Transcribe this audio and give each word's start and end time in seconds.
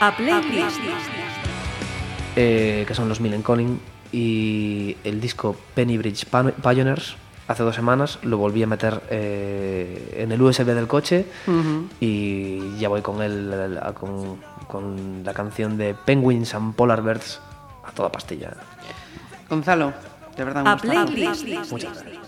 A 0.00 0.14
Playlist. 0.16 0.78
eh, 2.36 2.84
que 2.86 2.94
son 2.94 3.08
los 3.08 3.20
Millen 3.20 3.42
Conning, 3.42 3.80
y 4.12 4.96
el 5.04 5.20
disco 5.20 5.56
Penny 5.74 5.96
Bridge 5.98 6.26
Pioneers, 6.62 7.16
hace 7.48 7.62
dos 7.62 7.74
semanas, 7.74 8.18
lo 8.22 8.36
volví 8.38 8.62
a 8.62 8.66
meter 8.66 9.02
eh, 9.10 10.14
en 10.18 10.32
el 10.32 10.40
USB 10.42 10.66
del 10.66 10.86
coche 10.86 11.26
y 12.00 12.76
ya 12.78 12.88
voy 12.88 13.00
con, 13.02 13.22
el, 13.22 13.78
con, 13.98 14.38
con 14.68 15.22
la 15.24 15.32
canción 15.32 15.76
de 15.78 15.94
Penguins 15.94 16.54
and 16.54 16.74
Polar 16.74 17.02
Bears 17.02 17.40
a 17.84 17.90
toda 17.92 18.10
pastilla. 18.12 18.52
Gonzalo, 19.48 19.92
de 20.36 20.44
verdad 20.44 20.62
un 20.62 20.68
A 20.68 20.72
gustazo. 20.74 21.06
Playlist. 21.12 21.72
Muchas 21.72 22.02
gracias. 22.02 22.26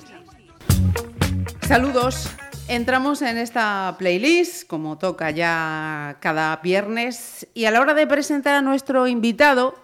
Saludos. 1.67 2.31
Entramos 2.69 3.23
en 3.23 3.39
esta 3.39 3.95
playlist, 3.99 4.67
como 4.69 4.99
toca 4.99 5.31
ya 5.31 6.19
cada 6.21 6.57
viernes, 6.57 7.47
y 7.55 7.65
a 7.65 7.71
la 7.71 7.81
hora 7.81 7.95
de 7.95 8.07
presentar 8.07 8.55
a 8.57 8.61
nuestro 8.63 9.07
invitado, 9.09 9.75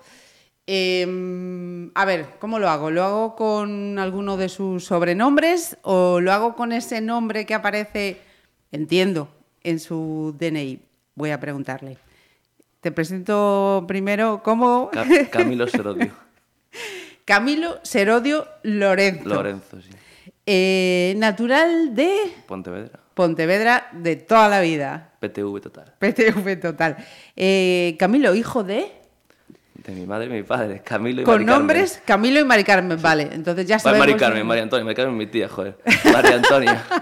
eh, 0.66 1.90
a 1.94 2.04
ver, 2.04 2.26
¿cómo 2.38 2.58
lo 2.58 2.68
hago? 2.68 2.90
¿Lo 2.90 3.02
hago 3.04 3.36
con 3.36 3.98
alguno 3.98 4.36
de 4.36 4.50
sus 4.50 4.84
sobrenombres 4.84 5.78
o 5.82 6.20
lo 6.20 6.30
hago 6.32 6.54
con 6.54 6.72
ese 6.72 7.00
nombre 7.00 7.46
que 7.46 7.54
aparece, 7.54 8.20
entiendo, 8.70 9.28
en 9.62 9.80
su 9.80 10.34
DNI? 10.38 10.78
Voy 11.14 11.30
a 11.30 11.40
preguntarle. 11.40 11.96
Te 12.82 12.92
presento 12.92 13.84
primero 13.88 14.42
como 14.42 14.90
Ca- 14.90 15.06
Camilo 15.30 15.66
Serodio. 15.68 16.12
Camilo 17.24 17.78
Serodio 17.82 18.46
Lorenzo. 18.62 19.26
Lorenzo, 19.30 19.80
sí. 19.80 19.88
Eh, 20.46 21.14
natural 21.16 21.94
de 21.94 22.12
Pontevedra. 22.46 23.00
Pontevedra 23.14 23.88
de 23.92 24.16
toda 24.16 24.48
la 24.48 24.60
vida. 24.60 25.12
PTV 25.20 25.60
total. 25.60 25.94
PTV 25.98 26.56
total. 26.60 26.96
Eh, 27.36 27.96
Camilo, 27.98 28.34
hijo 28.34 28.62
de. 28.64 28.90
De 29.74 29.92
mi 29.92 30.06
madre 30.06 30.26
y 30.26 30.30
mi 30.30 30.42
padre. 30.42 30.82
Camilo 30.84 31.22
y 31.22 31.24
Con 31.24 31.34
Mari 31.34 31.44
Carmen. 31.46 31.58
nombres, 31.60 32.02
Camilo 32.04 32.40
y 32.40 32.44
Mari 32.44 32.64
Carmen. 32.64 33.00
Vale, 33.00 33.28
entonces 33.32 33.66
ya 33.66 33.78
sabemos. 33.78 34.06
Mari 34.06 34.18
Carmen, 34.18 34.46
María 34.46 34.62
Antonia. 34.64 34.84
Mari 34.84 34.96
Carmen 34.96 35.16
mi 35.16 35.26
tía, 35.26 35.48
joder. 35.48 35.78
María 36.12 36.34
Antonia. 36.36 36.84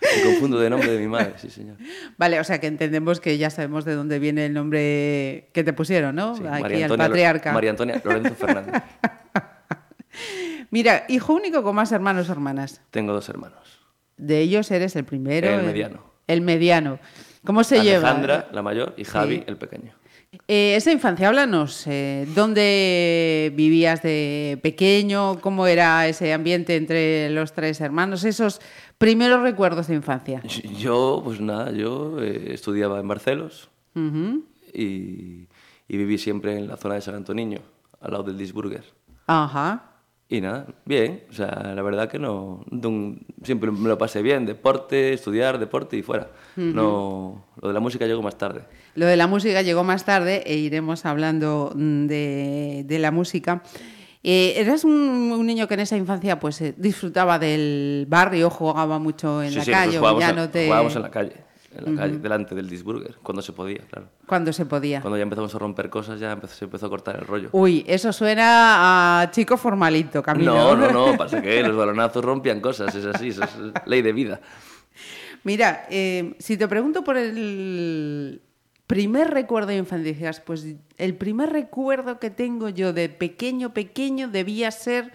Me 0.00 0.22
confundo 0.22 0.58
de 0.58 0.70
nombre 0.70 0.90
de 0.90 0.98
mi 0.98 1.06
madre, 1.08 1.34
sí, 1.36 1.50
señor. 1.50 1.76
Vale, 2.16 2.38
o 2.40 2.44
sea 2.44 2.60
que 2.60 2.66
entendemos 2.66 3.20
que 3.20 3.36
ya 3.36 3.50
sabemos 3.50 3.84
de 3.84 3.94
dónde 3.94 4.18
viene 4.18 4.46
el 4.46 4.54
nombre 4.54 5.48
que 5.52 5.64
te 5.64 5.72
pusieron, 5.72 6.14
¿no? 6.14 6.36
Sí, 6.36 6.42
Aquí 6.46 6.62
María 6.62 6.76
al 6.78 6.82
Antonia, 6.92 7.06
patriarca. 7.08 7.52
María 7.52 7.70
Antonia 7.70 8.00
Lorenzo 8.04 8.34
Fernández. 8.34 8.82
Mira, 10.70 11.04
hijo 11.08 11.32
único 11.34 11.62
con 11.62 11.74
más 11.76 11.92
hermanos 11.92 12.28
o 12.28 12.32
hermanas. 12.32 12.80
Tengo 12.90 13.12
dos 13.12 13.28
hermanos. 13.28 13.58
De 14.16 14.40
ellos 14.40 14.70
eres 14.70 14.96
el 14.96 15.04
primero. 15.04 15.48
El 15.48 15.64
mediano. 15.66 16.02
El 16.26 16.40
mediano. 16.42 16.98
¿Cómo 17.44 17.64
se 17.64 17.80
lleva? 17.82 18.08
Alejandra, 18.10 18.48
la 18.52 18.62
mayor, 18.62 18.94
y 18.96 19.04
Javi, 19.04 19.36
Sí. 19.36 19.44
el 19.46 19.56
pequeño. 19.56 19.92
Eh, 20.46 20.74
esa 20.76 20.92
infancia, 20.92 21.28
háblanos. 21.28 21.86
eh, 21.86 22.26
¿Dónde 22.34 23.50
vivías 23.56 24.02
de 24.02 24.58
pequeño? 24.62 25.40
¿Cómo 25.40 25.66
era 25.66 26.06
ese 26.06 26.34
ambiente 26.34 26.76
entre 26.76 27.30
los 27.30 27.52
tres 27.54 27.80
hermanos? 27.80 28.24
Esos 28.24 28.60
primeros 28.98 29.40
recuerdos 29.40 29.86
de 29.86 29.94
infancia. 29.94 30.42
Yo, 30.76 31.22
pues 31.24 31.40
nada, 31.40 31.70
yo 31.72 32.20
eh, 32.20 32.52
estudiaba 32.52 33.00
en 33.00 33.08
Barcelos 33.08 33.70
y 34.74 35.46
viví 35.88 36.18
siempre 36.18 36.58
en 36.58 36.68
la 36.68 36.76
zona 36.76 36.96
de 36.96 37.00
San 37.00 37.14
Antoniño, 37.14 37.60
al 38.00 38.10
lado 38.12 38.24
del 38.24 38.36
Disburger. 38.36 38.84
Ajá. 39.26 39.87
Y 40.30 40.42
nada, 40.42 40.66
bien, 40.84 41.24
o 41.30 41.32
sea, 41.32 41.72
la 41.74 41.80
verdad 41.80 42.06
que 42.10 42.18
no, 42.18 42.62
siempre 43.42 43.70
me 43.70 43.88
lo 43.88 43.96
pasé 43.96 44.20
bien, 44.20 44.44
deporte, 44.44 45.14
estudiar, 45.14 45.58
deporte 45.58 45.96
y 45.96 46.02
fuera. 46.02 46.28
No, 46.54 47.46
lo 47.62 47.68
de 47.68 47.72
la 47.74 47.80
música 47.80 48.06
llegó 48.06 48.20
más 48.20 48.36
tarde. 48.36 48.60
Lo 48.94 49.06
de 49.06 49.16
la 49.16 49.26
música 49.26 49.62
llegó 49.62 49.84
más 49.84 50.04
tarde 50.04 50.42
e 50.44 50.56
iremos 50.56 51.06
hablando 51.06 51.72
mm, 51.74 52.06
de, 52.06 52.82
de 52.86 52.98
la 52.98 53.10
música. 53.10 53.62
Eh, 54.22 54.54
eras 54.56 54.84
un, 54.84 54.92
un 54.92 55.46
niño 55.46 55.66
que 55.66 55.74
en 55.74 55.80
esa 55.80 55.96
infancia 55.96 56.38
pues 56.38 56.60
eh, 56.60 56.74
disfrutaba 56.76 57.38
del 57.38 58.04
barrio, 58.08 58.50
jugaba 58.50 58.98
mucho 58.98 59.42
en 59.42 59.50
Sí, 59.50 59.56
la 59.56 59.64
sí, 59.64 59.70
calle, 59.70 59.86
nosotros 59.98 60.12
o 60.16 60.20
ya 60.20 60.26
jugábamos, 60.26 60.36
no 60.46 60.50
te... 60.50 60.64
jugábamos 60.66 60.96
en 60.96 61.02
la 61.02 61.10
calle, 61.10 61.32
en 61.78 61.94
la 61.96 62.02
calle, 62.02 62.18
delante 62.18 62.54
del 62.54 62.68
Disburger, 62.68 63.16
cuando 63.22 63.42
se 63.42 63.52
podía, 63.52 63.78
claro. 63.90 64.08
cuando 64.26 64.52
se 64.52 64.66
podía. 64.66 65.00
Cuando 65.00 65.16
ya 65.16 65.22
empezamos 65.22 65.54
a 65.54 65.58
romper 65.58 65.88
cosas, 65.90 66.18
ya 66.20 66.32
empezó- 66.32 66.54
se 66.54 66.64
empezó 66.64 66.86
a 66.86 66.88
cortar 66.88 67.16
el 67.16 67.26
rollo. 67.26 67.48
Uy, 67.52 67.84
eso 67.86 68.12
suena 68.12 69.22
a 69.22 69.30
chico 69.30 69.56
formalito, 69.56 70.22
Camilo. 70.22 70.54
No, 70.54 70.76
no, 70.76 70.90
no, 70.90 71.16
pasa 71.18 71.40
que 71.42 71.62
los 71.62 71.76
balonazos 71.76 72.24
rompían 72.24 72.60
cosas, 72.60 72.94
es 72.94 73.04
así, 73.06 73.28
eso 73.28 73.44
es 73.44 73.50
ley 73.86 74.02
de 74.02 74.12
vida. 74.12 74.40
Mira, 75.44 75.86
eh, 75.90 76.34
si 76.38 76.56
te 76.56 76.66
pregunto 76.66 77.04
por 77.04 77.16
el 77.16 78.42
primer 78.86 79.30
recuerdo 79.30 79.68
de 79.68 79.76
infancia, 79.76 80.32
pues 80.44 80.66
el 80.96 81.14
primer 81.16 81.50
recuerdo 81.50 82.18
que 82.18 82.30
tengo 82.30 82.68
yo 82.70 82.92
de 82.92 83.08
pequeño, 83.08 83.72
pequeño, 83.74 84.28
debía 84.28 84.70
ser... 84.70 85.12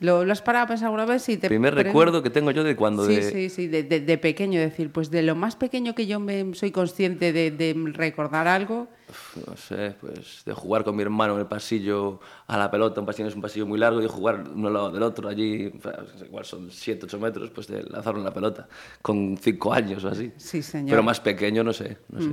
¿Lo, 0.00 0.24
lo 0.24 0.32
has 0.32 0.40
parado 0.42 0.64
a 0.64 0.68
pensar 0.68 0.86
alguna 0.86 1.04
vez? 1.04 1.22
Si 1.22 1.36
te 1.36 1.48
Primer 1.48 1.74
pre- 1.74 1.82
recuerdo 1.84 2.22
que 2.22 2.30
tengo 2.30 2.50
yo 2.50 2.64
de 2.64 2.74
cuando 2.74 3.04
Sí, 3.06 3.16
de... 3.16 3.22
sí, 3.22 3.48
sí, 3.50 3.68
de, 3.68 3.82
de- 3.82 4.00
de 4.00 4.18
pequeño, 4.18 4.58
decir, 4.58 4.90
pues 4.90 5.10
de 5.10 5.22
lo 5.22 5.34
más 5.36 5.56
pequeño 5.56 5.94
que 5.94 6.06
yo 6.06 6.18
me 6.20 6.54
soy 6.54 6.70
consciente 6.70 7.32
de, 7.32 7.74
recordar 7.92 8.48
algo. 8.48 8.88
no 9.46 9.56
sé, 9.56 9.94
pues 10.00 10.42
de 10.46 10.54
jugar 10.54 10.84
con 10.84 10.96
mi 10.96 11.02
hermano 11.02 11.34
en 11.34 11.40
el 11.40 11.46
pasillo 11.46 12.20
a 12.46 12.56
la 12.56 12.70
pelota, 12.70 13.00
un 13.00 13.06
pasillo 13.06 13.28
es 13.28 13.34
un 13.34 13.42
pasillo 13.42 13.66
muy 13.66 13.78
largo 13.78 14.00
y 14.02 14.06
jugar 14.08 14.44
uno 14.54 14.68
al 14.68 14.74
lado 14.74 14.90
del 14.90 15.02
otro 15.02 15.28
allí, 15.28 15.70
igual 16.24 16.44
son 16.44 16.70
7, 16.70 17.04
8 17.06 17.18
metros, 17.20 17.50
pues 17.50 17.66
de 17.66 17.82
lanzarlo 17.82 18.20
en 18.20 18.24
la 18.24 18.32
pelota, 18.32 18.68
con 19.02 19.36
5 19.36 19.72
años 19.72 20.02
o 20.04 20.08
así. 20.08 20.32
Sí, 20.38 20.62
señor. 20.62 20.90
Pero 20.90 21.02
más 21.02 21.20
pequeño, 21.20 21.62
no 21.62 21.72
sé, 21.72 21.98
no 22.08 22.20
sé. 22.20 22.28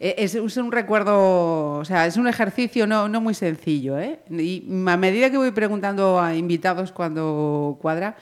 Eh, 0.00 0.14
Es, 0.18 0.34
es 0.34 0.56
un 0.56 0.70
recuerdo, 0.72 1.78
o 1.78 1.84
sea, 1.84 2.06
es 2.06 2.16
un 2.16 2.28
ejercicio 2.28 2.86
no, 2.86 3.08
no 3.08 3.20
muy 3.20 3.34
sencillo, 3.34 3.98
¿eh? 3.98 4.20
Y 4.30 4.64
a 4.86 4.96
medida 4.96 5.30
que 5.30 5.36
voy 5.38 5.50
preguntando 5.50 6.20
a 6.20 6.34
invitados 6.36 6.92
cuando 6.92 7.78
cuadra, 7.80 8.16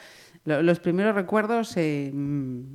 lo- 0.45 0.63
los 0.63 0.79
primeros 0.81 1.15
recuerdos 1.15 1.73
eh, 1.77 2.13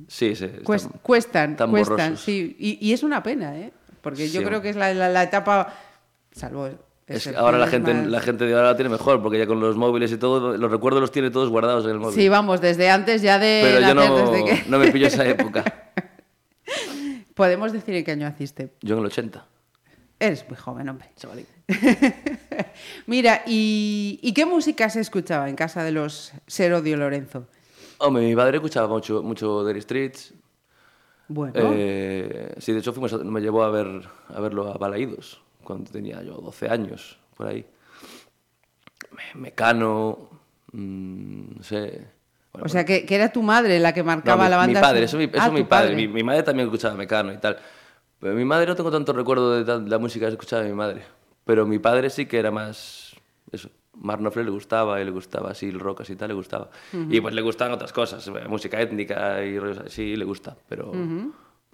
Sí, 0.08 0.36
sí. 0.36 0.44
están- 0.44 0.62
cuestan, 0.62 1.00
cuestan, 1.02 1.70
borrosos. 1.70 2.20
sí. 2.20 2.56
Y, 2.58 2.78
y 2.86 2.92
es 2.92 3.02
una 3.02 3.22
pena, 3.22 3.56
¿eh? 3.58 3.72
Porque 4.02 4.28
yo 4.28 4.40
Sí. 4.40 4.46
creo 4.46 4.60
que 4.62 4.70
es 4.70 4.76
la, 4.76 4.92
la- 4.94 5.08
la 5.08 5.22
etapa, 5.24 5.74
salvo... 6.32 6.68
Es 7.04 7.16
ese 7.16 7.32
que 7.32 7.36
ahora 7.36 7.58
la 7.58 7.66
gente, 7.66 7.92
más- 7.92 8.06
la 8.06 8.20
gente 8.20 8.46
de 8.46 8.54
ahora 8.54 8.70
lo 8.70 8.76
tiene 8.76 8.88
mejor, 8.88 9.20
porque 9.20 9.36
ya 9.38 9.46
con 9.46 9.58
los 9.60 9.76
móviles 9.76 10.12
y 10.12 10.16
todo, 10.18 10.56
los 10.56 10.70
recuerdos 10.70 11.00
los 11.00 11.10
tiene 11.10 11.30
todos 11.30 11.50
guardados 11.50 11.84
en 11.84 11.90
el 11.90 11.98
móvil. 11.98 12.14
Sí, 12.14 12.28
vamos, 12.28 12.60
desde 12.60 12.88
antes 12.90 13.20
ya 13.22 13.38
de 13.40 13.60
Pero 13.64 13.80
yo 13.88 13.94
no, 13.94 14.30
desde 14.32 14.44
que... 14.44 14.70
no 14.70 14.78
me 14.78 14.90
pillo 14.92 15.08
esa 15.08 15.26
época. 15.26 15.64
Podemos 17.34 17.72
decir 17.72 17.94
en 17.94 18.04
qué 18.04 18.12
año 18.12 18.28
naciste. 18.28 18.74
Yo 18.82 18.94
en 18.94 19.00
el 19.00 19.06
80, 19.06 19.46
Eres 20.18 20.46
muy 20.48 20.56
joven, 20.56 20.88
hombre. 20.88 21.08
chavalín. 21.16 21.46
Mira, 23.06 23.42
¿y, 23.46 24.20
y 24.22 24.32
qué 24.34 24.46
música 24.46 24.88
se 24.88 25.00
escuchaba 25.00 25.48
en 25.48 25.56
casa 25.56 25.82
de 25.82 25.92
los 25.92 26.32
Serodio 26.46 26.96
Lorenzo? 26.96 27.46
Hombre, 27.98 28.24
mi 28.26 28.36
padre 28.36 28.56
escuchaba 28.58 28.86
mucho, 28.88 29.22
mucho 29.22 29.64
Dire 29.66 29.80
Streets. 29.80 30.34
Bueno, 31.28 31.54
Eh, 31.74 32.54
sí, 32.58 32.72
de 32.72 32.78
hecho 32.80 32.92
fuimos 32.92 33.12
a- 33.14 33.18
me 33.18 33.40
llevó 33.40 33.62
a, 33.64 33.70
ver, 33.70 34.02
a 34.28 34.40
verlo 34.40 34.68
a 34.70 34.76
Balaídos, 34.78 35.40
cuando 35.64 35.90
tenía 35.90 36.22
yo 36.22 36.34
12 36.34 36.68
años, 36.68 37.18
por 37.36 37.46
ahí. 37.48 37.64
Me- 39.12 39.40
Mecano, 39.40 40.28
mm, 40.72 41.56
no 41.56 41.62
sé... 41.62 42.21
Bueno, 42.52 42.66
o 42.66 42.68
sea, 42.68 42.84
que, 42.84 43.06
que 43.06 43.14
era 43.14 43.32
tu 43.32 43.42
madre 43.42 43.78
la 43.80 43.92
que 43.94 44.00
no, 44.00 44.06
marcaba 44.06 44.44
mi, 44.44 44.50
la 44.50 44.56
banda. 44.58 44.78
mi 44.80 44.82
padre, 44.82 45.04
eso, 45.04 45.18
eso 45.18 45.30
Ah, 45.38 45.50
mi 45.50 45.62
tu 45.62 45.68
padre. 45.68 45.94
Mi, 45.96 46.06
mi 46.08 46.22
madre 46.22 46.42
también 46.42 46.68
escuchaba 46.68 46.94
Mecano 46.94 47.32
y 47.32 47.38
tal. 47.38 47.56
Pero 48.20 48.34
mi 48.34 48.44
madre 48.44 48.66
no 48.66 48.76
tengo 48.76 48.90
tanto 48.90 49.12
recuerdo 49.12 49.52
de 49.56 49.64
tan- 49.64 49.88
la 49.88 49.98
música 49.98 50.26
que 50.26 50.32
escuchaba 50.32 50.62
mi 50.62 50.72
madre. 50.74 51.02
Pero 51.44 51.66
mi 51.66 51.78
padre 51.78 52.10
sí 52.10 52.26
que 52.26 52.38
era 52.38 52.50
más... 52.50 53.16
Eso, 53.50 53.68
Marnofle 53.94 54.44
le 54.44 54.50
gustaba 54.50 55.00
y 55.00 55.04
le 55.04 55.10
gustaba 55.10 55.50
así 55.50 55.68
el 55.68 55.78
rock 55.80 56.02
así 56.02 56.14
tal, 56.16 56.28
le 56.28 56.34
gustaba. 56.34 56.70
Y 57.10 57.20
pues 57.20 57.34
le 57.34 57.42
gustaban 57.42 57.74
otras 57.74 57.92
cosas, 57.92 58.26
eh, 58.28 58.48
música 58.48 58.80
étnica 58.80 59.42
y 59.44 59.58
rollos 59.58 59.78
así, 59.86 60.16
le 60.16 60.24
gusta. 60.24 60.56
Pero, 60.68 60.92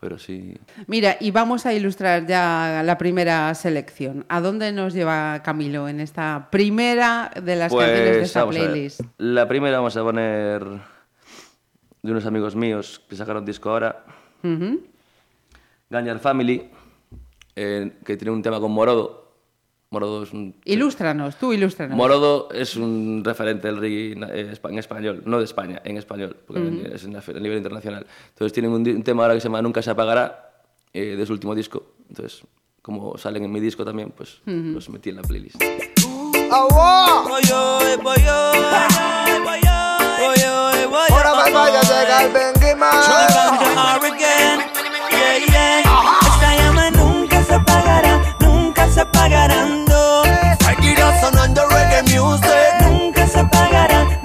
pero 0.01 0.19
sí... 0.19 0.57
Mira, 0.87 1.17
y 1.21 1.31
vamos 1.31 1.67
a 1.67 1.75
ilustrar 1.75 2.27
ya 2.27 2.83
la 2.85 2.99
primera 2.99 3.55
selección. 3.55 4.25
¿A 4.29 4.41
dónde 4.41 4.73
nos 4.73 4.95
lleva 4.95 5.43
Camilo 5.43 5.89
en 5.89 6.01
esta 6.01 6.49
primera 6.51 7.31
de 7.43 7.57
las 7.57 7.73
canciones 7.73 8.17
de 8.17 8.23
esta 8.23 8.45
Pues, 8.45 8.59
playlist? 8.59 9.01
La 9.19 9.49
primera 9.49 9.79
vamos 9.79 9.97
a 9.97 10.03
poner 10.03 10.65
de 12.03 12.11
unos 12.11 12.27
amigos 12.27 12.55
míos 12.55 13.03
que 13.09 13.17
sacaron 13.17 13.45
disco 13.45 13.71
ahora. 13.71 14.05
Ujú. 14.45 14.85
Gañar 15.91 16.19
Family, 16.21 16.71
eh, 17.57 17.93
que 18.05 18.17
tiene 18.17 18.31
un 18.31 18.43
tema 18.43 18.61
con 18.61 18.71
Morodo. 18.71 19.28
Morodo 19.91 20.23
es 20.23 20.33
un... 20.35 20.55
Ilústranos, 20.65 21.37
tú 21.37 21.53
ilústranos. 21.55 21.97
Morodo 21.97 22.51
es 22.53 22.77
un 22.77 23.23
referente 23.25 23.69
del 23.69 23.79
reggae 23.79 24.15
na- 24.17 24.29
eh, 24.29 24.53
espa- 24.53 24.69
en 24.71 24.79
español, 24.79 25.23
no 25.25 25.39
de 25.39 25.45
España, 25.45 25.81
en 25.83 25.97
español, 25.97 26.37
porque 26.47 26.91
es 26.95 27.05
en 27.05 27.15
la 27.15 27.23
fe- 27.23 27.33
a 27.37 27.41
nivel 27.41 27.57
internacional. 27.57 28.07
Entonces 28.29 28.53
tienen 28.53 28.71
un 28.73 29.03
tema 29.03 29.23
ahora 29.23 29.35
que 29.35 29.41
se 29.41 29.49
llama 29.49 29.63
Nunca 29.63 29.81
se 29.81 29.91
apagará, 29.91 30.63
eh, 30.93 31.17
de 31.17 31.25
su 31.27 31.33
último 31.33 31.55
disco. 31.55 31.95
Entonces, 32.11 32.43
como 32.83 33.17
salen 33.17 33.45
en 33.45 33.51
mi 33.53 33.61
disco 33.61 33.83
también, 33.85 34.13
pues 34.15 34.41
los 34.45 34.89
metí 34.91 35.09
en 35.09 35.17
la 35.17 35.23
playlist. 35.23 35.57
se 48.99 49.03
apagarán. 49.03 49.85
Seguirá 50.59 51.21
sonando 51.21 51.63
reggae 51.69 52.03
music. 52.03 52.75
Nunca 52.81 53.27
se 53.29 53.39
apagará. 53.39 54.18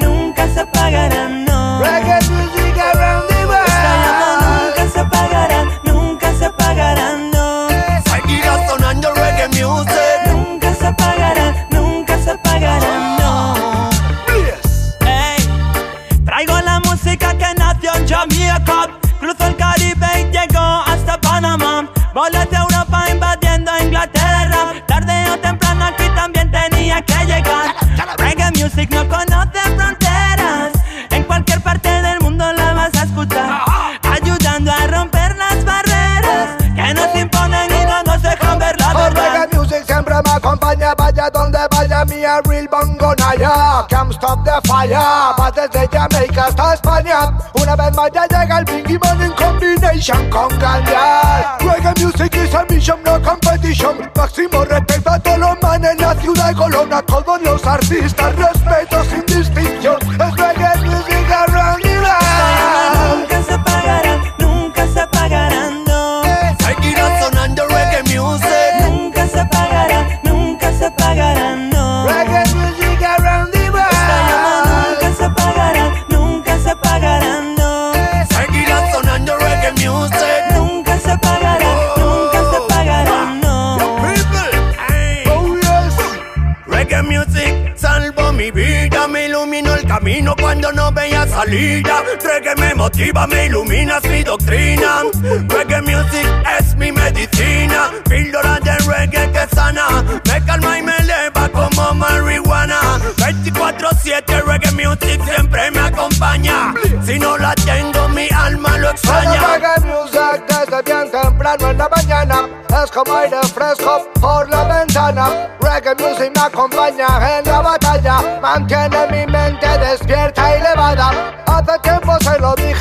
Motiva, 92.94 93.28
me 93.28 93.46
ilumina, 93.46 93.98
es 93.98 94.10
mi 94.10 94.24
doctrina. 94.24 95.04
Reggae 95.48 95.82
music 95.82 96.28
es 96.60 96.76
mi 96.76 96.92
medicina, 96.92 97.92
píldora 98.08 98.60
de 98.60 98.78
reggae 98.86 99.32
que 99.32 99.56
sana, 99.56 100.04
me 100.26 100.46
calma 100.46 100.78
y 100.78 100.84
me 100.84 100.96
eleva 100.98 101.50
como 101.50 101.94
marihuana. 101.96 102.80
24-7 103.18 104.44
reggae 104.46 104.72
music 104.72 105.22
siempre 105.26 105.72
me 105.72 105.80
acompaña, 105.80 106.74
si 107.04 107.18
no 107.18 107.38
la 107.38 107.56
tengo 107.56 108.08
mi 108.10 108.28
alma 108.30 108.78
lo 108.78 108.90
extraña. 108.92 109.42
reggae 109.42 109.80
music 109.86 110.44
desde 110.48 110.82
bien 110.84 111.12
temprano 111.12 111.70
en 111.72 111.78
la 111.78 111.90
mañana 111.90 112.50
Es 112.84 112.92
como 112.92 113.16
aire 113.16 113.38
fresco 113.54 114.08
por 114.20 114.50
la 114.50 114.64
ventana 114.64 115.50
Reggae 115.62 115.96
music 115.96 116.32
me 116.36 116.42
acompaña 116.42 117.40
en 117.40 117.46
la 117.46 117.62
batalla 117.62 118.40
Mantiene 118.42 119.08
mi 119.12 119.23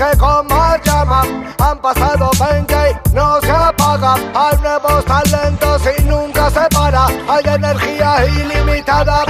dije 0.02 0.16
como 0.18 0.76
llama 0.84 1.22
Han 1.58 1.78
pasado 1.78 2.30
20 2.38 2.74
y 2.74 3.14
no 3.14 3.40
se 3.40 3.50
apaga. 3.50 4.14
Hay 4.34 4.58
nuevos 4.58 5.04
talentos 5.04 5.82
y 5.98 6.02
nunca 6.04 6.50
se 6.50 6.68
para. 6.74 7.06
Hay 7.06 7.44
energía 7.46 8.26
ilimitada 8.26 9.24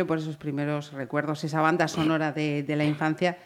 Camilo 0.00 0.06
por 0.06 0.18
esos 0.18 0.36
primeros 0.36 0.92
recuerdos, 0.92 1.44
esa 1.44 1.60
banda 1.60 1.86
sonora 1.86 2.32
de, 2.32 2.62
de 2.62 2.76
la 2.76 2.84
infancia, 2.84 3.36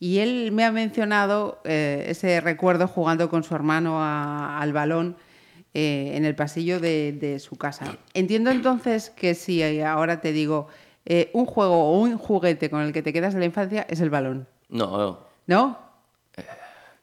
y 0.00 0.18
él 0.20 0.52
me 0.52 0.64
ha 0.64 0.72
mencionado 0.72 1.60
eh, 1.64 2.06
ese 2.08 2.40
recuerdo 2.40 2.88
jugando 2.88 3.28
con 3.28 3.42
su 3.42 3.54
hermano 3.54 4.00
a- 4.02 4.58
al 4.60 4.72
balón 4.72 5.16
eh, 5.74 6.12
en 6.14 6.24
el 6.24 6.34
pasillo 6.34 6.80
de, 6.80 7.12
de 7.12 7.38
su 7.40 7.56
casa. 7.56 7.96
Entiendo 8.14 8.50
entonces 8.50 9.10
que 9.10 9.34
si 9.34 9.62
ahora 9.82 10.20
te 10.22 10.32
digo 10.32 10.68
eh, 11.04 11.30
un 11.34 11.44
juego 11.46 11.74
o 11.90 12.00
un 12.00 12.16
juguete 12.16 12.70
con 12.70 12.80
el 12.82 12.92
que 12.92 13.02
te 13.02 13.12
quedas 13.12 13.34
de 13.34 13.40
la 13.40 13.46
infancia 13.46 13.86
es 13.90 14.00
el 14.00 14.08
balón, 14.10 14.46
No, 14.70 14.96
no, 14.96 15.18
¿no? 15.46 15.78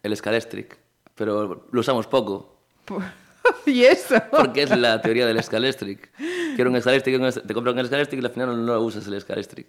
el 0.01 0.15
Scalestric. 0.17 0.77
Pero 1.15 1.67
lo 1.71 1.79
usamos 1.79 2.07
poco. 2.07 2.57
¿Y 3.65 3.83
eso? 3.83 4.15
Porque 4.31 4.63
es 4.63 4.69
la 4.77 5.01
teoría 5.01 5.25
del 5.25 5.41
Scalestric. 5.43 6.09
Quiero 6.55 6.69
un 6.71 6.79
Scalestric, 6.81 7.19
un- 7.21 7.31
te 7.47 7.53
compro 7.53 7.71
un 7.73 7.85
Scalestric 7.85 8.21
y 8.21 8.25
al 8.25 8.31
final 8.31 8.65
no 8.65 8.79
usas 8.81 9.05
el 9.07 9.19
Scalestric. 9.21 9.67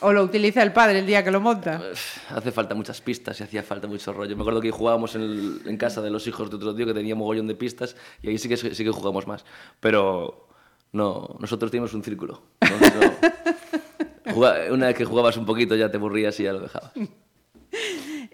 ¿O 0.00 0.12
lo 0.12 0.22
utiliza 0.22 0.62
el 0.62 0.72
padre 0.72 1.00
el 1.00 1.06
día 1.06 1.24
que 1.24 1.30
lo 1.32 1.40
monta? 1.40 1.82
Hace 2.30 2.52
falta 2.52 2.74
muchas 2.76 3.00
pistas 3.00 3.40
y 3.40 3.42
hacía 3.42 3.64
falta 3.64 3.88
mucho 3.88 4.12
rollo. 4.12 4.36
Me 4.36 4.42
acuerdo 4.42 4.60
que 4.60 4.70
jugábamos 4.70 5.14
en, 5.16 5.22
el- 5.22 5.60
en 5.66 5.76
casa 5.76 6.00
de 6.02 6.10
los 6.10 6.26
hijos 6.28 6.48
de 6.50 6.56
otro 6.56 6.74
tío 6.74 6.86
que 6.86 6.94
tenía 6.94 7.14
mogollón 7.16 7.48
de 7.48 7.54
pistas 7.56 7.96
y 8.22 8.28
ahí 8.28 8.38
sí 8.38 8.48
que, 8.48 8.56
sí 8.56 8.84
que 8.84 8.90
jugamos 8.90 9.26
más. 9.26 9.44
Pero 9.80 10.48
no, 10.92 11.36
nosotros 11.40 11.70
teníamos 11.72 11.94
un 11.94 12.04
círculo. 12.04 12.42
No- 12.60 12.78
no. 13.00 14.34
Juga- 14.34 14.70
una 14.70 14.86
vez 14.86 14.96
que 14.96 15.04
jugabas 15.04 15.36
un 15.36 15.46
poquito 15.46 15.74
ya 15.74 15.90
te 15.90 15.96
aburrías 15.96 16.38
y 16.38 16.44
ya 16.44 16.52
lo 16.52 16.60
dejabas. 16.60 16.92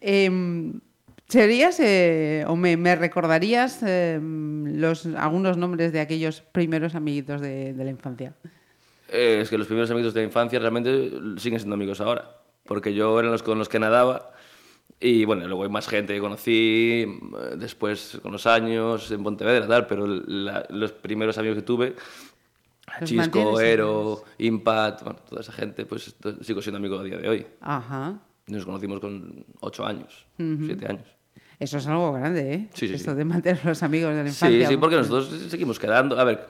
Em, 0.00 0.80
¿Serías 1.28 1.80
eh, 1.80 2.44
o 2.46 2.54
me, 2.56 2.76
me 2.76 2.94
recordarías 2.96 3.82
em, 3.82 4.78
los, 4.78 5.06
algunos 5.06 5.56
nombres 5.56 5.92
de 5.92 6.00
aquellos 6.00 6.40
primeros 6.42 6.94
amiguitos 6.94 7.40
de, 7.40 7.72
de 7.72 7.84
la 7.84 7.90
infancia? 7.90 8.34
Eh, 9.08 9.40
es 9.42 9.50
que 9.50 9.58
los 9.58 9.66
primeros 9.66 9.90
amigos 9.90 10.12
de 10.14 10.20
la 10.20 10.26
infancia 10.26 10.58
realmente 10.58 11.10
siguen 11.38 11.58
siendo 11.58 11.74
amigos 11.74 12.00
ahora. 12.00 12.36
Porque 12.64 12.94
yo 12.94 13.18
eran 13.18 13.32
los 13.32 13.42
con 13.42 13.58
los 13.58 13.68
que 13.68 13.78
nadaba. 13.78 14.30
Y 15.00 15.24
bueno, 15.24 15.46
luego 15.46 15.64
hay 15.64 15.68
más 15.70 15.88
gente 15.88 16.14
que 16.14 16.20
conocí 16.20 17.04
eh, 17.04 17.56
después 17.56 18.18
con 18.22 18.32
los 18.32 18.46
años 18.46 19.10
en 19.10 19.22
Pontevedra, 19.22 19.66
tal, 19.66 19.86
pero 19.86 20.06
la- 20.06 20.64
los 20.70 20.92
primeros 20.92 21.36
amigos 21.36 21.56
que 21.56 21.62
tuve, 21.62 21.94
Los 23.00 23.08
Chisco, 23.10 23.60
Ero, 23.60 24.24
Impact, 24.38 25.02
bueno, 25.02 25.18
toda 25.28 25.40
esa 25.42 25.52
gente, 25.52 25.84
pues 25.84 26.14
sigo 26.42 26.62
siendo 26.62 26.78
amigo 26.78 26.98
a 26.98 27.02
día 27.02 27.18
de 27.18 27.28
hoy. 27.28 27.46
Ajá. 27.60 28.18
Nos 28.46 28.64
conocimos 28.64 29.00
con 29.00 29.44
8 29.60 29.86
años, 29.86 30.26
7 30.36 30.86
años. 30.86 31.06
Eso 31.58 31.78
es 31.78 31.86
algo 31.86 32.12
grande, 32.12 32.52
¿eh? 32.54 32.68
Sí, 32.74 32.88
sí, 32.88 32.94
Esto 32.94 33.12
sí. 33.12 33.16
de 33.16 33.24
mantener 33.24 33.64
los 33.64 33.82
amigos 33.82 34.10
de 34.14 34.24
la 34.24 34.30
Sí, 34.30 34.34
infancia. 34.46 34.68
sí, 34.68 34.76
porque 34.76 34.96
nosotros 34.96 35.28
seguimos 35.48 35.78
quedando. 35.78 36.18
A 36.18 36.24
ver, 36.24 36.46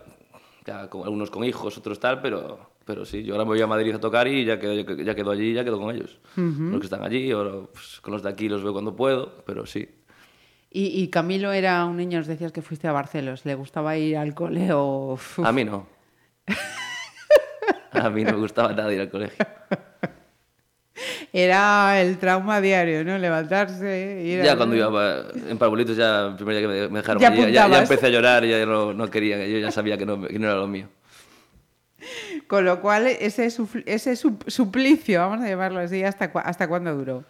ya 0.66 0.88
con, 0.88 1.04
algunos 1.04 1.30
con 1.30 1.44
hijos, 1.44 1.76
otros 1.78 2.00
tal, 2.00 2.20
pero, 2.20 2.70
pero 2.84 3.04
sí, 3.04 3.22
yo 3.22 3.34
ahora 3.34 3.44
me 3.44 3.50
voy 3.50 3.60
a 3.60 3.66
Madrid 3.66 3.94
a 3.94 4.00
tocar 4.00 4.26
y 4.26 4.44
ya 4.44 4.58
quedo, 4.58 4.74
ya 5.02 5.14
quedo 5.14 5.30
allí, 5.30 5.52
ya 5.52 5.62
quedo 5.62 5.78
con 5.78 5.94
ellos. 5.94 6.18
Los 6.36 6.80
que 6.80 6.86
están 6.86 7.04
allí, 7.04 7.32
o 7.32 7.70
pues, 7.72 8.00
con 8.00 8.12
los 8.12 8.22
de 8.22 8.30
aquí 8.30 8.48
los 8.48 8.62
veo 8.64 8.72
cuando 8.72 8.96
puedo, 8.96 9.44
pero 9.44 9.66
sí. 9.66 9.88
Y, 10.70 10.86
y 11.02 11.08
Camilo 11.08 11.52
era 11.52 11.84
un 11.84 11.96
niño, 11.98 12.18
nos 12.18 12.26
decías 12.26 12.50
que 12.50 12.62
fuiste 12.62 12.88
a 12.88 12.92
Barcelos. 12.92 13.44
¿Le 13.44 13.54
gustaba 13.54 13.96
ir 13.96 14.16
al 14.16 14.34
cole 14.34 14.72
o...? 14.72 15.12
Uf, 15.12 15.38
A 15.40 15.52
mí 15.52 15.64
no. 15.64 15.86
A 17.92 18.10
mí 18.10 18.24
no 18.24 18.32
me 18.32 18.38
gustaba 18.38 18.72
nada 18.72 18.92
ir 18.92 19.00
al 19.00 19.10
colegio. 19.10 19.44
Era 21.32 22.00
el 22.00 22.18
trauma 22.18 22.60
diario, 22.60 23.04
¿no? 23.04 23.18
Levantarse, 23.18 24.22
ir 24.24 24.42
Ya 24.42 24.56
cuando 24.56 24.76
iba 24.76 25.24
en 25.48 25.58
Parbolitos, 25.58 25.96
ya 25.96 26.26
el 26.28 26.36
primer 26.36 26.56
día 26.56 26.62
que 26.62 26.88
me, 26.90 26.98
dejaron 26.98 27.20
Ya 27.20 27.34
ya, 27.34 27.68
ya 27.68 27.82
empecé 27.82 28.06
a 28.06 28.10
llorar, 28.10 28.44
ya 28.44 28.64
no, 28.64 28.92
no 28.92 29.10
quería, 29.10 29.44
yo 29.46 29.58
ya 29.58 29.70
sabía 29.72 29.98
que 29.98 30.06
no, 30.06 30.22
que 30.22 30.38
no 30.38 30.46
era 30.46 30.56
lo 30.56 30.68
mío. 30.68 30.88
Con 32.46 32.64
lo 32.64 32.80
cual, 32.80 33.06
ese, 33.06 33.46
ese 33.46 34.12
sup- 34.12 34.48
suplicio, 34.48 35.20
vamos 35.20 35.44
a 35.44 35.48
llamarlo 35.48 35.80
así, 35.80 36.04
¿hasta, 36.04 36.26
hasta 36.26 36.68
cuándo 36.68 36.94
duró? 36.94 37.24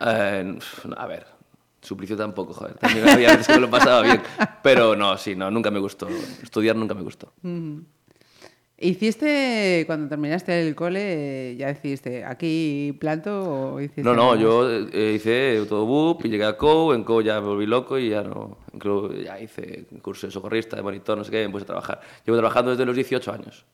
Eh, 0.00 0.58
a 0.96 1.06
ver, 1.06 1.26
suplicio 1.82 2.16
tampoco, 2.16 2.54
joder. 2.54 2.74
También 2.74 3.08
había 3.08 3.30
veces 3.30 3.46
que 3.46 3.54
me 3.54 3.60
lo 3.60 3.70
pasaba 3.70 4.02
bien. 4.02 4.22
Pero 4.62 4.96
no, 4.96 5.16
sí, 5.18 5.36
no, 5.36 5.50
nunca 5.50 5.70
me 5.70 5.78
gustó. 5.78 6.08
Estudiar 6.42 6.74
nunca 6.74 6.94
me 6.94 7.02
gustó. 7.02 7.32
¿Hiciste, 8.76 9.84
cuando 9.86 10.08
terminaste 10.08 10.66
el 10.66 10.74
cole, 10.74 11.54
ya 11.56 11.68
decidiste, 11.68 12.24
aquí 12.24 12.96
planto 12.98 13.74
o 13.74 13.80
hiciste 13.80 14.02
No, 14.02 14.14
no, 14.14 14.32
algo 14.32 14.42
yo 14.42 14.88
eh, 14.92 15.12
hice 15.14 15.64
todo 15.68 15.86
BUP 15.86 16.24
y 16.24 16.28
llegué 16.28 16.44
a 16.44 16.56
COU, 16.56 16.92
en 16.92 17.04
COU 17.04 17.22
ya 17.22 17.40
me 17.40 17.46
volví 17.46 17.66
loco 17.66 17.98
y 17.98 18.10
ya 18.10 18.22
no, 18.22 18.58
COU 18.80 19.12
ya 19.22 19.40
hice 19.40 19.86
curso 20.02 20.26
de 20.26 20.32
socorrista, 20.32 20.74
de 20.74 20.82
monitor, 20.82 21.16
no 21.16 21.22
sé 21.22 21.30
qué, 21.30 21.46
me 21.46 21.52
puse 21.52 21.62
a 21.62 21.66
trabajar. 21.66 22.00
Llevo 22.26 22.36
trabajando 22.36 22.72
desde 22.72 22.84
los 22.84 22.96
18 22.96 23.32
años. 23.32 23.64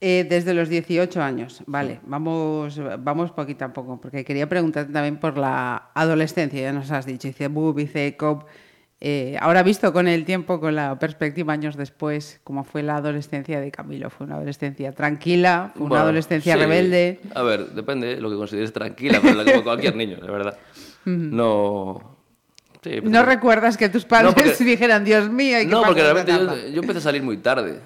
Eh, 0.00 0.26
desde 0.28 0.54
los 0.54 0.70
18 0.70 1.22
años, 1.22 1.62
vale, 1.66 2.00
vamos, 2.04 2.80
vamos 2.98 3.30
poquito 3.30 3.66
a 3.66 3.72
poco, 3.72 4.00
porque 4.00 4.24
quería 4.24 4.48
preguntarte 4.48 4.92
también 4.92 5.18
por 5.18 5.36
la 5.36 5.90
adolescencia, 5.94 6.62
ya 6.62 6.72
nos 6.72 6.90
has 6.90 7.04
dicho, 7.04 7.28
hice 7.28 7.48
BUP, 7.48 7.78
hice 7.78 8.16
COP, 8.16 8.44
eh, 9.06 9.36
ahora 9.38 9.62
visto 9.62 9.92
con 9.92 10.08
el 10.08 10.24
tiempo, 10.24 10.60
con 10.60 10.74
la 10.74 10.98
perspectiva 10.98 11.52
años 11.52 11.76
después, 11.76 12.40
cómo 12.42 12.64
fue 12.64 12.82
la 12.82 12.96
adolescencia 12.96 13.60
de 13.60 13.70
Camilo, 13.70 14.08
fue 14.08 14.24
una 14.26 14.36
adolescencia 14.36 14.92
tranquila, 14.92 15.72
fue 15.74 15.82
una 15.82 15.88
Bueno, 15.90 16.02
adolescencia 16.04 16.54
sí. 16.54 16.58
rebelde, 16.60 17.20
A 17.34 17.42
ver, 17.42 17.66
depende 17.72 18.14
de 18.14 18.20
lo 18.22 18.30
que 18.30 18.36
consideres 18.36 18.72
tranquila, 18.72 19.18
pero 19.22 19.34
la 19.34 19.44
como 19.44 19.62
cualquier 19.62 19.94
niño, 19.94 20.16
de 20.16 20.30
verdad. 20.30 20.56
No... 21.04 22.16
Sí, 22.82 23.00
no 23.02 23.22
recuerdas 23.24 23.76
que 23.78 23.88
tus 23.88 24.04
padres 24.04 24.34
porque- 24.34 24.52
dijeran, 24.64 25.04
Dios 25.04 25.30
mío, 25.30 25.56
hay 25.58 25.64
que 25.66 25.70
No, 25.70 25.82
porque 25.84 26.02
realmente 26.02 26.32
etapa"? 26.32 26.54
yo, 26.54 26.68
yo 26.68 26.80
empecé 26.80 26.98
a 26.98 27.02
salir 27.02 27.22
muy 27.22 27.38
tarde. 27.38 27.80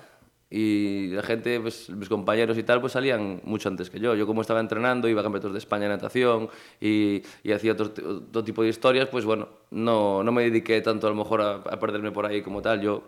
Y 0.51 1.09
la 1.09 1.23
gente, 1.23 1.61
pues, 1.61 1.91
mis 1.91 2.09
compañeros 2.09 2.57
y 2.57 2.63
tal, 2.63 2.81
pues 2.81 2.95
salían 2.95 3.43
mucho 3.45 3.69
antes 3.69 3.91
que 3.91 4.01
yo. 4.01 4.15
Yo 4.15 4.27
como 4.27 4.41
estaba 4.41 4.61
entrenando, 4.61 5.07
iba 5.07 5.21
a 5.21 5.23
campeonatos 5.25 5.53
de 5.53 5.59
España 5.59 5.83
de 5.85 5.91
natación 5.91 6.49
y, 6.81 7.23
y 7.43 7.53
hacía 7.53 7.73
otro, 7.73 7.93
otro 8.29 8.43
tipo 8.45 8.63
de 8.63 8.71
historias, 8.71 9.09
pues 9.11 9.27
bueno, 9.27 9.47
no, 9.73 10.23
no 10.23 10.33
me 10.33 10.45
dediqué 10.45 10.81
tanto 10.81 11.07
a 11.07 11.11
lo 11.11 11.17
mejor 11.17 11.43
a, 11.43 11.55
a 11.57 11.79
perderme 11.79 12.13
por 12.13 12.25
ahí 12.25 12.41
como 12.41 12.63
tal. 12.63 12.81
Yo, 12.81 13.03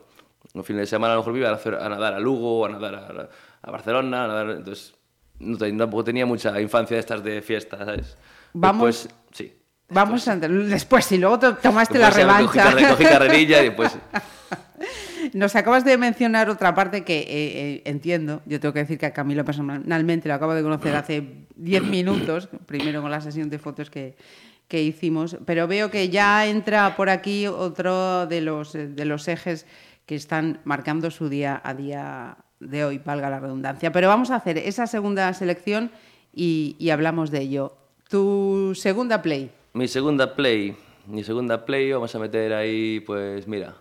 los 0.52 0.66
fines 0.66 0.80
de 0.82 0.86
semana 0.86 1.14
a 1.14 1.16
lo 1.16 1.22
mejor 1.22 1.32
me 1.32 1.38
iba 1.38 1.48
a, 1.48 1.54
hacer- 1.54 1.76
a 1.76 1.88
nadar 1.88 2.12
a 2.12 2.20
Lugo, 2.20 2.66
a 2.66 2.68
nadar 2.68 2.94
a, 2.94 3.28
a 3.66 3.70
Barcelona, 3.70 4.24
a 4.24 4.28
nadar... 4.28 4.50
Entonces, 4.50 4.94
no, 5.38 5.56
tampoco 5.56 6.04
tenía 6.04 6.26
mucha 6.26 6.60
infancia 6.60 6.96
de 6.96 7.00
estas 7.00 7.24
de 7.24 7.40
fiesta, 7.40 7.78
¿sabes? 7.78 8.18
Vamos- 8.52 9.04
Después, 9.04 9.14
sí. 9.32 9.56
Vamos 9.88 10.28
a 10.28 10.36
después, 10.36 11.10
y 11.12 11.16
luego 11.18 11.38
to- 11.38 11.56
tomaste 11.56 11.98
la 11.98 12.10
Después 12.10 12.26
cogí 12.26 12.58
revancha. 12.58 12.70
carre- 12.76 12.88
Cogí 12.90 13.04
carrerilla 13.04 13.62
y 13.62 13.64
después... 13.70 13.96
Nos 15.32 15.56
acabas 15.56 15.84
de 15.84 15.96
mencionar 15.98 16.48
otra 16.50 16.74
parte 16.74 17.04
que 17.04 17.18
eh, 17.18 17.26
eh, 17.28 17.82
entiendo. 17.84 18.42
Yo 18.46 18.60
tengo 18.60 18.72
que 18.72 18.80
decir 18.80 18.98
que 18.98 19.06
a 19.06 19.12
Camilo 19.12 19.44
personalmente 19.44 20.28
lo 20.28 20.34
acabo 20.34 20.54
de 20.54 20.62
conocer 20.62 20.94
hace 20.96 21.46
10 21.56 21.82
minutos, 21.84 22.48
primero 22.66 23.02
con 23.02 23.10
la 23.10 23.20
sesión 23.20 23.50
de 23.50 23.58
fotos 23.58 23.90
que, 23.90 24.16
que 24.68 24.82
hicimos, 24.82 25.36
pero 25.46 25.66
veo 25.66 25.90
que 25.90 26.10
ya 26.10 26.46
entra 26.46 26.96
por 26.96 27.10
aquí 27.10 27.46
otro 27.48 28.26
de 28.26 28.40
los, 28.40 28.74
eh, 28.74 28.86
de 28.86 29.04
los 29.04 29.26
ejes 29.28 29.66
que 30.06 30.14
están 30.14 30.60
marcando 30.64 31.10
su 31.10 31.28
día 31.28 31.60
a 31.62 31.74
día 31.74 32.36
de 32.60 32.84
hoy, 32.84 32.98
valga 32.98 33.30
la 33.30 33.40
redundancia. 33.40 33.90
Pero 33.90 34.08
vamos 34.08 34.30
a 34.30 34.36
hacer 34.36 34.58
esa 34.58 34.86
segunda 34.86 35.32
selección 35.34 35.90
y, 36.32 36.76
y 36.78 36.90
hablamos 36.90 37.30
de 37.30 37.40
ello. 37.40 37.76
Tu 38.08 38.72
segunda 38.74 39.22
play. 39.22 39.50
Mi 39.72 39.88
segunda 39.88 40.34
play, 40.34 40.76
mi 41.06 41.24
segunda 41.24 41.64
play, 41.64 41.92
vamos 41.92 42.14
a 42.14 42.18
meter 42.18 42.52
ahí, 42.52 43.00
pues 43.00 43.46
mira, 43.46 43.74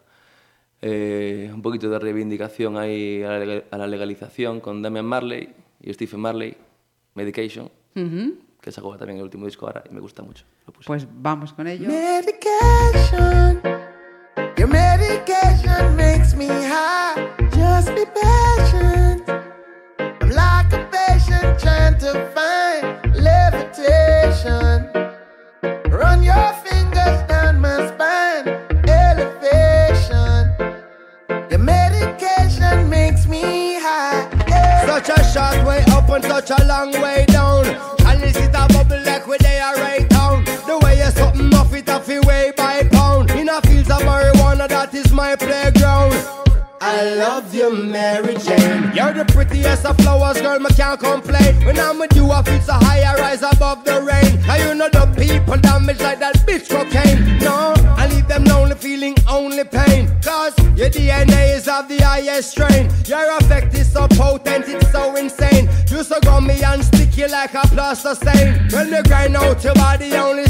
eh, 0.81 1.51
un 1.53 1.61
poquito 1.61 1.89
de 1.89 1.99
reivindicación 1.99 2.77
ahí 2.77 3.21
a 3.23 3.77
la, 3.77 3.87
legalización 3.87 4.61
con 4.61 4.81
Damian 4.81 5.05
Marley 5.05 5.53
y 5.81 5.93
Stephen 5.93 6.19
Marley, 6.21 6.55
Medication, 7.15 7.69
que 8.61 8.71
sacó 8.71 8.97
también 8.97 9.17
el 9.17 9.23
último 9.23 9.45
disco 9.45 9.67
ahora 9.67 9.83
y 9.89 9.93
me 9.93 9.99
gusta 9.99 10.23
mucho. 10.23 10.45
Lo 10.65 10.73
puse. 10.73 10.87
Pues 10.87 11.07
vamos 11.11 11.53
con 11.53 11.67
ello. 11.67 11.87
Medication. 11.87 13.61
Your 14.57 14.67
medication 14.67 15.95
makes 15.95 16.35
me 16.35 16.47
high. 16.47 17.15
Just 17.51 17.95
be 17.95 18.05
patient. 18.05 19.23
I'm 20.21 20.29
like 20.29 20.73
a 20.73 20.85
patient 20.91 21.59
trying 21.59 21.97
to 21.99 22.13
find 22.35 23.15
levitation. 23.15 24.89
Run 25.89 26.23
your 26.23 26.68
such 36.17 36.49
a 36.49 36.65
long 36.65 36.91
way 37.01 37.25
down. 37.27 37.65
And 38.05 38.21
this 38.21 38.35
is 38.35 38.47
a 38.47 38.67
bubble 38.73 39.01
like 39.05 39.27
where 39.27 39.37
they 39.37 39.59
are 39.59 39.75
right 39.75 40.09
down. 40.09 40.43
The 40.43 40.79
way 40.83 40.97
you 40.97 41.11
something 41.11 41.53
off 41.53 41.73
it 41.73 42.25
way 42.25 42.51
by 42.57 42.83
pound. 42.91 43.31
In 43.31 43.49
a 43.49 43.61
fields 43.61 43.89
of 43.91 44.01
marijuana, 44.01 44.67
that 44.67 44.93
is 44.93 45.11
my 45.11 45.35
playground. 45.35 46.13
I 46.81 47.15
love 47.15 47.53
you, 47.53 47.75
Mary 47.75 48.35
Jane. 48.37 48.91
You're 48.95 49.13
the 49.13 49.25
prettiest 49.27 49.85
of 49.85 49.97
flowers, 49.97 50.41
girl, 50.41 50.59
me 50.59 50.69
can't 50.75 50.99
complain. 50.99 51.65
When 51.65 51.77
I'm 51.77 51.99
with 51.99 52.15
you, 52.15 52.31
I 52.31 52.41
feel 52.41 52.61
so 52.61 52.73
high, 52.73 53.01
I 53.01 53.15
rise 53.15 53.43
above 53.43 53.83
the 53.83 54.01
rain. 54.01 54.41
Now 54.47 54.55
you 54.55 54.73
know 54.73 54.89
the 54.89 55.05
like 67.53 67.65
a 67.65 67.67
plaster 67.67 68.15
stain. 68.15 68.67
When 68.71 68.89
you 68.89 69.03
grind 69.03 69.35
out 69.35 69.63
your 69.63 69.73
body, 69.75 70.13
only 70.13 70.48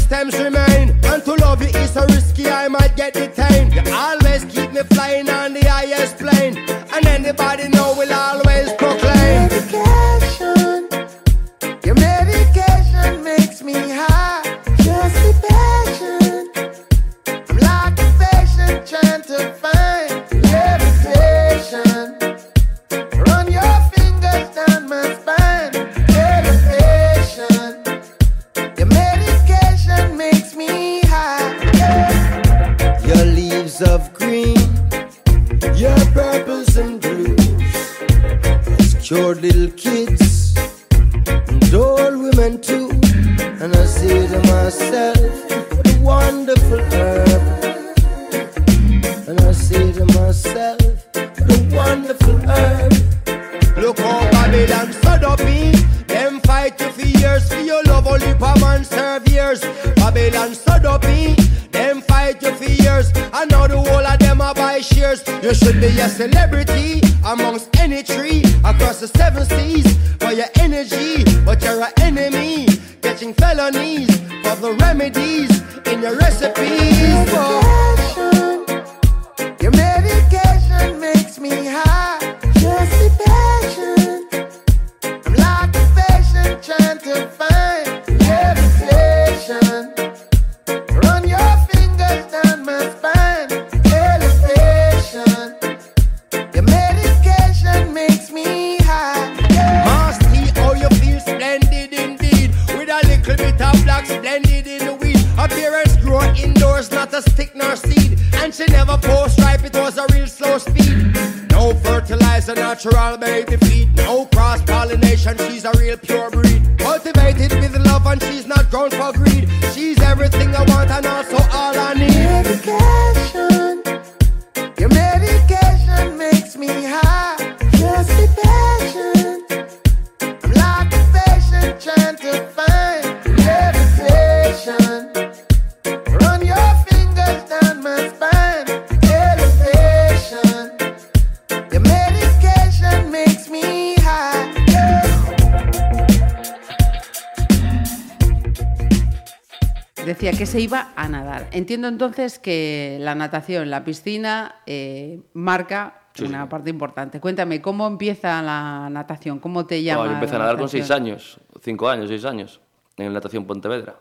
decía 150.20 150.38
que 150.38 150.46
se 150.46 150.60
iba 150.60 150.92
a 150.96 151.08
nadar. 151.08 151.48
Entiendo 151.52 151.88
entonces 151.88 152.38
que 152.38 152.98
la 153.00 153.14
natación, 153.14 153.70
la 153.70 153.84
piscina, 153.84 154.56
eh, 154.66 155.20
marca 155.32 155.96
Sí, 156.12 156.24
una 156.24 156.42
sí. 156.42 156.48
parte 156.50 156.68
importante. 156.70 157.20
Cuéntame, 157.20 157.62
¿cómo 157.62 157.86
empieza 157.86 158.42
la 158.42 158.88
natación? 158.90 159.38
¿Cómo 159.38 159.64
te 159.64 159.82
llama? 159.82 160.02
No, 160.04 160.08
yo 160.10 160.14
empecé 160.14 160.34
a 160.36 160.38
nadar 160.40 160.56
con 160.56 160.62
natación? 160.64 160.82
seis 160.82 160.90
años, 160.90 161.40
cinco 161.62 161.88
años, 161.88 162.08
seis 162.08 162.24
años, 162.24 162.60
en 162.96 163.12
natación 163.12 163.46
Pontevedra. 163.46 163.96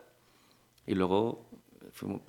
Y 0.88 0.96
luego 0.96 1.46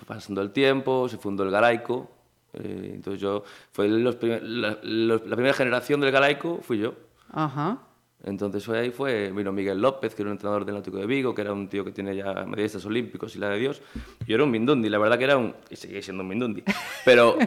pasando 0.07 0.43
el 0.43 0.53
tiempo, 0.53 1.09
se 1.09 1.17
fundó 1.19 1.43
el 1.45 1.51
Galaico. 1.51 2.11
eh, 2.53 2.93
entonces 2.95 3.21
yo, 3.21 3.43
fue 3.73 3.89
los 3.89 4.19
la, 4.23 4.79
los- 4.83 5.27
la 5.27 5.37
primera 5.37 5.55
generación 5.55 6.01
del 6.01 6.11
Galaico 6.13 6.61
fui 6.63 6.79
yo. 6.79 6.95
Ajá. 7.33 7.79
Entonces 8.25 8.65
fue 8.65 8.79
ahí 8.79 8.91
fue, 8.91 9.33
vino 9.33 9.50
Miguel 9.53 9.81
López, 9.81 10.15
que 10.15 10.23
era 10.23 10.31
un 10.31 10.35
entrenador 10.37 10.65
del 10.65 10.75
Náutico 10.75 10.99
de 10.99 11.07
Vigo, 11.07 11.35
que 11.35 11.41
era 11.43 11.53
un 11.53 11.69
tío 11.69 11.85
que 11.85 11.91
tiene 11.93 12.15
ya 12.15 12.33
medallistas 12.47 12.85
olímpicos 12.85 13.35
y 13.37 13.39
la 13.39 13.49
de 13.49 13.59
Dios. 13.59 13.81
Yo 14.27 14.35
era 14.35 14.45
un 14.45 14.50
Mindundi, 14.50 14.89
la 14.89 14.99
verdad 14.99 15.17
que 15.19 15.25
era 15.25 15.37
un... 15.39 15.55
y 15.71 15.77
seguía 15.77 16.03
siendo 16.03 16.23
un 16.23 16.29
Mindundi. 16.29 16.62
Pero 17.05 17.39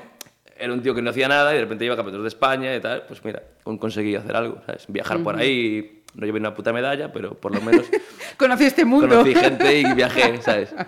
era 0.58 0.74
un 0.74 0.82
tío 0.82 0.96
que 0.96 1.01
no 1.01 1.12
hacía 1.12 1.27
nada 1.27 1.51
y 1.51 1.56
de 1.58 1.62
repente 1.62 1.86
iba 1.86 1.94
a 1.94 1.98
campeonatos 1.98 2.24
de 2.24 2.30
España 2.30 2.75
y 2.75 2.80
tal. 2.82 3.03
Pues 3.08 3.24
mira, 3.24 3.44
con- 3.63 3.77
conseguí 3.77 4.15
hacer 4.15 4.36
algo, 4.36 4.62
¿sabes? 4.65 4.86
Viajar 4.88 5.22
por 5.22 5.36
ahí, 5.36 6.03
no 6.15 6.25
llevé 6.25 6.39
una 6.39 6.53
puta 6.56 6.74
medalla, 6.74 7.12
pero 7.13 7.36
por 7.36 7.53
lo 7.53 7.62
menos 7.62 7.86
Conocí 8.38 8.65
este 8.65 8.84
mundo. 8.86 9.10
conocí 9.10 9.36
gente 9.36 9.80
y 9.80 9.94
viajé, 9.94 10.42
¿sabes? 10.42 10.74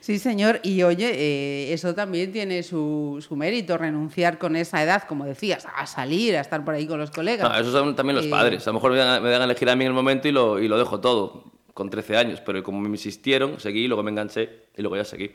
Sí, 0.00 0.18
señor. 0.18 0.60
Y 0.62 0.82
oye, 0.82 1.10
eh, 1.14 1.72
eso 1.72 1.94
también 1.94 2.32
tiene 2.32 2.62
su, 2.62 3.24
su 3.26 3.36
mérito, 3.36 3.76
renunciar 3.78 4.38
con 4.38 4.56
esa 4.56 4.82
edad, 4.82 5.02
como 5.04 5.24
decías, 5.24 5.66
a 5.76 5.86
salir, 5.86 6.36
a 6.36 6.40
estar 6.40 6.64
por 6.64 6.74
ahí 6.74 6.86
con 6.86 6.98
los 6.98 7.10
colegas. 7.10 7.48
No, 7.50 7.56
eso 7.58 7.70
son 7.72 7.94
también 7.96 8.16
los 8.16 8.26
Eh, 8.26 8.30
padres. 8.30 8.66
A 8.66 8.70
lo 8.70 8.74
mejor 8.74 8.92
me 8.92 8.98
dan, 8.98 9.22
me 9.22 9.30
dan 9.30 9.42
a 9.42 9.44
elegir 9.44 9.68
a 9.70 9.76
mí 9.76 9.84
en 9.84 9.88
el 9.88 9.94
momento 9.94 10.28
y 10.28 10.32
lo, 10.32 10.58
y 10.58 10.68
lo 10.68 10.78
dejo 10.78 11.00
todo, 11.00 11.44
con 11.74 11.90
13 11.90 12.16
años. 12.16 12.40
Pero 12.44 12.62
como 12.62 12.80
me 12.80 12.88
insistieron, 12.88 13.60
seguí, 13.60 13.86
luego 13.88 14.02
me 14.02 14.10
enganché 14.10 14.66
y 14.76 14.82
luego 14.82 14.96
ya 14.96 15.04
seguí. 15.04 15.30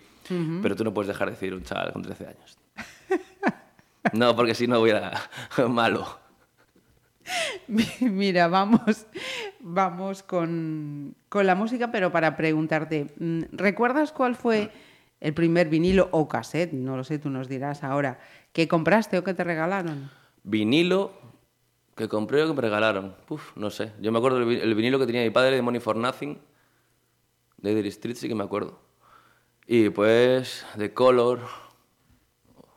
Pero 0.61 0.75
tú 0.75 0.83
no 0.83 0.93
puedes 0.93 1.07
dejar 1.09 1.27
de 1.29 1.33
decir 1.33 1.53
un 1.53 1.63
chaval 1.63 1.91
con 1.93 2.01
13 2.01 2.27
años. 2.27 2.57
No, 4.11 4.35
porque 4.35 4.53
si 4.53 4.67
no 4.67 4.79
hubiera 4.81 5.13
malo. 5.69 6.19
Mira, 7.99 8.47
vamos, 8.47 9.07
vamos 9.59 10.23
con, 10.23 11.15
con 11.29 11.45
la 11.45 11.55
música, 11.55 11.91
pero 11.91 12.11
para 12.11 12.35
preguntarte, 12.35 13.13
mm, 13.17 13.41
¿recuerdas 13.51 14.11
cuál 14.11 14.35
fue 14.35 14.71
el 15.19 15.33
primer 15.33 15.69
vinilo 15.69 16.09
o 16.11 16.27
cassette? 16.27 16.73
No 16.73 16.97
lo 16.97 17.03
sé, 17.03 17.19
tú 17.19 17.29
nos 17.29 17.47
dirás 17.47 17.83
ahora. 17.83 18.19
¿Que 18.51 18.67
compraste 18.67 19.17
o 19.17 19.23
que 19.23 19.33
te 19.33 19.43
regalaron? 19.43 20.11
Vinilo 20.43 21.13
que 21.95 22.07
compré 22.07 22.43
o 22.43 22.47
que 22.47 22.53
me 22.53 22.61
regalaron. 22.61 23.15
Uf, 23.29 23.55
no 23.55 23.69
sé. 23.69 23.93
Yo 24.01 24.11
me 24.11 24.17
acuerdo 24.17 24.39
el 24.39 24.75
vinilo 24.75 24.99
que 24.99 25.05
tenía 25.05 25.23
mi 25.23 25.29
padre 25.29 25.55
de 25.55 25.61
Money 25.61 25.79
for 25.79 25.95
Nothing, 25.95 26.39
de 27.57 27.75
Dire 27.75 27.89
Street, 27.89 28.15
sí 28.15 28.27
que 28.27 28.35
me 28.35 28.43
acuerdo. 28.43 28.79
Y 29.65 29.89
pues 29.89 30.65
de 30.75 30.93
Color 30.93 31.41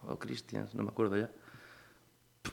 o 0.06 0.18
Christians, 0.18 0.74
no 0.74 0.82
me 0.82 0.90
acuerdo 0.90 1.16
ya. 1.16 1.30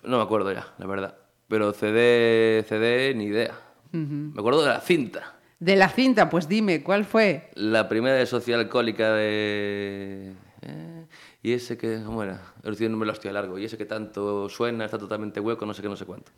No 0.03 0.17
me 0.17 0.23
acuerdo 0.23 0.51
ya, 0.51 0.73
la 0.79 0.87
verdad. 0.87 1.22
Pero 1.47 1.73
CD, 1.73 2.65
CD, 2.67 3.13
ni 3.15 3.25
idea. 3.25 3.53
Me 3.91 4.39
acuerdo 4.39 4.63
de 4.63 4.69
la 4.69 4.79
cinta. 4.79 5.35
De 5.59 5.75
la 5.75 5.87
cinta, 5.87 6.29
pues 6.29 6.47
dime, 6.49 6.83
¿cuál 6.83 7.05
fue? 7.05 7.49
La 7.53 7.87
primera 7.87 8.15
de 8.15 8.25
Social 8.25 8.59
Alcohólica 8.59 9.13
de... 9.13 10.33
eh, 10.61 11.05
y 11.41 11.51
ese 11.53 11.77
que... 11.77 12.01
¿Cómo 12.05 12.23
era? 12.23 12.41
No 12.63 12.97
me 12.97 13.05
lo 13.05 13.11
hostia 13.11 13.31
largo. 13.31 13.59
Y 13.59 13.65
ese 13.65 13.77
que 13.77 13.85
tanto 13.85 14.49
suena, 14.49 14.85
está 14.85 14.97
totalmente 14.97 15.39
hueco, 15.39 15.65
no 15.65 15.73
sé 15.73 15.81
qué, 15.81 15.89
no 15.89 15.95
sé 15.95 16.05
cuánto. 16.05 16.31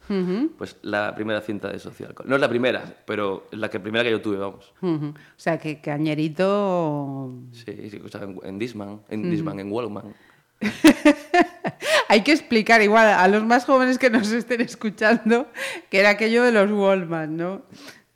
Pues 0.58 0.78
la 0.82 1.16
primera 1.16 1.42
cinta 1.42 1.70
de 1.70 1.80
Social 1.80 2.10
Alcohólica. 2.10 2.30
No 2.30 2.36
es 2.36 2.42
la 2.42 2.50
primera, 2.50 2.84
pero 3.06 3.48
es 3.52 3.58
la 3.58 3.70
que, 3.70 3.80
primera 3.80 4.04
que 4.04 4.12
yo 4.12 4.22
tuve, 4.22 4.38
vamos. 4.38 4.74
O 4.82 5.14
sea, 5.38 5.58
que 5.58 5.80
Cañerito... 5.80 7.34
Sí, 7.52 7.90
sí, 7.90 8.02
en, 8.22 8.40
en 8.44 8.60
Disman, 8.60 9.02
en 9.10 9.30
Disman, 9.30 9.60
en. 9.60 9.72
Hay 12.08 12.22
que 12.22 12.32
explicar 12.32 12.82
igual 12.82 13.08
a 13.08 13.28
los 13.28 13.44
más 13.44 13.66
jóvenes 13.66 13.98
que 13.98 14.10
nos 14.10 14.32
estén 14.32 14.62
escuchando 14.62 15.48
que 15.90 16.00
era 16.00 16.10
aquello 16.10 16.44
de 16.44 16.52
los 16.52 16.72
Wallman, 16.72 17.36
¿no? 17.38 17.62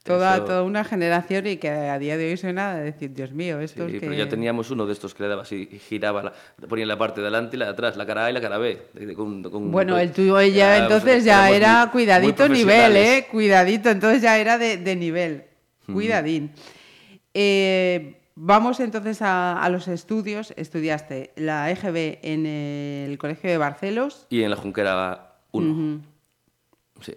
Toda, 0.02 0.36
Eso- 0.36 0.44
toda 0.46 0.62
una 0.62 0.82
generación 0.82 1.46
y 1.46 1.58
que 1.58 1.68
a 1.68 1.98
día 1.98 2.16
de 2.16 2.30
hoy 2.30 2.36
suena 2.38 2.74
de 2.74 2.84
decir, 2.84 3.12
Dios 3.12 3.32
mío, 3.32 3.60
esto 3.60 3.86
Sí, 3.86 3.96
es 3.96 4.00
que... 4.00 4.06
pero 4.06 4.14
ya 4.18 4.28
teníamos 4.30 4.70
uno 4.70 4.86
de 4.86 4.94
estos 4.94 5.14
que 5.14 5.22
le 5.24 5.28
daba 5.28 5.42
así, 5.42 5.68
y 5.70 5.78
giraba, 5.78 6.22
la, 6.22 6.32
ponía 6.68 6.86
la 6.86 6.96
parte 6.96 7.20
de 7.20 7.26
delante 7.26 7.56
y 7.56 7.58
la 7.58 7.66
de 7.66 7.72
atrás, 7.72 7.96
la 7.98 8.06
cara 8.06 8.24
A 8.24 8.30
y 8.30 8.32
la 8.32 8.40
cara 8.40 8.56
B. 8.56 8.78
con- 9.14 9.42
con- 9.42 9.70
Bueno, 9.70 9.92
con- 9.92 10.00
el 10.00 10.10
tuyo 10.12 10.40
ya 10.40 10.76
Era, 10.76 10.84
entonces 10.86 11.22
ya 11.22 11.50
era 11.50 11.72
muy- 11.74 11.84
muy 11.84 11.92
cuidadito 11.92 12.48
nivel. 12.48 12.96
¿eh? 12.96 13.26
Cuidadito, 13.30 13.90
entonces 13.90 14.22
ya 14.22 14.38
era 14.38 14.56
de, 14.56 14.78
de 14.78 14.96
nivel. 14.96 15.44
Cuidadín. 15.92 16.50
Eh, 17.34 18.19
vamos 18.34 18.80
entonces 18.80 19.22
a, 19.22 19.62
a 19.62 19.68
los 19.68 19.88
estudios. 19.88 20.52
Estudiaste 20.56 21.32
la 21.36 21.70
EGB 21.70 22.18
en 22.22 22.46
el 22.46 23.18
Colegio 23.18 23.50
de 23.50 23.58
Barcelos. 23.58 24.26
Y 24.30 24.42
en 24.42 24.50
la 24.50 24.56
Junquera 24.56 25.36
1. 25.52 26.00
Sí. 27.00 27.16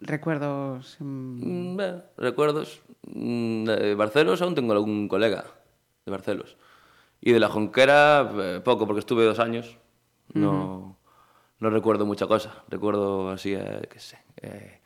Recuerdos... 0.00 0.96
mm, 1.00 1.72
Mm, 1.72 1.76
bueno, 1.76 2.02
recuerdos. 2.16 2.82
mm, 3.06 3.64
De 3.64 3.94
Barcelos 3.94 4.42
aún 4.42 4.54
tengo 4.54 4.72
algún 4.72 5.08
colega 5.08 5.44
de 6.04 6.10
Barcelos. 6.10 6.56
Y 7.20 7.32
de 7.32 7.38
la 7.40 7.48
Jonquera, 7.48 8.30
eh, 8.36 8.60
poco, 8.64 8.86
porque 8.86 9.00
estuve 9.00 9.24
dos 9.24 9.38
años. 9.38 9.78
No, 10.34 10.96
no 11.60 11.70
recuerdo 11.70 12.04
mucha 12.06 12.26
cosa. 12.26 12.64
Recuerdo 12.68 13.30
así, 13.30 13.54
eh, 13.54 13.86
qué 13.90 13.98
sé, 14.00 14.18
eh, 14.40 14.80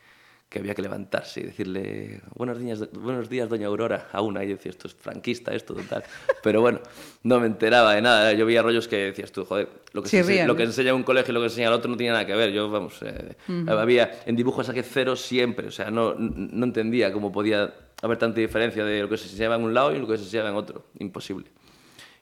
que 0.49 0.59
había 0.59 0.73
que 0.73 0.81
levantarse 0.81 1.41
y 1.41 1.43
decirle 1.43 2.21
buenos 2.33 2.57
días, 2.57 2.89
buenos 2.93 3.29
días 3.29 3.49
doña 3.49 3.67
Aurora, 3.67 4.07
a 4.13 4.21
una. 4.21 4.43
Y 4.43 4.47
decía, 4.47 4.69
esto 4.69 4.87
es 4.87 4.93
franquista, 4.93 5.53
esto, 5.53 5.73
total. 5.73 6.03
Pero 6.43 6.61
bueno, 6.61 6.79
no 7.23 7.39
me 7.39 7.47
enteraba 7.47 7.93
de 7.95 8.01
nada. 8.01 8.31
Yo 8.33 8.45
veía 8.45 8.61
rollos 8.61 8.87
que 8.87 8.95
decías 8.97 9.31
tú, 9.31 9.43
joder, 9.43 9.67
lo 9.91 10.01
que, 10.01 10.09
se, 10.09 10.21
Chirrían, 10.21 10.47
lo 10.47 10.55
que 10.55 10.63
¿no? 10.63 10.69
enseña 10.69 10.93
un 10.93 11.03
colegio 11.03 11.31
y 11.31 11.33
lo 11.33 11.41
que 11.41 11.47
enseña 11.47 11.67
el 11.67 11.73
otro 11.73 11.91
no 11.91 11.97
tenía 11.97 12.13
nada 12.13 12.25
que 12.25 12.33
ver. 12.33 12.51
Yo, 12.51 12.69
vamos, 12.69 12.97
eh, 13.01 13.35
había 13.67 14.21
en 14.25 14.35
dibujo 14.37 14.63
saqué 14.63 14.83
cero 14.83 15.17
siempre. 15.17 15.67
O 15.67 15.71
sea, 15.71 15.91
no, 15.91 16.15
no 16.17 16.65
entendía 16.65 17.11
cómo 17.11 17.31
podía 17.31 17.73
haber 18.01 18.17
tanta 18.17 18.39
diferencia 18.39 18.85
de 18.85 19.01
lo 19.01 19.09
que 19.09 19.17
se 19.17 19.25
enseñaba 19.25 19.55
en 19.55 19.63
un 19.63 19.73
lado 19.73 19.93
y 19.93 19.99
lo 19.99 20.07
que 20.07 20.17
se 20.17 20.23
enseñaba 20.23 20.49
en 20.49 20.55
otro. 20.55 20.85
Imposible. 20.99 21.51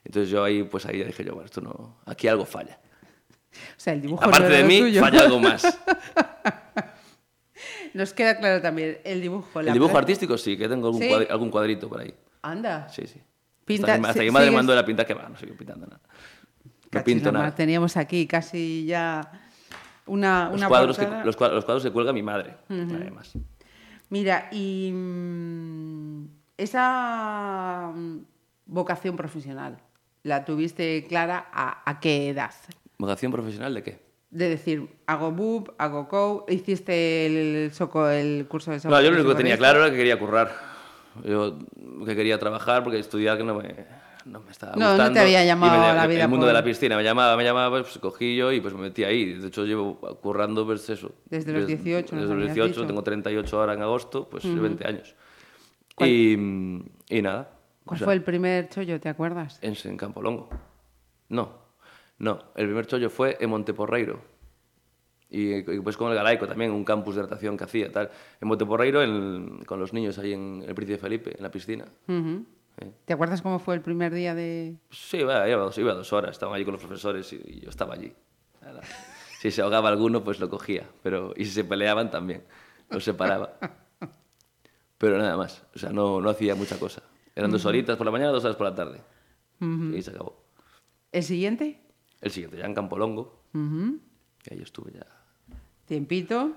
Entonces 0.04 0.30
yo 0.30 0.42
ahí, 0.42 0.64
pues 0.64 0.84
ahí 0.86 0.98
ya 0.98 1.04
dije 1.04 1.24
yo, 1.24 1.34
bueno, 1.34 1.46
esto 1.46 1.60
no, 1.60 1.98
aquí 2.06 2.26
algo 2.26 2.44
falla. 2.44 2.80
O 3.76 3.78
sea, 3.80 3.92
el 3.92 4.02
dibujo 4.02 4.22
no 4.22 4.28
Aparte 4.28 4.48
era 4.48 4.56
de 4.58 4.64
mí, 4.64 4.80
tuyo. 4.80 5.00
falla 5.00 5.20
algo 5.20 5.38
más. 5.38 5.62
Nos 7.96 8.12
queda 8.12 8.36
claro 8.38 8.60
también 8.60 8.98
el 9.04 9.22
dibujo. 9.22 9.60
El 9.60 9.72
dibujo 9.72 9.96
artístico 9.96 10.36
sí, 10.36 10.56
que 10.58 10.68
tengo 10.68 10.88
algún, 10.88 11.00
¿Sí? 11.00 11.08
cuadri- 11.08 11.30
algún 11.30 11.50
cuadrito 11.50 11.88
por 11.88 12.00
ahí. 12.00 12.12
Anda. 12.42 12.88
Sí, 12.90 13.06
sí. 13.06 13.20
Pinta- 13.64 13.94
hasta 13.94 14.02
que, 14.02 14.08
hasta 14.10 14.22
que 14.24 14.30
madre 14.30 14.50
mandó 14.50 14.74
la 14.74 14.84
pinta 14.84 15.06
que 15.06 15.14
va, 15.14 15.28
no 15.30 15.36
sigo 15.38 15.54
pintando 15.56 15.86
nada. 15.86 16.00
No 16.92 17.02
pinto 17.02 17.32
nada. 17.32 17.54
Teníamos 17.54 17.96
aquí 17.96 18.26
casi 18.26 18.84
ya 18.84 19.32
una, 20.04 20.48
Los 20.50 20.58
una 20.58 20.68
cuadros, 20.68 20.98
que, 20.98 21.06
los, 21.24 21.36
cuadros, 21.36 21.56
los 21.56 21.64
cuadros 21.64 21.82
que 21.84 21.90
cuelga 21.90 22.12
mi 22.12 22.22
madre, 22.22 22.54
además. 22.68 23.32
Mira, 24.10 24.48
y 24.52 24.92
mm, 24.92 26.26
esa 26.58 27.90
mm, 27.94 28.18
vocación 28.66 29.16
profesional, 29.16 29.78
¿la 30.22 30.44
tuviste 30.44 31.04
clara 31.08 31.48
a, 31.52 31.82
a 31.90 31.98
qué 31.98 32.28
edad? 32.28 32.52
¿Vocación 32.98 33.32
profesional 33.32 33.74
de 33.74 33.82
qué? 33.82 34.05
De 34.36 34.48
decir, 34.50 34.88
hago 35.06 35.30
boob, 35.32 35.72
hago 35.78 36.08
cow, 36.08 36.44
hiciste 36.48 37.26
el, 37.26 37.72
soco, 37.72 38.08
el 38.08 38.46
curso 38.48 38.70
de 38.70 38.80
soco. 38.80 38.94
No, 38.94 39.00
yo 39.00 39.10
lo 39.10 39.16
único 39.16 39.30
que 39.30 39.36
tenía 39.36 39.56
claro 39.56 39.80
era 39.80 39.90
que 39.90 39.96
quería 39.96 40.18
currar. 40.18 40.52
Yo 41.24 41.58
que 42.04 42.14
quería 42.14 42.38
trabajar 42.38 42.82
porque 42.84 42.98
estudiar 42.98 43.38
que 43.38 43.44
no 43.44 43.54
me, 43.54 43.86
no 44.26 44.40
me 44.40 44.50
estaba 44.50 44.72
No, 44.74 44.80
no 44.80 44.88
gustando. 44.90 45.14
te 45.14 45.20
había 45.20 45.42
llamado 45.44 45.80
me- 45.88 45.94
la 45.94 46.06
vida 46.06 46.22
El 46.24 46.28
mundo 46.28 46.44
por- 46.44 46.48
de 46.48 46.52
la 46.52 46.62
piscina 46.62 46.96
me 46.98 47.02
llamaba, 47.02 47.34
me 47.38 47.44
llamaba, 47.44 47.80
pues 47.82 47.96
cogí 47.98 48.36
yo 48.36 48.52
y 48.52 48.60
pues 48.60 48.74
me 48.74 48.80
metí 48.82 49.04
ahí. 49.04 49.32
De 49.32 49.48
hecho 49.48 49.64
llevo 49.64 49.96
currando 50.20 50.66
pues 50.66 50.86
eso. 50.90 51.12
Desde 51.30 51.52
los 51.54 51.66
18 51.66 52.14
nos 52.14 52.24
Desde 52.24 52.34
los 52.34 52.42
habías 52.42 52.54
18, 52.56 52.80
dicho. 52.80 52.86
tengo 52.86 53.02
38 53.02 53.58
ahora 53.58 53.72
en 53.72 53.80
agosto, 53.80 54.28
pues 54.28 54.44
20 54.44 54.86
años. 54.86 55.14
Y, 56.00 56.34
y 57.08 57.22
nada. 57.22 57.48
o 57.84 57.86
¿Cuál 57.86 57.98
sea, 57.98 58.04
fue 58.04 58.14
el 58.14 58.22
primer 58.22 58.68
chollo, 58.68 59.00
te 59.00 59.08
acuerdas? 59.08 59.58
En, 59.62 59.74
en 59.82 59.96
Campolongo. 59.96 60.50
No, 61.30 61.64
no. 62.18 62.38
El 62.54 62.66
primer 62.66 62.86
chollo 62.86 63.10
fue 63.10 63.36
en 63.40 63.50
Monteporreiro. 63.50 64.20
Y, 65.28 65.54
y, 65.56 65.80
pues 65.80 65.96
con 65.96 66.10
el 66.10 66.14
Galaico 66.16 66.46
también, 66.46 66.70
un 66.70 66.84
campus 66.84 67.16
de 67.16 67.22
natación 67.22 67.56
que 67.56 67.64
hacía 67.64 67.90
tal. 67.90 68.10
En 68.40 68.46
Monteporreiro, 68.48 69.02
en- 69.02 69.64
con 69.66 69.80
los 69.80 69.92
niños 69.92 70.18
ahí 70.18 70.32
en 70.32 70.64
el 70.66 70.74
Príncipe 70.74 70.98
Felipe, 70.98 71.34
en 71.36 71.42
la 71.42 71.50
piscina. 71.50 71.84
Eh, 72.08 72.92
¿Te 73.04 73.12
acuerdas 73.12 73.42
cómo 73.42 73.58
fue 73.58 73.74
el 73.74 73.80
primer 73.80 74.12
día 74.14 74.34
de...? 74.34 74.76
Sí, 74.90 75.18
iba, 75.18 75.48
iba 75.48 75.60
dos, 75.62 75.76
iba 75.78 75.94
dos 75.94 76.12
horas, 76.12 76.30
estaban 76.32 76.54
allí 76.54 76.64
con 76.64 76.72
los 76.74 76.82
profesores 76.82 77.32
y, 77.32 77.40
y 77.44 77.60
yo 77.60 77.70
estaba 77.70 77.94
allí. 77.94 78.12
Si 79.40 79.50
se 79.50 79.62
ahogaba 79.62 79.88
alguno, 79.88 80.22
pues 80.24 80.38
lo 80.40 80.48
cogía. 80.48 80.86
Pero, 81.02 81.32
y 81.36 81.44
si 81.44 81.50
se 81.50 81.64
peleaban 81.64 82.10
también, 82.10 82.42
los 82.90 83.02
separaba. 83.04 83.58
Pero 84.98 85.18
nada 85.18 85.36
más, 85.36 85.62
o 85.74 85.78
sea, 85.78 85.90
no, 85.90 86.20
no 86.20 86.30
hacía 86.30 86.54
mucha 86.54 86.78
cosa. 86.78 87.02
Eran 87.34 87.50
dos 87.50 87.64
horitas 87.66 87.96
por 87.96 88.06
la 88.06 88.12
mañana, 88.12 88.30
dos 88.30 88.44
horas 88.44 88.56
por 88.56 88.66
la 88.68 88.74
tarde. 88.74 89.00
Y 89.60 90.00
se 90.02 90.10
acabó. 90.10 90.42
¿El 91.12 91.22
siguiente? 91.22 91.80
El 92.20 92.30
siguiente, 92.30 92.56
ya 92.58 92.64
en 92.66 92.74
Campolongo, 92.74 93.42
Ujú. 93.54 93.98
que 94.42 94.54
ahí 94.54 94.62
estuve 94.62 94.92
ya. 94.92 95.06
Tiempito. 95.86 96.52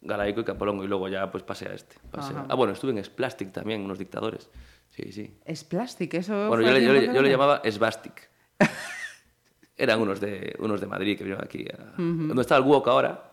Galaico 0.00 0.40
y 0.40 0.44
Campolongo, 0.44 0.84
y 0.84 0.88
luego 0.88 1.08
ya 1.08 1.30
pues 1.30 1.44
pasé 1.44 1.68
a 1.68 1.74
este. 1.74 1.96
pasé 2.10 2.34
a- 2.34 2.38
Ajá. 2.40 2.46
Ah, 2.50 2.54
bueno, 2.54 2.72
estuve 2.72 2.90
en 2.92 3.02
Splastic 3.04 3.52
también, 3.52 3.82
unos 3.82 3.98
dictadores. 3.98 4.50
Sí, 4.90 5.10
sí. 5.12 5.38
Es 5.44 5.64
plástico, 5.64 6.16
eso. 6.16 6.48
Bueno, 6.48 6.62
yo, 6.66 6.72
le- 6.72 6.84
yo 6.84 6.92
le- 6.92 7.06
yo 7.14 7.22
le 7.22 7.30
llamaba 7.30 7.62
Svastic. 7.70 8.28
Eran 9.76 10.00
unos 10.00 10.20
de, 10.20 10.54
unos 10.58 10.80
de 10.80 10.86
Madrid 10.86 11.16
que 11.16 11.24
vinieron 11.24 11.44
aquí. 11.44 11.64
A... 11.66 11.94
Donde 11.96 12.42
está 12.42 12.56
el 12.56 12.62
Wok 12.64 12.86
ahora, 12.88 13.31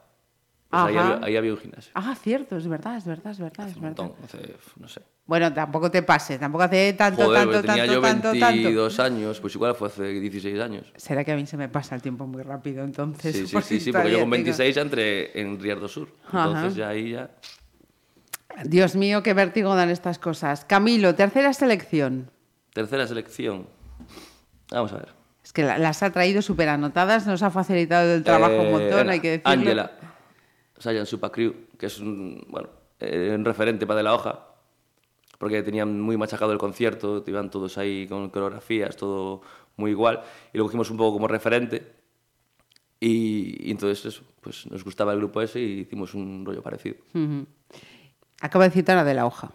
pues 0.69 0.83
ahí, 0.83 0.97
había, 0.97 1.19
ahí 1.25 1.35
había 1.37 1.51
un 1.53 1.57
gimnasio. 1.57 1.91
Ah, 1.95 2.15
cierto, 2.15 2.55
es 2.57 2.67
verdad, 2.67 2.97
es 2.97 3.05
verdad, 3.05 3.31
es 3.31 3.39
verdad, 3.39 3.67
es 3.67 3.75
Un 3.75 3.81
verdad. 3.81 4.03
montón, 4.03 4.25
hace, 4.25 4.55
no 4.77 4.87
sé. 4.87 5.01
Bueno, 5.25 5.53
tampoco 5.53 5.89
te 5.91 6.01
pases, 6.03 6.39
tampoco 6.39 6.63
hace 6.63 6.93
tanto, 6.93 7.23
Joder, 7.25 7.43
tanto, 7.43 7.61
tenía 7.61 7.85
tanto, 7.85 7.93
yo 7.93 8.01
tanto, 8.01 8.31
22 8.31 8.95
tanto. 8.97 9.15
años, 9.15 9.39
pues 9.39 9.55
igual 9.55 9.75
fue 9.75 9.87
hace 9.87 10.03
16 10.03 10.59
años. 10.59 10.91
Será 10.95 11.23
que 11.23 11.31
a 11.31 11.35
mí 11.35 11.45
se 11.45 11.57
me 11.57 11.69
pasa 11.69 11.95
el 11.95 12.01
tiempo 12.01 12.25
muy 12.27 12.41
rápido, 12.43 12.83
entonces. 12.83 13.35
Sí, 13.35 13.47
sí, 13.47 13.61
sí, 13.61 13.79
sí, 13.79 13.91
porque 13.91 14.11
yo 14.11 14.19
con 14.21 14.29
26 14.29 14.75
ya 14.75 14.81
entré 14.81 15.39
en 15.39 15.59
Riardo 15.59 15.87
Sur. 15.87 16.09
Ajá. 16.27 16.45
Entonces 16.47 16.75
ya 16.75 16.89
ahí 16.89 17.11
ya... 17.11 17.29
Dios 18.65 18.95
mío, 18.95 19.23
qué 19.23 19.33
vértigo 19.33 19.73
dan 19.75 19.89
estas 19.89 20.19
cosas. 20.19 20.65
Camilo, 20.65 21.15
tercera 21.15 21.53
selección. 21.53 22.29
Tercera 22.73 23.07
selección. 23.07 23.67
Vamos 24.71 24.91
a 24.93 24.97
ver. 24.97 25.09
Es 25.43 25.53
que 25.53 25.63
la- 25.63 25.77
las 25.77 26.03
ha 26.03 26.09
traído 26.11 26.41
súper 26.41 26.69
anotadas, 26.69 27.25
nos 27.25 27.41
ha 27.41 27.51
facilitado 27.51 28.13
el 28.13 28.23
trabajo 28.23 28.55
un 28.55 28.67
Eh, 28.67 28.71
montón, 28.71 29.09
hay 29.09 29.19
que 29.19 29.29
decirlo. 29.31 29.51
Ángela, 29.51 29.91
Sayan 30.79 31.05
Supa 31.05 31.31
Crew, 31.31 31.53
que 31.77 31.85
es 31.85 31.99
un, 31.99 32.43
bueno, 32.49 32.69
eh, 32.99 33.33
un 33.35 33.45
referente 33.45 33.85
para 33.85 33.97
de 33.97 34.03
la 34.03 34.13
hoja, 34.15 34.45
porque 35.37 35.61
tenían 35.61 36.01
muy 36.01 36.17
machacado 36.17 36.51
el 36.51 36.57
concierto, 36.57 37.23
iban 37.27 37.49
todos 37.49 37.77
ahí 37.77 38.07
con 38.07 38.29
coreografías, 38.29 38.95
todo 38.95 39.41
muy 39.77 39.91
igual, 39.91 40.21
y 40.53 40.57
lo 40.57 40.63
cogimos 40.65 40.89
un 40.89 40.97
poco 40.97 41.13
como 41.13 41.27
referente, 41.27 41.93
y, 42.99 43.67
y 43.67 43.71
entonces 43.71 44.05
eso, 44.05 44.23
pues 44.41 44.65
nos 44.67 44.83
gustaba 44.83 45.13
el 45.13 45.19
grupo 45.19 45.41
ese 45.41 45.59
y 45.61 45.79
hicimos 45.81 46.13
un 46.13 46.45
rollo 46.45 46.61
parecido. 46.61 46.97
Ujú. 47.13 47.45
Acaba 48.41 48.65
de 48.65 48.71
citar 48.71 48.97
a 48.97 49.03
De 49.03 49.13
la 49.13 49.25
Hoja. 49.25 49.51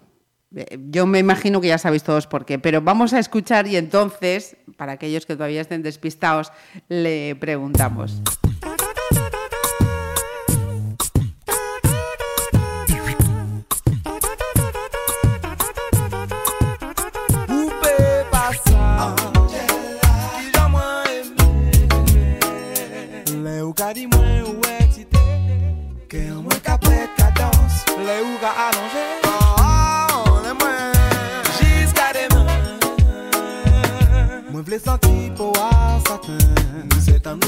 Eh, 0.55 0.79
Yo 0.89 1.05
me 1.07 1.19
imagino 1.19 1.61
que 1.61 1.69
ya 1.69 1.79
sabéis 1.79 2.05
todos 2.05 2.27
por 2.27 2.45
qué, 2.47 2.59
pero 2.59 2.81
vamos 2.81 3.13
a 3.13 3.19
escuchar 3.19 3.67
y 3.67 3.77
entonces, 3.77 4.57
para 4.77 4.93
aquellos 4.93 5.27
que 5.27 5.35
todavía 5.35 5.61
estén 5.61 5.83
despistados, 5.83 6.53
le 6.89 7.37
preguntamos. 7.37 8.23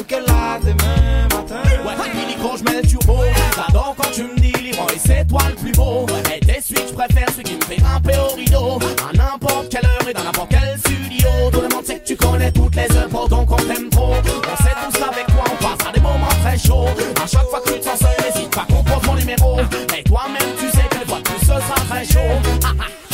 Se 0.07 0.11
tan 0.11 0.21
nou 0.21 0.27
ke 0.27 0.31
la 0.31 0.59
demen 0.62 1.27
matin 1.33 1.62
Ouais, 1.85 2.11
Billy, 2.12 2.37
quand 2.40 2.57
je 2.57 2.64
mets 2.64 2.81
le 2.81 2.88
turbo, 2.88 3.25
j'adore 3.57 3.95
quand 3.97 4.11
tu 4.12 4.23
me 4.23 4.37
dis 4.38 4.53
Leroy, 4.53 4.92
c'est 5.05 5.27
toi 5.27 5.40
le 5.49 5.55
plus 5.57 5.73
beau. 5.73 6.07
Et 6.35 6.40
des 6.45 6.61
suites, 6.61 6.88
je 6.88 6.95
préfère 6.95 7.29
celui 7.31 7.42
qui 7.45 7.57
me 7.57 7.61
fait 7.62 7.77
grimper 7.77 8.16
au 8.16 8.35
rideau. 8.37 8.79
À 9.09 9.16
n'importe 9.16 9.69
quelle 9.71 9.85
heure 9.85 10.09
et 10.09 10.12
dans 10.12 10.23
n'importe 10.23 10.51
quel 10.51 10.79
studio. 10.79 11.29
Tout 11.53 11.61
le 11.61 11.69
monde 11.75 11.85
sait 11.85 11.99
que 11.99 12.07
tu 12.07 12.16
connais 12.16 12.53
toutes 12.53 12.77
les 12.77 12.97
œuvres, 12.97 13.29
donc 13.29 13.51
on 13.51 13.57
t'aime 13.57 13.90
trop. 13.90 14.12
On 14.12 14.62
sait 14.62 14.75
tous 14.85 14.99
qu'avec 14.99 15.27
toi, 15.27 15.45
on 15.53 15.57
passera 15.64 15.92
des 15.92 16.01
moments 16.01 16.37
très 16.42 16.59
chauds. 16.59 16.88
À 17.23 17.27
chaque 17.27 17.49
fois 17.49 17.61
que 17.61 17.73
tu 17.73 17.81
te 17.81 17.85
sens 17.85 17.99
seul, 17.99 18.16
n'hésite 18.25 18.55
pas 18.55 18.66
qu'on 18.69 18.83
prend 18.85 19.01
mon 19.07 19.19
numéro. 19.19 19.61
Et 19.97 20.03
toi-même, 20.05 20.51
tu 20.59 20.71
sais 20.71 20.87
que 20.88 20.99
le 20.99 21.05
de 21.05 21.23
plus, 21.23 21.40
ce 21.40 21.47
sera 21.47 21.81
très 21.88 22.05
chaud. 22.05 23.06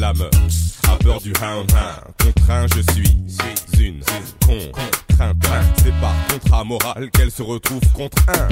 Angela 0.00 0.14
me 0.14 0.30
a 0.88 0.96
peur 0.96 1.20
du 1.20 1.32
hound 1.42 1.70
hound. 1.72 2.14
Contraint, 2.18 2.66
je 2.74 2.80
suis 2.92 3.04
une 3.78 4.00
contrainte. 4.40 5.36
C'est 5.82 5.92
par 6.00 6.14
contrat 6.30 6.64
moral 6.64 7.10
qu'elle 7.10 7.30
se 7.30 7.42
retrouve 7.42 7.82
contre 7.94 8.16
un 8.28 8.48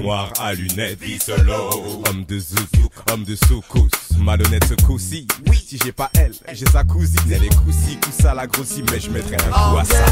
noir 0.00 0.32
à 0.40 0.54
lunettes, 0.54 0.98
solo. 1.24 2.02
Homme 2.08 2.24
de 2.26 2.38
zouk, 2.38 2.92
homme 3.12 3.22
de 3.24 3.36
soukous, 3.36 3.88
malhonnête 4.18 4.64
ce 4.64 4.74
coup-ci. 4.84 5.26
Oui, 5.48 5.64
si 5.64 5.78
j'ai 5.84 5.92
pas 5.92 6.10
elle, 6.18 6.34
j'ai 6.52 6.66
sa 6.66 6.82
cousine. 6.82 7.20
Elle 7.30 7.44
est 7.44 7.56
coussi, 7.64 7.98
ça 8.10 8.34
la 8.34 8.48
grossit, 8.48 8.84
mais 8.90 8.98
je 8.98 9.10
mettrai 9.10 9.36
un 9.36 9.50
coup 9.50 9.78
à 9.78 9.84
ça. 9.84 10.04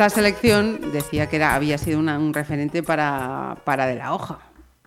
Esta 0.00 0.08
selección 0.16 0.92
decía 0.94 1.28
que 1.28 1.36
era, 1.36 1.54
había 1.54 1.76
sido 1.76 1.98
una- 1.98 2.18
un 2.18 2.32
referente 2.32 2.82
para, 2.82 3.58
para 3.66 3.86
De 3.86 3.96
la 3.96 4.14
Hoja. 4.14 4.38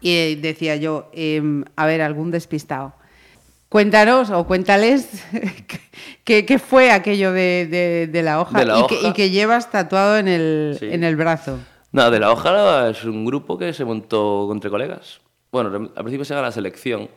Y 0.01 0.09
eh, 0.11 0.39
decía 0.41 0.75
yo, 0.75 1.11
em, 1.13 1.63
a 1.75 1.85
ver, 1.85 2.01
algún 2.01 2.31
despistado. 2.31 2.95
Cuéntanos 3.69 4.31
o 4.31 4.43
cuéntales 4.47 5.23
qué, 6.23 6.57
fue 6.57 6.89
aquello 6.89 7.31
de, 7.31 7.67
de- 7.69 8.07
de 8.11 8.23
la 8.23 8.41
hoja, 8.41 8.57
De 8.57 8.65
la 8.65 8.79
y, 8.79 8.87
Que, 8.87 8.95
hoja. 8.95 9.07
y 9.09 9.13
que 9.13 9.29
llevas 9.29 9.69
tatuado 9.69 10.17
en 10.17 10.27
el, 10.27 10.77
Sí. 10.79 10.87
en 10.91 11.03
el 11.03 11.15
brazo. 11.15 11.59
Nada, 11.91 12.09
de 12.09 12.19
la 12.19 12.31
hoja 12.31 12.89
es 12.89 13.03
un 13.03 13.23
grupo 13.23 13.55
que 13.59 13.71
se 13.71 13.85
montó 13.85 14.49
entre 14.51 14.71
colegas. 14.71 15.21
Bueno, 15.51 15.91
al 15.95 16.03
principio 16.03 16.25
se 16.25 16.33
llama 16.33 16.47
la 16.47 16.51
selección. 16.51 17.07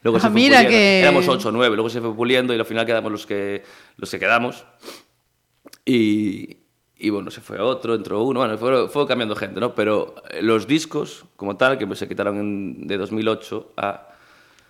Luego 0.00 0.16
Ah, 0.16 0.20
se 0.22 0.26
fue 0.28 0.34
mira 0.34 0.56
puliendo. 0.62 0.70
que- 0.78 1.00
Éramos 1.00 1.28
8 1.28 1.50
o 1.50 1.52
9, 1.52 1.76
luego 1.76 1.90
se 1.90 2.00
fue 2.00 2.14
puliendo 2.16 2.54
y 2.54 2.58
al 2.58 2.64
final 2.64 2.86
quedamos 2.86 3.12
los 3.12 3.26
que, 3.26 3.62
los 3.98 4.10
que 4.10 4.18
quedamos. 4.18 4.64
Y, 5.84 6.61
y 7.02 7.10
bueno, 7.10 7.32
se 7.32 7.40
fue 7.40 7.58
otro, 7.58 7.96
entró 7.96 8.22
uno, 8.22 8.38
bueno, 8.38 8.56
fue, 8.56 8.88
fue 8.88 9.08
cambiando 9.08 9.34
gente, 9.34 9.58
¿no? 9.58 9.74
Pero 9.74 10.14
eh, 10.30 10.40
los 10.40 10.68
discos, 10.68 11.24
como 11.34 11.56
tal, 11.56 11.76
que 11.76 11.84
pues 11.84 11.98
se 11.98 12.06
quitaron 12.06 12.86
de 12.86 12.96
2008 12.96 13.72
a 13.76 14.08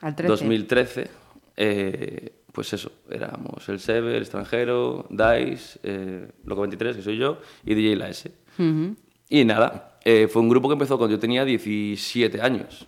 Al 0.00 0.16
13. 0.16 0.28
2013, 0.30 1.10
eh, 1.58 2.32
pues 2.50 2.72
eso, 2.72 2.90
éramos 3.10 3.68
el 3.68 3.80
Sebe, 3.80 4.16
el 4.16 4.22
extranjero, 4.22 5.06
Dice, 5.10 5.78
eh, 5.82 6.32
Loco 6.46 6.62
23, 6.62 6.96
que 6.96 7.02
soy 7.02 7.18
yo, 7.18 7.38
y 7.66 7.74
DJ 7.74 7.96
La 7.96 8.08
S. 8.08 8.32
Ujú. 8.58 8.96
Y 9.28 9.44
nada, 9.44 9.98
eh, 10.02 10.26
fue 10.26 10.40
un 10.40 10.48
grupo 10.48 10.70
que 10.70 10.72
empezó 10.72 10.96
cuando 10.96 11.14
yo 11.14 11.20
tenía 11.20 11.44
17 11.44 12.40
años. 12.40 12.86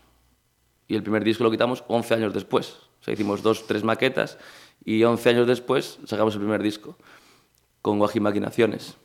Y 0.88 0.94
el 0.94 1.02
primer 1.02 1.22
disco 1.22 1.44
lo 1.44 1.50
quitamos 1.50 1.84
11 1.86 2.14
años 2.14 2.32
después. 2.32 2.78
O 3.00 3.04
sea, 3.04 3.12
hicimos 3.12 3.42
dos, 3.42 3.66
tres 3.66 3.84
maquetas 3.84 4.38
y 4.86 5.04
11 5.04 5.28
años 5.28 5.46
después 5.46 5.98
sacamos 6.06 6.32
el 6.34 6.40
primer 6.40 6.62
disco 6.62 6.96
con 7.82 7.98
Guaji 7.98 8.20
Maquinaciones. 8.20 8.96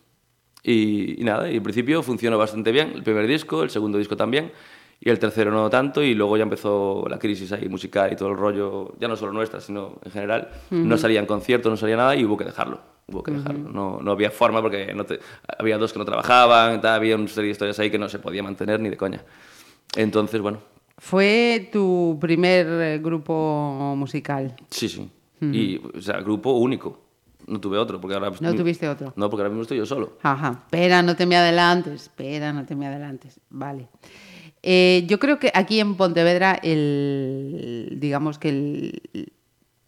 Y, 0.63 1.21
y 1.21 1.23
nada, 1.23 1.49
y 1.49 1.57
en 1.57 1.63
principio 1.63 2.03
funcionó 2.03 2.37
bastante 2.37 2.71
bien 2.71 2.91
el 2.93 3.03
primer 3.03 3.25
disco, 3.27 3.63
el 3.63 3.69
segundo 3.69 3.97
disco 3.97 4.17
también, 4.17 4.51
y 5.01 5.09
el 5.09 5.17
tercero 5.17 5.51
no 5.51 5.69
tanto, 5.69 6.03
y 6.03 6.13
luego 6.13 6.35
ya 6.35 6.43
empezó 6.43 7.05
la 7.09 7.17
crisis 7.17 7.51
ahí 7.53 7.69
musical 7.69 8.11
y 8.11 8.17
todo 8.17 8.29
el 8.29 8.37
rollo, 8.37 8.93
ya 8.99 9.07
no 9.07 9.15
solo 9.15 9.31
nuestra, 9.31 9.61
sino 9.61 9.97
en 10.03 10.11
general. 10.11 10.49
No 10.71 10.97
salían 10.97 11.25
conciertos, 11.25 11.69
no 11.71 11.77
salía 11.77 11.95
nada 11.95 12.15
y 12.17 12.25
hubo 12.25 12.35
que 12.35 12.43
dejarlo. 12.43 12.81
Hubo 13.07 13.23
que 13.23 13.31
dejarlo. 13.31 13.69
No, 13.71 13.99
no 14.03 14.11
había 14.11 14.29
forma 14.29 14.61
porque 14.61 14.93
no 14.93 15.05
te- 15.05 15.19
había 15.57 15.77
dos 15.77 15.93
que 15.93 15.99
no 15.99 16.05
trabajaban, 16.05 16.81
tal, 16.81 16.95
había 16.95 17.15
una 17.15 17.27
serie 17.29 17.47
de 17.47 17.51
historias 17.53 17.79
ahí 17.79 17.89
que 17.89 17.97
no 17.97 18.09
se 18.09 18.19
podía 18.19 18.43
mantener 18.43 18.79
ni 18.81 18.89
de 18.89 18.97
coña. 18.97 19.23
Entonces, 19.95 20.41
bueno, 20.41 20.59
Fue 20.97 21.69
tu 21.71 22.17
primer 22.19 22.67
eh, 22.67 22.99
grupo 23.01 23.93
musical. 23.97 24.55
sí, 24.69 24.89
sí. 24.89 25.09
Y, 25.41 25.77
o 25.97 26.01
sea, 26.01 26.19
grupo 26.19 26.51
único. 26.51 26.99
No 27.49 27.59
tuve 27.59 27.77
otro, 27.77 27.99
porque 27.99 28.15
ahora... 28.15 28.31
No 28.39 28.53
tuviste 28.55 28.87
otro. 28.87 29.11
No, 29.15 29.29
porque 29.29 29.41
ahora 29.41 29.49
mismo 29.49 29.63
estoy 29.63 29.77
yo 29.79 29.85
solo. 29.85 30.17
Ajá, 30.23 30.59
espera, 30.65 31.01
no 31.01 31.15
te 31.15 31.25
me 31.25 31.35
adelantes, 31.35 32.03
espera, 32.03 32.53
no 32.53 32.65
te 32.65 32.75
me 32.75 32.87
adelantes. 32.87 33.39
Vale. 33.49 33.87
Eh, 34.61 35.05
yo 35.07 35.19
creo 35.19 35.39
que 35.39 35.51
aquí 35.53 35.79
en 35.79 35.95
Pontevedra, 35.95 36.59
el, 36.61 37.97
digamos 37.97 38.37
que 38.39 38.49
el- 38.49 39.33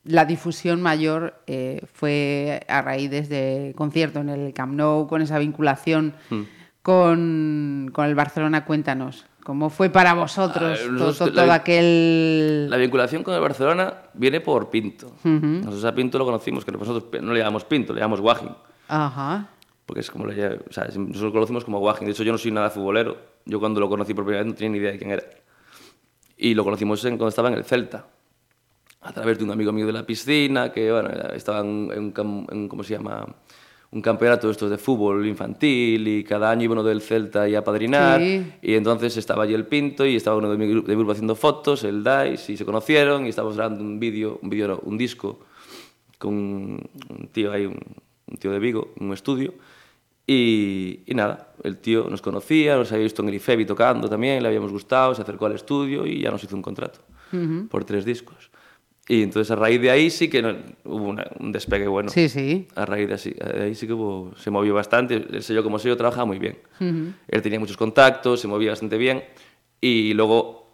la 0.03 0.25
difusión 0.25 0.81
mayor 0.81 1.43
eh, 1.45 1.81
fue 1.93 2.61
a 2.67 2.81
raíz 2.81 3.11
de 3.11 3.17
este 3.19 3.73
concierto 3.75 4.19
en 4.19 4.29
el 4.29 4.53
Camp 4.53 4.73
Nou, 4.73 5.07
con 5.07 5.21
esa 5.21 5.37
vinculación 5.37 6.15
Hmm. 6.31 6.41
con, 6.81 7.89
con 7.93 8.05
el 8.05 8.15
Barcelona. 8.15 8.65
Cuéntanos, 8.65 9.25
¿cómo 9.43 9.69
fue 9.69 9.89
para 9.89 10.13
vosotros 10.13 10.79
Ah, 10.81 10.85
to- 10.85 10.91
nosotros- 10.91 11.17
to- 11.29 11.35
la- 11.35 11.41
todo 11.43 11.51
aquel... 11.53 12.69
La 12.69 12.77
vinculación 12.77 13.23
con 13.23 13.33
el 13.33 13.41
Barcelona 13.41 13.93
viene 14.13 14.41
por 14.41 14.69
Pinto. 14.69 15.13
Nosotros 15.23 15.85
a 15.85 15.93
Pinto 15.95 16.17
lo 16.17 16.25
conocimos, 16.25 16.63
que 16.65 16.71
nosotros 16.71 17.05
no 17.21 17.33
le 17.33 17.39
llamamos 17.39 17.63
Pinto, 17.65 17.93
le 17.93 17.99
llamamos 18.01 18.19
Wagin. 18.21 18.49
Ajá. 18.87 19.47
Porque 19.85 20.01
es 20.01 20.11
como 20.11 20.25
le 20.25 20.33
o 20.55 20.71
sea, 20.71 20.85
nosotros 20.85 21.21
lo 21.21 21.31
conocimos 21.31 21.65
como 21.65 21.79
Wagin. 21.79 22.05
De 22.05 22.11
hecho, 22.11 22.23
yo 22.23 22.31
no 22.31 22.37
soy 22.37 22.51
nada 22.51 22.69
futbolero. 22.69 23.17
Yo 23.45 23.59
cuando 23.59 23.79
lo 23.79 23.89
conocí 23.89 24.13
por 24.13 24.23
primera 24.25 24.43
vez 24.43 24.51
no 24.51 24.55
tenía 24.57 24.71
ni 24.71 24.77
idea 24.77 24.91
de 24.91 24.97
quién 24.97 25.11
era. 25.11 25.23
Y 26.37 26.53
lo 26.53 26.63
conocimos 26.63 27.03
en- 27.05 27.17
cuando 27.17 27.29
estaba 27.29 27.49
en 27.49 27.55
el 27.55 27.63
Celta. 27.65 28.05
A 29.01 29.11
través 29.11 29.37
de 29.39 29.43
un 29.43 29.51
amigo 29.51 29.71
mío 29.71 29.87
de 29.87 29.93
la 29.93 30.05
piscina, 30.05 30.71
que 30.71 30.91
bueno, 30.91 31.09
estaba 31.33 31.59
en, 31.61 31.89
en 31.91 32.13
en, 32.51 32.67
¿cómo 32.69 32.83
se 32.83 32.93
llama? 32.93 33.25
Un 33.91 34.01
campeonato 34.01 34.47
de 34.47 34.53
estos 34.53 34.69
de 34.69 34.77
fútbol 34.77 35.27
infantil 35.27 36.07
y 36.07 36.23
cada 36.23 36.49
año 36.49 36.63
iba 36.63 36.73
uno 36.73 36.83
del 36.83 37.01
Celta 37.01 37.49
y 37.49 37.55
a 37.55 37.63
padrinar. 37.63 38.21
Sí. 38.21 38.45
Y 38.61 38.75
entonces 38.75 39.17
estaba 39.17 39.43
allí 39.43 39.53
el 39.53 39.65
Pinto 39.65 40.05
y 40.05 40.15
estaba 40.15 40.37
uno 40.37 40.49
de 40.49 40.57
mi 40.57 40.67
grupo, 40.67 40.87
de 40.87 40.95
mi 40.95 40.99
grupo 40.99 41.11
haciendo 41.11 41.35
fotos, 41.35 41.83
el 41.83 42.03
Dice, 42.03 42.53
y 42.53 42.57
se 42.57 42.65
conocieron 42.65 43.25
y 43.25 43.29
estábamos 43.29 43.57
grabando 43.57 43.83
un 43.83 43.99
vídeo, 43.99 44.39
un 44.41 44.49
vídeo, 44.49 44.67
no, 44.69 44.79
un 44.83 44.97
disco 44.97 45.39
con 46.17 46.33
un 46.33 47.29
tío 47.33 47.51
ahí, 47.51 47.65
un, 47.65 47.79
un 48.27 48.37
tío 48.37 48.51
de 48.51 48.59
Vigo, 48.59 48.93
en 48.97 49.07
un 49.07 49.13
estudio. 49.13 49.53
Y, 50.25 51.01
y 51.07 51.15
nada, 51.15 51.51
el 51.63 51.77
tío 51.77 52.07
nos 52.09 52.21
conocía, 52.21 52.77
nos 52.77 52.91
había 52.91 53.03
visto 53.03 53.21
en 53.23 53.29
el 53.29 53.35
IFEBI 53.35 53.65
tocando 53.65 54.07
también, 54.07 54.41
le 54.41 54.47
habíamos 54.47 54.71
gustado, 54.71 55.13
se 55.15 55.23
acercó 55.23 55.47
al 55.47 55.55
estudio 55.55 56.05
y 56.05 56.21
ya 56.21 56.31
nos 56.31 56.43
hizo 56.43 56.55
un 56.55 56.61
contrato 56.61 56.99
por 57.69 57.83
tres 57.83 58.05
discos. 58.05 58.50
Y 59.11 59.23
entonces 59.23 59.51
a 59.51 59.57
raíz 59.57 59.81
de 59.81 59.91
ahí 59.91 60.09
sí 60.09 60.29
que 60.29 60.41
no- 60.41 60.55
hubo 60.85 61.09
una- 61.09 61.29
un 61.39 61.51
despegue 61.51 61.85
bueno. 61.87 62.09
Sí, 62.09 62.29
sí. 62.29 62.65
A 62.75 62.85
raíz 62.85 63.09
de, 63.09 63.15
así, 63.15 63.31
de 63.31 63.63
ahí 63.63 63.75
sí 63.75 63.85
que 63.85 63.91
hubo- 63.91 64.33
se 64.37 64.49
movió 64.51 64.73
bastante. 64.73 65.15
El 65.15 65.43
sello 65.43 65.63
como 65.63 65.79
sello 65.79 65.97
trabajaba 65.97 66.23
muy 66.23 66.39
bien. 66.39 66.57
Él 67.27 67.41
tenía 67.41 67.59
muchos 67.59 67.75
contactos, 67.75 68.39
se 68.39 68.47
movía 68.47 68.69
bastante 68.69 68.97
bien. 68.97 69.21
Y 69.81 70.13
luego, 70.13 70.65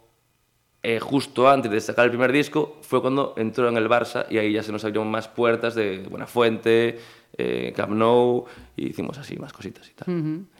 eh, 0.84 1.00
justo 1.00 1.48
antes 1.48 1.68
de 1.72 1.80
sacar 1.80 2.04
el 2.04 2.12
primer 2.12 2.30
disco, 2.30 2.78
fue 2.82 3.00
cuando 3.00 3.34
entró 3.36 3.68
en 3.68 3.76
el 3.76 3.88
Barça 3.88 4.26
y 4.30 4.38
ahí 4.38 4.52
ya 4.52 4.62
se 4.62 4.70
nos 4.70 4.84
abrieron 4.84 5.10
más 5.10 5.26
puertas 5.26 5.74
de 5.74 5.98
Buenafuente, 6.08 6.98
eh, 7.36 7.72
Camp 7.76 7.92
Nou, 7.92 8.44
y 8.76 8.88
hicimos 8.90 9.18
así 9.18 9.36
más 9.36 9.52
cositas 9.52 9.88
y 9.88 9.92
tal. 9.94 10.06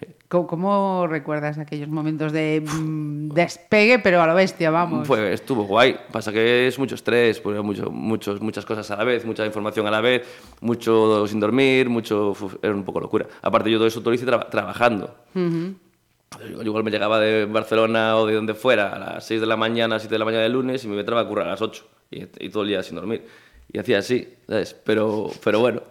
Sí. 0.00 0.06
¿Cómo, 0.28 0.46
cómo 0.46 1.06
recuerdas 1.08 1.58
aquellos 1.58 1.88
momentos 1.88 2.32
de 2.32 2.62
mm, 2.64 3.30
despegue, 3.30 3.98
pero 3.98 4.20
a 4.22 4.26
lo 4.26 4.34
bestia, 4.34 4.70
vamos? 4.70 5.06
Fue, 5.08 5.32
estuvo 5.32 5.64
guay. 5.64 5.96
Pasa 6.12 6.30
que 6.32 6.66
es 6.68 6.78
mucho 6.78 6.94
estrés, 6.94 7.40
pues, 7.40 7.60
mucho, 7.62 7.90
muchos, 7.90 8.40
muchas 8.40 8.64
cosas 8.66 8.90
a 8.90 8.96
la 8.96 9.04
vez, 9.04 9.24
mucha 9.24 9.44
información 9.46 9.86
a 9.86 9.90
la 9.90 10.00
vez, 10.00 10.22
mucho 10.60 11.26
sin 11.26 11.40
dormir, 11.40 11.88
mucho. 11.88 12.34
era 12.62 12.74
un 12.74 12.84
poco 12.84 13.00
locura. 13.00 13.26
Aparte, 13.42 13.70
yo 13.70 13.78
todo 13.78 13.88
eso 13.88 14.00
todo 14.00 14.10
lo 14.10 14.14
hice 14.16 14.26
traba- 14.26 14.48
trabajando. 14.50 15.14
Yo 15.34 16.62
igual 16.62 16.84
me 16.84 16.90
llegaba 16.90 17.18
de 17.18 17.46
Barcelona 17.46 18.16
o 18.16 18.26
de 18.26 18.34
donde 18.34 18.54
fuera 18.54 18.90
a 18.94 18.98
las 18.98 19.26
6 19.26 19.40
de 19.40 19.46
la 19.46 19.56
mañana, 19.56 19.98
7 19.98 20.14
de 20.14 20.18
la 20.18 20.24
mañana 20.26 20.42
del 20.42 20.52
lunes 20.52 20.84
y 20.84 20.88
me 20.88 21.00
entraba 21.00 21.22
a 21.22 21.26
currar 21.26 21.46
a 21.46 21.50
las 21.52 21.62
8 21.62 21.84
y, 22.10 22.22
y 22.44 22.50
todo 22.50 22.62
el 22.64 22.68
día 22.68 22.82
sin 22.82 22.96
dormir. 22.96 23.24
Y 23.72 23.78
hacía 23.78 23.98
así, 23.98 24.28
¿sabes? 24.46 24.74
Pero, 24.84 25.30
pero 25.42 25.60
bueno, 25.60 25.82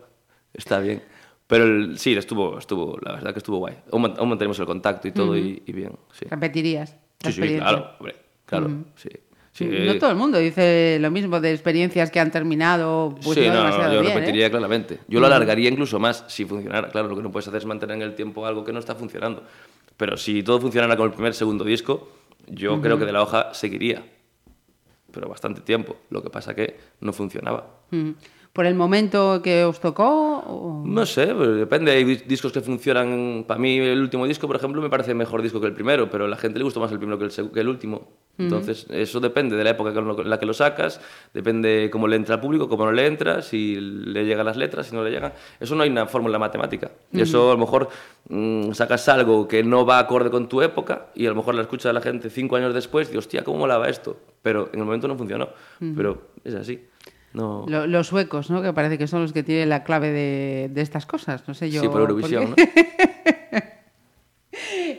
está 0.57 0.79
bien. 0.79 1.01
Pero 1.47 1.63
el- 1.63 1.97
sí, 1.97 2.13
estuvo, 2.13 2.57
estuvo, 2.57 2.97
la 3.01 3.13
verdad 3.13 3.31
que 3.31 3.39
estuvo 3.39 3.57
guay. 3.59 3.75
Aún, 3.91 4.01
man- 4.01 4.15
aún 4.17 4.27
mantenemos 4.29 4.59
el 4.59 4.65
contacto 4.65 5.07
y 5.07 5.11
todo 5.11 5.37
y, 5.37 5.63
y 5.65 5.71
bien, 5.71 5.93
sí. 6.11 6.25
¿Repetirías? 6.29 6.97
Sí, 7.19 7.31
sí, 7.31 7.55
claro, 7.55 7.91
hombre, 7.99 8.15
claro, 8.45 8.69
sí. 8.95 9.09
sí. 9.53 9.65
No 9.65 9.97
todo 9.97 10.09
el 10.11 10.17
mundo 10.17 10.37
dice 10.39 10.97
lo 10.99 11.09
mismo 11.09 11.39
de 11.39 11.51
experiencias 11.53 12.11
que 12.11 12.19
han 12.19 12.31
terminado 12.31 13.15
pues, 13.23 13.39
sí, 13.39 13.47
no 13.47 13.53
demasiado 13.53 13.93
yo 13.93 14.01
bien, 14.01 14.13
repetiría 14.13 14.47
¿eh? 14.47 14.51
claramente. 14.51 14.99
Yo 15.07 15.19
lo 15.19 15.25
alargaría 15.27 15.69
incluso 15.69 15.99
más 15.99 16.25
si 16.27 16.43
funcionara. 16.45 16.89
Claro, 16.89 17.07
lo 17.07 17.15
que 17.15 17.23
no 17.23 17.31
puedes 17.31 17.47
hacer 17.47 17.59
es 17.59 17.65
mantener 17.65 17.95
en 17.95 18.01
el 18.03 18.13
tiempo 18.13 18.45
algo 18.45 18.63
que 18.65 18.73
no 18.73 18.79
está 18.79 18.93
funcionando. 18.95 19.43
Pero 19.95 20.15
si 20.17 20.43
todo 20.43 20.59
funcionara 20.59 20.95
con 20.97 21.07
el 21.07 21.13
primer, 21.13 21.33
segundo 21.33 21.63
disco, 21.63 22.09
yo 22.45 22.79
creo 22.81 22.99
que 22.99 23.05
de 23.05 23.11
la 23.13 23.21
hoja 23.23 23.53
seguiría. 23.53 24.03
Pero 25.11 25.29
bastante 25.29 25.61
tiempo. 25.61 25.95
Lo 26.09 26.21
que 26.21 26.29
pasa 26.29 26.53
que 26.53 26.77
no 26.99 27.13
funcionaba. 27.13 27.79
¿Por 28.57 28.65
el 28.65 28.73
momento 28.73 29.39
que 29.43 29.63
os 29.65 29.79
tocó? 29.79 30.39
o- 30.39 30.81
No 30.83 31.05
sé, 31.05 31.27
depende. 31.31 31.91
Hay 31.91 32.03
dis- 32.03 32.23
discos 32.25 32.51
que 32.51 32.61
funcionan. 32.61 33.45
Para 33.47 33.59
mí, 33.59 33.77
el 33.77 34.01
último 34.01 34.25
disco, 34.25 34.47
por 34.47 34.55
ejemplo, 34.55 34.81
me 34.81 34.89
parece 34.89 35.13
mejor 35.13 35.43
disco 35.43 35.61
que 35.61 35.67
el 35.67 35.73
primero, 35.73 36.09
pero 36.09 36.25
a 36.25 36.27
la 36.27 36.37
gente 36.37 36.57
le 36.57 36.63
gusta 36.65 36.79
más 36.79 36.91
el 36.91 36.97
primero 36.97 37.19
que 37.19 37.25
el, 37.25 37.51
que 37.51 37.59
el 37.59 37.67
último. 37.67 38.07
Entonces, 38.39 38.87
eso 38.89 39.19
depende 39.19 39.55
de 39.55 39.63
la 39.63 39.69
época 39.71 39.91
en 39.91 40.29
la 40.29 40.39
que 40.39 40.45
lo 40.47 40.53
sacas, 40.55 40.99
depende 41.35 41.89
cómo 41.91 42.07
le 42.07 42.15
entra 42.15 42.33
al 42.35 42.41
público, 42.41 42.67
cómo 42.67 42.85
no 42.85 42.91
le 42.91 43.05
entra, 43.05 43.43
si 43.43 43.75
le 43.79 44.25
llegan 44.25 44.45
las 44.47 44.57
letras, 44.57 44.87
si 44.87 44.95
no 44.95 45.03
le 45.03 45.11
llegan. 45.11 45.33
Eso 45.59 45.75
no 45.75 45.83
hay 45.83 45.89
una 45.91 46.07
fórmula 46.07 46.39
matemática. 46.39 46.89
Y 47.13 47.21
Eso, 47.21 47.49
a 47.51 47.53
lo 47.53 47.59
mejor, 47.59 47.89
mm, 48.29 48.71
sacas 48.73 49.07
algo 49.09 49.47
que 49.47 49.63
no 49.63 49.85
va 49.85 49.99
acorde 49.99 50.31
con 50.31 50.49
tu 50.49 50.63
época 50.63 51.07
y 51.13 51.27
a 51.27 51.29
lo 51.29 51.35
mejor 51.35 51.53
la 51.53 51.61
escucha 51.61 51.93
la 51.93 52.01
gente 52.01 52.31
cinco 52.31 52.55
años 52.55 52.73
después 52.73 53.11
y, 53.13 53.17
hostia, 53.17 53.43
¿cómo 53.43 53.59
molaba 53.59 53.87
esto? 53.87 54.17
Pero 54.41 54.69
en 54.73 54.79
el 54.79 54.85
momento 54.85 55.07
no 55.07 55.15
funcionó. 55.15 55.49
Pero 55.95 56.21
es 56.43 56.55
así. 56.55 56.79
No... 57.37 57.65
Lo- 57.67 57.87
los 57.87 58.07
suecos, 58.07 58.49
¿no? 58.49 58.61
Que 58.61 58.73
parece 58.73 58.97
que 58.97 59.07
son 59.07 59.21
los 59.21 59.31
que 59.33 59.43
tienen 59.43 59.69
la 59.69 59.83
clave 59.83 60.11
de, 60.11 60.69
de 60.73 60.81
estas 60.81 61.05
cosas. 61.05 61.43
No 61.47 61.53
sé 61.53 61.69
yo. 61.71 61.81
sí, 61.81 61.87
por 61.87 62.01
Eurovisión. 62.01 62.53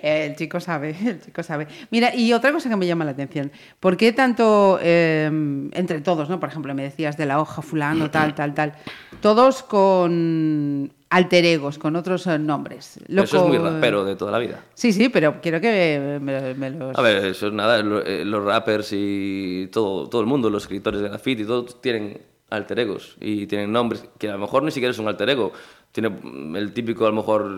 El 0.03 0.37
chico 0.37 0.61
sabe, 0.61 0.95
el 1.05 1.21
chico 1.21 1.43
sabe. 1.43 1.67
Mira, 1.91 2.15
y 2.15 2.33
otra 2.33 2.53
cosa 2.53 2.69
que 2.69 2.77
me 2.77 2.87
llama 2.87 3.05
la 3.05 3.11
atención, 3.13 3.51
¿por 3.81 3.97
qué 3.97 4.13
tanto 4.13 4.79
eh, 4.81 5.27
entre 5.73 6.01
todos, 6.01 6.29
¿no? 6.29 6.39
Por 6.39 6.49
ejemplo, 6.49 6.73
me 6.75 6.83
decías 6.85 7.17
de 7.17 7.27
la 7.27 7.41
hoja 7.41 7.61
fulano, 7.63 8.11
tal, 8.11 8.35
tal, 8.35 8.55
tal, 8.55 8.75
todos 9.21 9.63
con 9.65 10.93
alter 11.11 11.45
egos, 11.45 11.79
con 11.79 11.97
otros 11.97 12.27
eh, 12.27 12.39
nombres. 12.39 12.99
Eso 13.09 13.23
es 13.23 13.33
muy 13.49 13.57
Loco- 13.59 13.71
rapero 13.71 14.05
de 14.05 14.17
toda 14.17 14.31
la 14.33 14.39
vida. 14.39 14.65
Sí, 14.75 14.93
sí, 14.93 15.09
pero 15.09 15.41
quiero 15.41 15.61
que 15.61 16.19
me, 16.21 16.55
me 16.55 16.71
los... 16.71 16.97
A 16.99 17.03
ver, 17.03 17.25
eso 17.25 17.47
es 17.47 17.53
nada, 17.53 17.81
eh, 17.81 18.25
los 18.25 18.45
rappers 18.45 18.91
y 18.93 19.69
todo, 19.73 20.09
todo 20.09 20.21
el 20.21 20.27
mundo, 20.27 20.51
los 20.51 20.65
escritores 20.65 21.01
de 21.01 21.09
graffiti, 21.09 21.45
todos 21.45 21.81
tienen 21.81 22.21
alter 22.51 22.79
egos 22.81 23.17
y 23.21 23.47
tienen 23.47 23.71
nombres 23.73 24.05
que 24.19 24.29
a 24.29 24.33
lo 24.33 24.39
mejor 24.39 24.63
ni 24.63 24.71
siquiera 24.71 24.91
es 24.91 24.99
un 24.99 25.09
alter 25.09 25.29
ego. 25.31 25.53
Tiene 25.93 26.13
el 26.57 26.73
típico, 26.75 27.07
a 27.07 27.09
lo 27.09 27.15
mejor, 27.17 27.51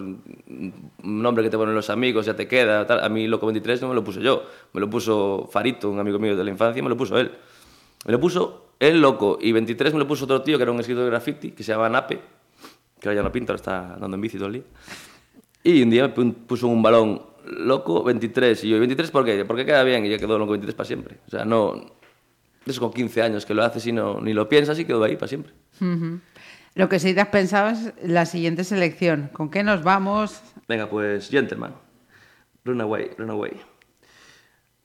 nombre 1.03 1.43
que 1.45 1.51
te 1.51 1.57
ponen 1.59 1.75
los 1.75 1.91
amigos, 1.91 2.27
ya 2.27 2.35
te 2.35 2.47
queda. 2.47 2.87
Tal. 2.87 3.03
A 3.03 3.09
mí 3.09 3.27
Loco 3.27 3.47
23 3.47 3.83
no 3.83 3.89
me 3.89 3.95
lo 3.95 4.05
puse 4.05 4.21
yo, 4.21 4.45
me 4.73 4.81
lo 4.81 4.89
puso 4.89 5.49
Farito, 5.51 5.91
un 5.91 5.99
amigo 5.99 6.19
mío 6.19 6.37
de 6.37 6.45
la 6.45 6.51
infancia, 6.51 6.83
me 6.83 6.89
lo 6.89 6.97
puso 6.97 7.19
él. 7.19 7.33
Me 8.07 8.13
lo 8.13 8.21
puso 8.21 8.67
él 8.79 9.01
loco 9.01 9.39
y 9.41 9.53
23 9.53 9.93
me 9.93 9.99
lo 9.99 10.07
puso 10.07 10.25
otro 10.25 10.41
tío 10.41 10.57
que 10.57 10.63
era 10.63 10.73
un 10.73 10.81
escritor 10.81 11.05
de 11.05 11.11
graffiti 11.11 11.51
que 11.51 11.63
se 11.63 11.73
llama 11.73 11.89
Nape, 11.91 12.19
que 13.01 13.09
ahora 13.09 13.21
ya 13.21 13.23
no 13.25 13.33
pinta, 13.33 13.53
ahora 13.53 13.61
está 13.61 13.95
andando 13.95 14.15
en 14.17 14.21
bici 14.21 14.37
todo 14.37 14.49
el 14.49 14.53
día. 14.55 14.63
Y 15.63 15.83
un 15.83 15.91
día 15.91 16.09
me 16.09 16.15
pu- 16.15 16.35
puso 16.47 16.69
un 16.69 16.83
balón 16.83 17.23
loco 17.47 18.03
23 18.05 18.65
y 18.65 18.69
yo, 18.71 18.77
¿y 18.77 18.81
23 18.81 19.11
por 19.11 19.25
qué? 19.25 19.45
Porque 19.45 19.65
queda 19.65 19.83
bien 19.83 20.05
y 20.05 20.11
ya 20.11 20.19
quedó 20.19 20.39
loco 20.39 20.53
23 20.53 20.75
para 20.75 20.87
siempre. 20.87 21.19
O 21.27 21.31
sea, 21.31 21.45
no... 21.45 21.99
Es 22.67 22.79
con 22.79 22.93
15 22.93 23.23
años 23.23 23.47
que 23.47 23.55
lo 23.55 23.65
haces 23.65 23.87
y 23.87 23.93
no, 23.93 24.21
ni 24.21 24.35
lo 24.35 24.47
piensas 24.49 24.79
y 24.79 24.85
quedó 24.85 25.03
ahí 25.03 25.17
para 25.17 25.29
siempre. 25.29 25.53
Lo 26.75 26.89
que 26.91 26.99
sí 27.01 27.15
te 27.15 27.21
has 27.23 27.29
pensado 27.29 27.71
es 27.71 27.95
la 28.03 28.27
siguiente 28.27 28.65
selección. 28.65 29.31
¿Con 29.33 29.51
qué 29.51 29.63
nos 29.65 29.83
vamos? 29.83 30.41
Venga, 30.69 30.89
pues 30.89 31.31
Gentleman. 31.31 31.75
Runaway, 32.65 33.13
Runaway. 33.17 33.53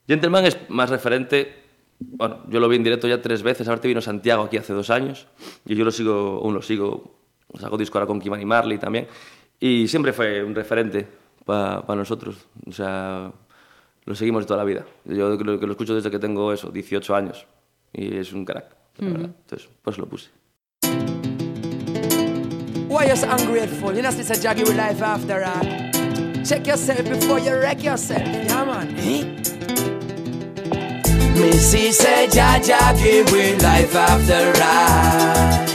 Gentleman 0.07 0.45
es 0.45 0.57
más 0.69 0.89
referente. 0.89 1.63
Bueno, 1.99 2.43
yo 2.49 2.59
lo 2.59 2.69
vi 2.69 2.77
en 2.77 2.83
directo 2.83 3.07
ya 3.07 3.21
tres 3.21 3.43
veces. 3.43 3.67
Ahorita 3.67 3.87
vino 3.87 4.01
Santiago 4.01 4.43
aquí 4.43 4.57
hace 4.57 4.73
dos 4.73 4.89
años. 4.89 5.27
Y 5.65 5.75
yo 5.75 5.83
lo 5.85 5.91
sigo, 5.91 6.39
aún 6.43 6.53
lo 6.53 6.61
sigo. 6.61 7.14
Saco 7.59 7.77
disco 7.77 7.97
ahora 7.97 8.07
con 8.07 8.19
Kimani 8.19 8.45
Marley 8.45 8.77
también. 8.77 9.07
Y 9.59 9.87
siempre 9.87 10.13
fue 10.13 10.43
un 10.43 10.53
referente 10.53 11.07
para 11.45 11.95
nosotros. 11.95 12.47
O 12.67 12.71
sea, 12.71 13.31
lo 14.05 14.15
seguimos 14.15 14.45
toda 14.45 14.57
la 14.57 14.63
vida. 14.63 14.85
Yo 15.05 15.37
creo 15.37 15.59
que 15.59 15.65
lo 15.65 15.71
escucho 15.71 15.95
desde 15.95 16.11
que 16.11 16.19
tengo 16.19 16.51
eso, 16.51 16.69
18 16.69 17.15
años. 17.15 17.45
Y 17.93 18.17
es 18.17 18.33
un 18.33 18.45
crack. 18.45 18.75
la 18.97 19.07
verdad. 19.09 19.29
Entonces, 19.41 19.69
pues 19.81 19.97
lo 19.97 20.07
puse. 20.07 20.29
Why 22.87 23.07
you 23.09 23.15
so 23.15 23.29
ungrateful? 23.29 23.93
You 23.93 24.01
know, 24.03 24.09
it's 24.09 24.29
a 24.29 24.35
jaggy 24.35 24.63
with 24.63 24.77
life 24.77 25.01
after 25.01 25.43
all. 25.43 25.85
Check 26.45 26.67
yourself 26.67 27.03
before 27.03 27.39
you 27.39 27.55
wreck 27.57 27.83
yourself. 27.83 28.21
Yeah, 28.21 28.63
man. 28.63 28.95
Eh? 28.97 29.23
Missy 31.35 31.91
said, 31.91 32.29
Jaja 32.29 32.95
give 32.97 33.31
with 33.31 33.61
life 33.61 33.93
after 33.95 34.53
all. 34.63 35.74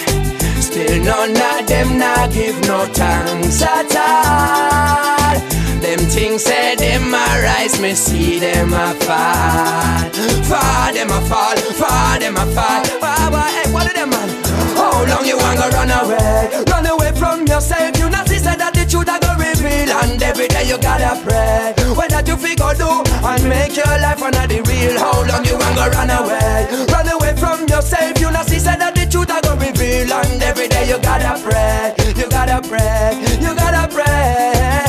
Still 0.80 1.04
none 1.04 1.36
of 1.36 1.66
them 1.66 1.98
not 1.98 2.32
give 2.32 2.58
no 2.62 2.86
thanks 2.86 3.60
at 3.60 3.94
all. 3.96 5.36
Them 5.82 5.98
things 6.08 6.42
say 6.42 6.74
them 6.74 7.12
a 7.12 7.24
rise, 7.44 7.78
me 7.78 7.92
see 7.92 8.38
them 8.38 8.72
a 8.72 8.94
fall. 9.04 10.08
Fall 10.48 10.92
them 10.94 11.10
a 11.10 11.20
fall, 11.28 11.56
fall 11.76 12.18
them 12.18 12.36
a 12.36 12.46
fall. 12.56 12.82
Why, 12.98 13.28
why, 13.30 13.50
hey, 13.50 13.70
what 13.70 13.86
of 13.88 13.94
them 13.94 14.08
man? 14.08 14.28
How 14.74 15.04
long 15.04 15.26
you 15.26 15.36
want 15.36 15.60
to 15.60 15.68
run 15.68 15.90
away? 15.90 16.64
Run 16.70 16.86
away 16.86 17.12
from 17.12 17.46
yourself. 17.46 17.98
You 17.98 18.08
not 18.08 18.26
see 18.26 18.38
that 18.38 18.72
the 18.72 18.86
truth 18.88 19.19
Go 19.60 19.66
and 19.66 20.22
every 20.22 20.48
day 20.48 20.64
you 20.66 20.78
gotta 20.78 21.20
pray. 21.22 21.74
Whether 21.94 22.22
you 22.26 22.36
figure 22.36 22.74
do 22.74 22.88
and 23.28 23.44
make 23.46 23.76
your 23.76 23.84
life 24.00 24.22
of 24.22 24.32
the 24.32 24.62
real. 24.66 24.98
How 24.98 25.20
long 25.26 25.44
you 25.44 25.56
want 25.58 25.76
to 25.76 25.90
run 25.90 26.10
away? 26.10 26.66
Run 26.88 27.08
away 27.08 27.36
from 27.36 27.68
yourself. 27.68 28.18
You 28.20 28.30
not 28.30 28.46
see 28.46 28.58
say 28.58 28.76
that 28.76 28.94
the 28.94 29.04
truth 29.06 29.30
I 29.30 29.42
go 29.42 29.54
reveal, 29.56 30.12
and 30.12 30.42
every 30.42 30.68
day 30.68 30.88
you 30.88 30.98
gotta 31.02 31.38
pray. 31.44 31.94
You 32.16 32.28
gotta 32.30 32.66
pray. 32.66 33.20
You 33.40 33.54
gotta 33.54 33.86
pray. 33.92 34.79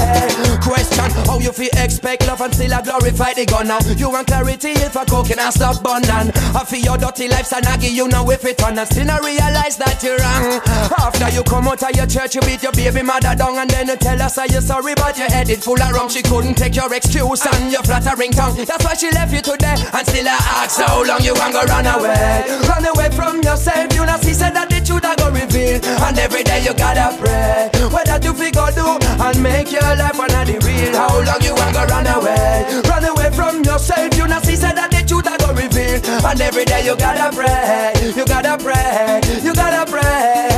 Question 0.61 1.11
how 1.27 1.39
you 1.39 1.51
feel 1.51 1.69
expect 1.77 2.25
love 2.27 2.41
and 2.41 2.53
still 2.53 2.73
a 2.73 2.81
glorify 2.81 3.33
the 3.33 3.45
gunner. 3.45 3.79
You 3.93 4.09
want 4.09 4.27
clarity 4.27 4.71
if 4.71 4.95
a 4.95 5.05
coke 5.05 5.31
and 5.31 5.53
stop 5.53 5.83
burning. 5.83 6.31
I 6.55 6.63
feel 6.65 6.81
your 6.81 6.97
dirty 6.97 7.27
life 7.27 7.51
and 7.53 7.65
I 7.65 7.77
give 7.77 7.93
you 7.93 8.07
know 8.07 8.29
if 8.31 8.45
it 8.45 8.61
on 8.63 8.77
and 8.77 8.87
still 8.87 9.05
not 9.05 9.21
realize 9.23 9.77
that 9.77 10.01
you're 10.03 10.17
wrong. 10.17 10.61
After 10.97 11.29
you 11.29 11.43
come 11.43 11.67
out 11.67 11.83
of 11.83 11.95
your 11.95 12.07
church, 12.07 12.35
you 12.35 12.41
beat 12.41 12.63
your 12.63 12.71
baby 12.71 13.01
mother 13.01 13.35
down 13.35 13.57
and 13.57 13.69
then 13.69 13.87
you 13.87 13.97
tell 13.97 14.21
us 14.21 14.35
how 14.37 14.45
you're 14.45 14.61
sorry, 14.61 14.93
but 14.95 15.17
your 15.17 15.29
head 15.29 15.49
is 15.49 15.63
full 15.63 15.81
of 15.81 15.91
rum. 15.93 16.09
She 16.09 16.21
couldn't 16.21 16.55
take 16.55 16.75
your 16.75 16.93
excuse 16.93 17.45
and 17.45 17.71
your 17.71 17.83
flattering 17.83 18.31
tongue. 18.31 18.55
That's 18.63 18.83
why 18.85 18.93
she 18.93 19.11
left 19.11 19.33
you 19.33 19.41
today 19.41 19.75
and 19.75 20.05
still 20.07 20.27
I 20.27 20.65
ask 20.65 20.79
how 20.79 21.03
long 21.03 21.21
you 21.21 21.33
want 21.33 21.53
to 21.53 21.65
run 21.67 21.85
away. 21.85 22.45
Run 22.69 22.85
away 22.85 23.09
from 23.11 23.41
yourself, 23.41 23.93
you 23.93 24.05
know 24.05 24.17
she 24.31 24.33
said 24.39 24.55
that 24.55 24.69
the 24.69 24.79
truth 24.79 25.03
I 25.03 25.15
go 25.19 25.27
reveal. 25.27 25.83
And 26.07 26.17
every 26.17 26.43
day 26.43 26.63
you 26.63 26.73
gotta 26.73 27.11
pray. 27.19 27.67
What 27.91 28.07
Whether 28.07 28.23
you 28.23 28.33
figure 28.33 28.71
do 28.71 28.95
and 29.19 29.43
make 29.43 29.71
your 29.71 29.83
life 29.99 30.10
one 30.17 30.33
of 30.33 30.47
the 30.47 30.57
real. 30.65 30.95
How 30.95 31.15
long 31.15 31.41
you 31.41 31.53
want 31.55 31.75
to 31.75 31.85
run 31.85 32.07
away? 32.07 32.81
Run 32.87 33.05
away 33.05 33.31
from 33.31 33.63
yourself, 33.63 34.15
you 34.17 34.27
know 34.27 34.39
she 34.41 34.55
said 34.55 34.75
that 34.75 34.91
the 34.91 35.03
truth 35.07 35.27
I 35.27 35.37
go 35.37 35.53
reveal. 35.53 36.01
And 36.25 36.41
every 36.41 36.65
day 36.65 36.85
you 36.85 36.95
gotta 36.97 37.35
pray, 37.35 37.93
you 38.15 38.25
gotta 38.25 38.57
pray, 38.57 39.21
you 39.43 39.53
gotta 39.53 39.89
pray. 39.89 40.50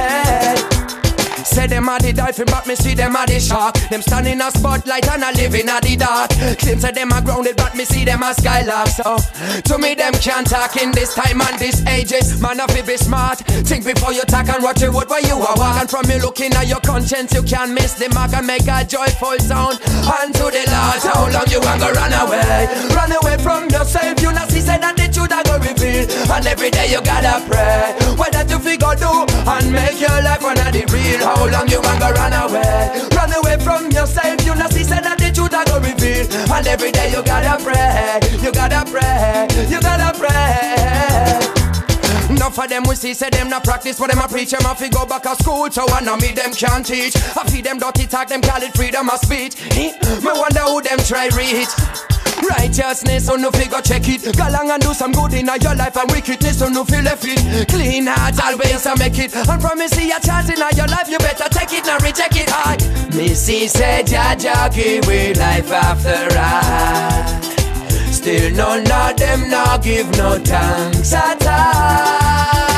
Say 1.53 1.67
them 1.67 1.87
a 1.87 1.99
the 1.99 2.13
dolphin, 2.13 2.45
but 2.49 2.65
me 2.65 2.75
see 2.75 2.95
them 2.95 3.15
a 3.15 3.25
the 3.25 3.39
shark. 3.39 3.75
Them 3.89 4.01
stand 4.01 4.27
in 4.27 4.41
a 4.41 4.49
spotlight 4.49 5.07
and 5.07 5.23
a 5.23 5.31
live 5.37 5.53
in 5.53 5.69
a 5.69 5.79
the 5.79 5.95
dark. 5.95 6.31
Claim 6.57 6.79
say 6.79 6.91
them 6.91 7.11
a 7.11 7.21
grounded, 7.21 7.55
but 7.55 7.75
me 7.75 7.85
see 7.85 8.03
them 8.05 8.23
a 8.23 8.33
skylark. 8.33 8.89
So 8.89 9.17
to 9.69 9.77
me 9.77 9.93
them 9.93 10.13
can't 10.13 10.49
talk 10.49 10.75
in 10.77 10.91
this 10.91 11.13
time 11.13 11.41
and 11.41 11.59
this 11.59 11.85
ages. 11.85 12.41
Man, 12.41 12.57
to 12.57 12.83
be 12.83 12.97
smart. 12.97 13.39
Think 13.69 13.85
before 13.85 14.13
you 14.13 14.21
talk 14.25 14.49
and 14.49 14.63
watch 14.63 14.81
your 14.81 14.91
word 14.91 15.09
where 15.09 15.21
you 15.21 15.37
are 15.37 15.57
walking. 15.57 15.87
From 15.87 16.07
me 16.07 16.19
looking 16.19 16.53
at 16.53 16.67
your 16.67 16.81
conscience, 16.81 17.33
you 17.33 17.43
can't 17.43 17.71
miss 17.71 17.93
the 17.95 18.09
mark 18.13 18.33
and 18.33 18.47
make 18.47 18.67
a 18.67 18.83
joyful 18.83 19.37
sound. 19.39 19.79
Unto 20.09 20.49
the 20.49 20.63
Lord, 20.67 21.01
how 21.05 21.29
long 21.29 21.47
you 21.53 21.61
to 21.61 21.89
run 21.93 22.13
away? 22.17 22.67
Run 22.97 23.11
away 23.13 23.37
from 23.37 23.69
yourself. 23.69 24.19
You 24.21 24.33
not 24.33 24.49
see 24.49 24.61
say 24.61 24.77
that 24.77 24.97
the 24.97 25.07
truth 25.07 25.31
I 25.31 25.43
go 25.43 25.61
reveal. 25.61 26.09
And 26.33 26.47
every 26.47 26.71
day 26.71 26.91
you 26.91 27.01
gotta 27.01 27.45
pray. 27.45 27.93
What 28.17 28.33
Whether 28.33 28.55
to 28.55 28.59
figure 28.59 28.95
do 28.95 29.11
and 29.45 29.71
make 29.71 29.99
your 29.99 30.17
life 30.23 30.41
one 30.41 30.59
of 30.59 30.71
the 30.73 30.82
real. 30.93 31.19
How 31.25 31.49
long 31.49 31.67
you 31.67 31.81
want 31.81 31.99
to 31.99 32.13
run 32.13 32.33
away? 32.33 33.09
Run 33.17 33.33
away 33.33 33.57
from 33.57 33.89
yourself. 33.89 34.45
You 34.45 34.53
not 34.55 34.71
see 34.71 34.83
that 34.83 35.17
the 35.17 35.33
truth 35.33 35.53
I 35.53 35.65
go 35.65 35.81
reveal. 35.81 36.29
And 36.53 36.67
every 36.67 36.91
day 36.91 37.09
you 37.09 37.23
gotta 37.25 37.57
pray. 37.57 38.21
You 38.37 38.51
gotta 38.53 38.85
pray. 38.85 39.49
You 39.67 39.81
gotta 39.81 40.13
pray. 40.17 41.53
Enough 42.29 42.57
of 42.57 42.69
them 42.69 42.83
we 42.87 42.95
see, 42.95 43.13
say 43.13 43.29
them 43.29 43.49
not 43.49 43.63
practice 43.63 43.99
what 43.99 44.09
them 44.09 44.19
a 44.19 44.27
preach. 44.27 44.51
Them 44.51 44.61
have 44.61 44.77
to 44.79 44.89
go 44.89 45.05
back 45.05 45.23
to 45.23 45.35
school, 45.35 45.69
so 45.71 45.85
I 45.89 46.01
know 46.01 46.17
me 46.17 46.31
them 46.31 46.53
can't 46.53 46.85
teach. 46.85 47.15
I 47.15 47.43
feed 47.49 47.65
them 47.65 47.79
dirty 47.79 48.07
talk, 48.07 48.27
them 48.27 48.41
call 48.41 48.61
it 48.61 48.73
freedom 48.75 49.09
of 49.09 49.19
speech. 49.19 49.55
Eh? 49.77 49.91
Me 50.21 50.31
wonder 50.33 50.61
who 50.61 50.81
them 50.81 50.99
try 50.99 51.29
reach. 51.35 51.69
Righteousness, 52.49 53.25
so 53.25 53.35
no 53.35 53.51
figure 53.51 53.81
check 53.81 54.07
it. 54.07 54.35
Go 54.35 54.47
along 54.47 54.71
and 54.71 54.81
do 54.81 54.93
some 54.93 55.11
good 55.11 55.33
in 55.33 55.47
your 55.61 55.75
life 55.75 55.95
and 55.97 56.11
wickedness, 56.11 56.59
so 56.59 56.67
no 56.67 56.83
feel 56.83 57.03
left 57.03 57.25
it. 57.25 57.67
Clean 57.69 58.05
heart, 58.05 58.39
always 58.43 58.85
I 58.85 58.95
make 58.95 59.17
it. 59.19 59.35
And 59.35 59.61
promise 59.61 59.97
you 59.99 60.15
a 60.15 60.19
chance 60.19 60.49
in 60.49 60.57
your 60.57 60.87
life, 60.87 61.09
you 61.09 61.17
better 61.19 61.49
take 61.49 61.73
it, 61.73 61.85
not 61.85 62.01
reject 62.01 62.35
it. 62.35 62.49
I, 62.49 62.77
Missy 63.15 63.67
said, 63.67 64.07
Jaja 64.07 64.73
give 64.73 65.05
with 65.07 65.37
life 65.37 65.71
after 65.71 66.27
all. 66.37 67.41
Still 68.11 68.51
none 68.55 68.89
of 68.91 69.17
them 69.17 69.49
no 69.49 69.77
give 69.81 70.09
no 70.17 70.39
thanks 70.39 71.13
at 71.13 71.45
all. 71.45 72.73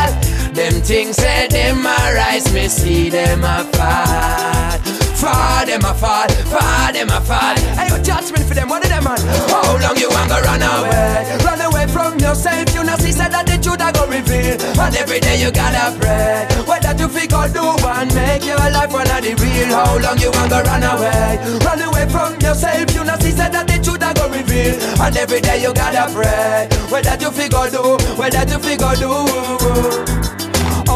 Them 0.54 0.82
things 0.82 1.18
say 1.18 1.48
them 1.50 1.86
a 1.86 2.14
rise, 2.16 2.52
me 2.54 2.68
see 2.68 3.10
them 3.10 3.44
a 3.44 5.05
Fall 5.26 5.66
them 5.66 5.82
a 5.82 5.94
fall, 5.98 6.30
fall 6.54 6.94
them 6.94 7.10
a 7.10 7.20
fall. 7.22 7.58
Hey, 7.74 7.90
your 7.90 7.98
judgment 8.06 8.46
for 8.46 8.54
them, 8.54 8.70
what 8.70 8.84
of 8.86 8.90
them 8.90 9.06
man? 9.06 9.18
How 9.50 9.78
long 9.82 9.98
you 9.98 10.10
want 10.10 10.30
to 10.30 10.38
run 10.42 10.62
away? 10.62 11.38
Run 11.46 11.62
away 11.62 11.88
from 11.88 12.20
yourself, 12.20 12.66
you 12.74 12.84
know 12.84 12.98
see 12.98 13.14
said 13.14 13.32
that 13.32 13.46
the 13.46 13.58
truth 13.62 13.82
I 13.82 13.92
go 13.94 14.06
reveal. 14.10 14.58
And 14.58 14.96
every 14.96 15.20
day 15.20 15.42
you 15.42 15.52
gotta 15.52 15.98
pray. 15.98 16.50
Whether 16.66 16.94
to 16.98 17.08
figure 17.10 17.48
do 17.54 17.66
and 17.66 18.10
make 18.14 18.46
your 18.46 18.58
life 18.58 18.92
one 18.92 19.10
of 19.10 19.22
the 19.22 19.34
real. 19.38 19.70
How 19.74 19.98
long 19.98 20.18
you 20.18 20.32
want 20.34 20.50
to 20.54 20.62
run 20.66 20.84
away? 20.84 21.42
Run 21.62 21.82
away 21.82 22.06
from 22.10 22.38
yourself, 22.42 22.94
you 22.94 23.04
know 23.06 23.18
see 23.22 23.32
said 23.32 23.54
that 23.54 23.66
the 23.70 23.78
truth 23.82 24.02
I 24.02 24.14
go 24.14 24.30
reveal. 24.30 24.78
And 25.02 25.16
every 25.18 25.42
day 25.42 25.62
you 25.62 25.74
gotta 25.74 26.06
pray. 26.14 26.70
Whether 26.90 27.18
to 27.18 27.30
figure 27.32 27.70
do, 27.70 27.98
whether 28.18 28.46
to 28.46 28.58
figure 28.60 28.96
do. 28.98 30.25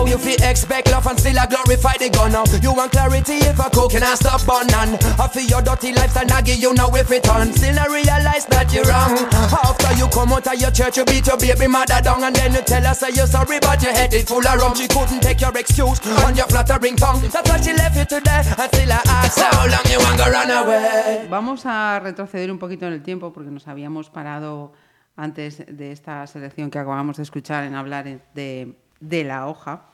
You 0.10 0.18
feel 0.18 0.41
expect 0.41 0.89
love 0.89 1.05
and 1.05 1.20
still 1.20 1.38
a 1.38 1.45
glorify 1.45 1.93
the 2.01 2.10
gunner 2.10 2.41
You 2.66 2.74
want 2.74 2.91
clarity 2.91 3.45
if 3.45 3.60
a 3.62 3.70
coke 3.70 3.93
and 3.93 4.03
I 4.03 4.16
stop 4.16 4.41
burning 4.41 4.97
I 5.22 5.30
feel 5.30 5.45
your 5.45 5.62
dirty 5.62 5.93
lifestyle 5.93 6.34
I 6.34 6.41
give 6.41 6.57
you 6.57 6.74
now 6.74 6.89
if 6.97 7.12
it 7.12 7.30
on 7.30 7.53
Still 7.53 7.78
I 7.78 7.86
realize 7.86 8.45
that 8.49 8.74
you're 8.74 8.89
wrong. 8.89 9.14
After 9.53 9.93
you 10.01 10.10
come 10.10 10.34
out 10.34 10.49
of 10.49 10.57
your 10.57 10.72
church 10.74 10.97
you 10.97 11.05
beat 11.05 11.28
your 11.28 11.38
baby 11.38 11.68
mother 11.70 12.01
down. 12.01 12.24
And 12.26 12.36
then 12.36 12.57
you 12.57 12.66
tell 12.66 12.82
her 12.82 12.97
say 12.97 13.14
you're 13.14 13.30
sorry 13.30 13.62
but 13.62 13.82
your 13.86 13.93
head 13.93 14.14
is 14.14 14.26
full 14.26 14.41
of 14.41 14.57
rum. 14.57 14.74
She 14.74 14.89
couldn't 14.89 15.22
take 15.22 15.41
your 15.41 15.53
excuse 15.53 16.01
on 16.26 16.34
your 16.34 16.49
flattering 16.49 16.97
tongue. 16.97 17.22
That's 17.30 17.45
why 17.45 17.62
she 17.62 17.78
left 17.78 17.93
you 17.93 18.05
today 18.10 18.41
and 18.49 18.70
still 18.74 18.89
I 18.89 19.01
ask 19.05 19.38
How 19.38 19.70
long 19.70 19.86
you 19.93 20.01
want 20.01 20.18
to 20.18 20.28
run 20.34 20.49
away 20.49 21.28
Vamos 21.30 21.66
a 21.66 21.99
retroceder 22.01 22.49
un 22.49 22.57
poquito 22.57 22.88
en 22.88 22.93
el 22.93 23.03
tiempo 23.03 23.32
porque 23.32 23.51
nos 23.51 23.68
habíamos 23.68 24.10
parado 24.10 24.74
antes 25.16 25.64
de 25.68 25.91
esta 25.91 26.26
selección 26.26 26.72
que 26.72 26.80
acabamos 26.80 27.18
de 27.18 27.24
escuchar 27.24 27.64
en 27.66 27.76
hablar 27.76 28.05
de, 28.34 28.76
de 29.00 29.24
la 29.24 29.47
hoja. 29.47 29.86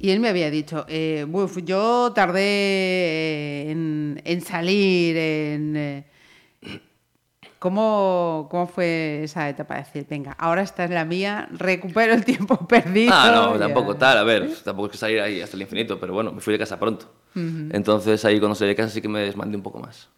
Y 0.00 0.10
él 0.10 0.20
me 0.20 0.28
había 0.28 0.50
dicho, 0.50 0.84
eh, 0.88 1.26
"Buf, 1.28 1.58
yo 1.64 2.12
tardé 2.14 3.70
en, 3.70 4.20
en 4.24 4.40
salir, 4.40 5.16
en... 5.16 5.76
eh, 5.76 6.04
¿Cómo, 7.58 8.46
¿Cómo 8.50 8.68
fue 8.68 9.24
esa 9.24 9.48
etapa 9.48 9.74
de 9.74 9.80
decir, 9.82 10.06
venga, 10.08 10.32
ahora 10.38 10.62
esta 10.62 10.84
es 10.84 10.90
la 10.90 11.04
mía, 11.04 11.48
recupero 11.50 12.14
el 12.14 12.24
tiempo 12.24 12.56
perdido? 12.68 13.12
Ah, 13.12 13.32
no, 13.34 13.58
tampoco 13.58 13.96
tal, 13.96 14.18
a 14.18 14.22
ver, 14.22 14.48
tampoco 14.62 14.86
es 14.86 14.92
que 14.92 14.98
salir 14.98 15.20
ahí 15.20 15.40
hasta 15.40 15.56
el 15.56 15.62
infinito, 15.62 15.98
pero 15.98 16.14
bueno, 16.14 16.30
me 16.30 16.40
fui 16.40 16.52
de 16.52 16.58
casa 16.58 16.78
pronto. 16.78 17.12
Entonces 17.34 18.24
ahí 18.24 18.38
cuando 18.38 18.54
salí 18.54 18.68
de 18.70 18.76
casa 18.76 18.90
sí 18.90 19.00
que 19.02 19.08
me 19.08 19.20
desmandé 19.20 19.56
un 19.56 19.62
poco 19.64 19.80
más. 19.80 20.08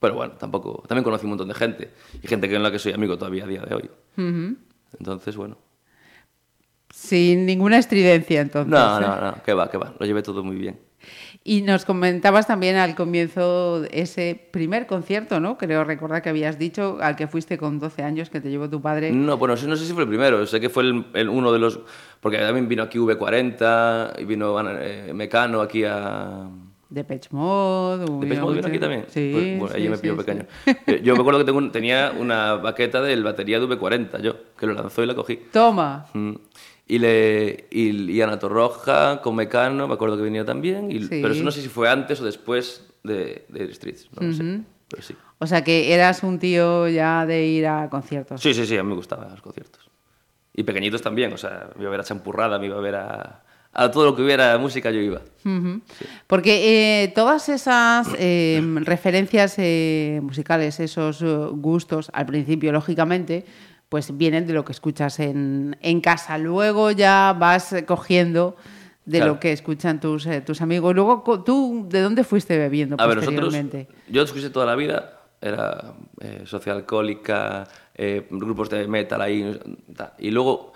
Pero 0.00 0.14
bueno, 0.14 0.32
tampoco, 0.34 0.82
también 0.88 1.04
conocí 1.04 1.24
un 1.26 1.30
montón 1.30 1.46
de 1.48 1.54
gente, 1.54 1.92
y 2.22 2.26
gente 2.26 2.50
con 2.50 2.62
la 2.62 2.72
que 2.72 2.78
soy 2.80 2.92
amigo 2.92 3.16
todavía 3.16 3.44
a 3.44 3.46
día 3.46 3.62
de 3.62 3.74
hoy. 3.74 3.90
Entonces, 4.98 5.36
bueno, 5.36 5.58
Sin 7.00 7.46
ninguna 7.46 7.78
estridencia, 7.78 8.42
entonces. 8.42 8.70
No, 8.70 8.98
¿eh? 8.98 9.00
no, 9.00 9.20
no, 9.30 9.42
que 9.42 9.54
va, 9.54 9.70
que 9.70 9.78
va. 9.78 9.94
Lo 9.98 10.04
llevé 10.04 10.22
todo 10.22 10.44
muy 10.44 10.56
bien. 10.56 10.78
Y 11.42 11.62
nos 11.62 11.86
comentabas 11.86 12.46
también 12.46 12.76
al 12.76 12.94
comienzo 12.94 13.82
ese 13.90 14.38
primer 14.50 14.86
concierto, 14.86 15.40
¿no? 15.40 15.56
Creo 15.56 15.82
recordar 15.84 16.20
que 16.20 16.28
habías 16.28 16.58
dicho 16.58 16.98
al 17.00 17.16
que 17.16 17.26
fuiste 17.26 17.56
con 17.56 17.78
12 17.78 18.02
años 18.02 18.28
que 18.28 18.42
te 18.42 18.50
llevó 18.50 18.68
tu 18.68 18.82
padre. 18.82 19.10
No, 19.12 19.38
bueno, 19.38 19.54
no 19.66 19.76
sé 19.76 19.86
si 19.86 19.94
fue 19.94 20.02
el 20.02 20.08
primero, 20.10 20.44
sé 20.46 20.60
que 20.60 20.68
fue 20.68 20.82
el, 20.82 21.06
el- 21.14 21.30
uno 21.30 21.50
de 21.52 21.58
los... 21.58 21.80
Porque 22.20 22.36
también 22.36 22.68
vino 22.68 22.82
aquí 22.82 22.98
V40 22.98 24.20
y 24.20 24.24
vino 24.26 24.54
eh, 24.78 25.12
Mecano 25.14 25.62
aquí 25.62 25.84
a... 25.84 26.46
De 26.90 27.04
Mode. 27.30 28.04
¿De 28.04 28.26
Depeche 28.26 28.40
Mode 28.42 28.54
vino 28.56 28.66
aquí 28.68 28.78
también? 28.78 29.04
Sí. 29.08 29.30
Pues, 29.32 29.58
bueno, 29.60 29.74
ahí 29.76 29.82
sí, 29.84 29.88
me 29.88 29.96
sí, 29.96 30.02
pilló 30.02 30.16
sí. 30.16 30.18
pequeño. 30.24 30.46
Yo- 30.88 30.96
Yo 30.96 31.14
me 31.14 31.20
acuerdo 31.20 31.38
que 31.38 31.44
tengo 31.46 31.58
un- 31.58 31.72
tenía 31.72 32.12
una 32.18 32.54
baqueta 32.56 33.00
del 33.00 33.22
batería 33.24 33.58
de 33.60 33.66
V40, 33.66 34.20
yo, 34.20 34.34
que 34.58 34.66
lo 34.66 34.74
lanzó 34.74 35.02
y 35.02 35.06
la 35.06 35.14
cogí. 35.14 35.36
Toma. 35.52 36.06
Mm. 36.12 36.32
Y, 36.90 36.98
le, 36.98 37.66
y, 37.70 38.10
y 38.10 38.20
Ana 38.20 38.40
Torroja 38.40 39.20
con 39.22 39.36
Mecano, 39.36 39.86
me 39.86 39.94
acuerdo 39.94 40.16
que 40.16 40.24
venía 40.24 40.44
también, 40.44 40.90
y, 40.90 40.98
Sí. 41.04 41.20
pero 41.22 41.28
eso 41.34 41.44
no 41.44 41.52
sé 41.52 41.62
si 41.62 41.68
fue 41.68 41.88
antes 41.88 42.20
o 42.20 42.24
después 42.24 42.84
de, 43.04 43.44
de 43.48 43.72
Streets, 43.72 44.08
no 44.18 44.26
lo 44.26 44.32
sé, 44.34 44.42
Ujú. 44.42 44.64
pero 44.88 45.02
sí. 45.02 45.14
O 45.38 45.46
sea 45.46 45.62
que 45.62 45.94
eras 45.94 46.24
un 46.24 46.40
tío 46.40 46.88
ya 46.88 47.26
de 47.26 47.46
ir 47.46 47.68
a 47.68 47.88
conciertos. 47.88 48.40
Sí, 48.40 48.52
sí, 48.54 48.66
sí, 48.66 48.76
a 48.76 48.82
mí 48.82 48.88
me 48.88 48.96
gustaban 48.96 49.30
los 49.30 49.40
conciertos. 49.40 49.88
Y 50.52 50.64
pequeñitos 50.64 51.00
también, 51.00 51.32
o 51.32 51.36
sea, 51.36 51.70
me 51.76 51.82
iba 51.82 51.90
a 51.90 51.92
ver 51.92 52.00
a 52.00 52.04
Champurrada, 52.04 52.58
me 52.58 52.66
iba 52.66 52.76
a 52.76 52.80
ver 52.80 52.96
a, 52.96 53.44
a 53.72 53.90
todo 53.92 54.04
lo 54.06 54.16
que 54.16 54.22
hubiera 54.22 54.58
música, 54.58 54.90
yo 54.90 54.98
iba. 55.00 55.20
Ujú. 55.44 55.80
Porque 56.26 57.04
eh, 57.04 57.08
todas 57.14 57.48
esas 57.48 58.08
eh, 58.18 58.60
referencias 58.80 59.54
eh, 59.58 60.18
musicales, 60.24 60.80
esos 60.80 61.22
eh, 61.22 61.26
gustos, 61.52 62.10
al 62.12 62.26
principio, 62.26 62.72
lógicamente, 62.72 63.44
pues 63.90 64.16
vienen 64.16 64.46
de 64.46 64.54
lo 64.54 64.64
que 64.64 64.72
escuchas 64.72 65.18
en, 65.20 65.76
en 65.82 66.00
casa. 66.00 66.38
Luego 66.38 66.92
ya 66.92 67.36
vas 67.38 67.74
cogiendo 67.86 68.56
de 69.04 69.18
Claro. 69.18 69.34
lo 69.34 69.40
que 69.40 69.52
escuchan 69.52 69.98
tus, 70.00 70.24
eh, 70.26 70.40
tus 70.40 70.62
amigos. 70.62 70.94
Luego, 70.94 71.42
¿tú 71.44 71.86
de 71.88 72.00
dónde 72.00 72.22
fuiste 72.22 72.56
bebiendo 72.56 72.94
A 72.98 73.06
ver, 73.06 73.16
nosotros, 73.16 73.40
posteriormente? 73.46 73.88
yo 74.08 74.22
escuché 74.22 74.48
toda 74.50 74.64
la 74.66 74.76
vida, 74.76 75.20
era 75.40 75.94
eh, 76.20 76.42
social 76.46 76.76
alcohólica, 76.76 77.66
eh, 77.96 78.28
grupos 78.30 78.70
de 78.70 78.86
metal 78.86 79.20
ahí, 79.20 79.58
y 80.18 80.30
luego 80.30 80.72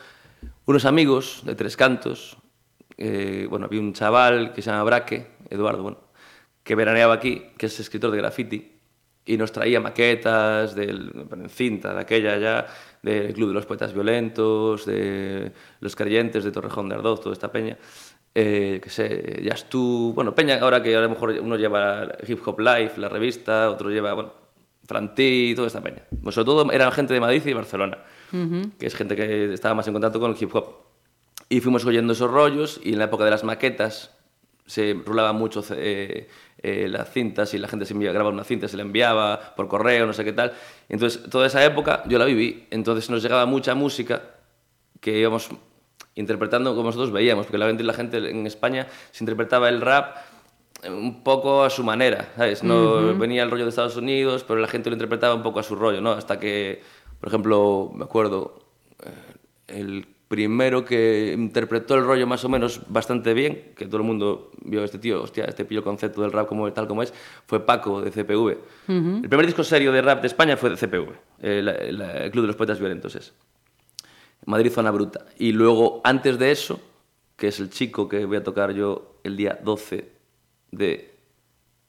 unos 0.67 0.85
amigos 0.85 1.43
de 1.45 1.55
Tres 1.55 1.77
Cantos, 1.77 2.37
eh, 2.97 3.47
bueno, 3.49 3.67
había 3.67 3.81
un 3.81 3.93
chaval 3.93 4.53
que 4.53 4.61
se 4.61 4.71
llama 4.71 4.83
Braque, 4.83 5.29
Eduardo, 5.51 5.85
bueno, 5.85 5.99
que 6.65 6.75
veraneaba 6.75 7.15
aquí, 7.15 7.45
que 7.57 7.67
es 7.67 7.79
escritor 7.79 8.11
de 8.11 8.17
graffiti, 8.19 8.73
y 9.27 9.37
nos 9.37 9.53
traía 9.53 9.81
maquetas 9.81 10.75
del, 10.75 11.27
en 11.33 11.49
cinta 11.49 11.95
de 11.95 12.01
aquella 12.01 12.39
ya, 12.39 12.67
del 13.03 13.33
Club 13.33 13.49
de 13.49 13.55
los 13.55 13.67
Poetas 13.67 13.93
Violentos, 13.93 14.87
de 14.87 15.53
Los 15.81 15.97
Creyentes, 15.97 16.45
de 16.45 16.53
Torrejón 16.53 16.89
de 16.89 16.97
Ardoz, 16.97 17.21
toda 17.21 17.33
esta 17.33 17.51
peña. 17.51 17.79
Eh, 18.35 18.81
que 18.83 18.91
sé, 18.91 19.43
ya 19.45 19.55
tú, 19.69 20.13
bueno, 20.15 20.35
Peña, 20.35 20.59
ahora 20.59 20.83
que 20.83 20.97
a 20.97 21.01
lo 21.01 21.09
mejor 21.09 21.31
uno 21.41 21.57
lleva 21.57 22.09
Hip 22.27 22.41
Hop 22.47 22.59
Life, 22.59 23.01
la 23.01 23.09
revista, 23.09 23.71
otro 23.71 23.91
lleva, 23.91 24.13
bueno, 24.13 24.33
Franti, 24.87 25.53
toda 25.55 25.69
esta 25.69 25.81
peña. 25.81 26.03
Pues 26.23 26.35
sobre 26.35 26.47
todo 26.47 26.73
eran 26.73 26.91
gente 26.93 27.15
de 27.15 27.21
Madrid 27.21 27.43
y 27.47 27.53
Barcelona, 27.53 27.99
que 28.79 28.87
es 28.87 28.95
gente 28.95 29.15
que 29.15 29.55
estaba 29.55 29.77
más 29.77 29.87
en 29.87 29.93
contacto 29.93 30.19
con 30.19 30.33
el 30.33 30.37
hip 30.39 30.55
hop. 30.55 30.67
Y 31.49 31.61
fuimos 31.61 31.85
oyendo 31.85 32.13
esos 32.13 32.31
rollos 32.31 32.81
y 32.83 32.93
en 32.93 32.99
la 32.99 33.05
época 33.05 33.25
de 33.25 33.31
las 33.31 33.45
maquetas 33.45 34.14
se 34.67 34.95
rulaba 35.05 35.33
mucho 35.33 35.63
eh, 35.77 36.29
eh, 36.59 36.89
las 36.89 37.11
cintas 37.13 37.53
y 37.55 37.59
la 37.59 37.69
gente 37.69 37.85
se 37.85 37.93
enviaba, 37.93 38.15
grababa 38.15 38.35
una 38.35 38.45
cinta, 38.45 38.69
se 38.69 38.77
la 38.77 38.83
enviaba 38.83 39.55
por 39.55 39.69
correo, 39.69 40.07
no 40.07 40.13
sé 40.13 40.25
qué 40.25 40.33
tal. 40.33 40.53
Entonces, 40.89 41.29
toda 41.31 41.47
esa 41.47 41.65
época 41.65 42.03
yo 42.07 42.19
la 42.19 42.25
viví. 42.25 42.67
Entonces 42.71 43.11
nos 43.11 43.23
llegaba 43.23 43.47
mucha 43.47 43.75
música 43.75 44.23
que 45.01 45.19
íbamos 45.19 45.51
interpretando 46.15 46.75
como 46.75 46.87
nosotros 46.87 47.13
veíamos, 47.13 47.47
porque 47.47 47.59
la 47.59 47.67
gente, 47.67 47.83
la 47.83 47.93
gente 47.93 48.17
en 48.19 48.47
España 48.47 48.87
se 49.11 49.25
interpretaba 49.25 49.69
el 49.69 49.81
rap 49.81 50.17
un 50.89 51.23
poco 51.23 51.65
a 51.65 51.71
su 51.71 51.83
manera, 51.83 52.33
¿sabes? 52.37 52.63
No 52.63 53.17
venía 53.19 53.43
el 53.43 53.51
rollo 53.51 53.65
de 53.65 53.71
Estados 53.71 53.97
Unidos, 53.97 54.45
pero 54.45 54.61
la 54.61 54.69
gente 54.69 54.91
lo 54.91 54.95
interpretaba 54.95 55.35
un 55.35 55.43
poco 55.43 55.61
a 55.61 55.63
su 55.63 55.77
rollo, 55.77 56.01
¿no? 56.01 56.13
Hasta 56.13 56.39
que, 56.39 56.83
por 57.21 57.29
ejemplo, 57.29 57.91
me 57.95 58.05
acuerdo, 58.05 58.67
eh, 59.03 59.79
el 59.79 60.14
primero 60.35 60.85
que 60.85 61.33
interpretó 61.39 61.95
el 61.95 62.03
rollo 62.03 62.27
más 62.27 62.45
o 62.45 62.49
menos 62.49 62.81
bastante 62.89 63.35
bien, 63.35 63.71
que 63.77 63.87
todo 63.87 63.99
el 63.99 64.03
mundo 64.03 64.51
vio 64.65 64.83
a 64.83 64.85
este 64.85 64.99
tío, 64.99 65.23
hostia, 65.23 65.45
este 65.45 65.65
pillo 65.65 65.85
concepto 65.85 66.23
del 66.23 66.33
rap 66.33 66.49
como 66.49 66.73
tal 66.73 66.89
como 66.89 67.05
es, 67.05 67.15
fue 67.47 67.65
Paco 67.65 68.01
de 68.01 68.11
CPV. 68.11 68.59
El 68.89 69.29
primer 69.29 69.47
disco 69.47 69.63
serio 69.63 69.93
de 69.93 70.03
rap 70.03 70.23
de 70.23 70.27
España 70.27 70.57
fue 70.57 70.71
de 70.71 70.77
CPV, 70.77 71.13
eh, 71.41 71.89
el 71.89 72.31
Club 72.33 72.43
de 72.43 72.47
los 72.49 72.57
Poetas 72.57 72.81
Violentos 72.81 73.15
es. 73.15 73.33
Madrid 74.45 74.73
Zona 74.73 74.91
Bruta. 74.91 75.25
Y 75.39 75.53
luego, 75.53 76.01
antes 76.03 76.37
de 76.37 76.51
eso, 76.51 76.81
que 77.37 77.47
es 77.47 77.61
el 77.61 77.71
chico 77.71 78.09
que 78.09 78.25
voy 78.25 78.39
a 78.39 78.43
tocar 78.43 78.73
yo 78.73 79.21
el 79.23 79.37
día 79.37 79.61
12 79.63 80.11
de 80.73 81.15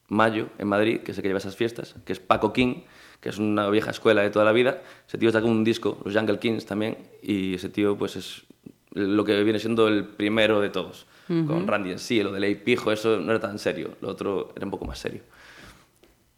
mayo 0.07 0.49
en 0.59 0.67
Madrid, 0.67 0.99
que 0.99 1.15
sé 1.15 1.23
que 1.23 1.29
lleva 1.29 1.39
esas 1.39 1.55
fiestas, 1.55 1.95
que 2.05 2.13
es 2.13 2.19
Paco 2.19 2.53
King, 2.53 2.83
que 3.26 3.30
es 3.30 3.39
una 3.39 3.67
vieja 3.71 3.89
escuela 3.89 4.21
de 4.21 4.30
toda 4.30 4.45
la 4.45 4.51
vida. 4.51 4.84
Ese 5.07 5.17
tío 5.17 5.32
sacó 5.32 5.47
un 5.47 5.63
disco, 5.63 5.97
los 6.05 6.15
Jungle 6.15 6.38
Kings 6.38 6.67
también, 6.67 6.95
y 7.23 7.55
ese 7.55 7.69
tío 7.69 7.97
pues 7.97 8.15
es 8.15 8.43
lo 8.91 9.26
que 9.26 9.43
viene 9.43 9.57
siendo 9.57 9.88
el 9.88 10.03
primero 10.05 10.61
de 10.61 10.69
todos. 10.69 11.07
Con 11.26 11.65
Randy 11.65 11.89
en 11.89 11.97
sí, 11.97 12.21
lo 12.21 12.32
de 12.32 12.39
Ley 12.39 12.53
Pijo, 12.53 12.91
eso 12.91 13.19
no 13.19 13.32
era 13.32 13.39
tan 13.39 13.57
serio, 13.57 13.95
lo 13.99 14.09
otro 14.09 14.53
era 14.55 14.63
un 14.63 14.69
poco 14.69 14.86
más 14.86 14.99
serio. 14.99 15.21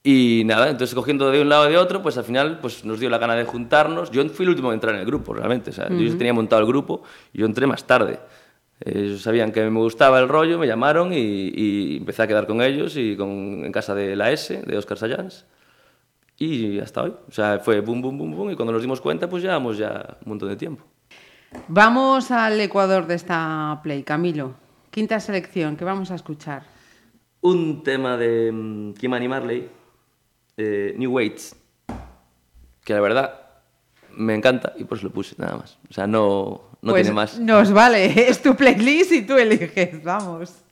Y 0.01 0.43
nada, 0.45 0.69
entonces 0.69 0.95
cogiendo 0.95 1.29
de 1.29 1.41
un 1.41 1.49
lado 1.49 1.67
y 1.67 1.73
de 1.73 1.77
otro, 1.77 2.01
pues 2.01 2.17
al 2.17 2.23
final 2.23 2.59
pues 2.61 2.85
nos 2.85 3.01
dio 3.01 3.09
la 3.09 3.17
gana 3.17 3.35
de 3.35 3.43
juntarnos. 3.43 4.09
Yo 4.09 4.23
fui 4.29 4.45
el 4.45 4.51
último 4.51 4.69
en 4.69 4.75
entrar 4.75 4.95
en 4.95 5.01
el 5.01 5.05
grupo, 5.05 5.33
realmente. 5.33 5.71
O 5.71 5.73
sea, 5.73 5.89
Yo 5.89 5.99
ya 5.99 6.17
tenía 6.17 6.33
montado 6.33 6.61
el 6.61 6.67
grupo 6.69 7.03
y 7.33 7.39
yo 7.39 7.45
entré 7.45 7.67
más 7.67 7.85
tarde. 7.85 8.17
Ellos 8.79 9.23
sabían 9.23 9.51
que 9.51 9.69
me 9.69 9.79
gustaba 9.81 10.21
el 10.21 10.29
rollo, 10.29 10.57
me 10.57 10.67
llamaron 10.67 11.11
y, 11.11 11.17
y 11.53 11.97
empecé 11.97 12.21
a 12.21 12.27
quedar 12.27 12.47
con 12.47 12.61
ellos 12.61 12.95
y 12.95 13.17
con, 13.17 13.65
en 13.65 13.71
casa 13.73 13.93
de 13.93 14.15
la 14.15 14.31
S, 14.31 14.61
de 14.65 14.77
Oscar 14.77 14.97
Sayans. 14.97 15.45
Y 16.37 16.79
hasta 16.79 17.03
hoy. 17.03 17.13
O 17.27 17.31
sea, 17.31 17.59
fue 17.59 17.81
boom, 17.81 18.01
boom, 18.01 18.17
boom, 18.17 18.35
boom. 18.35 18.51
Y 18.51 18.55
cuando 18.55 18.71
nos 18.73 18.81
dimos 18.81 19.01
cuenta, 19.01 19.29
pues 19.29 19.43
llevamos 19.43 19.77
ya 19.77 20.17
un 20.23 20.29
montón 20.29 20.49
de 20.49 20.55
tiempo. 20.55 20.83
Vamos 21.67 22.31
al 22.31 22.59
Ecuador 22.59 23.07
de 23.07 23.15
esta 23.15 23.79
play, 23.81 24.03
Camilo. 24.03 24.53
Quinta 24.91 25.19
selección, 25.19 25.75
¿qué 25.75 25.85
vamos 25.85 26.11
a 26.11 26.15
escuchar? 26.15 26.63
Un 27.41 27.83
tema 27.83 28.17
de 28.17 28.51
mm, 28.51 28.93
Kimani 28.93 29.27
Marley, 29.27 29.69
eh, 30.57 30.95
New 30.97 31.11
Weights, 31.11 31.55
que 32.83 32.93
la 32.93 33.01
verdad 33.01 33.41
me 34.15 34.35
encanta 34.35 34.73
y 34.77 34.83
por 34.83 34.97
eso 34.97 35.07
lo 35.07 35.13
puse, 35.13 35.35
nada 35.37 35.57
más. 35.57 35.77
O 35.89 35.93
sea, 35.93 36.07
no, 36.07 36.61
no 36.81 36.91
Pues 36.91 37.03
tiene 37.03 37.15
más. 37.15 37.39
Nos 37.39 37.71
vale, 37.71 38.05
es 38.29 38.41
tu 38.41 38.55
playlist 38.55 39.11
y 39.11 39.21
tú 39.21 39.35
eliges, 39.35 40.03
vamos. 40.03 40.63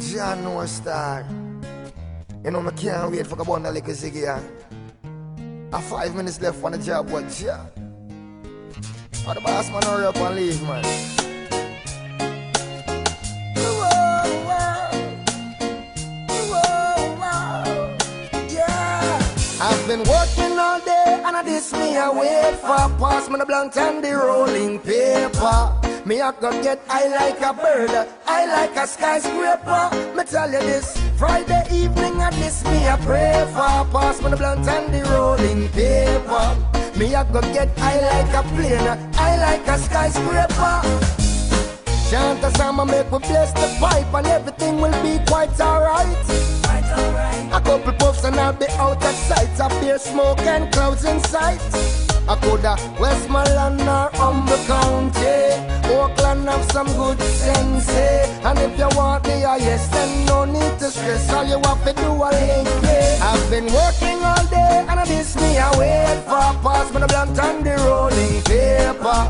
Jah 0.00 0.36
no 0.36 0.62
star. 0.64 1.41
You 2.44 2.50
know, 2.50 2.60
me 2.60 2.72
can't 2.72 3.12
wait 3.12 3.26
for 3.26 3.36
the 3.36 3.44
bun 3.44 3.62
like 3.62 3.86
a 3.86 3.92
ziggy. 3.92 4.26
I 5.72 5.80
five 5.80 6.14
minutes 6.16 6.40
left 6.40 6.62
on 6.64 6.72
the 6.72 6.78
job, 6.78 7.08
what 7.10 7.28
Jah? 7.30 7.70
Oh, 9.24 9.34
the 9.34 9.40
boss 9.40 9.70
man 9.70 9.82
hurry 9.84 10.06
up 10.06 10.16
and 10.16 10.34
leave, 10.34 10.60
man. 10.62 10.82
Yeah. 18.50 19.18
I've 19.60 19.86
been 19.86 20.00
working 20.00 20.58
all 20.58 20.80
day 20.80 21.22
and 21.24 21.36
I 21.36 21.42
this 21.44 21.72
me 21.72 21.96
I 21.96 22.10
wait 22.10 22.56
for 22.56 22.90
pass 22.98 23.30
me 23.30 23.38
the 23.38 23.46
blunt 23.46 23.76
and 23.76 24.02
the 24.02 24.16
rolling 24.16 24.80
paper. 24.80 25.78
Me 26.04 26.20
I 26.20 26.32
go 26.32 26.50
get 26.60 26.80
I 26.88 27.06
like 27.06 27.40
a 27.40 27.52
bird, 27.54 28.08
I 28.26 28.46
like 28.46 28.76
a 28.76 28.86
skyscraper. 28.88 30.16
Me 30.16 30.24
tell 30.24 30.50
you 30.50 30.58
this, 30.58 30.98
Friday 31.22 31.62
evening 31.70 32.20
I 32.20 32.30
this 32.30 32.64
me 32.64 32.88
I 32.88 32.96
pray 32.96 33.46
for 33.54 33.86
pass 33.94 34.20
me 34.20 34.30
the 34.30 34.36
blunt 34.36 34.66
and 34.66 34.92
the 34.92 35.08
rolling 35.14 35.68
paper. 35.68 36.46
Me 36.98 37.14
I 37.14 37.22
go 37.30 37.40
get 37.54 37.70
I 37.78 37.94
like 38.10 38.34
a 38.34 38.42
plane, 38.48 38.88
I 39.14 39.36
like 39.38 39.68
a 39.68 39.78
skyscraper. 39.78 40.82
Chant 42.10 42.42
a 42.42 42.50
song 42.58 42.80
and 42.80 42.90
make 42.90 43.08
we 43.12 43.20
bless 43.20 43.52
the 43.52 43.68
pipe 43.78 44.12
and 44.12 44.26
everything 44.26 44.80
will 44.80 44.98
be 45.00 45.24
quite 45.26 45.54
alright. 45.60 46.26
A 47.54 47.60
couple 47.60 47.92
puffs 47.92 48.24
and 48.24 48.34
I'll 48.34 48.52
be 48.52 48.66
out 48.70 49.04
of 49.04 49.14
sight. 49.14 49.60
A 49.60 49.68
beer 49.78 49.98
smoke 49.98 50.40
and 50.40 50.72
clouds 50.72 51.04
in 51.04 51.20
sight. 51.20 51.62
I 52.28 52.34
coulda 52.42 52.74
Westmoreland 52.98 53.80
or 53.82 54.10
Humber 54.18 54.58
County. 54.66 55.71
Oakland 55.98 56.48
have 56.48 56.64
some 56.72 56.86
good 56.96 57.20
sense. 57.20 57.88
eh? 57.90 58.48
And 58.48 58.58
if 58.58 58.78
you 58.78 58.88
want 58.96 59.24
the 59.24 59.40
highest, 59.40 59.92
then 59.92 60.26
no 60.26 60.44
need 60.44 60.78
to 60.80 60.90
stress. 60.90 61.32
All 61.32 61.44
you 61.44 61.58
have 61.64 61.82
to 61.84 61.92
do 61.92 62.10
a 62.10 62.28
link. 62.30 62.68
I've 63.22 63.50
been 63.50 63.66
working 63.66 64.18
all 64.24 64.44
day 64.46 64.84
and 64.88 64.98
I 64.98 65.04
miss 65.08 65.36
me. 65.36 65.58
I 65.58 65.70
wait 65.78 66.18
for 66.24 66.48
pass 66.64 66.92
me 66.92 67.00
the 67.00 67.06
blunt 67.06 67.38
and 67.38 67.64
the 67.64 67.74
rolling 67.86 68.42
paper. 68.42 69.20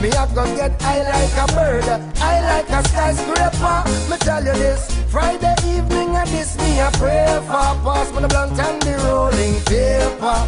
Me 0.00 0.10
I 0.10 0.26
go 0.34 0.44
get 0.56 0.72
I 0.82 0.98
like 1.12 1.36
a 1.44 1.46
bird, 1.54 1.84
I 2.18 2.34
like 2.48 2.70
a 2.70 2.88
skyscraper. 2.88 3.76
Me 4.10 4.16
tell 4.18 4.42
you 4.44 4.52
this, 4.54 4.90
Friday 5.12 5.54
evening 5.66 6.16
and 6.16 6.28
this 6.30 6.56
me 6.58 6.80
I 6.80 6.90
pray 6.92 7.38
for. 7.46 7.70
Pass 7.84 8.10
me 8.12 8.22
the 8.22 8.28
blunt 8.28 8.58
and 8.58 8.82
the 8.82 8.94
rolling 9.06 9.60
paper. 9.70 10.38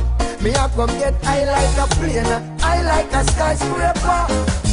Me 0.43 0.51
I 0.55 0.69
go 0.75 0.87
get 0.87 1.15
I 1.25 1.45
like 1.45 1.79
a 1.79 1.87
plane, 1.95 2.57
I 2.63 2.83
like 2.83 3.13
a 3.13 3.23
skyscraper. 3.31 4.64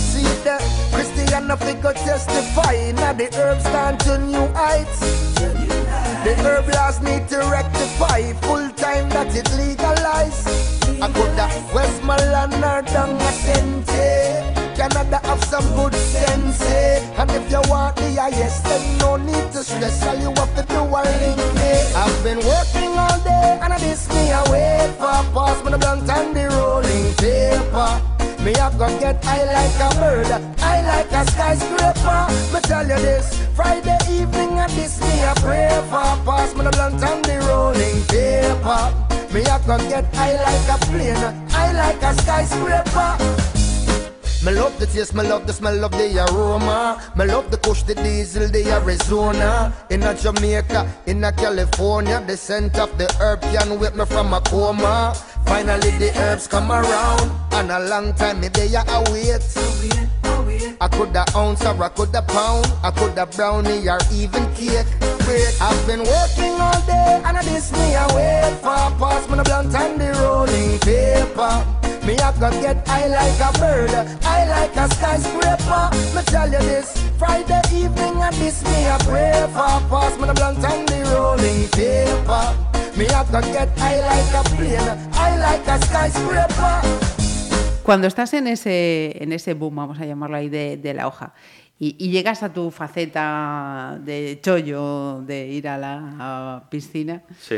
Christian 0.91 1.47
go 1.81 1.91
testify. 1.93 2.91
Now 2.91 3.13
the 3.13 3.27
herbs 3.37 3.63
stand 3.63 3.99
to 4.01 4.17
new 4.19 4.47
heights. 4.53 4.99
The 6.23 6.35
herb 6.43 6.67
laws 6.69 7.01
need 7.01 7.27
to 7.29 7.37
rectify. 7.49 8.33
Full 8.45 8.69
time 8.71 9.09
that 9.09 9.35
it 9.35 9.49
legalize. 9.57 10.45
I 11.01 11.07
could 11.11 11.37
have 11.39 11.73
Westmoreland 11.73 12.53
or 12.63 12.81
down. 12.81 13.21
Canada 14.81 15.19
have 15.27 15.43
some 15.43 15.75
good 15.75 15.93
sense. 15.93 16.59
eh? 16.61 16.99
And 17.19 17.29
if 17.29 17.51
you 17.51 17.61
want 17.69 17.95
the 17.97 18.15
highest, 18.15 18.63
then 18.63 18.97
no 18.97 19.15
need 19.15 19.51
to 19.51 19.63
stress. 19.63 20.01
All 20.07 20.15
you 20.15 20.33
have 20.33 20.55
to 20.55 20.63
do 20.73 20.79
a 20.81 21.01
link 21.21 21.39
eh? 21.61 21.93
I've 21.95 22.23
been 22.23 22.39
working 22.39 22.97
all 22.97 23.19
day 23.19 23.59
and 23.61 23.73
I 23.73 23.77
miss 23.77 24.09
me 24.09 24.31
away 24.31 24.91
for 24.97 25.21
pass 25.35 25.63
me 25.63 25.71
the 25.71 25.77
blunt 25.77 26.09
and 26.09 26.35
the 26.35 26.49
rolling 26.49 27.13
paper. 27.13 28.30
Me 28.43 28.53
have 28.53 28.75
gonna 28.79 28.99
get 28.99 29.23
high 29.23 29.45
like 29.45 29.93
a 29.93 29.95
bird, 29.99 30.25
high 30.59 30.81
like 30.81 31.11
a 31.11 31.29
skyscraper. 31.29 32.25
Me 32.51 32.59
tell 32.61 32.87
you 32.87 32.95
this, 32.95 33.37
Friday 33.55 33.99
evening 34.09 34.57
and 34.57 34.71
this 34.71 34.99
me 34.99 35.21
a 35.21 35.33
pray 35.35 35.69
for 35.89 36.09
pass 36.25 36.55
me 36.55 36.63
the 36.63 36.71
blunt 36.71 37.03
and 37.03 37.23
the 37.23 37.37
rolling 37.47 38.01
paper. 38.09 38.81
Me 39.31 39.43
have 39.43 39.65
gonna 39.67 39.87
get 39.87 40.11
high 40.15 40.33
like 40.41 40.69
a 40.73 40.85
plane, 40.85 41.49
high 41.49 41.71
like 41.71 42.01
a 42.01 42.19
skyscraper. 42.21 43.41
Me 44.43 44.51
love 44.53 44.73
the 44.79 44.87
taste, 44.87 45.13
me 45.13 45.21
love 45.21 45.45
the 45.45 45.53
smell 45.53 45.85
of 45.85 45.91
the 45.91 46.25
aroma. 46.25 46.99
Me 47.15 47.25
love 47.25 47.51
the 47.51 47.57
kush, 47.57 47.83
the 47.83 47.93
diesel, 47.93 48.47
the 48.47 48.71
Arizona. 48.71 49.71
In 49.91 50.01
a 50.01 50.15
Jamaica, 50.15 50.91
in 51.05 51.23
a 51.23 51.31
California, 51.31 52.23
the 52.25 52.35
scent 52.35 52.79
of 52.79 52.89
the 52.97 53.05
herb 53.19 53.39
can 53.53 53.79
wake 53.79 53.95
me 53.95 54.03
from 54.05 54.33
a 54.33 54.41
coma. 54.41 55.13
Finally 55.51 55.91
the 55.99 56.09
herbs 56.17 56.47
come 56.47 56.71
around, 56.71 57.29
and 57.51 57.69
a 57.71 57.79
long 57.89 58.13
time 58.13 58.39
me 58.39 58.47
they 58.47 58.73
a 58.73 59.03
wait. 59.11 59.43
I 60.79 60.87
could 60.87 61.13
a 61.13 61.25
ounce 61.35 61.65
or 61.65 61.83
I 61.83 61.89
could 61.89 62.15
a 62.15 62.21
pound, 62.21 62.71
I 62.81 62.89
could 62.91 63.17
a 63.17 63.25
brownie 63.25 63.89
or 63.89 63.99
even 64.13 64.45
cake. 64.55 64.87
Wait, 65.27 65.51
I've 65.59 65.85
been 65.85 66.03
working 66.07 66.55
all 66.55 66.81
day 66.87 67.21
and 67.25 67.37
I 67.37 67.43
miss 67.51 67.69
me 67.73 67.95
away 67.95 68.55
for 68.63 68.95
pass 68.95 69.27
me 69.29 69.35
the 69.35 69.43
blunt 69.43 69.75
and 69.75 69.99
the 69.99 70.09
rolling 70.23 70.79
paper. 70.79 71.53
Me 72.07 72.15
I 72.15 72.31
gonna 72.39 72.61
get 72.61 72.87
high 72.87 73.07
like 73.07 73.41
a 73.43 73.51
bird, 73.59 73.91
high 74.23 74.47
like 74.47 74.75
a 74.77 74.87
skyscraper. 74.95 75.83
Me 76.15 76.21
tell 76.31 76.49
you 76.49 76.59
this, 76.59 76.95
Friday 77.19 77.61
evening 77.73 78.23
I 78.23 78.31
miss 78.39 78.63
me 78.63 78.87
a 78.87 78.97
pray 79.03 79.45
for 79.51 79.75
pass 79.91 80.17
me 80.17 80.27
the 80.27 80.33
blunt 80.33 80.63
and 80.63 80.87
the 80.87 81.03
rolling 81.13 81.67
paper. 81.75 82.70
Me 82.97 83.05
I 83.05 83.23
gonna 83.31 83.47
get 83.51 83.69
high 83.77 83.99
like 84.01 84.35
a 84.37 84.43
plane, 84.55 85.11
high 85.13 85.37
like 85.39 85.67
a 85.71 85.77
skyscraper. 85.79 86.81
Cuando 87.83 88.07
estás 88.07 88.33
en 88.33 88.47
ese, 88.47 89.15
en 89.23 89.31
ese 89.33 89.53
boom, 89.53 89.75
vamos 89.75 89.99
a 89.99 90.05
llamarlo 90.05 90.37
ahí, 90.37 90.49
de, 90.49 90.77
de 90.77 90.93
la 90.93 91.07
hoja, 91.07 91.33
y, 91.79 91.95
y 91.97 92.09
llegas 92.11 92.43
a 92.43 92.53
tu 92.53 92.69
faceta 92.69 93.97
de 94.03 94.39
chollo, 94.41 95.21
de 95.21 95.47
ir 95.47 95.67
a 95.67 95.77
la 95.77 96.67
piscina, 96.69 97.23
Sí. 97.39 97.57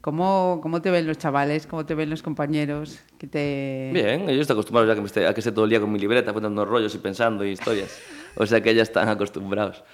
¿cómo, 0.00 0.58
¿cómo 0.62 0.82
te 0.82 0.90
ven 0.90 1.06
los 1.06 1.18
chavales? 1.18 1.66
¿Cómo 1.66 1.84
te 1.86 1.94
ven 1.94 2.10
los 2.10 2.22
compañeros? 2.22 2.98
Que 3.18 3.26
te... 3.26 3.90
Bien, 3.92 4.28
ellos 4.28 4.42
están 4.42 4.54
acostumbrados 4.56 4.88
ya 4.88 4.94
que 4.94 5.00
me 5.00 5.06
esté, 5.06 5.26
a 5.26 5.34
que 5.34 5.40
esté 5.40 5.52
todo 5.52 5.64
el 5.64 5.70
día 5.70 5.80
con 5.80 5.92
mi 5.92 5.98
libreta 5.98 6.30
apuntando 6.30 6.64
rollos 6.64 6.94
y 6.94 6.98
pensando 6.98 7.44
y 7.44 7.50
historias. 7.50 7.96
O 8.36 8.44
sea 8.46 8.60
que 8.60 8.74
ya 8.74 8.82
están 8.82 9.08
acostumbrados. 9.08 9.84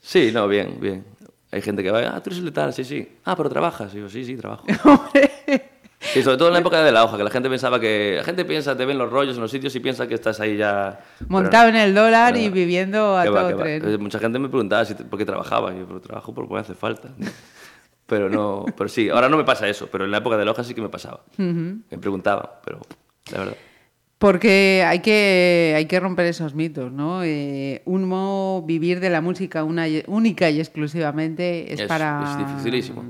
Sí, 0.00 0.30
no, 0.32 0.46
bien, 0.48 0.78
bien. 0.80 1.04
Hay 1.52 1.60
gente 1.62 1.82
que 1.82 1.90
va, 1.90 2.00
ah, 2.00 2.22
tú 2.22 2.30
eres 2.30 2.38
el 2.38 2.46
de 2.46 2.50
tal, 2.50 2.72
sí, 2.72 2.82
sí. 2.82 3.06
Ah, 3.24 3.36
pero 3.36 3.50
trabajas. 3.50 3.94
Y 3.94 3.98
yo, 3.98 4.08
sí, 4.08 4.24
sí, 4.24 4.36
trabajo. 4.36 4.64
Y 6.16 6.22
sobre 6.22 6.36
todo 6.36 6.48
en 6.48 6.54
la 6.54 6.60
época 6.60 6.82
de 6.82 6.90
la 6.90 7.04
hoja, 7.04 7.16
que 7.16 7.22
la 7.22 7.30
gente 7.30 7.48
pensaba 7.48 7.78
que... 7.78 8.14
La 8.16 8.24
gente 8.24 8.44
piensa, 8.44 8.76
te 8.76 8.84
ven 8.84 8.98
los 8.98 9.08
rollos 9.08 9.36
en 9.36 9.40
los 9.40 9.50
sitios 9.50 9.74
y 9.76 9.80
piensa 9.80 10.08
que 10.08 10.14
estás 10.14 10.40
ahí 10.40 10.56
ya... 10.56 11.00
Montado 11.28 11.68
en 11.68 11.76
el 11.76 11.94
dólar 11.94 12.36
y 12.36 12.48
viviendo 12.48 13.16
a 13.16 13.24
todo 13.24 13.34
va. 13.34 13.56
tren. 13.56 14.02
Mucha 14.02 14.18
gente 14.18 14.40
me 14.40 14.48
preguntaba 14.48 14.84
si, 14.84 14.94
por 14.94 15.16
qué 15.16 15.24
trabajaba. 15.24 15.72
Y 15.72 15.78
yo, 15.78 15.86
pero 15.86 16.00
trabajo 16.00 16.34
porque 16.34 16.54
me 16.54 16.60
hace 16.60 16.74
falta. 16.74 17.10
Pero 18.06 18.28
no, 18.28 18.66
pero 18.76 18.88
sí, 18.88 19.08
ahora 19.08 19.28
no 19.28 19.36
me 19.36 19.44
pasa 19.44 19.68
eso, 19.68 19.88
pero 19.90 20.04
en 20.04 20.10
la 20.10 20.18
época 20.18 20.36
de 20.36 20.44
la 20.44 20.50
hoja 20.50 20.64
sí 20.64 20.74
que 20.74 20.82
me 20.82 20.88
pasaba. 20.88 21.20
Me 21.38 21.98
preguntaban, 21.98 22.46
pero 22.64 22.80
la 23.30 23.38
verdad. 23.38 23.56
Porque 24.22 24.84
hay 24.86 25.00
que, 25.00 25.74
hay 25.76 25.86
que 25.86 25.98
romper 25.98 26.26
esos 26.26 26.54
mitos, 26.54 26.92
¿no? 26.92 27.24
Eh, 27.24 27.82
uno 27.86 28.62
vivir 28.64 29.00
de 29.00 29.10
la 29.10 29.20
música 29.20 29.64
una, 29.64 29.86
única 30.06 30.48
y 30.48 30.60
exclusivamente 30.60 31.72
es, 31.72 31.80
Es- 31.80 31.86
para... 31.88 32.22
es 32.30 32.38
dificilísimo. 32.46 33.02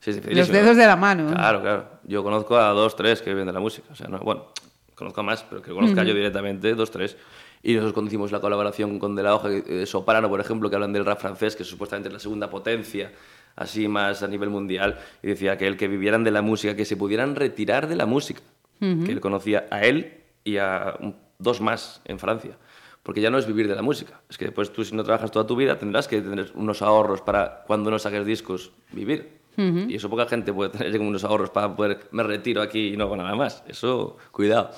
Sí, 0.00 0.10
es 0.10 0.16
Los 0.16 0.24
dificilísimo. 0.24 0.58
dedos 0.58 0.76
de 0.78 0.86
la 0.86 0.96
mano. 0.96 1.26
Claro, 1.30 1.60
claro. 1.60 1.88
Yo 2.04 2.22
conozco 2.22 2.56
a 2.56 2.70
dos, 2.70 2.96
tres 2.96 3.20
que 3.20 3.28
viven 3.30 3.44
de 3.46 3.52
la 3.52 3.60
música. 3.60 3.86
O 3.92 3.94
sea, 3.94 4.08
no, 4.08 4.18
bueno, 4.20 4.46
conozco 4.94 5.20
a 5.20 5.24
más, 5.24 5.42
pero 5.44 5.60
que 5.60 5.72
conozca 5.72 6.02
yo 6.04 6.14
directamente, 6.14 6.74
dos, 6.74 6.90
tres. 6.90 7.18
Y 7.62 7.72
nosotros 7.74 7.92
cuando 7.92 8.08
hicimos 8.08 8.32
la 8.32 8.40
colaboración 8.40 8.98
con 8.98 9.14
De 9.14 9.22
La 9.22 9.34
Hoja, 9.34 9.48
eh, 9.50 9.84
Soprano, 9.84 10.30
por 10.30 10.40
ejemplo, 10.40 10.70
que 10.70 10.76
hablan 10.76 10.94
del 10.94 11.04
rap 11.04 11.20
francés, 11.20 11.54
que 11.54 11.64
supuestamente 11.64 12.08
es 12.08 12.12
la 12.14 12.20
segunda 12.20 12.48
potencia, 12.48 13.12
así 13.56 13.88
más 13.88 14.22
a 14.22 14.28
nivel 14.28 14.48
mundial, 14.48 14.98
y 15.22 15.26
decía 15.28 15.58
que 15.58 15.66
el 15.66 15.76
que 15.76 15.86
vivieran 15.86 16.24
de 16.24 16.30
la 16.30 16.40
música, 16.40 16.74
que 16.76 16.86
se 16.86 16.96
pudieran 16.96 17.34
retirar 17.36 17.88
de 17.88 17.96
la 17.96 18.06
música, 18.06 18.40
que 18.78 19.12
él 19.12 19.20
conocía 19.20 19.66
a 19.70 19.82
él 19.84 20.20
y 20.44 20.56
a 20.58 20.96
un- 21.00 21.16
dos 21.38 21.60
más 21.60 22.00
en 22.04 22.18
Francia. 22.18 22.56
Porque 23.02 23.20
ya 23.20 23.28
no 23.30 23.36
es 23.38 23.46
vivir 23.46 23.68
de 23.68 23.74
la 23.74 23.82
música, 23.82 24.20
es 24.30 24.38
que 24.38 24.46
después 24.46 24.72
tú 24.72 24.82
si 24.84 24.94
no 24.94 25.04
trabajas 25.04 25.30
toda 25.30 25.46
tu 25.46 25.56
vida 25.56 25.78
tendrás 25.78 26.08
que 26.08 26.22
tener 26.22 26.52
unos 26.54 26.80
ahorros 26.80 27.20
para 27.20 27.64
cuando 27.66 27.90
no 27.90 27.98
saques 27.98 28.24
discos 28.24 28.72
vivir. 28.92 29.42
Y 29.56 29.94
eso 29.94 30.10
poca 30.10 30.26
gente 30.26 30.52
puede 30.52 30.70
tener 30.70 30.98
unos 31.00 31.22
ahorros 31.22 31.50
para 31.50 31.76
poder, 31.76 32.08
me 32.10 32.24
retiro 32.24 32.60
aquí 32.62 32.88
y 32.88 32.96
no 32.96 33.04
hago 33.04 33.16
nada 33.16 33.36
más. 33.36 33.62
Eso, 33.68 34.16
cuidado. 34.32 34.70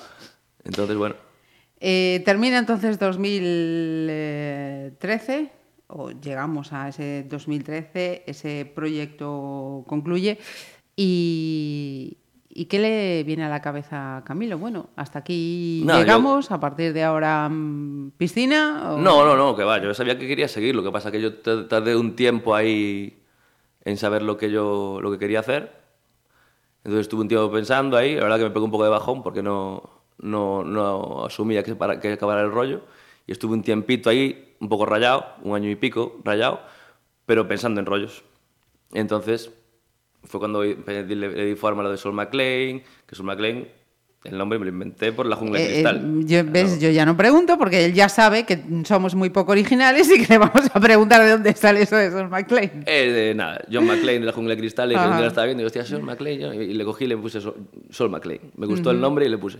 Entonces, 0.63 0.95
bueno, 0.97 1.15
Eh, 1.79 2.21
termina 2.25 2.57
entonces 2.59 2.99
2013, 2.99 5.51
o 5.87 6.11
llegamos 6.11 6.73
a 6.73 6.89
ese 6.89 7.23
2013, 7.29 8.23
ese 8.25 8.65
proyecto 8.65 9.83
concluye. 9.87 10.37
¿Y, 10.95 12.17
y 12.59 12.65
qué 12.65 12.79
le 12.79 13.23
viene 13.23 13.43
a 13.43 13.49
la 13.49 13.61
cabeza 13.61 14.17
a 14.17 14.23
Camilo? 14.23 14.57
Bueno, 14.57 14.89
hasta 14.95 15.19
aquí 15.19 15.83
No, 15.85 15.93
yo- 15.93 15.99
llegamos, 15.99 16.49
a 16.51 16.59
partir 16.59 16.91
de 16.91 17.03
ahora 17.03 17.47
mm, 17.49 18.11
piscina. 18.17 18.93
o- 18.93 18.97
No, 18.97 19.23
no, 19.23 19.35
no, 19.37 19.55
que 19.55 19.63
va. 19.63 19.77
Yo 19.79 19.93
sabía 19.93 20.17
que 20.17 20.27
quería 20.27 20.47
seguir. 20.47 20.75
Lo 20.75 20.81
que 20.83 20.91
pasa 20.91 21.11
que 21.11 21.21
yo 21.21 21.35
tardé 21.67 21.95
un 21.95 22.15
tiempo 22.15 22.55
ahí 22.55 23.21
en 23.85 23.97
saber 23.97 24.23
lo 24.23 24.37
que 24.37 24.49
yo 24.49 24.97
lo 25.01 25.11
que 25.11 25.19
quería 25.19 25.41
hacer. 25.41 25.71
Entonces 26.83 27.01
estuve 27.01 27.21
un 27.21 27.27
tiempo 27.27 27.51
pensando 27.51 27.95
ahí. 27.95 28.15
La 28.15 28.23
verdad 28.23 28.37
que 28.37 28.43
me 28.45 28.49
pegó 28.51 28.65
un 28.65 28.71
poco 28.71 28.85
de 28.85 28.89
bajón 28.89 29.21
porque 29.21 29.43
no, 29.43 29.83
no, 30.17 30.63
no 30.63 31.25
asumía 31.25 31.61
que, 31.63 31.75
para, 31.75 31.99
que 31.99 32.13
acabara 32.13 32.41
el 32.41 32.51
rollo. 32.51 32.81
Y 33.27 33.33
estuve 33.33 33.53
un 33.53 33.61
tiempito 33.61 34.09
ahí, 34.09 34.55
un 34.59 34.69
poco 34.69 34.85
rayado, 34.87 35.25
un 35.43 35.55
año 35.55 35.69
y 35.69 35.75
pico 35.75 36.19
rayado, 36.23 36.61
pero 37.27 37.47
pensando 37.47 37.79
en 37.79 37.85
rollos. 37.85 38.23
Entonces 38.93 39.51
fue 40.27 40.39
cuando 40.39 40.63
le, 40.63 40.75
le 41.05 41.45
di 41.45 41.55
forma 41.55 41.81
a 41.81 41.85
lo 41.85 41.91
de 41.91 41.97
Sol 41.97 42.13
McLean, 42.13 42.81
que 43.05 43.15
Sol 43.15 43.25
McLean, 43.25 43.67
el 44.23 44.37
nombre 44.37 44.59
me 44.59 44.65
lo 44.65 44.71
inventé 44.71 45.13
por 45.13 45.25
la 45.25 45.35
jungla 45.37 45.59
de 45.59 45.65
Eh, 45.65 45.69
eh, 45.69 45.73
cristal. 45.83 46.25
yo, 46.25 46.43
¿ves? 46.45 46.81
Yo 46.81 46.89
ya 46.89 47.05
no 47.05 47.15
pregunto 47.15 47.57
porque 47.57 47.85
él 47.85 47.93
ya 47.93 48.09
sabe 48.09 48.45
que 48.45 48.61
somos 48.83 49.15
muy 49.15 49.29
poco 49.29 49.53
originales 49.53 50.09
y 50.13 50.21
que 50.21 50.33
le 50.33 50.37
vamos 50.39 50.69
a 50.73 50.79
preguntar 50.81 51.23
de 51.23 51.29
dónde 51.29 51.53
sale 51.53 51.83
eso 51.83 51.95
de 51.95 52.11
Son 52.11 52.29
McLean. 52.29 52.83
Eh, 52.85 53.11
de 53.11 53.35
nada, 53.35 53.61
John 53.71 53.85
McClane 53.85 54.19
de 54.19 54.25
la 54.25 54.33
jungla 54.33 54.55
de 54.55 54.59
cristal, 54.59 54.91
y 54.91 54.95
que 54.95 55.01
lo 55.01 55.27
estaba 55.27 55.45
viendo 55.45 55.61
y 55.61 55.63
yo, 55.63 55.67
hostia, 55.67 55.85
Sol 55.85 56.03
McClane, 56.03 56.55
y 56.65 56.73
le 56.73 56.83
cogí 56.83 57.05
y 57.05 57.07
le 57.07 57.17
puse 57.17 57.39
Sol, 57.39 58.09
McClane. 58.09 58.41
Me 58.57 58.65
gustó 58.67 58.91
el 58.91 58.99
nombre 58.99 59.25
y 59.25 59.29
le 59.29 59.37
puse. 59.37 59.59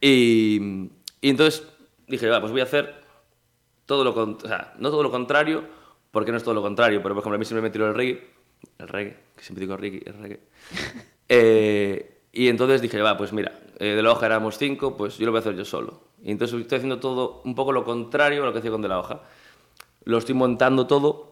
Y, 0.00 0.88
y 1.20 1.30
entonces 1.30 1.66
dije, 2.06 2.28
va, 2.28 2.40
pues 2.40 2.52
voy 2.52 2.60
a 2.60 2.64
hacer 2.64 2.94
todo 3.86 4.04
lo 4.04 4.14
contrario, 4.14 4.44
o 4.44 4.48
sea, 4.48 4.74
no 4.78 4.90
todo 4.90 5.02
lo 5.02 5.10
contrario, 5.10 5.64
porque 6.10 6.32
no 6.32 6.36
es 6.38 6.42
todo 6.42 6.54
lo 6.54 6.62
contrario, 6.62 7.02
pero 7.02 7.14
por 7.14 7.22
ejemplo 7.22 7.36
a 7.36 7.38
mí 7.38 7.44
siempre 7.44 7.62
me 7.62 7.70
tiró 7.70 7.86
el 7.88 7.94
reggae, 7.94 8.26
el 8.78 8.88
reggae, 8.88 9.16
que 9.36 9.42
siempre 9.44 9.60
digo 9.60 9.76
reggae, 9.76 10.02
el 10.06 10.14
reggae. 10.14 10.40
Eh, 11.32 12.22
y 12.32 12.48
entonces 12.48 12.82
dije, 12.82 13.00
va, 13.00 13.16
pues 13.16 13.32
mira, 13.32 13.56
eh, 13.78 13.94
de 13.94 14.02
la 14.02 14.10
hoja 14.10 14.26
éramos 14.26 14.58
cinco, 14.58 14.96
pues 14.96 15.16
yo 15.16 15.26
lo 15.26 15.30
voy 15.30 15.38
a 15.38 15.42
hacer 15.42 15.54
yo 15.54 15.64
solo. 15.64 16.00
Y 16.24 16.32
entonces 16.32 16.60
estoy 16.60 16.78
haciendo 16.78 16.98
todo 16.98 17.40
un 17.44 17.54
poco 17.54 17.70
lo 17.70 17.84
contrario 17.84 18.42
a 18.42 18.46
lo 18.46 18.52
que 18.52 18.58
hacía 18.58 18.72
con 18.72 18.82
de 18.82 18.88
la 18.88 18.98
hoja. 18.98 19.22
Lo 20.02 20.18
estoy 20.18 20.34
montando 20.34 20.88
todo 20.88 21.30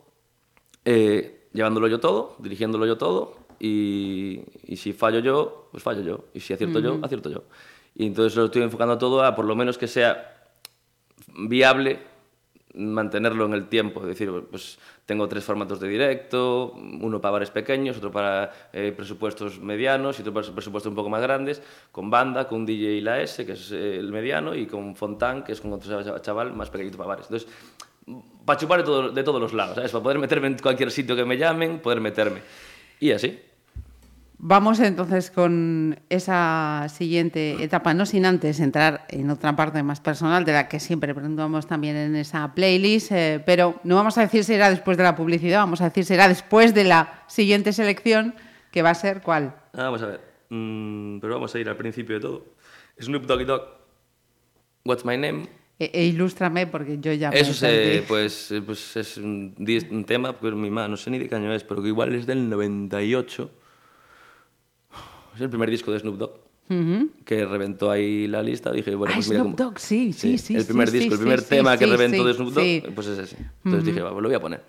eh, 0.84 1.48
llevándolo 1.52 1.88
yo 1.88 2.00
todo, 2.00 2.36
dirigiéndolo 2.38 2.86
yo 2.86 2.96
todo, 2.96 3.36
y, 3.58 4.40
y 4.64 4.76
si 4.76 4.92
fallo 4.92 5.18
yo, 5.18 5.68
pues 5.70 5.82
fallo 5.82 6.02
yo, 6.02 6.24
y 6.32 6.40
si 6.40 6.52
acierto 6.54 6.78
yo, 6.80 6.98
acierto 7.02 7.30
yo. 7.30 7.44
Y 7.94 8.06
entonces 8.06 8.36
lo 8.36 8.46
estoy 8.46 8.62
enfocando 8.62 8.96
todo 8.96 9.24
a 9.24 9.34
por 9.34 9.44
lo 9.44 9.56
menos 9.56 9.76
que 9.76 9.88
sea 9.88 10.34
viable 11.36 11.98
mantenerlo 12.78 13.44
en 13.46 13.52
el 13.54 13.68
tiempo. 13.68 14.00
Es 14.00 14.06
decir, 14.06 14.30
pues 14.50 14.78
tengo 15.04 15.28
tres 15.28 15.44
formatos 15.44 15.80
de 15.80 15.88
directo, 15.88 16.72
uno 16.72 17.20
para 17.20 17.32
bares 17.32 17.50
pequeños, 17.50 17.96
otro 17.98 18.10
para 18.10 18.52
eh, 18.72 18.92
presupuestos 18.96 19.58
medianos 19.60 20.18
y 20.18 20.22
otro 20.22 20.32
para 20.32 20.46
presupuestos 20.52 20.88
un 20.90 20.94
poco 20.96 21.08
más 21.10 21.20
grandes, 21.22 21.62
con 21.92 22.10
banda, 22.10 22.46
con 22.48 22.64
DJ 22.64 22.92
y 22.92 23.00
la 23.00 23.20
S, 23.20 23.44
que 23.44 23.52
es 23.52 23.72
eh, 23.72 23.96
el 23.98 24.10
mediano, 24.12 24.54
y 24.54 24.66
con 24.66 24.94
Fontán, 24.96 25.44
que 25.44 25.52
es 25.52 25.60
con 25.60 25.72
otro 25.72 26.18
chaval 26.20 26.52
más 26.54 26.70
pequeñito 26.70 26.96
para 26.96 27.08
bares. 27.08 27.26
Entonces, 27.26 27.48
para 28.44 28.58
chupar 28.58 28.78
de, 28.78 28.84
todo- 28.84 29.10
de 29.10 29.22
todos 29.22 29.40
los 29.40 29.52
lados, 29.52 29.74
¿sabes? 29.74 29.90
Para 29.92 30.02
poder 30.02 30.18
meterme 30.18 30.46
en 30.46 30.58
cualquier 30.58 30.90
sitio 30.90 31.14
que 31.16 31.24
me 31.24 31.36
llamen, 31.36 31.80
poder 31.80 32.00
meterme. 32.00 32.40
Y 33.00 33.10
así. 33.12 33.38
Vamos 34.40 34.78
entonces 34.78 35.32
con 35.32 35.98
esa 36.08 36.86
siguiente 36.88 37.60
etapa, 37.60 37.92
no 37.92 38.06
sin 38.06 38.24
antes 38.24 38.60
entrar 38.60 39.04
en 39.08 39.30
otra 39.30 39.56
parte 39.56 39.82
más 39.82 40.00
personal 40.00 40.44
de 40.44 40.52
la 40.52 40.68
que 40.68 40.78
siempre 40.78 41.12
preguntamos 41.12 41.66
también 41.66 41.96
en 41.96 42.14
esa 42.14 42.54
playlist, 42.54 43.10
eh, 43.10 43.42
pero 43.44 43.80
no 43.82 43.96
vamos 43.96 44.16
a 44.16 44.20
decir 44.20 44.44
si 44.44 44.54
era 44.54 44.70
después 44.70 44.96
de 44.96 45.02
la 45.02 45.16
publicidad, 45.16 45.58
vamos 45.58 45.80
a 45.80 45.88
decir 45.88 46.04
si 46.04 46.14
era 46.14 46.28
después 46.28 46.72
de 46.72 46.84
la 46.84 47.24
siguiente 47.26 47.72
selección, 47.72 48.36
que 48.70 48.82
va 48.82 48.90
a 48.90 48.94
ser 48.94 49.22
cuál. 49.22 49.56
Ah, 49.72 49.84
vamos 49.84 50.02
a 50.02 50.06
ver. 50.06 50.20
Mm, 50.50 51.18
pero 51.18 51.34
vamos 51.34 51.52
a 51.52 51.58
ir 51.58 51.68
al 51.68 51.76
principio 51.76 52.14
de 52.14 52.20
todo. 52.20 52.46
Snoop 53.00 53.24
Doggy 53.24 53.44
Dogg. 53.44 53.62
What's 54.84 55.04
my 55.04 55.16
name? 55.16 55.48
E, 55.80 55.90
e 55.92 56.04
ilústrame 56.04 56.68
porque 56.68 56.98
yo 57.00 57.12
ya... 57.12 57.30
Eso 57.30 57.66
pues, 58.06 58.52
eh, 58.52 58.62
pues 58.62 58.96
es 58.96 59.16
un 59.16 60.04
tema, 60.06 60.38
pues 60.38 60.54
mi 60.54 60.70
ma, 60.70 60.86
no 60.86 60.96
sé 60.96 61.10
ni 61.10 61.18
de 61.18 61.28
qué 61.28 61.34
año 61.34 61.52
es, 61.52 61.64
pero 61.64 61.82
que 61.82 61.88
igual 61.88 62.14
es 62.14 62.24
del 62.24 62.48
98. 62.48 63.50
Es 65.38 65.42
el 65.42 65.50
primer 65.50 65.70
disco 65.70 65.92
de 65.92 66.00
Snoop 66.00 66.16
Dogg. 66.18 66.32
Que 67.24 67.46
reventó 67.46 67.92
ahí 67.92 68.26
la 68.26 68.42
lista, 68.42 68.72
dije, 68.72 68.92
bueno, 68.96 69.12
Ah, 69.12 69.18
pues 69.18 69.28
mira 69.28 69.42
Snoop 69.42 69.56
cómo- 69.56 69.70
Dogg, 69.70 69.78
sí, 69.78 70.12
sí, 70.12 70.36
sí, 70.36 70.56
El 70.56 70.64
primer 70.66 70.88
sí, 70.90 70.98
disco, 70.98 71.14
el 71.14 71.20
primer 71.20 71.42
tema 71.42 71.78
que 71.78 71.86
reventó 71.86 72.24
de 72.24 72.34
Snoop 72.34 72.52
Dogg, 72.54 72.92
pues 72.92 73.06
es 73.06 73.18
ese. 73.20 73.36
Entonces 73.64 73.84
dije, 73.86 74.02
va, 74.02 74.10
pues 74.10 74.20
lo 74.22 74.28
voy 74.28 74.34
a 74.36 74.40
poner. 74.40 74.64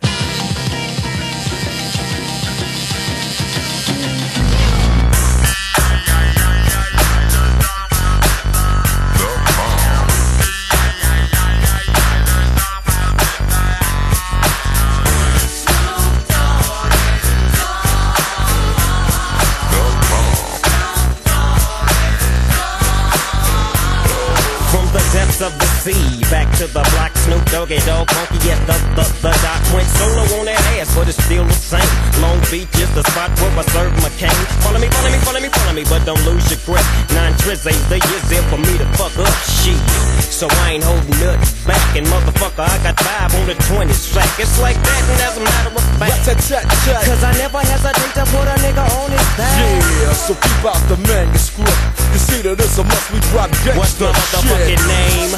It's 31.10 31.18
still 31.26 31.44
the 31.44 31.58
same. 31.58 31.90
Long 32.22 32.38
Beach 32.54 32.70
is 32.78 32.92
the 32.94 33.02
spot 33.10 33.34
where 33.42 33.50
I 33.58 33.66
serve 33.74 33.90
my 34.06 34.14
cane. 34.22 34.30
Follow 34.62 34.78
me, 34.78 34.86
follow 34.94 35.10
me, 35.10 35.18
follow 35.26 35.42
me, 35.42 35.50
follow 35.50 35.74
me, 35.74 35.84
but 35.90 36.06
don't 36.06 36.22
lose 36.22 36.46
your 36.54 36.62
grip. 36.70 36.86
Nine 37.18 37.34
tris 37.42 37.66
ain't 37.66 37.82
the 37.90 37.98
years 37.98 38.26
there 38.30 38.46
for 38.54 38.62
me 38.62 38.78
to 38.78 38.86
fuck 38.94 39.18
up 39.18 39.34
shit. 39.42 39.82
So 40.30 40.46
I 40.46 40.78
ain't 40.78 40.86
holding 40.86 41.18
nothing 41.18 41.50
back, 41.66 41.82
and 41.98 42.06
motherfucker, 42.06 42.62
I 42.62 42.78
got 42.86 42.96
five 43.02 43.34
on 43.34 43.50
the 43.50 43.58
20 43.58 43.90
sack. 43.92 44.30
It's 44.38 44.62
like 44.62 44.78
that, 44.78 45.04
and 45.10 45.20
as 45.26 45.36
a 45.36 45.44
matter 45.44 45.74
of 45.74 45.86
fact, 45.98 46.30
cause 46.30 47.24
I 47.26 47.34
never 47.42 47.60
hesitate 47.60 48.14
to 48.14 48.24
put 48.30 48.46
a 48.46 48.56
nigga 48.62 48.86
on 49.02 49.10
his 49.10 49.30
back. 49.34 49.58
Yeah, 50.06 50.14
so 50.14 50.38
keep 50.38 50.62
out 50.62 50.80
the 50.94 50.98
manuscript. 51.10 51.74
You 52.14 52.22
see 52.22 52.40
that 52.46 52.62
it's 52.62 52.78
a 52.78 52.86
must 52.86 53.10
we 53.10 53.20
drop 53.34 53.50
gangsta 53.66 53.82
What's 53.82 53.98
my 53.98 54.14
motherfucking 54.14 54.84
name? 54.86 55.34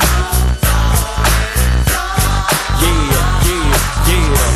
Yeah, 2.84 3.32
yeah, 3.48 4.36
yeah. 4.36 4.51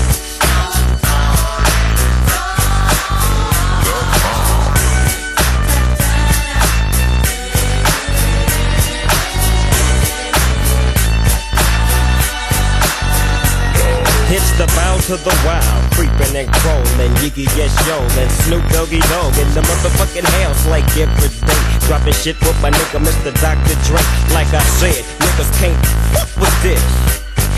To 15.05 15.17
the 15.21 15.35
wild, 15.45 15.85
creeping 15.93 16.33
and 16.33 16.49
crawling, 16.65 17.13
Yiggy 17.21 17.45
yes 17.53 17.69
yo, 17.85 18.01
and 18.17 18.31
Snoop 18.41 18.65
Doggy 18.73 18.97
Dog 19.13 19.37
in 19.37 19.45
the 19.53 19.61
motherfucking 19.61 20.25
house 20.41 20.65
like 20.65 20.85
every 20.97 21.29
day. 21.45 21.61
Dropping 21.85 22.17
shit 22.17 22.33
with 22.41 22.57
my 22.57 22.73
nigga 22.73 22.97
Mr. 22.97 23.29
Dr. 23.37 23.77
Dre. 23.85 24.01
Like 24.33 24.49
I 24.49 24.65
said, 24.81 25.05
niggas 25.21 25.51
can't 25.61 25.77
fuck 26.09 26.29
with 26.41 26.55
this. 26.65 26.81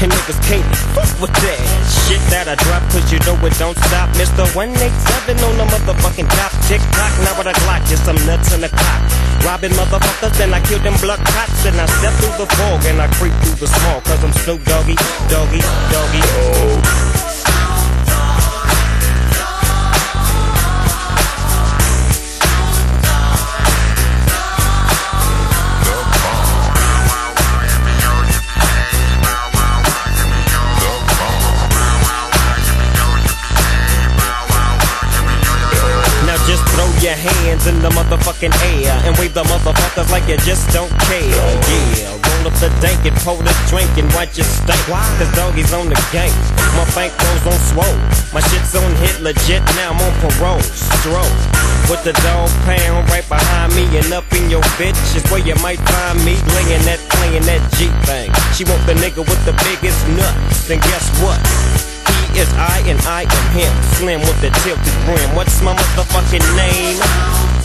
And 0.04 0.12
niggas 0.12 0.44
can't 0.44 0.68
fuck 0.92 1.08
with 1.24 1.32
that 1.40 1.60
shit 2.04 2.20
that 2.36 2.52
I 2.52 2.60
drop, 2.68 2.84
cause 2.92 3.08
you 3.16 3.20
know 3.24 3.40
it 3.48 3.56
don't 3.56 3.80
stop. 3.88 4.12
Mr. 4.20 4.44
187 4.52 5.40
on 5.40 5.56
the 5.56 5.66
motherfucking 5.72 6.28
top. 6.28 6.52
Tick 6.68 6.84
tock, 7.00 7.16
now 7.24 7.32
with 7.40 7.48
a 7.48 7.56
Glock, 7.64 7.80
just 7.88 8.04
some 8.04 8.20
nuts 8.28 8.52
in 8.52 8.60
the 8.60 8.68
clock. 8.68 9.02
Robbing 9.48 9.72
motherfuckers, 9.72 10.36
then 10.36 10.52
I 10.52 10.60
kill 10.68 10.84
them 10.84 11.00
blood 11.00 11.24
cops. 11.24 11.64
And 11.64 11.80
I 11.80 11.88
step 11.96 12.12
through 12.20 12.44
the 12.44 12.48
fog 12.60 12.84
and 12.92 13.00
I 13.00 13.08
creep 13.16 13.32
through 13.40 13.56
the 13.56 13.72
small, 13.72 14.04
cause 14.04 14.20
I'm 14.20 14.36
Snoop 14.44 14.60
Doggy, 14.68 15.00
Doggy, 15.32 15.64
Doggy. 15.96 16.24
Now 16.28 17.07
your 37.08 37.16
hands 37.16 37.68
in 37.68 37.80
the 37.80 37.88
motherfucking 37.96 38.52
air 38.68 38.92
and 39.08 39.16
wave 39.16 39.34
the 39.34 39.44
motherfuckers 39.48 40.12
like 40.12 40.28
you 40.28 40.36
just 40.44 40.68
don't 40.76 40.92
care. 41.08 41.24
Yeah, 41.96 42.12
roll 42.12 42.52
up 42.52 42.56
the 42.60 42.68
dank 42.84 43.00
and 43.08 43.16
pour 43.24 43.40
the 43.40 43.56
drink 43.72 43.88
and 43.96 44.12
watch 44.12 44.36
it 44.36 44.44
stink. 44.44 44.84
Cause 44.92 45.32
doggies 45.32 45.72
on 45.72 45.88
the 45.88 45.96
gang. 46.12 46.36
My 46.76 46.84
bankrolls 46.92 47.48
on 47.48 47.56
swole. 47.72 48.00
My 48.36 48.44
shit's 48.52 48.76
on 48.76 48.92
hit 49.00 49.24
legit, 49.24 49.64
now 49.80 49.96
I'm 49.96 50.04
on 50.04 50.14
parole. 50.20 50.60
Stroke. 50.60 51.40
With 51.88 52.04
the 52.04 52.12
dog 52.28 52.52
pound 52.68 53.08
right 53.08 53.24
behind 53.32 53.72
me 53.72 53.88
and 53.96 54.12
up 54.12 54.28
in 54.36 54.52
your 54.52 54.64
bitch 54.76 55.00
is 55.16 55.24
where 55.32 55.40
you 55.40 55.56
might 55.64 55.80
find 55.80 56.20
me 56.28 56.36
laying 56.60 56.84
that, 56.92 57.00
playing 57.08 57.48
that 57.48 57.64
G 57.80 57.88
thing. 58.04 58.28
She 58.52 58.68
want 58.68 58.84
the 58.84 59.00
nigga 59.00 59.24
with 59.24 59.40
the 59.48 59.56
biggest 59.64 60.04
nuts. 60.20 60.68
Then 60.68 60.84
guess 60.84 61.08
what? 61.24 61.40
He 62.34 62.40
is 62.40 62.52
I 62.54 62.84
and 62.86 63.00
I 63.08 63.24
am 63.24 63.46
him. 63.52 63.72
Slim 63.96 64.22
with 64.22 64.40
the 64.42 64.50
tilted 64.64 64.98
brim. 65.06 65.36
What's 65.36 65.62
my 65.62 65.74
motherfucking 65.76 66.46
name? 66.56 67.57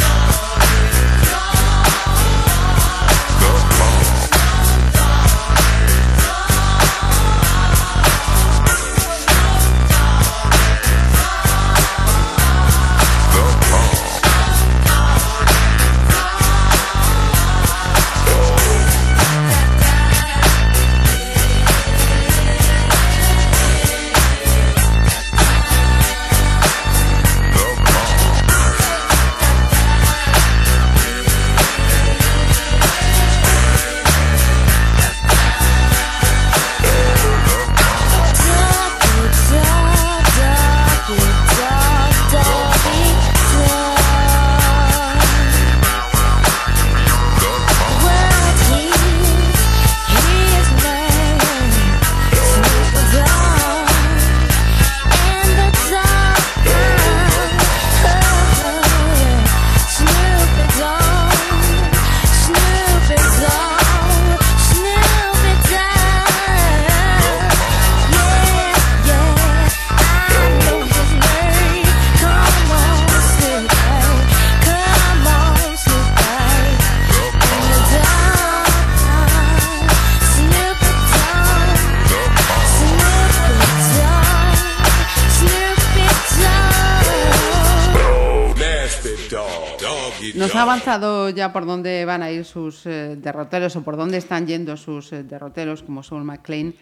Avanzado 90.72 91.28
ya 91.28 91.52
por 91.52 91.66
dónde 91.66 92.06
van 92.06 92.22
a 92.22 92.30
ir 92.30 92.46
sus 92.46 92.86
eh, 92.86 93.16
derroteros 93.16 93.76
o 93.76 93.82
por 93.82 93.98
dónde 93.98 94.16
están 94.16 94.46
yendo 94.46 94.78
sus 94.78 95.12
eh, 95.12 95.22
derroteros 95.22 95.82
como 95.82 96.02
Soul 96.02 96.24
McLean. 96.24 96.72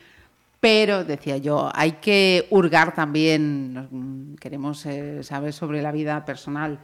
Pero, 0.60 1.02
decía 1.02 1.38
yo, 1.38 1.68
hay 1.74 1.92
que 1.92 2.46
hurgar 2.50 2.94
también, 2.94 3.88
mm, 3.90 4.36
queremos 4.36 4.86
eh, 4.86 5.24
saber 5.24 5.52
sobre 5.52 5.82
la 5.82 5.90
vida 5.90 6.24
personal 6.24 6.78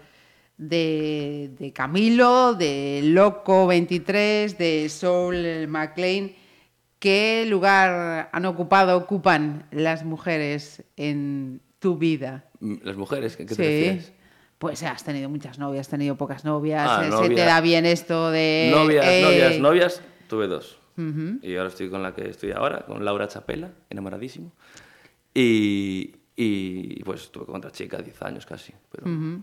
de, 0.58 1.52
de 1.56 1.72
Camilo, 1.72 2.54
de 2.54 3.02
Loco 3.04 3.68
23, 3.68 4.58
de 4.58 4.88
Soul 4.88 5.68
McLean. 5.68 6.32
¿Qué 6.98 7.46
lugar 7.46 8.30
han 8.32 8.46
ocupado, 8.46 8.96
ocupan 8.96 9.68
las 9.70 10.04
mujeres 10.04 10.82
en 10.96 11.60
tu 11.78 11.98
vida? 11.98 12.46
Mm, 12.58 12.74
Las 12.82 12.96
mujeres, 12.96 13.36
¿qué, 13.36 13.46
qué 13.46 13.54
te 13.54 13.62
refieres? 13.62 14.15
Pues 14.58 14.82
has 14.82 15.04
tenido 15.04 15.28
muchas 15.28 15.58
novias, 15.58 15.82
has 15.86 15.90
tenido 15.90 16.16
pocas 16.16 16.44
novias, 16.44 16.88
Ah, 16.90 17.06
eh, 17.06 17.10
se 17.12 17.34
te 17.34 17.44
da 17.44 17.60
bien 17.60 17.84
esto 17.84 18.30
de... 18.30 18.68
novias, 18.72 19.04
eh, 19.06 19.22
novias, 19.22 19.58
novias, 19.60 20.02
tuve 20.28 20.46
dos. 20.46 20.78
Ujú. 20.96 21.38
Y 21.42 21.56
ahora 21.56 21.68
estoy 21.68 21.90
con 21.90 22.02
la 22.02 22.14
que 22.14 22.30
estoy 22.30 22.52
ahora, 22.52 22.86
con 22.86 23.04
Laura 23.04 23.28
Chapela, 23.28 23.70
enamoradísimo. 23.90 24.52
Y, 25.34 26.16
y 26.34 27.02
pues 27.04 27.24
estuve 27.24 27.44
con 27.44 27.56
otra 27.56 27.70
chica, 27.70 27.98
10 27.98 28.22
años 28.22 28.46
casi, 28.46 28.72
pero 28.90 29.04
Ujú. 29.04 29.42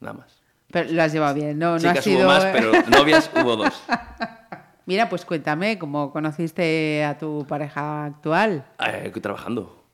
nada 0.00 0.14
más. 0.14 0.40
Pero 0.70 0.90
lo 0.90 1.02
has 1.02 1.12
llevado 1.12 1.34
bien, 1.34 1.58
¿no? 1.58 1.72
no 1.72 1.78
Chicas 1.78 1.98
ha 1.98 2.02
sido... 2.02 2.18
hubo 2.20 2.26
más, 2.26 2.44
pero 2.46 2.72
novias 2.88 3.30
hubo 3.34 3.56
dos. 3.56 3.82
Mira, 4.86 5.08
pues 5.08 5.24
cuéntame, 5.24 5.78
¿cómo 5.78 6.12
conociste 6.12 7.04
a 7.04 7.18
tu 7.18 7.44
pareja 7.46 8.06
actual? 8.06 8.64
Eh, 8.78 9.12
trabajando. 9.20 9.84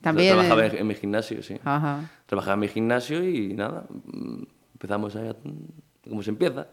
También, 0.00 0.34
Trabajaba 0.34 0.66
eh. 0.66 0.70
en, 0.72 0.78
en 0.78 0.86
mi 0.86 0.94
gimnasio, 0.94 1.42
sí. 1.42 1.58
Ajá. 1.64 2.00
Trabajaba 2.30 2.54
en 2.54 2.60
mi 2.60 2.68
gimnasio 2.68 3.28
y 3.28 3.54
nada, 3.54 3.86
mm, 3.90 4.42
empezamos 4.74 5.16
a... 5.16 5.34
¿Cómo 6.08 6.22
se 6.22 6.30
empieza? 6.30 6.68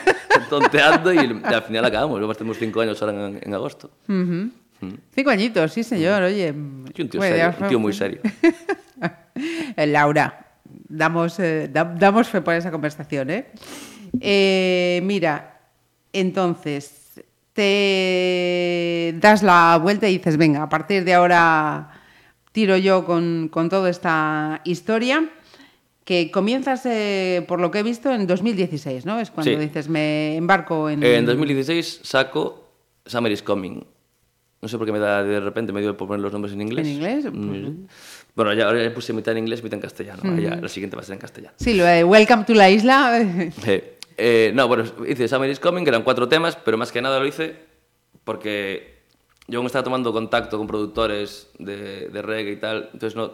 Tonteando 0.48 1.12
y 1.12 1.18
al 1.18 1.62
final 1.64 1.84
acabamos. 1.84 2.18
Luego 2.18 2.34
tenemos 2.34 2.56
cinco 2.58 2.80
años 2.80 3.00
ahora 3.02 3.28
en, 3.28 3.38
en 3.42 3.54
agosto. 3.54 3.90
Mm. 4.06 4.44
Cinco 5.14 5.28
añitos, 5.30 5.70
sí 5.70 5.84
señor, 5.84 6.22
oye. 6.22 6.50
Un 6.50 6.86
tío 6.94 7.20
Bueno, 7.20 7.36
serio, 7.36 7.54
un 7.60 7.68
tío 7.68 7.78
muy 7.78 7.92
serio. 7.92 8.20
Eh, 9.76 9.86
Laura, 9.86 10.46
damos, 10.88 11.38
eh, 11.40 11.68
da- 11.72 11.84
damos 11.98 12.28
fe 12.28 12.40
por 12.40 12.54
esa 12.54 12.70
conversación, 12.70 13.28
¿eh? 13.30 13.46
Eh, 14.20 15.00
Mira, 15.04 15.60
entonces, 16.12 17.20
te 17.52 19.14
das 19.20 19.42
la 19.42 19.78
vuelta 19.82 20.08
y 20.08 20.18
dices, 20.18 20.36
venga, 20.36 20.62
a 20.62 20.68
partir 20.68 21.04
de 21.04 21.14
ahora 21.14 21.90
tiro 22.52 22.76
yo 22.76 23.04
con, 23.04 23.48
con 23.50 23.68
toda 23.68 23.90
esta 23.90 24.60
historia, 24.64 25.28
que 26.04 26.30
comienzas, 26.30 26.84
eh, 26.86 27.44
por 27.46 27.60
lo 27.60 27.70
que 27.70 27.78
he 27.78 27.82
visto, 27.82 28.12
en 28.12 28.26
2016, 28.26 29.06
¿no? 29.06 29.18
Es 29.20 29.30
cuando 29.30 29.52
Sí. 29.52 29.56
dices, 29.58 29.88
me 29.88 30.36
embarco 30.36 30.90
en... 30.90 31.02
En 31.02 31.24
2016 31.26 32.00
saco 32.02 32.68
Summer 33.06 33.30
is 33.32 33.42
Coming. 33.42 33.84
No 34.60 34.68
sé 34.68 34.78
por 34.78 34.86
qué 34.86 34.92
me 34.92 34.98
da 35.00 35.24
de 35.24 35.40
repente, 35.40 35.72
me 35.72 35.80
dio 35.80 35.96
por 35.96 36.06
poner 36.06 36.20
los 36.20 36.32
nombres 36.32 36.54
en 36.54 36.60
inglés. 36.60 36.86
¿En 36.86 36.92
inglés? 36.94 37.24
Mm. 37.32 37.86
Bueno, 38.36 38.52
ya, 38.54 38.66
ahora 38.66 38.82
ya 38.82 38.94
puse 38.94 39.12
mitad 39.12 39.32
en 39.32 39.38
inglés, 39.38 39.62
mitad 39.62 39.74
en 39.74 39.80
castellano. 39.80 40.22
Ya, 40.40 40.54
la 40.56 40.68
siguiente 40.68 40.94
va 40.96 41.02
a 41.02 41.04
ser 41.04 41.14
en 41.14 41.20
castellano. 41.20 41.54
Sí, 41.58 41.74
lo 41.74 41.84
de 41.84 42.04
Welcome 42.04 42.44
to 42.44 42.54
la 42.54 42.70
isla. 42.70 43.20
Eh, 43.66 43.98
eh, 44.18 44.52
no, 44.54 44.68
bueno, 44.68 44.84
hice 45.08 45.26
Summer 45.26 45.50
is 45.50 45.58
Coming, 45.58 45.82
que 45.84 45.88
eran 45.90 46.02
cuatro 46.02 46.28
temas, 46.28 46.56
pero 46.56 46.76
más 46.78 46.92
que 46.92 47.00
nada 47.02 47.18
lo 47.18 47.26
hice 47.26 47.56
porque 48.24 48.91
yo 49.52 49.58
aún 49.58 49.66
estaba 49.66 49.84
tomando 49.84 50.12
contacto 50.12 50.56
con 50.58 50.66
productores 50.66 51.50
de, 51.58 52.08
de 52.08 52.22
reggae 52.22 52.52
y 52.52 52.56
tal, 52.56 52.88
entonces 52.92 53.14
no 53.14 53.32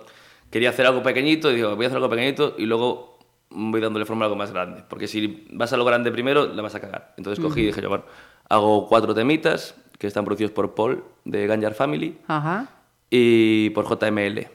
quería 0.50 0.70
hacer 0.70 0.84
algo 0.86 1.02
pequeñito 1.02 1.50
y 1.50 1.56
digo, 1.56 1.74
voy 1.76 1.84
a 1.84 1.88
hacer 1.88 1.96
algo 1.96 2.10
pequeñito 2.10 2.54
y 2.58 2.66
luego 2.66 3.18
voy 3.50 3.80
dándole 3.80 4.04
forma 4.04 4.24
a 4.24 4.26
algo 4.26 4.36
más 4.36 4.52
grande, 4.52 4.82
porque 4.88 5.06
si 5.06 5.46
vas 5.52 5.72
a 5.72 5.76
lo 5.76 5.84
grande 5.84 6.10
primero, 6.10 6.46
la 6.46 6.60
vas 6.62 6.74
a 6.74 6.80
cagar. 6.80 7.14
Entonces 7.16 7.42
cogí 7.42 7.60
y 7.60 7.62
Ujú. 7.64 7.68
dije 7.68 7.82
yo, 7.82 7.88
bueno, 7.88 8.04
hago 8.48 8.86
cuatro 8.88 9.14
temitas 9.14 9.74
que 9.98 10.06
están 10.06 10.24
producidos 10.24 10.52
por 10.52 10.74
Paul 10.74 11.02
de 11.24 11.46
Ganjar 11.46 11.74
Family 11.74 12.18
Ajá. 12.26 12.68
y 13.10 13.70
por 13.70 13.86
JML. 13.86 14.46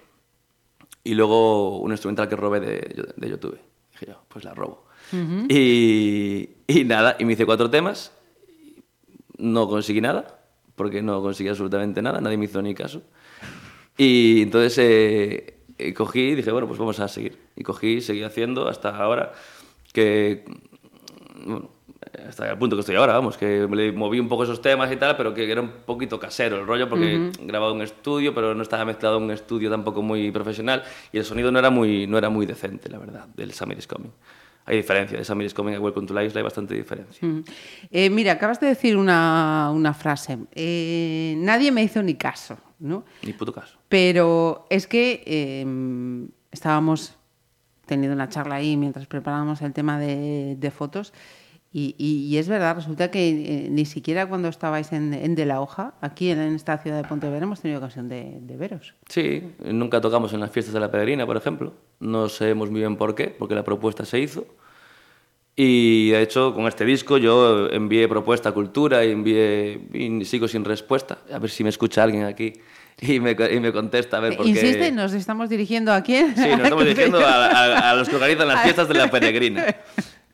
Y 1.05 1.13
luego 1.15 1.79
un 1.79 1.91
instrumental 1.91 2.27
que 2.29 2.35
robé 2.35 2.59
de, 2.59 3.13
de 3.15 3.29
YouTube. 3.29 3.59
Dije 3.91 4.05
yo, 4.07 4.21
pues 4.29 4.45
la 4.45 4.53
robo. 4.53 4.85
Ujú. 5.11 5.47
Y, 5.49 6.49
y 6.67 6.83
nada, 6.85 7.15
y 7.19 7.25
me 7.25 7.33
hice 7.33 7.45
cuatro 7.45 7.69
temas. 7.69 8.11
No 9.37 9.67
conseguí 9.67 9.99
nada, 10.01 10.39
porque 10.75 11.01
no 11.01 11.21
conseguí 11.21 11.49
absolutamente 11.49 12.01
nada, 12.01 12.21
nadie 12.21 12.37
me 12.37 12.45
hizo 12.45 12.61
ni 12.61 12.73
caso. 12.73 13.01
Y 13.97 14.41
entonces 14.41 14.77
eh, 14.79 15.57
eh, 15.77 15.93
cogí 15.93 16.21
y 16.29 16.35
dije, 16.35 16.51
bueno, 16.51 16.67
pues 16.67 16.79
vamos 16.79 16.99
a 16.99 17.07
seguir. 17.07 17.37
Y 17.55 17.63
cogí 17.63 17.95
y 17.95 18.01
seguí 18.01 18.23
haciendo 18.23 18.67
hasta 18.67 18.95
ahora 18.97 19.33
que, 19.91 20.43
bueno, 21.45 21.69
hasta 22.27 22.49
el 22.49 22.57
punto 22.57 22.75
que 22.75 22.81
estoy 22.81 22.95
ahora, 22.95 23.13
vamos, 23.13 23.37
que 23.37 23.67
le 23.71 23.91
moví 23.91 24.19
un 24.19 24.27
poco 24.27 24.43
esos 24.43 24.61
temas 24.61 24.91
y 24.91 24.95
tal, 24.95 25.15
pero 25.17 25.33
que 25.33 25.51
era 25.51 25.61
un 25.61 25.71
poquito 25.85 26.19
casero 26.19 26.59
el 26.59 26.67
rollo, 26.67 26.89
porque 26.89 27.31
Ujú. 27.33 27.47
grababa 27.47 27.71
en 27.71 27.77
un 27.77 27.83
estudio, 27.83 28.33
pero 28.33 28.55
no 28.55 28.61
estaba 28.63 28.85
mezclado 28.85 29.17
en 29.17 29.23
un 29.23 29.31
estudio 29.31 29.69
tampoco 29.69 30.01
muy 30.01 30.31
profesional, 30.31 30.83
y 31.11 31.17
el 31.17 31.25
sonido 31.25 31.51
no 31.51 31.59
era 31.59 31.69
muy, 31.69 32.07
no 32.07 32.17
era 32.17 32.29
muy 32.29 32.45
decente, 32.45 32.89
la 32.89 32.97
verdad, 32.97 33.27
del 33.35 33.53
Summer 33.53 33.77
is 33.77 33.87
Coming. 33.87 34.11
Hay 34.65 34.77
diferencia, 34.77 35.17
de 35.17 35.45
is 35.45 35.53
Coming 35.53 35.75
a 35.75 35.79
Welcome 35.79 36.07
to 36.07 36.21
Isla 36.21 36.39
hay 36.39 36.43
bastante 36.43 36.73
diferencia. 36.73 37.27
Mm. 37.27 37.43
Eh, 37.91 38.09
mira, 38.09 38.33
acabas 38.33 38.59
de 38.59 38.67
decir 38.67 38.95
una, 38.95 39.69
una 39.73 39.93
frase. 39.93 40.37
Eh, 40.53 41.35
nadie 41.37 41.71
me 41.71 41.83
hizo 41.83 42.01
ni 42.01 42.15
caso, 42.15 42.57
¿no? 42.79 43.03
Ni 43.23 43.33
puto 43.33 43.51
caso. 43.51 43.77
Pero 43.89 44.65
es 44.69 44.87
que 44.87 45.21
eh, 45.25 46.27
estábamos 46.51 47.15
teniendo 47.85 48.15
una 48.15 48.29
charla 48.29 48.55
ahí 48.55 48.77
mientras 48.77 49.05
preparábamos 49.05 49.61
el 49.61 49.73
tema 49.73 49.99
de, 49.99 50.55
de 50.57 50.71
fotos 50.71 51.13
y, 51.73 51.95
y- 51.97 52.27
y 52.33 52.37
es 52.37 52.47
verdad, 52.47 52.75
resulta 52.75 53.09
que 53.09 53.29
eh, 53.29 53.67
ni 53.69 53.85
siquiera 53.85 54.27
cuando 54.27 54.47
estabais 54.47 54.91
en, 54.93 55.13
en 55.13 55.33
De 55.35 55.45
la 55.47 55.59
Hoja, 55.59 55.95
aquí 56.01 56.29
en 56.29 56.39
esta 56.39 56.77
ciudad 56.77 57.01
de 57.01 57.07
Pontevedra, 57.07 57.43
hemos 57.43 57.61
tenido 57.61 57.79
ocasión 57.79 58.07
de, 58.09 58.37
de 58.41 58.55
veros. 58.57 58.93
Sí, 59.09 59.41
nunca 59.65 59.99
tocamos 59.99 60.31
en 60.33 60.39
las 60.39 60.51
fiestas 60.51 60.73
de 60.73 60.79
la 60.79 60.91
Peregrina, 60.91 61.25
por 61.25 61.35
ejemplo. 61.35 61.73
No 61.99 62.29
sabemos 62.29 62.69
muy 62.69 62.81
bien 62.81 62.95
por 62.95 63.15
qué, 63.15 63.27
porque 63.27 63.55
la 63.55 63.63
propuesta 63.63 64.05
se 64.05 64.19
hizo. 64.19 64.45
Y 65.55 66.09
de 66.09 66.21
hecho, 66.23 66.53
con 66.55 66.65
este 66.67 66.83
disco 66.83 67.17
yo 67.17 67.69
envié 67.69 68.07
propuesta 68.07 68.49
a 68.49 68.51
Cultura 68.53 69.05
y 69.05 69.11
envié 69.11 69.79
y 69.93 70.25
sigo 70.25 70.47
sin 70.47 70.65
respuesta. 70.65 71.19
A 71.31 71.37
ver 71.37 71.51
si 71.51 71.63
me 71.63 71.69
escucha 71.69 72.01
alguien 72.03 72.23
aquí 72.25 72.53
y 72.99 73.19
me, 73.19 73.31
y 73.51 73.59
me 73.59 73.71
contesta. 73.71 74.17
A 74.17 74.19
ver, 74.19 74.35
porque... 74.35 74.49
Insiste, 74.49 74.91
nos 74.91 75.13
estamos 75.13 75.49
dirigiendo 75.49 75.93
a 75.93 76.01
quién? 76.01 76.35
Sí, 76.35 76.49
nos 76.49 76.61
estamos 76.61 76.83
dirigiendo 76.85 77.19
a, 77.19 77.45
a- 77.47 77.91
a 77.91 77.95
los 77.95 78.09
que 78.09 78.15
organizan 78.15 78.47
las 78.47 78.61
fiestas 78.63 78.87
de 78.87 78.93
la 78.95 79.09
Peregrina. 79.11 79.65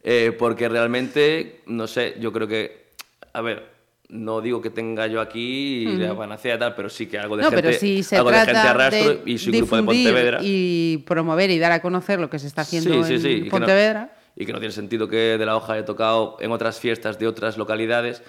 Eh, 0.04 0.34
porque 0.38 0.70
realmente, 0.70 1.62
no 1.68 1.88
sé, 1.88 2.16
yo 2.20 2.32
creo 2.32 2.48
que, 2.48 2.86
a 3.34 3.42
ver, 3.42 3.66
no 4.10 4.42
digo 4.42 4.62
que 4.62 4.70
tenga 4.70 5.06
yo 5.08 5.22
aquí 5.22 5.86
Ujú. 5.88 6.00
la 6.00 6.18
panacea 6.18 6.56
y 6.56 6.60
tal, 6.60 6.74
pero 6.74 6.90
sí 6.90 7.06
que 7.06 7.20
algo 7.20 7.38
de 7.38 7.44
No, 7.44 7.50
gente, 7.50 7.64
pero 7.64 7.78
si 7.78 8.02
se 8.02 8.16
algo 8.18 8.32
de 8.32 8.40
gente 8.40 8.58
arrastro 8.58 9.16
de 9.16 9.22
y 9.32 9.38
soy 9.38 9.54
grupo 9.54 9.76
de 9.76 9.84
Pontevedra. 9.84 10.40
y 10.42 10.98
promover 11.06 11.52
y 11.52 11.60
dar 11.60 11.72
a 11.74 11.82
conocer 11.82 12.20
lo 12.20 12.30
que 12.30 12.40
se 12.40 12.48
está 12.48 12.62
haciendo 12.62 13.04
Sí, 13.04 13.20
sí, 13.20 13.28
en 13.28 13.38
que 13.40 13.46
no- 13.46 13.52
Pontevedra. 13.52 14.14
y 14.36 14.46
que 14.46 14.54
no 14.54 14.60
tiene 14.60 14.72
sentido 14.74 15.08
que 15.08 15.38
de 15.38 15.46
la 15.46 15.56
hoja 15.58 15.74
haya 15.74 15.86
tocado 15.86 16.38
en 16.40 16.52
otras 16.52 16.80
fiestas 16.80 17.20
de 17.20 17.28
otras 17.28 17.58
localidades 17.58 18.24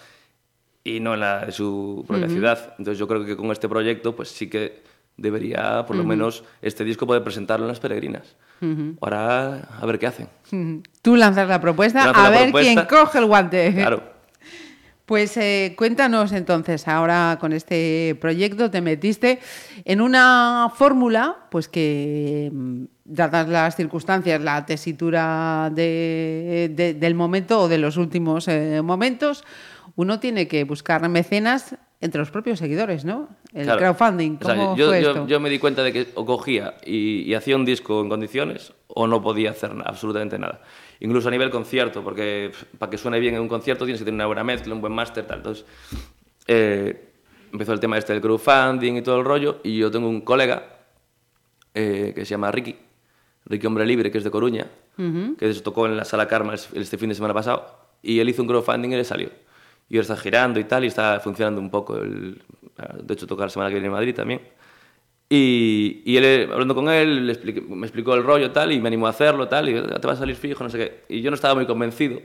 y 0.84 0.98
no 1.00 1.14
en 1.14 1.20
la 1.20 1.46
de 1.46 1.52
su 1.52 2.04
propia 2.06 2.28
ciudad. 2.28 2.74
Entonces 2.78 2.98
yo 2.98 3.06
creo 3.06 3.24
que 3.24 3.36
con 3.36 3.50
este 3.52 3.68
proyecto 3.68 4.14
pues 4.16 4.28
sí 4.28 4.50
que 4.50 4.82
debería, 5.20 5.84
por 5.86 5.96
lo 5.96 6.04
menos, 6.04 6.44
este 6.62 6.82
disco 6.84 7.06
poder 7.06 7.22
presentarlo 7.22 7.66
en 7.66 7.68
las 7.68 7.80
peregrinas. 7.80 8.36
Ahora, 9.00 9.68
a 9.80 9.86
ver 9.86 9.98
qué 9.98 10.06
hacen. 10.06 10.28
Tú 11.02 11.16
lanzas 11.16 11.48
la 11.48 11.60
propuesta, 11.60 12.04
Lanzo 12.06 12.20
a 12.20 12.24
la 12.24 12.30
ver 12.30 12.42
propuesta. 12.50 12.86
quién 12.86 12.98
coge 13.00 13.18
el 13.18 13.26
guante. 13.26 13.72
Claro. 13.74 14.02
Pues 15.06 15.36
eh, 15.38 15.74
cuéntanos 15.76 16.30
entonces, 16.32 16.86
ahora 16.86 17.36
con 17.40 17.52
este 17.52 18.16
proyecto 18.20 18.70
te 18.70 18.80
metiste 18.80 19.40
en 19.84 20.00
una 20.00 20.70
fórmula, 20.72 21.36
pues 21.50 21.66
que, 21.66 22.48
mm, 22.52 22.84
dadas 23.06 23.48
las 23.48 23.74
circunstancias, 23.74 24.40
la 24.40 24.64
tesitura 24.66 25.68
de- 25.74 26.70
de- 26.72 26.94
del 26.94 27.14
momento 27.16 27.62
o 27.62 27.68
de 27.68 27.78
los 27.78 27.96
últimos 27.96 28.46
eh, 28.46 28.82
momentos, 28.82 29.42
uno 29.96 30.20
tiene 30.20 30.46
que 30.46 30.62
buscar 30.62 31.08
mecenas 31.08 31.74
entre 32.00 32.18
los 32.18 32.30
propios 32.30 32.58
seguidores, 32.58 33.04
¿no? 33.04 33.28
El 33.52 33.64
Claro. 33.64 33.78
crowdfunding, 33.94 34.38
O 34.40 34.44
sea, 34.46 34.54
¿cómo 34.56 34.76
yo, 34.76 34.86
fue 34.88 35.02
yo- 35.02 35.08
esto? 35.10 35.26
yo 35.26 35.38
me 35.40 35.50
di 35.50 35.58
cuenta 35.58 35.82
de 35.82 35.92
que 35.92 36.06
o 36.14 36.24
cogía 36.24 36.74
y, 36.84 37.22
y 37.22 37.34
hacía 37.34 37.56
un 37.56 37.64
disco 37.66 38.00
en 38.00 38.08
condiciones 38.08 38.72
o 38.88 39.06
no 39.06 39.20
podía 39.22 39.50
hacer 39.50 39.74
na- 39.74 39.84
absolutamente 39.86 40.38
nada. 40.38 40.62
Incluso 41.00 41.28
a 41.28 41.30
nivel 41.30 41.50
concierto, 41.50 42.02
porque 42.02 42.52
para 42.78 42.88
que 42.90 42.96
suene 42.98 43.20
bien 43.20 43.34
en 43.34 43.42
un 43.42 43.48
concierto 43.48 43.84
tienes 43.84 44.00
que 44.00 44.04
tener 44.06 44.16
una 44.16 44.26
buena 44.26 44.44
mezcla, 44.44 44.74
un 44.74 44.80
buen 44.80 44.92
máster, 44.94 45.26
tal. 45.26 45.38
Entonces, 45.38 45.66
eh, 46.46 47.08
empezó 47.52 47.72
el 47.74 47.80
tema 47.80 47.98
este 47.98 48.12
del 48.14 48.22
crowdfunding 48.22 48.94
y 48.96 49.02
todo 49.02 49.18
el 49.18 49.24
rollo, 49.24 49.60
y 49.62 49.76
yo 49.78 49.90
tengo 49.90 50.08
un 50.08 50.22
colega 50.22 50.78
eh, 51.74 52.12
que 52.14 52.24
se 52.24 52.30
llama 52.30 52.50
Ricky, 52.50 52.76
Ricky 53.46 53.66
Hombre 53.66 53.84
Libre, 53.86 54.10
que 54.10 54.18
es 54.18 54.24
de 54.24 54.30
Coruña, 54.30 54.66
que 54.96 55.48
hecho 55.48 55.62
tocó 55.62 55.86
en 55.86 55.96
la 55.96 56.04
Sala 56.04 56.26
Karma 56.28 56.54
es- 56.54 56.68
este 56.74 56.98
fin 56.98 57.08
de 57.10 57.14
semana 57.14 57.32
pasado, 57.34 57.78
y 58.02 58.18
él 58.20 58.28
hizo 58.28 58.42
un 58.42 58.48
crowdfunding 58.48 58.90
y 58.90 58.96
le 58.96 59.04
salió. 59.04 59.30
Y 59.90 59.96
ahora 59.96 60.02
está 60.02 60.16
girando 60.16 60.58
y 60.60 60.64
tal, 60.64 60.84
y 60.84 60.86
está 60.86 61.20
funcionando 61.20 61.60
un 61.60 61.68
poco. 61.68 61.96
El, 61.98 62.40
de 63.02 63.12
hecho, 63.14 63.26
toca 63.26 63.42
la 63.44 63.50
semana 63.50 63.68
que 63.68 63.74
viene 63.74 63.88
en 63.88 63.92
Madrid 63.92 64.14
también. 64.14 64.40
Y, 65.28 66.02
y 66.04 66.16
él, 66.16 66.48
hablando 66.52 66.74
con 66.74 66.88
él, 66.88 67.26
le 67.26 67.32
expliqué- 67.32 67.60
me 67.60 67.86
explicó 67.86 68.14
el 68.14 68.22
rollo 68.24 68.50
tal, 68.52 68.72
y 68.72 68.80
me 68.80 68.88
animó 68.88 69.06
a 69.06 69.10
hacerlo 69.10 69.46
tal, 69.48 69.68
y 69.68 69.76
"Ah, 69.76 69.98
te 70.00 70.06
va 70.06 70.14
a 70.14 70.16
salir 70.16 70.36
fijo, 70.36 70.64
no 70.64 70.70
sé 70.70 70.78
qué. 70.78 71.04
Y 71.14 71.20
yo 71.22 71.30
no 71.30 71.34
estaba 71.34 71.54
muy 71.54 71.66
convencido, 71.66 72.20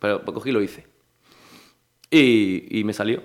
pero 0.00 0.24
cogí 0.24 0.50
y 0.50 0.52
lo 0.52 0.62
hice. 0.62 0.84
Y, 2.10 2.78
y 2.80 2.84
me 2.84 2.92
salió. 2.92 3.22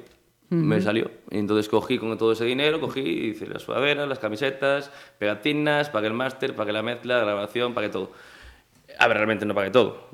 Me 0.50 0.76
Ujú. 0.78 0.86
salió. 0.86 1.12
Y 1.30 1.40
entonces 1.40 1.68
cogí 1.68 1.98
con 1.98 2.18
todo 2.18 2.32
ese 2.32 2.46
dinero, 2.46 2.80
cogí 2.80 3.02
y 3.02 3.28
hice 3.32 3.48
las 3.48 3.64
sudaderas, 3.64 4.08
las 4.08 4.20
camisetas, 4.20 4.92
pegatinas, 5.20 5.90
pagué 5.90 6.08
el 6.08 6.14
máster, 6.14 6.56
pagué 6.56 6.72
la 6.72 6.82
mezcla, 6.84 7.18
la 7.18 7.24
grabación, 7.26 7.74
pagué 7.74 7.90
todo. 7.90 8.12
A 8.98 9.08
ver, 9.10 9.18
realmente 9.18 9.46
no 9.46 9.54
pagué 9.54 9.72
todo. 9.72 10.08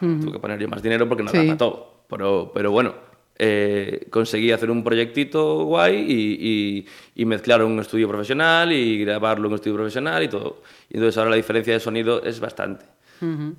Ujú. 0.00 0.20
Tuve 0.22 0.32
que 0.32 0.38
poner 0.40 0.58
yo 0.58 0.66
más 0.68 0.82
dinero 0.82 1.08
porque 1.08 1.22
no 1.22 1.30
Sí. 1.30 1.36
daba 1.36 1.56
todo. 1.56 1.89
Pero, 2.10 2.50
pero 2.52 2.70
bueno, 2.72 2.94
eh, 3.38 4.06
conseguí 4.10 4.52
hacer 4.52 4.70
un 4.70 4.84
proyectito 4.84 5.64
guay 5.64 5.96
y, 5.96 6.84
y, 7.16 7.22
y 7.22 7.24
mezclar 7.24 7.62
un 7.64 7.78
estudio 7.78 8.06
profesional 8.08 8.72
y 8.72 8.98
grabarlo 9.02 9.46
en 9.46 9.52
un 9.52 9.56
estudio 9.56 9.76
profesional 9.76 10.22
y 10.22 10.28
todo. 10.28 10.62
Y 10.90 10.96
entonces 10.96 11.16
ahora 11.16 11.30
la 11.30 11.36
diferencia 11.36 11.72
de 11.72 11.80
sonido 11.80 12.22
es 12.22 12.38
bastante. 12.40 12.84
Ujú. 13.22 13.54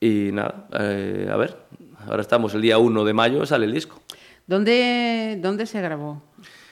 Y 0.00 0.30
nada, 0.32 0.68
eh, 0.78 1.28
a 1.30 1.36
ver, 1.36 1.56
ahora 2.06 2.20
estamos 2.22 2.52
el 2.54 2.60
día 2.62 2.76
1 2.78 3.04
de 3.04 3.12
mayo, 3.14 3.46
sale 3.46 3.64
el 3.66 3.72
disco. 3.72 4.02
¿Dónde, 4.46 5.38
¿Dónde 5.40 5.64
se 5.66 5.80
grabó? 5.80 6.22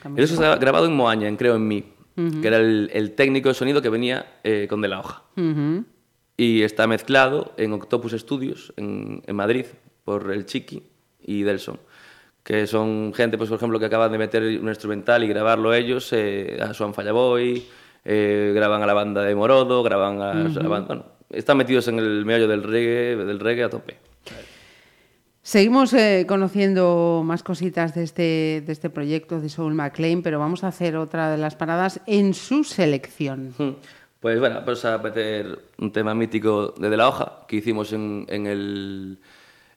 El 0.04 0.16
disco 0.16 0.34
está 0.34 0.56
grabado 0.56 0.86
en 0.86 0.94
Moaña, 0.96 1.28
en 1.28 1.36
Creo 1.36 1.54
en 1.56 1.66
Mí, 1.68 1.84
Ujú. 2.16 2.40
que 2.40 2.48
era 2.48 2.56
el, 2.56 2.90
el 2.92 3.12
técnico 3.12 3.48
de 3.48 3.54
sonido 3.54 3.80
que 3.80 3.88
venía 3.88 4.40
eh, 4.42 4.66
con 4.68 4.80
De 4.80 4.88
La 4.88 4.98
Hoja. 5.00 5.22
Ujú. 5.36 5.84
Y 6.36 6.62
está 6.62 6.86
mezclado 6.86 7.54
en 7.56 7.72
Octopus 7.72 8.12
Studios, 8.12 8.72
en, 8.76 9.22
en 9.26 9.36
Madrid, 9.36 9.66
por 10.04 10.32
el 10.32 10.44
Chiqui 10.46 10.82
y 11.30 11.42
Delson. 11.42 11.78
Que 12.42 12.66
son 12.66 13.12
gente, 13.14 13.36
pues, 13.36 13.48
por 13.50 13.58
ejemplo, 13.58 13.78
que 13.78 13.86
acaban 13.86 14.10
de 14.10 14.18
meter 14.18 14.42
un 14.42 14.68
instrumental 14.68 15.22
y 15.22 15.28
grabarlo 15.28 15.74
ellos, 15.74 16.12
eh, 16.12 16.58
a 16.60 16.72
Swan 16.72 16.94
Fallaboy, 16.94 17.62
eh, 18.04 18.52
graban 18.54 18.82
a 18.82 18.86
la 18.86 18.94
banda 18.94 19.22
de 19.22 19.34
Morodo, 19.34 19.82
graban 19.82 20.20
a, 20.22 20.48
Ujú. 20.48 20.60
la 20.60 20.68
banda... 20.68 20.86
Bueno, 20.88 21.04
están 21.30 21.58
metidos 21.58 21.86
en 21.88 21.98
el 21.98 22.24
meollo 22.24 22.48
del 22.48 22.62
reggae, 22.62 23.16
del 23.16 23.38
reggae 23.38 23.64
a 23.64 23.70
tope. 23.70 23.96
Seguimos 25.42 25.92
eh, 25.94 26.26
conociendo 26.28 27.22
más 27.24 27.42
cositas 27.42 27.94
de 27.94 28.02
este, 28.04 28.62
de 28.66 28.72
este 28.72 28.90
proyecto 28.90 29.40
de 29.40 29.48
Soul 29.48 29.74
McLean, 29.74 30.22
pero 30.22 30.38
vamos 30.38 30.64
a 30.64 30.68
hacer 30.68 30.96
otra 30.96 31.30
de 31.30 31.38
las 31.38 31.56
paradas 31.56 32.00
en 32.06 32.34
su 32.34 32.64
selección. 32.64 33.54
Pues 34.20 34.38
bueno, 34.38 34.56
vamos 34.60 34.84
a 34.84 34.98
meter 34.98 35.58
un 35.78 35.92
tema 35.92 36.14
mítico 36.14 36.74
de 36.78 36.90
De 36.90 36.96
La 36.96 37.08
Hoja 37.08 37.46
que 37.48 37.56
hicimos 37.56 37.92
en, 37.92 38.26
en 38.28 38.46
el... 38.46 39.18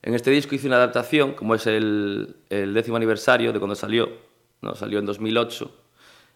En 0.03 0.13
este 0.13 0.31
disco 0.31 0.53
hice 0.53 0.67
una 0.67 0.75
adaptación, 0.75 1.31
como 1.31 1.55
es 1.55 1.65
el, 1.65 2.35
el 2.49 2.73
décimo 2.73 2.97
aniversario 2.97 3.53
de 3.53 3.59
cuando 3.59 3.73
salió, 3.73 4.09
no, 4.61 4.75
salió 4.75 4.99
en 4.99 5.05
2008, 5.05 5.71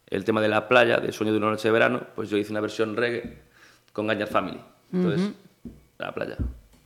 el 0.08 0.24
tema 0.24 0.42
de 0.42 0.48
la 0.48 0.70
playa, 0.70 0.98
de 0.98 1.12
Sueño 1.12 1.34
de 1.34 1.38
una 1.38 1.50
noche 1.50 1.68
de 1.68 1.74
verano, 1.74 2.02
pues 2.16 2.30
yo 2.30 2.38
hice 2.38 2.52
una 2.52 2.62
versión 2.62 2.96
reggae 2.96 3.40
con 3.92 4.08
Gañar 4.08 4.30
Family. 4.30 4.60
Entonces, 4.94 5.34
la 5.98 6.14
playa. 6.14 6.38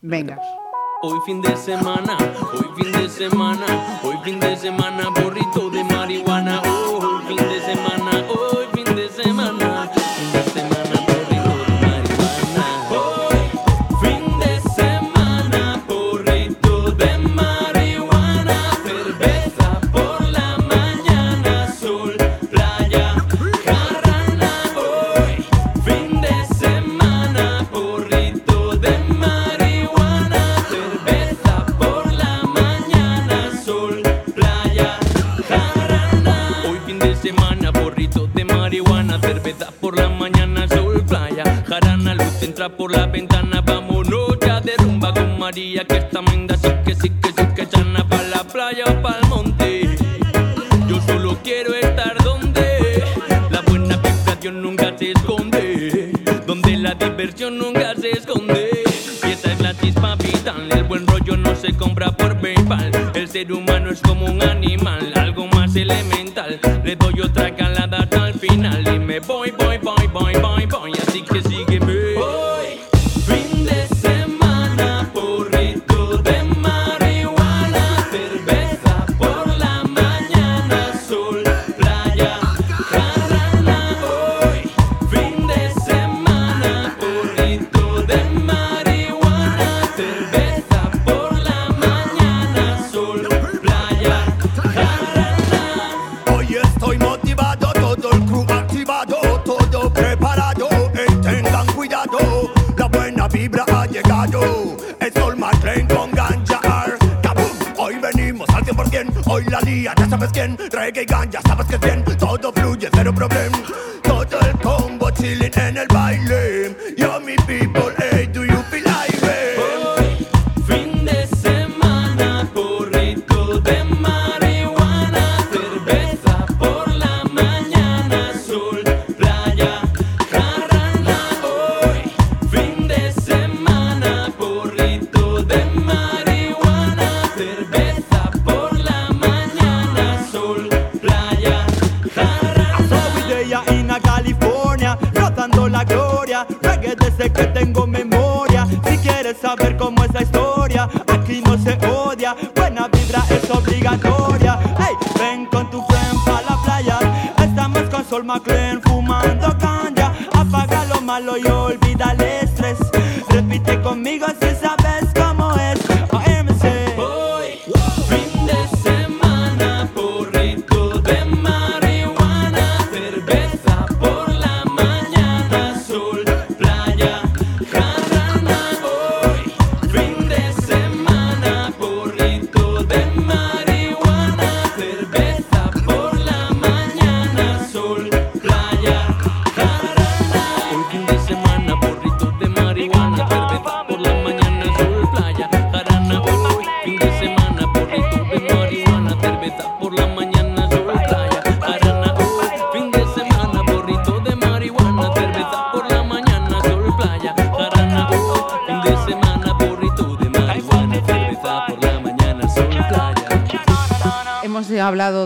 Venga. 0.02 0.40
Hoy 1.04 1.20
fin 1.26 1.42
de 1.42 1.56
semana, 1.56 2.18
hoy 2.54 2.84
fin 2.84 2.92
de 2.92 3.10
semana, 3.10 3.66
hoy 4.04 4.16
fin 4.24 4.40
de 4.40 4.56
semana, 4.56 5.10
borrito 5.10 5.70
de 5.70 5.84
marihuana. 5.84 6.62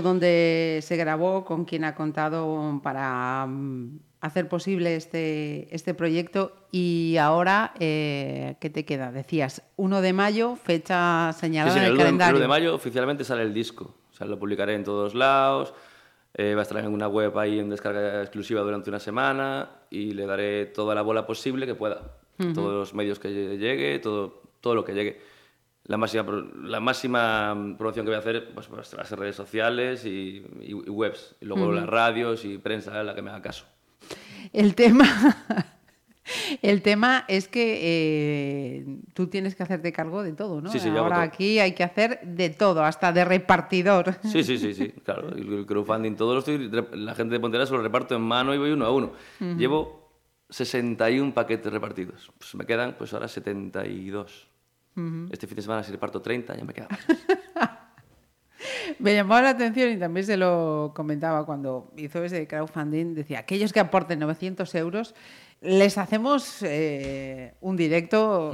Dónde 0.02 0.80
se 0.82 0.96
grabó, 0.98 1.46
con 1.46 1.66
quién 1.66 1.84
ha 1.84 1.96
contado 1.96 2.80
para 2.84 3.46
mm, 3.48 4.00
hacer 4.22 4.48
posible 4.50 4.96
este, 4.96 5.74
este 5.76 5.94
proyecto. 5.94 6.54
Y 6.72 7.18
ahora, 7.18 7.74
eh, 7.80 8.56
¿qué 8.60 8.70
te 8.70 8.86
queda? 8.86 9.12
Decías, 9.12 9.62
1 9.78 10.02
de 10.02 10.14
mayo, 10.14 10.56
fecha 10.56 11.32
Sí, 11.34 11.40
señalada 11.42 11.74
sí, 11.74 11.80
en 11.80 11.86
el 11.86 11.92
el 11.92 11.96
1 11.96 11.98
de- 11.98 12.04
el 12.04 12.06
calendario. 12.18 12.36
1 12.38 12.42
de 12.42 12.48
mayo 12.48 12.76
oficialmente 12.76 13.24
sale 13.24 13.44
el 13.44 13.54
disco. 13.54 13.94
O 14.12 14.16
sea, 14.16 14.28
lo 14.28 14.40
publicaré 14.40 14.74
en 14.76 14.84
todos 14.84 15.14
lados. 15.16 15.74
eh, 16.38 16.54
va 16.54 16.60
a 16.60 16.64
estar 16.64 16.78
en 16.84 16.92
una 16.94 17.08
web 17.08 17.38
ahí 17.40 17.60
en 17.60 17.70
descarga 17.70 18.22
exclusiva 18.22 18.60
durante 18.60 18.90
una 18.90 19.00
semana 19.00 19.70
y 19.90 20.12
le 20.12 20.26
daré 20.26 20.66
toda 20.66 20.94
la 20.94 21.02
bola 21.02 21.26
posible 21.26 21.66
que 21.66 21.76
pueda. 21.76 22.02
Ujú. 22.38 22.52
Todos 22.52 22.74
los 22.74 22.94
medios 22.94 23.20
que 23.20 23.30
llegue, 23.58 24.00
todo, 24.00 24.42
todo 24.60 24.76
lo 24.76 24.84
que 24.84 24.94
llegue. 24.94 25.22
La 25.88 25.98
máxima, 25.98 26.26
la 26.64 26.80
máxima 26.80 27.76
promoción 27.78 28.06
que 28.06 28.10
voy 28.10 28.16
a 28.16 28.20
hacer 28.20 28.52
pues, 28.56 28.68
va 28.72 28.80
a 29.02 29.06
ser 29.06 29.20
redes 29.20 29.36
sociales 29.36 30.04
y, 30.06 30.44
y- 30.62 30.70
y 30.72 30.74
webs. 30.90 31.36
Y 31.42 31.46
luego 31.46 31.72
las 31.72 31.88
radios 31.88 32.44
y 32.44 32.58
prensa, 32.58 33.04
la 33.04 33.14
que 33.14 33.22
me 33.22 33.30
haga 33.30 33.42
caso. 33.44 33.66
El 34.52 34.74
tema, 34.74 35.06
el 36.64 36.82
tema 36.82 37.26
es 37.28 37.48
que 37.48 37.80
eh, 37.84 38.86
tú 39.14 39.28
tienes 39.28 39.56
que 39.56 39.62
hacerte 39.62 39.92
cargo 39.94 40.24
de 40.24 40.34
todo, 40.34 40.60
¿no? 40.60 40.72
Sí, 40.72 40.80
sí, 40.80 40.90
Ahora 40.90 41.22
aquí 41.22 41.60
hay 41.60 41.74
que 41.74 41.84
hacer 41.84 42.20
de 42.24 42.50
todo, 42.50 42.84
hasta 42.84 43.12
de 43.14 43.24
repartidor. 43.24 44.16
Sí, 44.24 44.44
sí, 44.44 44.58
sí, 44.58 44.74
sí, 44.74 44.90
claro. 45.04 45.30
El 45.36 45.66
crowdfunding, 45.68 46.16
todo 46.16 46.34
lo 46.34 46.40
estoy. 46.40 46.70
La 46.94 47.14
gente 47.14 47.34
de 47.36 47.40
Pontevedra 47.40 47.68
se 47.68 47.74
lo 47.74 47.82
reparto 47.84 48.16
en 48.16 48.22
mano 48.24 48.56
y 48.56 48.58
voy 48.58 48.72
uno 48.72 48.86
a 48.86 48.92
uno. 48.92 49.14
Ujú. 49.40 49.56
Llevo 49.60 50.10
61 50.50 51.34
paquetes 51.34 51.72
repartidos. 51.72 52.32
Pues 52.40 52.56
me 52.56 52.66
quedan, 52.66 52.96
pues 52.98 53.14
ahora 53.14 53.28
72. 53.28 54.48
Este 55.32 55.48
fin 55.48 55.56
de 55.58 55.62
semana, 55.62 55.84
si 55.84 55.92
reparto 55.92 56.22
30, 56.22 56.56
ya 56.56 56.64
me 56.64 56.74
queda. 56.74 56.88
Me 59.00 59.14
llamaba 59.14 59.42
la 59.42 59.50
atención 59.50 59.92
y 59.92 59.98
también 59.98 60.26
se 60.26 60.38
lo 60.38 60.94
comentaba 60.96 61.46
cuando 61.46 61.92
hizo 61.98 62.24
ese 62.24 62.48
crowdfunding. 62.48 63.14
Decía, 63.14 63.40
aquellos 63.40 63.74
que 63.74 63.80
aporten 63.80 64.20
900 64.20 64.74
euros, 64.76 65.16
les 65.62 65.98
hacemos 65.98 66.62
eh, 66.62 67.54
un 67.62 67.76
directo 67.76 68.54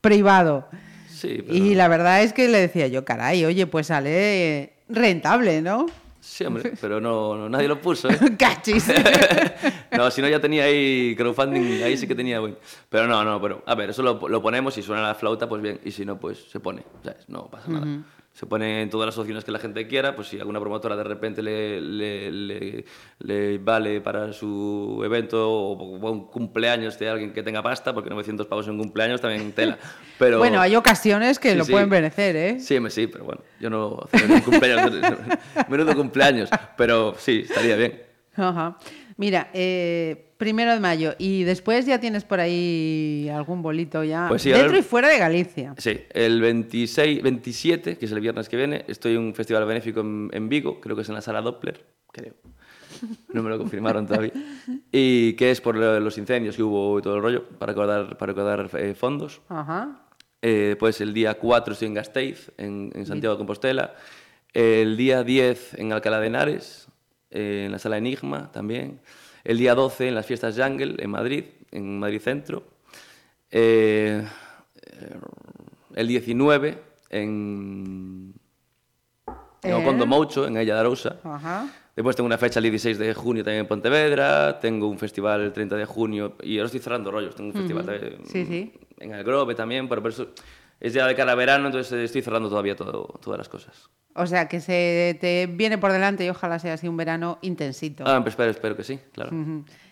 privado. 0.00 0.68
Sí, 1.08 1.42
pero. 1.44 1.54
Y 1.54 1.74
la 1.74 1.88
verdad 1.88 2.22
es 2.22 2.32
que 2.32 2.48
le 2.48 2.58
decía 2.58 2.86
yo, 2.86 3.04
caray, 3.04 3.44
oye, 3.44 3.66
pues 3.66 3.88
sale 3.88 4.74
rentable, 4.88 5.62
¿no? 5.62 5.86
Sí, 6.28 6.44
hombre, 6.44 6.72
pero 6.80 7.00
no, 7.00 7.36
no- 7.36 7.48
nadie 7.48 7.66
lo 7.66 7.80
puso, 7.80 8.08
¿eh? 8.10 8.18
Cachis. 8.38 8.86
no, 9.96 10.10
si 10.10 10.20
no 10.20 10.28
ya 10.28 10.40
tenía 10.40 10.64
ahí 10.64 11.14
crowdfunding, 11.16 11.82
ahí 11.82 11.96
sí 11.96 12.06
que 12.06 12.14
tenía, 12.14 12.38
güey. 12.38 12.54
Pero 12.88 13.06
no, 13.06 13.24
no, 13.24 13.40
pero 13.40 13.62
a 13.66 13.74
ver, 13.74 13.90
eso 13.90 14.02
lo, 14.02 14.28
lo 14.28 14.42
ponemos, 14.42 14.74
si 14.74 14.82
suena 14.82 15.02
la 15.02 15.14
flauta, 15.14 15.48
pues 15.48 15.62
bien, 15.62 15.80
y 15.84 15.90
si 15.90 16.04
no, 16.04 16.18
pues 16.20 16.38
se 16.50 16.60
pone, 16.60 16.82
¿sabes? 17.02 17.28
No 17.28 17.46
pasa 17.46 17.68
nada. 17.70 17.86
Se 18.38 18.46
pone 18.46 18.82
en 18.82 18.88
todas 18.88 19.06
las 19.06 19.18
opciones 19.18 19.42
que 19.42 19.50
la 19.50 19.58
gente 19.58 19.88
quiera, 19.88 20.14
pues 20.14 20.28
si 20.28 20.38
alguna 20.38 20.60
promotora 20.60 20.94
de 20.94 21.02
repente 21.02 21.42
le, 21.42 21.80
le, 21.80 22.30
le- 22.30 22.84
le 23.18 23.58
vale 23.58 24.00
para 24.00 24.32
su 24.32 25.02
evento 25.04 25.50
o, 25.50 25.72
un 26.12 26.26
cumpleaños 26.28 26.96
de 27.00 27.08
alguien 27.08 27.32
que 27.32 27.42
tenga 27.42 27.64
pasta, 27.64 27.92
porque 27.92 28.10
900 28.10 28.46
pavos 28.46 28.66
en 28.68 28.74
un 28.74 28.78
cumpleaños 28.78 29.20
también 29.20 29.50
tela. 29.50 29.76
Pero, 30.20 30.38
Bueno, 30.38 30.60
hay 30.60 30.76
ocasiones 30.76 31.40
que 31.40 31.50
Sí, 31.50 31.56
lo 31.56 31.64
sí. 31.64 31.72
pueden 31.72 31.88
merecer, 31.88 32.36
¿eh? 32.36 32.60
Sí, 32.60 32.78
sí, 32.90 33.08
pero 33.08 33.24
bueno, 33.24 33.40
yo 33.58 33.70
no 33.70 33.88
un 34.32 34.40
cumpleaños, 34.42 34.92
menudo 35.68 35.96
cumpleaños, 35.96 36.48
pero 36.76 37.14
sí, 37.18 37.40
estaría 37.48 37.74
bien. 37.74 38.02
Ajá. 38.36 38.78
Mira, 39.16 39.50
eh, 39.52 40.27
primero 40.38 40.72
de 40.72 40.80
mayo 40.80 41.14
y 41.18 41.42
después 41.44 41.84
ya 41.84 42.00
tienes 42.00 42.24
por 42.24 42.40
ahí 42.40 43.28
algún 43.34 43.60
bolito 43.60 44.02
ya 44.04 44.26
Pues 44.28 44.42
sí, 44.42 44.50
dentro 44.50 44.68
ahora- 44.68 44.78
y 44.78 44.82
fuera 44.82 45.08
de 45.08 45.18
Galicia. 45.18 45.74
Sí, 45.76 46.00
el 46.10 46.40
26, 46.40 47.22
27, 47.22 47.98
que 47.98 48.06
es 48.06 48.12
el 48.12 48.20
viernes 48.20 48.48
que 48.48 48.56
viene, 48.56 48.84
estoy 48.88 49.12
en 49.16 49.18
un 49.20 49.34
festival 49.34 49.66
benéfico 49.66 50.00
en, 50.00 50.30
en 50.32 50.48
Vigo, 50.48 50.80
creo 50.80 50.96
que 50.96 51.02
es 51.02 51.08
en 51.08 51.16
la 51.16 51.20
sala 51.20 51.42
Doppler, 51.42 51.84
creo. 52.12 52.34
No 53.32 53.42
me 53.42 53.50
lo 53.50 53.58
confirmaron 53.58 54.06
todavía. 54.06 54.32
Y 54.90 55.34
que 55.34 55.50
es 55.50 55.60
por 55.60 55.76
lo- 55.76 56.00
los 56.00 56.16
incendios 56.18 56.56
que 56.56 56.62
hubo 56.62 56.98
y 56.98 57.02
todo 57.02 57.16
el 57.16 57.22
rollo, 57.22 57.44
para 57.58 57.72
recaudar, 57.72 58.16
para 58.16 58.32
recaudar 58.32 58.70
eh, 58.74 58.94
fondos. 58.94 59.40
Ajá. 59.48 60.02
Eh, 60.40 60.76
pues 60.78 61.00
el 61.00 61.12
día 61.12 61.34
4 61.34 61.72
estoy 61.74 61.88
en 61.88 61.94
Gasteiz, 61.94 62.50
en, 62.56 62.90
en 62.94 63.06
Santiago 63.06 63.34
de 63.34 63.38
Compostela. 63.38 63.94
El 64.52 64.96
día 64.96 65.22
10 65.24 65.74
en 65.74 65.92
Alcalá 65.92 66.20
de 66.20 66.28
Henares, 66.28 66.86
eh, 67.30 67.64
en 67.66 67.72
la 67.72 67.78
sala 67.78 67.98
Enigma 67.98 68.50
también. 68.52 69.00
El 69.48 69.56
día 69.56 69.74
12 69.74 70.08
en 70.08 70.14
las 70.14 70.26
fiestas 70.26 70.58
Jungle, 70.58 70.96
en 70.98 71.08
Madrid, 71.10 71.42
en 71.70 71.98
Madrid 71.98 72.20
Centro. 72.20 72.64
Eh, 73.50 74.22
eh, 74.76 75.16
el 75.94 76.06
19 76.06 76.78
en, 77.08 78.34
en. 79.62 79.72
Ocondo 79.72 80.04
Moucho, 80.04 80.46
en 80.46 80.58
Ella 80.58 80.74
de 80.74 80.80
Arousa. 80.80 81.16
Ajá. 81.24 81.66
Después 81.96 82.14
tengo 82.14 82.26
una 82.26 82.36
fecha 82.36 82.58
el 82.60 82.64
16 82.64 82.98
de 82.98 83.14
junio 83.14 83.42
también 83.42 83.62
en 83.62 83.66
Pontevedra, 83.68 84.60
tengo 84.60 84.86
un 84.86 84.98
festival 84.98 85.40
el 85.40 85.52
30 85.54 85.76
de 85.76 85.86
junio 85.86 86.34
y 86.42 86.58
ahora 86.58 86.66
estoy 86.66 86.80
cerrando 86.80 87.10
rollos, 87.10 87.34
tengo 87.34 87.48
un 87.48 87.56
festival 87.56 88.18
Sí, 88.26 88.44
sí. 88.44 88.72
en 88.98 89.14
el 89.14 89.24
Grove 89.24 89.54
también, 89.54 89.88
pero 89.88 90.02
por 90.02 90.10
eso 90.10 90.28
es 90.78 90.92
ya 90.92 91.06
de 91.06 91.14
cara 91.14 91.32
a 91.32 91.34
verano, 91.36 91.68
entonces 91.68 91.90
estoy 92.00 92.20
cerrando 92.20 92.50
todavía 92.50 92.76
todo, 92.76 93.18
todas 93.24 93.38
las 93.38 93.48
cosas. 93.48 93.88
O 94.18 94.26
sea, 94.26 94.48
que 94.48 94.60
se 94.60 95.16
te 95.20 95.46
viene 95.46 95.78
por 95.78 95.92
delante 95.92 96.24
y 96.24 96.28
ojalá 96.28 96.58
sea 96.58 96.74
así 96.74 96.88
un 96.88 96.96
verano 96.96 97.38
intensito. 97.42 98.04
Ah, 98.06 98.20
pues 98.22 98.32
espero, 98.32 98.50
espero 98.50 98.76
que 98.76 98.84
sí, 98.84 98.98
claro. 99.12 99.30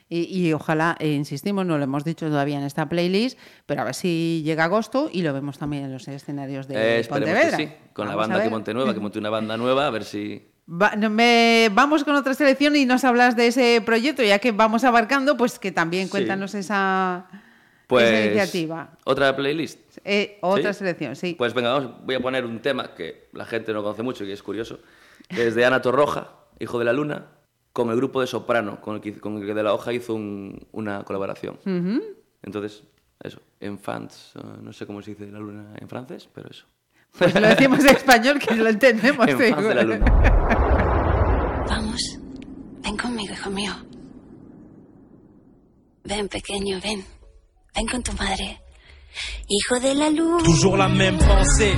Y, 0.09 0.21
y 0.49 0.53
ojalá, 0.53 0.97
eh, 1.01 1.13
insistimos, 1.15 1.67
no 1.67 1.79
lo 1.79 1.85
hemos 1.85 2.05
dicho 2.05 2.27
todavía 2.29 2.59
en 2.59 2.65
esta 2.65 2.89
playlist, 2.89 3.37
pero 3.67 3.83
a 3.83 3.85
ver 3.85 3.95
si 3.95 4.43
llega 4.45 4.65
agosto 4.65 5.11
y 5.13 5.23
lo 5.23 5.33
vemos 5.33 5.59
también 5.59 5.85
en 5.85 5.93
los 5.93 6.07
escenarios 6.07 6.69
de 6.69 7.01
Eh, 7.01 7.05
Pontevedra. 7.09 7.57
que 7.57 7.67
sí, 7.67 7.73
con 7.93 8.07
la 8.07 8.15
Vamos 8.15 8.25
a 8.27 8.29
banda 8.29 8.37
que 8.37 8.43
ver. 8.43 8.51
monté 8.51 8.73
nueva, 8.75 8.95
que 8.95 9.01
monté 9.01 9.19
una 9.19 9.31
banda 9.31 9.57
nueva, 9.57 9.87
a 9.87 9.91
ver 9.91 10.05
si... 10.05 10.47
Va- 10.69 10.95
no, 10.97 11.11
me- 11.11 11.71
vamos 11.73 12.05
con 12.05 12.15
otra 12.15 12.35
selección 12.35 12.77
y 12.77 12.85
nos 12.87 13.03
hablas 13.05 13.35
de 13.37 13.49
ese 13.49 13.81
proyecto, 13.85 14.23
ya 14.23 14.39
que 14.39 14.53
vamos 14.53 14.85
abarcando, 14.85 15.37
pues 15.37 15.59
que 15.59 15.73
también 15.73 16.05
Sí. 16.07 16.11
cuéntanos 16.13 16.55
esa, 16.55 17.27
Pues, 17.87 18.05
esa 18.11 18.25
iniciativa. 18.27 18.91
¿Otra 19.05 19.37
playlist? 19.37 19.99
Eh, 20.05 20.39
otra 20.43 20.73
¿Sí? 20.73 20.79
selección, 20.81 21.15
sí. 21.15 21.35
Pues 21.39 21.55
venga, 21.55 21.73
vamos, 21.73 22.05
voy 22.05 22.15
a 22.17 22.21
poner 22.21 22.45
un 22.45 22.61
tema 22.61 22.95
que 22.95 23.29
la 23.33 23.45
gente 23.45 23.73
no 23.73 23.83
conoce 23.83 24.03
mucho 24.03 24.25
y 24.25 24.33
es 24.33 24.43
curioso, 24.43 24.81
que 25.29 25.47
es 25.47 25.55
de 25.55 25.65
Ana 25.65 25.81
Torroja, 25.83 26.33
Hijo 26.59 26.79
de 26.79 26.85
la 26.85 26.93
Luna, 26.93 27.27
con 27.73 27.91
el 27.91 27.97
grupo 27.97 28.21
de 28.21 28.27
Soprano, 28.27 28.81
con 28.81 28.97
el 28.97 29.01
que, 29.01 29.19
con 29.21 29.37
el 29.39 29.47
que 29.47 29.55
De 29.55 29.63
La 29.63 29.73
Hoja 29.75 29.93
hizo 29.93 30.15
un- 30.15 30.67
una 30.73 31.05
colaboración. 31.05 31.59
Entonces, 32.43 32.83
eso, 33.23 33.41
enfants, 33.61 34.33
eh, 34.37 34.41
no 34.63 34.73
sé 34.73 34.87
cómo 34.87 35.01
se 35.03 35.13
dice 35.13 35.27
la 35.31 35.39
luna 35.39 35.75
en 35.81 35.89
francés, 35.89 36.29
pero 36.35 36.51
eso. 36.51 36.65
Pues 37.19 37.35
lo 37.41 37.47
decimos 37.49 37.81
en 37.81 37.89
español 37.97 38.39
que 38.39 38.55
lo 38.55 38.69
entendemos. 38.69 39.27
Enfants 39.29 39.69
de 39.69 39.75
la 39.75 39.81
seguro. 39.83 39.99
luna. 39.99 41.65
Vamos, 41.69 42.19
ven 42.83 42.97
conmigo, 42.97 43.33
hijo 43.33 43.51
mío. 43.51 43.73
Ven, 46.05 46.29
pequeño, 46.29 46.79
ven. 46.83 47.05
Ven 47.77 47.87
con 47.89 48.03
tu 48.03 48.13
madre. 48.13 48.59
Hijo 49.49 49.79
de 49.81 49.95
la 49.95 50.09
luz. 50.09 50.43
Toujours 50.43 50.79
la 50.79 50.89
même 50.89 51.19
pensée. 51.19 51.75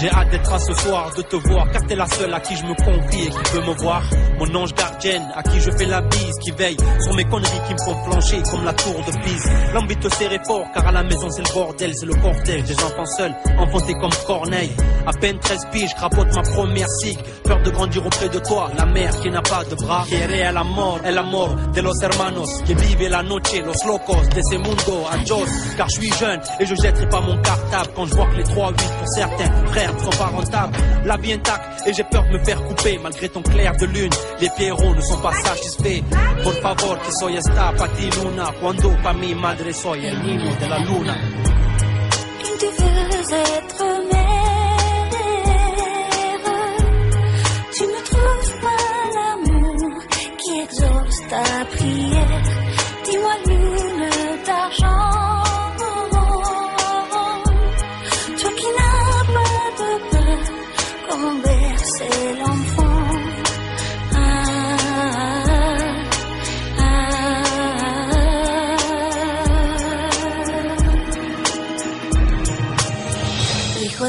J'ai 0.00 0.10
hâte 0.10 0.30
d'être 0.30 0.52
à 0.52 0.58
ce 0.58 0.74
soir, 0.74 1.10
de 1.16 1.22
te 1.22 1.36
voir, 1.36 1.70
car 1.70 1.82
t'es 1.86 1.96
la 1.96 2.06
seule 2.06 2.32
à 2.34 2.40
qui 2.40 2.56
je 2.56 2.64
me 2.64 2.74
confie 2.74 3.26
et 3.26 3.30
qui 3.30 3.52
veut 3.52 3.62
me 3.62 3.74
voir. 3.74 4.02
Mon 4.38 4.54
ange 4.56 4.74
gardienne, 4.74 5.26
à 5.34 5.42
qui 5.42 5.60
je 5.60 5.70
fais 5.70 5.86
la 5.86 6.00
bise, 6.02 6.38
qui 6.42 6.50
veille 6.50 6.76
sur 7.00 7.14
mes 7.14 7.24
conneries 7.24 7.60
qui 7.68 7.74
me 7.74 7.78
font 7.78 8.10
plancher 8.10 8.42
comme 8.50 8.64
la 8.64 8.72
tour 8.72 8.94
de 9.06 9.12
Pise. 9.24 9.50
L'envie 9.72 9.96
de 9.96 10.08
te 10.08 10.14
serrer 10.14 10.40
fort, 10.46 10.66
car 10.74 10.86
à 10.86 10.92
la 10.92 11.02
maison 11.02 11.28
c'est 11.30 11.46
le 11.46 11.54
bordel, 11.54 11.92
c'est 11.94 12.06
le 12.06 12.14
cortège 12.14 12.64
des 12.64 12.76
enfants 12.82 13.06
seuls, 13.16 13.34
enfantés 13.58 13.94
comme 13.94 14.10
Corneille. 14.26 14.72
À 15.06 15.12
peine 15.12 15.38
13 15.38 15.58
piges, 15.70 15.90
je 15.90 15.94
crapote 15.94 16.34
ma 16.34 16.42
première 16.42 16.88
cig. 16.88 17.18
Peur 17.44 17.62
de 17.62 17.70
grandir 17.70 18.06
auprès 18.06 18.28
de 18.28 18.38
toi, 18.38 18.70
la 18.76 18.86
mère 18.86 19.18
qui 19.20 19.30
n'a 19.30 19.42
pas 19.42 19.64
de 19.64 19.74
bras. 19.74 20.04
Quiere 20.08 20.40
el 20.40 20.56
amor, 20.56 21.00
el 21.04 21.18
amor 21.18 21.72
de 21.72 21.82
los 21.82 22.02
hermanos, 22.02 22.62
que 22.66 22.74
vive 22.74 23.08
la 23.08 23.22
noche, 23.22 23.60
los 23.64 23.84
locos 23.86 24.28
de 24.30 24.40
ese 24.40 24.58
mundo, 24.58 25.04
adios. 25.10 25.48
Car 25.76 25.88
je 25.88 26.00
suis 26.00 26.12
jeune 26.12 26.40
et 26.58 26.66
je 26.66 26.74
jetterai 26.74 27.08
pas 27.08 27.20
mon 27.20 27.40
cartable 27.42 27.90
quand 27.94 28.06
je 28.06 28.14
vois 28.14 28.26
que 28.26 28.36
les 28.36 28.44
3-8 28.44 28.72
pour 28.74 29.08
certains 29.14 29.63
frères 29.66 29.94
ne 29.94 29.98
sont 30.00 30.18
pas 30.18 30.26
rentables. 30.26 30.76
La 31.04 31.16
vie 31.16 31.32
intacte 31.32 31.86
et 31.86 31.92
j'ai 31.94 32.04
peur 32.04 32.24
de 32.24 32.38
me 32.38 32.44
faire 32.44 32.62
couper 32.64 32.98
malgré 33.02 33.28
ton 33.28 33.42
clair 33.42 33.76
de 33.76 33.86
lune. 33.86 34.12
Les 34.40 34.50
pierrots 34.56 34.94
ne 34.94 35.00
sont 35.00 35.18
pas 35.18 35.32
satisfaits. 35.32 36.02
Por 36.42 36.54
favor, 36.54 36.98
que 36.98 37.12
soy 37.18 37.36
esta 37.36 37.72
pa 37.76 37.88
ti 37.88 38.10
luna, 38.10 38.52
cuando 38.60 38.90
pa 39.02 39.12
mi 39.12 39.34
madre 39.34 39.72
soy 39.72 40.06
el 40.06 40.22
niño 40.22 40.50
de 40.60 40.66
la 40.66 40.78
luna. 40.78 41.14
Tu 42.60 42.66
veux 42.66 43.34
être 43.34 43.84
mère? 44.12 44.34
Tu 47.76 47.84
ne 47.84 48.00
trouves 48.10 48.60
pas 48.60 48.86
l'amour 49.16 50.02
qui 50.38 50.60
exauce 50.60 51.20
ta 51.28 51.64
prière. 51.76 52.42
Dis-moi 53.04 53.34
lune 53.46 54.13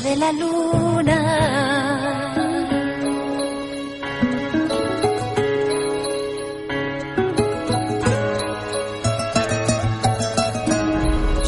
de 0.05 0.19
la 0.19 0.31
luna. 0.31 1.21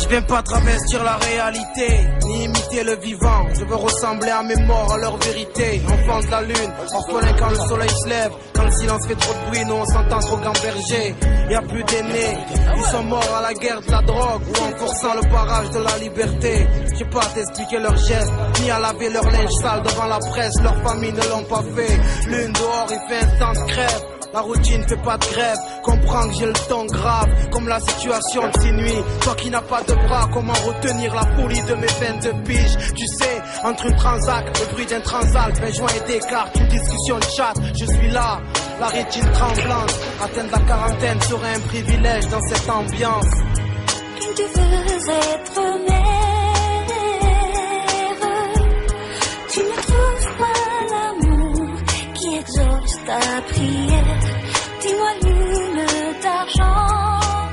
Je 0.07 0.09
viens 0.09 0.21
pas 0.21 0.41
travestir 0.41 1.03
la 1.03 1.17
réalité, 1.17 1.87
ni 2.25 2.45
imiter 2.45 2.83
le 2.83 2.95
vivant. 2.95 3.45
Je 3.53 3.65
veux 3.65 3.75
ressembler 3.75 4.29
à 4.29 4.41
mes 4.41 4.55
morts, 4.65 4.93
à 4.93 4.97
leur 4.97 5.17
vérité. 5.17 5.81
Enfant 5.85 6.19
de 6.21 6.31
la 6.31 6.41
lune, 6.43 6.71
orphelin 6.93 7.33
quand 7.37 7.49
le 7.49 7.55
soleil 7.57 7.89
se 7.89 8.07
lève. 8.07 8.31
Quand 8.55 8.63
le 8.63 8.71
silence 8.71 9.05
fait 9.05 9.15
trop 9.15 9.33
de 9.33 9.49
bruit, 9.49 9.65
nous 9.65 9.75
on 9.75 9.85
s'entend 9.85 10.19
trop 10.19 10.37
gamberger. 10.37 11.15
Y 11.49 11.55
a 11.55 11.61
plus 11.61 11.83
d'aînés, 11.83 12.37
ils 12.77 12.83
sont 12.85 13.03
morts 13.03 13.35
à 13.37 13.41
la 13.41 13.53
guerre 13.53 13.81
de 13.81 13.91
la 13.91 14.01
drogue 14.01 14.41
ou 14.47 14.63
en 14.63 14.77
forçant 14.77 15.13
le 15.13 15.29
barrage 15.29 15.69
de 15.71 15.79
la 15.79 15.97
liberté. 15.97 16.67
Je 16.91 16.97
sais 16.97 17.05
pas 17.05 17.25
t'expliquer 17.35 17.79
leurs 17.79 17.97
gestes, 17.97 18.31
ni 18.61 18.71
à 18.71 18.79
laver 18.79 19.09
leur 19.09 19.23
linge 19.23 19.53
sale 19.61 19.83
devant 19.83 20.05
la 20.05 20.19
presse. 20.19 20.61
Leurs 20.61 20.81
familles 20.83 21.13
ne 21.13 21.29
l'ont 21.29 21.43
pas 21.43 21.63
fait. 21.75 21.99
L'une 22.27 22.53
dehors, 22.53 22.87
il 22.89 22.99
fait 23.09 23.23
un 23.23 23.39
temps 23.39 23.53
de 23.53 23.71
crève. 23.71 24.01
La 24.33 24.41
routine 24.41 24.85
fait 24.87 25.01
pas 25.03 25.17
de 25.17 25.25
grève, 25.25 25.57
comprends 25.83 26.27
que 26.27 26.33
j'ai 26.35 26.45
le 26.45 26.53
temps 26.53 26.85
grave, 26.85 27.49
comme 27.49 27.67
la 27.67 27.79
situation 27.79 28.41
de 28.47 28.61
ces 28.61 28.71
nuits. 28.71 29.03
Toi 29.21 29.35
qui 29.35 29.49
n'as 29.49 29.61
pas 29.61 29.81
de 29.83 29.93
bras, 29.93 30.27
comment 30.33 30.53
retenir 30.53 31.15
la 31.15 31.21
folie 31.35 31.61
de 31.63 31.73
mes 31.75 31.87
peines 31.87 32.19
de 32.19 32.31
pige? 32.45 32.77
Tu 32.93 33.07
sais, 33.07 33.41
entre 33.63 33.85
une 33.85 33.95
transac, 33.95 34.45
le 34.59 34.73
bruit 34.73 34.85
d'un 34.85 34.99
transal, 34.99 35.53
un 35.63 35.71
joint 35.71 35.87
et 35.95 36.11
des 36.11 36.19
cartes, 36.19 36.55
une 36.57 36.67
discussion 36.67 37.17
de 37.17 37.25
chat, 37.35 37.53
je 37.79 37.85
suis 37.85 38.11
là, 38.11 38.39
la 38.79 38.87
rétine 38.87 39.31
tremblante. 39.31 39.95
Atteindre 40.21 40.51
la 40.51 40.59
quarantaine 40.59 41.21
serait 41.21 41.55
un 41.55 41.59
privilège 41.61 42.27
dans 42.27 42.41
cette 42.49 42.69
ambiance. 42.69 43.25
Quand 44.19 44.33
tu 44.35 44.43
veux 44.43 45.13
être 45.13 46.16
tu 49.51 49.59
ne 49.59 49.77
trouves 49.87 50.29
pas 50.41 50.59
l'amour 50.91 51.69
qui 52.13 52.27
exauce 52.35 52.95
ta 53.05 53.19
prière. 53.49 54.19
Dis-moi 54.81 55.11
lune 55.23 55.85
d'argent, 56.23 57.51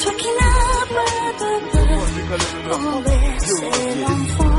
toi 0.00 0.12
qui 0.20 0.30
n'as 0.38 0.84
pas 0.96 1.26
de 1.40 1.50
peur, 1.72 2.02
comment 2.70 3.00
bercer 3.00 3.94
l'enfant. 4.00 4.58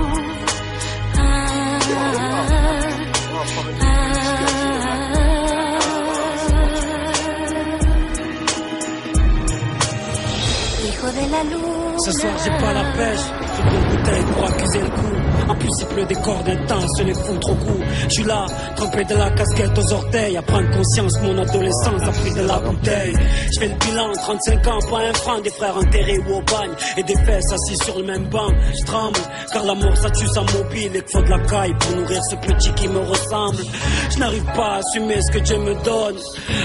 De 11.03 11.19
la 11.31 11.43
luna. 11.43 11.97
Ce 12.05 12.11
soir 12.13 12.33
j'ai 12.43 12.49
pas 12.49 12.73
la 12.73 12.85
pêche, 12.93 13.27
pris 13.61 13.75
une 13.75 13.97
bouteille 13.97 14.23
pour 14.33 14.45
accuser 14.45 14.79
le 14.81 14.89
coup. 14.89 15.23
En 15.49 15.55
plus 15.55 15.69
il 15.79 15.85
pleut 15.87 16.05
des 16.05 16.15
cordes 16.15 16.49
intenses, 16.49 17.01
les 17.03 17.13
fous 17.13 17.37
trop 17.39 17.55
goût. 17.55 17.83
Je 18.03 18.13
suis 18.13 18.23
là, 18.23 18.45
trempé 18.75 19.03
de 19.03 19.15
la 19.15 19.29
casquette 19.31 19.77
aux 19.77 19.93
orteils, 19.93 20.37
à 20.37 20.41
prendre 20.41 20.69
conscience 20.71 21.19
mon 21.21 21.37
adolescence 21.37 22.01
a 22.01 22.11
pris 22.11 22.33
de 22.33 22.47
la 22.47 22.59
bouteille. 22.59 23.13
Je 23.53 23.59
fais 23.59 23.67
le 23.67 23.75
bilan, 23.75 24.11
35 24.13 24.67
ans, 24.67 24.79
pas 24.89 24.99
un 24.99 25.13
franc, 25.13 25.41
des 25.41 25.49
frères 25.49 25.77
enterrés 25.77 26.19
ou 26.27 26.35
au 26.35 26.41
bagne, 26.41 26.71
et 26.97 27.03
des 27.03 27.15
fesses 27.25 27.51
assis 27.51 27.77
sur 27.83 27.97
le 27.97 28.05
même 28.05 28.25
banc. 28.29 28.49
Je 28.79 28.85
tremble, 28.85 29.19
car 29.51 29.63
l'amour 29.65 29.95
ça 29.97 30.09
tue 30.11 30.27
sa 30.27 30.41
mobile 30.41 30.95
et 30.95 31.01
qu'il 31.01 31.11
faut 31.11 31.21
de 31.21 31.29
la 31.29 31.39
caille 31.39 31.73
pour 31.79 31.97
nourrir 31.97 32.21
ce 32.29 32.35
petit 32.35 32.71
qui 32.73 32.87
me 32.87 32.99
ressemble. 32.99 33.63
Je 34.11 34.19
n'arrive 34.19 34.45
pas 34.55 34.75
à 34.75 34.77
assumer 34.77 35.21
ce 35.21 35.31
que 35.31 35.39
Dieu 35.39 35.57
me 35.57 35.73
donne. 35.83 36.15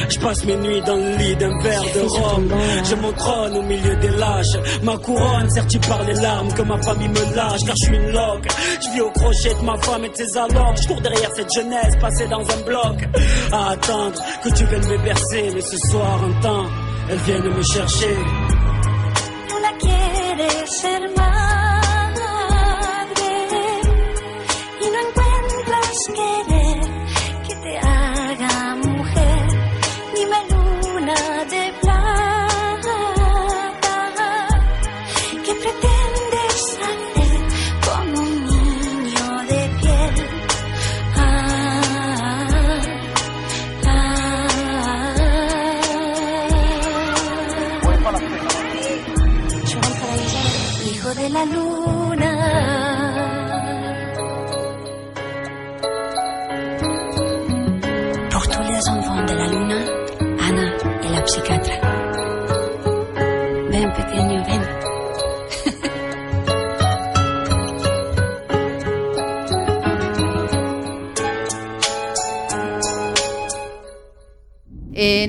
Je 0.09 0.18
passe 0.18 0.45
mes 0.45 0.57
nuits 0.57 0.82
dans 0.82 0.97
le 0.97 1.16
lit 1.16 1.36
d'un 1.36 1.59
verre 1.62 1.82
de 1.95 2.01
rhum. 2.01 2.49
Je 2.84 2.95
mon 2.95 3.12
trône 3.12 3.57
au 3.57 3.62
milieu 3.62 3.97
des 3.97 4.11
lâches. 4.11 4.57
Ma 4.82 4.97
couronne 4.99 5.51
sertie 5.51 5.78
par 5.78 6.03
les 6.05 6.14
larmes 6.14 6.53
que 6.53 6.62
ma 6.62 6.78
famille 6.83 7.09
me 7.09 7.35
lâche 7.35 7.61
car 7.64 7.74
je 7.76 7.85
suis 7.85 7.97
une 7.97 8.11
loque. 8.11 8.49
Je 8.83 8.91
vis 8.93 9.01
au 9.01 9.11
crochet 9.11 9.55
de 9.55 9.64
ma 9.64 9.76
femme 9.79 10.05
et 10.05 10.09
de 10.09 10.16
ses 10.16 10.37
allocs. 10.37 10.76
Je 10.83 10.89
cours 10.89 11.01
derrière 11.01 11.31
cette 11.35 11.53
jeunesse 11.53 11.97
passée 12.01 12.29
dans 12.29 12.41
un 12.41 12.61
bloc. 12.64 12.97
À 13.53 13.70
attendre 13.70 14.22
que 14.43 14.49
tu 14.51 14.64
viennes 14.66 14.87
me 14.87 14.99
bercer. 15.05 15.51
Mais 15.55 15.61
ce 15.61 15.76
soir, 15.91 16.20
un 16.24 16.41
temps, 16.41 16.66
elles 17.11 17.18
viennent 17.18 17.55
me 17.55 17.62
chercher. 17.62 18.16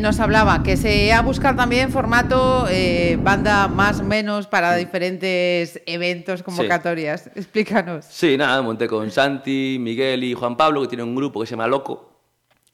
Nos 0.09 0.19
hablaba 0.19 0.63
que 0.63 0.75
se 0.75 1.13
ha 1.13 1.21
buscado 1.21 1.55
también 1.55 1.91
formato 1.91 2.65
eh, 2.67 3.19
banda 3.21 3.67
más 3.67 3.99
o 3.99 4.03
menos 4.03 4.47
para 4.47 4.75
diferentes 4.75 5.83
eventos, 5.85 6.41
convocatorias. 6.41 7.27
Explícanos. 7.35 8.05
Sí, 8.05 8.35
nada, 8.35 8.59
monté 8.63 8.87
con 8.87 9.11
Santi, 9.11 9.77
Miguel 9.79 10.23
y 10.23 10.33
Juan 10.33 10.57
Pablo, 10.57 10.81
que 10.81 10.87
tienen 10.87 11.07
un 11.07 11.15
grupo 11.15 11.39
que 11.39 11.45
se 11.45 11.51
llama 11.51 11.67
Loco. 11.67 12.09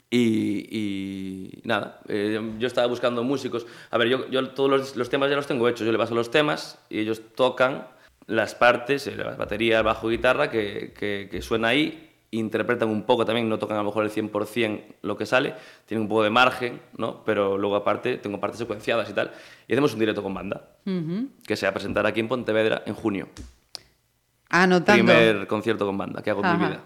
Y, 0.10 0.66
y 0.72 1.62
nada, 1.66 2.00
eh, 2.08 2.40
yo 2.58 2.68
estaba 2.68 2.88
buscando 2.88 3.22
músicos. 3.22 3.68
A 3.92 3.98
ver, 3.98 4.08
yo, 4.08 4.30
yo 4.30 4.52
todos 4.52 4.70
los, 4.70 4.96
los 4.96 5.10
temas 5.10 5.30
ya 5.30 5.36
los 5.36 5.46
tengo 5.46 5.68
hechos. 5.68 5.86
Yo 5.86 5.92
le 5.92 5.98
paso 5.98 6.16
los 6.16 6.32
temas 6.32 6.80
y 6.90 7.00
ellos 7.00 7.22
tocan 7.36 7.86
las 8.28 8.56
partes, 8.56 9.08
eh, 9.08 9.16
la 9.18 9.36
batería, 9.36 9.80
el 9.80 9.84
bajo, 9.84 10.08
guitarra, 10.08 10.50
que, 10.50 10.94
que, 10.98 11.28
que 11.30 11.42
suena 11.42 11.68
ahí. 11.68 12.05
Interpretan 12.40 12.90
un 12.90 13.04
poco 13.04 13.26
también, 13.26 13.48
no 13.48 13.58
tocan 13.60 13.78
a 13.78 13.80
lo 13.82 13.86
mejor 13.86 14.04
el 14.06 14.12
100% 14.12 14.82
lo 15.04 15.18
que 15.18 15.26
sale. 15.26 15.54
Tienen 15.86 16.04
un 16.04 16.10
poco 16.10 16.24
de 16.24 16.30
margen, 16.30 16.82
¿no? 16.98 17.24
Pero 17.26 17.58
luego 17.58 17.76
aparte 17.76 18.18
tengo 18.18 18.40
partes 18.40 18.60
secuenciadas 18.60 19.10
y 19.10 19.14
tal. 19.14 19.32
Y 19.68 19.74
hacemos 19.74 19.94
un 19.94 20.00
directo 20.00 20.22
con 20.24 20.34
banda, 20.34 20.70
que 21.46 21.56
se 21.56 21.66
va 21.66 21.70
a 21.70 21.74
presentar 21.74 22.06
aquí 22.06 22.20
en 22.20 22.28
Pontevedra 22.28 22.84
en 22.86 22.94
junio. 22.94 23.28
Anotando. 24.50 25.04
Primer 25.06 25.48
concierto 25.48 25.86
con 25.86 25.98
banda 25.98 26.22
que 26.22 26.30
hago 26.30 26.42
en 26.44 26.50
mi 26.50 26.56
Ajá. 26.64 26.68
vida. 26.70 26.84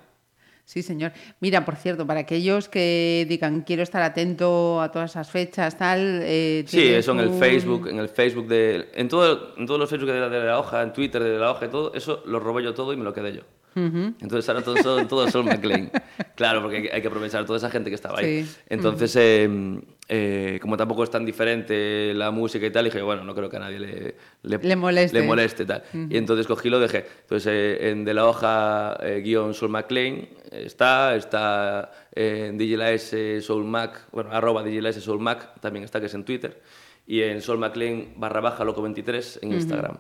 Sí, 0.66 0.84
señor. 0.84 1.14
Mira, 1.40 1.66
por 1.66 1.76
cierto, 1.78 2.06
para 2.06 2.20
aquellos 2.20 2.70
que 2.70 3.26
digan 3.28 3.62
quiero 3.62 3.82
estar 3.82 4.04
atento 4.04 4.80
a 4.82 4.92
todas 4.92 5.10
esas 5.12 5.30
fechas, 5.32 5.76
tal. 5.80 6.20
eh, 6.22 6.64
Sí, 6.68 6.88
eso 6.90 7.12
en 7.14 7.20
el 7.22 7.32
Facebook, 7.32 7.88
en 7.88 7.98
el 7.98 8.08
Facebook 8.08 8.48
de... 8.48 8.90
En, 8.94 9.08
todo, 9.08 9.56
en 9.58 9.66
todos 9.66 9.80
los 9.80 9.90
Facebook 9.90 10.12
de 10.12 10.20
la, 10.20 10.30
de 10.30 10.44
la 10.44 10.60
hoja, 10.60 10.84
en 10.84 10.94
Twitter 10.94 11.24
de 11.24 11.40
la 11.40 11.50
hoja 11.52 11.66
y 11.66 11.70
todo, 11.70 11.92
eso 11.96 12.22
lo 12.28 12.40
robé 12.40 12.62
yo 12.64 12.76
todo 12.76 12.94
y 12.94 12.98
me 12.98 13.04
lo 13.04 13.14
quedé 13.14 13.34
yo. 13.34 13.42
Entonces 13.76 14.48
ahora 14.50 14.62
todos 14.62 14.80
son, 14.82 15.08
todos 15.08 15.32
son 15.32 15.46
McLean. 15.46 15.92
Claro, 16.36 16.62
porque 16.62 16.90
hay 16.92 17.02
que- 17.02 17.08
aprovechar 17.08 17.46
toda 17.46 17.58
esa 17.58 17.70
gente 17.70 17.90
que 17.90 17.96
estaba 17.96 18.20
ahí. 18.20 18.44
Sí. 18.44 18.56
Entonces, 18.70 19.16
eh, 19.16 19.80
eh, 20.08 20.58
como 20.62 20.76
tampoco 20.76 21.04
es 21.04 21.12
tan 21.12 21.24
diferente 21.26 22.14
la 22.14 22.32
música 22.32 22.66
y 22.66 22.72
tal, 22.72 22.86
dije, 22.86 23.02
bueno, 23.02 23.24
no 23.24 23.34
creo 23.36 23.50
que 23.50 23.58
a 23.58 23.60
nadie 23.60 23.80
le, 23.80 24.16
Le 24.44 24.76
moleste. 24.76 25.20
le 25.20 25.26
moleste 25.26 25.66
tal. 25.66 25.84
Ujú. 25.94 26.08
Y 26.10 26.18
entonces 26.18 26.48
cogí 26.48 26.70
lo 26.70 26.80
dejé. 26.80 27.06
Entonces, 27.22 27.48
eh, 27.54 27.90
en 27.92 28.06
de 28.06 28.14
la 28.14 28.26
hoja 28.28 28.98
eh, 29.02 29.22
guion 29.24 29.54
Soul 29.54 29.72
McLean 29.72 30.28
está, 30.52 31.16
está 31.16 31.92
eh, 32.16 32.48
en 32.50 32.58
DJ 32.58 32.78
La 32.78 32.92
S 32.92 33.42
Soul 33.42 33.66
Mac, 33.66 34.08
bueno, 34.12 34.32
arroba 34.32 34.64
DJ 34.64 34.82
La 34.82 34.90
S 34.90 35.00
Soul 35.02 35.20
Mac, 35.20 35.60
también 35.62 35.86
está, 35.86 36.00
que 36.00 36.08
es 36.08 36.14
en 36.14 36.24
Twitter. 36.26 36.62
Y 37.06 37.22
en 37.24 37.42
Soul 37.42 37.58
McLean 37.58 38.14
barra 38.18 38.40
baja 38.40 38.64
loco 38.64 38.82
23 38.84 39.40
en. 39.42 39.54
Instagram. 39.54 39.98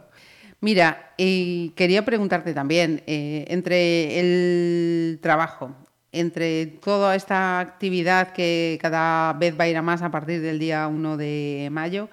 Mira, 0.61 1.13
y 1.17 1.69
quería 1.69 2.03
preguntarte 2.03 2.53
también, 2.53 3.01
eh, 3.07 3.45
entre 3.47 4.19
el 4.19 5.19
trabajo, 5.21 5.73
entre 6.11 6.65
toda 6.65 7.15
esta 7.15 7.59
actividad 7.59 8.33
que 8.33 8.77
cada 8.81 9.33
vez 9.33 9.57
va 9.57 9.65
a 9.65 9.69
ir 9.69 9.77
a 9.77 9.81
más 9.81 10.01
a 10.01 10.11
partir 10.11 10.41
del 10.41 10.59
día 10.59 10.87
1 10.87 11.15
de 11.15 11.69
mayo, 11.71 12.09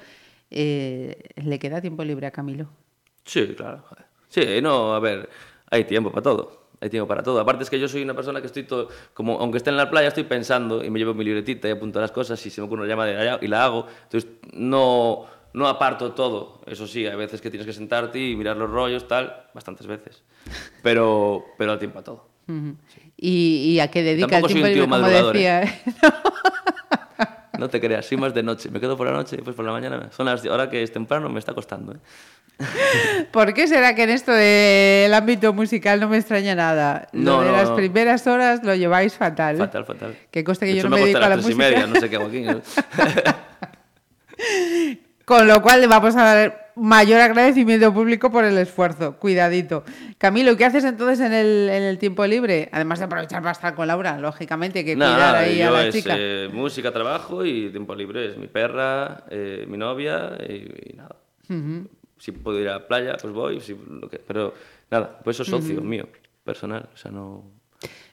eh, 0.50 1.16
¿le 1.36 1.58
queda 1.58 1.80
tiempo 1.80 2.04
libre 2.04 2.26
a 2.26 2.30
Camilo? 2.30 2.68
Sí, 3.24 3.54
claro. 3.56 3.84
Sí, 4.28 4.60
no, 4.62 4.94
a 4.94 5.00
ver, 5.00 5.28
hay 5.70 5.84
tiempo 5.84 6.10
para 6.10 6.22
todo. 6.22 6.66
Hay 6.80 6.90
tiempo 6.90 7.08
para 7.08 7.22
todo. 7.22 7.40
Aparte 7.40 7.64
es 7.64 7.70
que 7.70 7.80
yo 7.80 7.88
soy 7.88 8.02
una 8.02 8.14
persona 8.14 8.40
que 8.40 8.46
estoy 8.46 8.64
todo, 8.64 8.88
como 9.14 9.40
aunque 9.40 9.56
esté 9.58 9.70
en 9.70 9.78
la 9.78 9.90
playa, 9.90 10.08
estoy 10.08 10.24
pensando 10.24 10.84
y 10.84 10.90
me 10.90 10.98
llevo 10.98 11.14
mi 11.14 11.24
libretita 11.24 11.68
y 11.68 11.70
apunto 11.70 12.00
las 12.00 12.12
cosas 12.12 12.44
y 12.44 12.50
se 12.50 12.60
me 12.60 12.66
ocurre 12.66 12.82
una 12.82 12.90
llamada 12.90 13.38
y 13.40 13.48
la 13.48 13.64
hago. 13.64 13.86
Entonces 14.04 14.30
no, 14.52 15.24
no 15.52 15.68
aparto 15.68 16.12
todo. 16.12 16.60
Eso 16.66 16.86
sí, 16.86 17.06
hay 17.06 17.16
veces 17.16 17.40
que 17.40 17.50
tienes 17.50 17.66
que 17.66 17.72
sentarte 17.72 18.18
y 18.18 18.36
mirar 18.36 18.56
los 18.56 18.70
rollos, 18.70 19.08
tal, 19.08 19.46
bastantes 19.54 19.86
veces. 19.86 20.22
Pero, 20.82 21.44
pero 21.58 21.72
hay 21.72 21.78
tiempo 21.78 21.98
a 21.98 22.04
todo. 22.04 22.28
¿Y, 23.16 23.72
y 23.72 23.80
a 23.80 23.90
qué 23.90 24.04
dedica 24.04 24.28
Tampoco 24.28 24.52
el 24.54 24.60
soy 24.62 24.72
tiempo 24.74 24.94
un 24.94 25.02
tío 25.02 25.08
libre, 25.10 25.32
como 25.32 25.32
madrugador, 25.32 25.32
decía? 25.34 25.82
No 27.58 27.68
te 27.70 27.80
creas, 27.80 28.06
soy 28.06 28.18
más 28.18 28.34
de 28.34 28.42
noche. 28.42 28.70
Me 28.70 28.80
quedo 28.80 28.96
por 28.96 29.06
la 29.06 29.12
noche 29.14 29.36
y 29.38 29.42
pues 29.42 29.56
por 29.56 29.64
la 29.64 29.72
mañana. 29.72 30.10
Son 30.12 30.26
las, 30.26 30.44
ahora 30.44 30.68
que 30.68 30.82
es 30.82 30.92
temprano 30.92 31.28
me 31.28 31.38
está 31.38 31.54
costando. 31.54 31.92
¿eh? 31.94 31.96
¿Por 33.32 33.54
qué 33.54 33.66
será 33.66 33.94
que 33.94 34.02
en 34.04 34.10
esto 34.10 34.32
del 34.32 35.12
ámbito 35.14 35.52
musical 35.52 36.00
no 36.00 36.08
me 36.08 36.18
extraña 36.18 36.54
nada? 36.54 37.08
No, 37.12 37.38
lo 37.38 37.42
de 37.42 37.50
no, 37.50 37.56
las 37.56 37.70
no. 37.70 37.76
primeras 37.76 38.26
horas 38.26 38.62
lo 38.62 38.74
lleváis 38.74 39.14
fatal. 39.14 39.56
Fatal, 39.56 39.84
fatal. 39.84 40.16
Que 40.30 40.44
conste 40.44 40.66
que 40.66 40.72
De 40.72 40.76
yo 40.76 40.80
hecho, 40.82 40.88
no 40.90 40.96
me 40.96 41.02
me 41.02 41.06
dedico 41.06 41.18
a 41.24 41.28
la 41.28 41.36
las 41.36 41.44
tres 41.44 41.54
y 41.54 41.58
media, 41.58 41.86
no 41.86 41.98
sé 41.98 42.10
qué 42.10 42.16
hago 42.16 42.26
aquí. 42.26 42.44
Con 45.26 45.46
lo 45.48 45.60
cual 45.60 45.80
le 45.82 45.88
vamos 45.88 46.14
a 46.16 46.22
dar 46.22 46.72
mayor 46.76 47.20
agradecimiento 47.20 47.92
público 47.92 48.30
por 48.30 48.44
el 48.44 48.56
esfuerzo. 48.58 49.16
Cuidadito. 49.16 49.82
Camilo, 50.18 50.56
¿qué 50.56 50.64
haces 50.66 50.84
entonces 50.84 51.18
en 51.18 51.32
el, 51.32 51.68
en 51.68 51.82
el 51.82 51.98
tiempo 51.98 52.24
libre? 52.24 52.68
Además 52.70 53.00
de 53.00 53.06
aprovechar 53.06 53.40
para 53.42 53.50
estar 53.52 53.74
con 53.74 53.88
Laura, 53.88 54.18
lógicamente, 54.18 54.84
que 54.84 54.94
cuidar 54.94 55.34
ahí 55.34 55.60
a 55.62 55.70
la 55.72 55.86
es 55.88 55.94
chica. 55.94 56.14
eh, 56.16 56.48
música, 56.52 56.92
trabajo 56.92 57.44
y 57.44 57.70
tiempo 57.70 57.94
libre. 57.96 58.26
Es 58.30 58.38
mi 58.38 58.46
perra, 58.46 59.24
eh, 59.28 59.66
mi 59.68 59.76
novia 59.76 60.38
y, 60.48 60.92
y 60.92 60.96
nada. 60.96 61.16
Si 62.18 62.30
puedo 62.32 62.60
ir 62.60 62.68
a 62.68 62.74
la 62.78 62.86
playa, 62.86 63.16
pues 63.20 63.34
voy. 63.34 63.60
si- 63.60 63.76
lo 64.00 64.08
que- 64.08 64.18
pero 64.20 64.54
nada, 64.92 65.18
pues 65.24 65.36
eso 65.40 65.42
es 65.42 65.48
socio 65.64 65.80
mío, 65.80 66.08
personal. 66.44 66.88
O 66.94 66.96
sea, 66.96 67.10
no... 67.10 67.44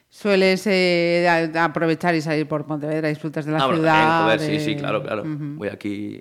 Sueles 0.08 0.64
eh, 0.68 1.50
aprovechar 1.56 2.14
y 2.14 2.20
salir 2.20 2.46
por 2.46 2.64
Pontevedra, 2.66 3.08
disfrutas 3.08 3.44
de 3.46 3.50
la 3.52 3.58
Ah, 3.58 3.66
bueno, 3.66 3.80
ciudad. 3.80 3.92
también, 3.92 4.22
joder, 4.24 4.40
sí, 4.40 4.52
de- 4.52 4.60
sí, 4.60 4.76
claro, 4.76 5.02
claro. 5.02 5.22
Voy 5.26 5.68
aquí 5.68 6.20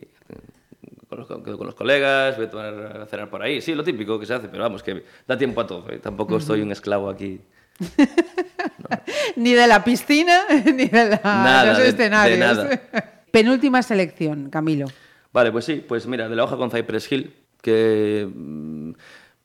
con 1.15 1.43
los, 1.43 1.57
con 1.57 1.65
los 1.67 1.75
colegas, 1.75 2.35
voy 2.37 2.45
a, 2.45 2.49
tomar, 2.49 2.97
a 3.03 3.05
cenar 3.05 3.29
por 3.29 3.41
ahí. 3.41 3.61
Sí, 3.61 3.73
lo 3.75 3.83
típico 3.83 4.19
que 4.19 4.25
se 4.25 4.33
hace, 4.33 4.47
pero 4.47 4.63
vamos, 4.63 4.81
que 4.83 5.03
da 5.27 5.37
tiempo 5.37 5.61
a 5.61 5.67
todo. 5.67 5.89
¿eh? 5.89 5.99
Tampoco 5.99 6.37
estoy 6.37 6.61
un 6.61 6.71
esclavo 6.71 7.09
aquí. 7.09 7.39
Ni 9.35 9.53
de 9.53 9.67
la 9.67 9.83
piscina, 9.83 10.41
ni 10.65 10.85
de 10.87 11.09
la- 11.09 11.21
Nada, 11.23 11.65
los 11.69 11.77
de- 11.77 11.83
de 11.83 11.89
escenarios. 11.89 12.39
nada. 12.39 12.81
Penúltima 13.31 13.81
selección, 13.81 14.49
Camilo. 14.49 14.85
Vale, 15.31 15.51
pues 15.51 15.65
sí, 15.65 15.83
pues 15.87 16.05
mira, 16.07 16.29
de 16.29 16.35
la 16.35 16.43
hoja 16.43 16.55
con 16.57 16.69
Cypress 16.69 17.11
Hill, 17.11 17.33
que 17.61 18.27
mm, 18.31 18.91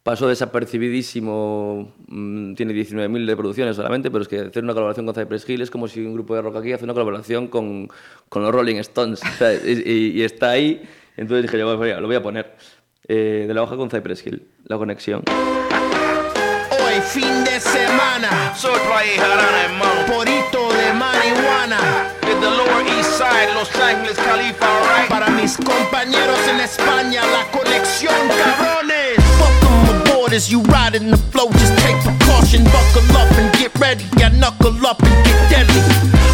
pasó 0.03 0.29
desapercibidísimo, 0.29 1.95
mm, 2.09 2.55
tiene 2.55 2.75
19.000 2.75 3.27
reproducciones 3.27 3.77
solamente, 3.77 4.11
pero 4.11 4.23
es 4.23 4.29
que 4.29 4.41
hacer 4.41 4.63
una 4.63 4.75
colaboración 4.75 5.07
con 5.07 5.15
Cypress 5.15 5.49
Hill 5.49 5.63
es 5.63 5.71
como 5.71 5.89
si 5.89 6.01
un 6.05 6.13
grupo 6.13 6.35
de 6.35 6.43
rock 6.43 6.57
aquí 6.57 6.73
hace 6.73 6.85
una 6.85 6.93
colaboración 6.93 7.49
con, 7.49 7.89
con 8.29 8.43
los 8.43 8.53
Rolling 8.53 8.77
Stones, 8.77 9.21
y- 9.65 10.19
y 10.19 10.23
está 10.23 10.51
ahí, 10.51 10.83
entonces 11.19 11.43
dije 11.43 11.59
yo, 11.59 11.77
"Pues 11.77 11.99
lo 12.01 12.07
voy 12.07 12.17
a 12.17 12.23
poner. 12.23 12.57
Eh, 13.11 13.45
de 13.49 13.55
la 13.55 13.63
hoja 13.63 13.77
con 13.77 13.91
Cypress 13.91 14.27
Hill, 14.27 14.47
la 14.65 14.77
conexión. 14.77 15.23
Hoy 16.71 17.01
fin 17.01 17.45
de 17.45 17.59
semana. 17.61 18.55
Soy 18.55 18.73
Jarana, 19.17 19.65
hermano. 19.65 20.07
Porito 20.07 20.73
de 20.75 20.93
marihuana. 20.93 21.79
Desde 22.21 22.41
Lower 22.51 22.87
East 22.99 23.13
Side, 23.17 23.55
Los 23.55 23.75
Ángeles, 23.81 24.19
Califa, 24.19 24.67
right? 24.99 25.09
Para 25.09 25.29
mis 25.29 25.57
compañeros 25.57 26.39
en 26.49 26.61
España, 26.61 27.23
la 27.27 27.51
conexión, 27.59 28.15
cabrones. 28.29 28.98
As 30.31 30.53
you 30.53 30.61
ride 30.63 30.95
in 30.95 31.11
the 31.11 31.17
flow. 31.17 31.51
Just 31.53 31.77
take 31.79 31.97
precaution, 32.05 32.63
buckle 32.65 33.17
up 33.17 33.31
and 33.41 33.51
get 33.59 33.75
ready. 33.81 34.05
Yeah, 34.19 34.29
knuckle 34.29 34.87
up 34.87 35.03
and 35.03 35.17
get 35.27 35.39
deadly. 35.51 35.83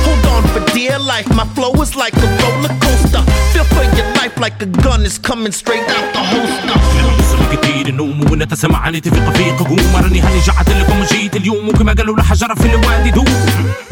Hold 0.05 0.27
on 0.35 0.43
for 0.53 0.63
dear 0.75 0.99
life. 0.99 1.29
My 1.35 1.47
flow 1.55 1.73
is 1.81 1.95
like 1.97 2.15
a 2.17 2.29
roller 2.41 2.75
coaster. 2.85 3.23
Feel 3.53 3.65
for 3.65 3.85
your 3.97 4.09
life 4.21 4.37
like 4.39 4.61
a 4.61 4.67
gun 4.67 5.03
is 5.07 5.17
coming 5.17 5.53
straight 5.53 5.89
out 5.89 6.13
the 6.13 6.23
holster. 6.33 6.81
كتير 7.53 7.89
النوم 7.89 8.31
وانت 8.31 8.51
تسمعني 8.51 9.01
تفيق 9.01 9.31
فيق 9.31 9.63
قوم 9.63 9.97
راني 9.97 10.21
هاني 10.21 10.41
جعت 10.41 10.71
لكم 10.71 11.03
جيت 11.05 11.37
اليوم 11.37 11.69
وكما 11.69 11.93
قالوا 11.93 12.17
لحجر 12.17 12.55
في 12.55 12.67
الوادي 12.67 13.11
دوم 13.11 13.25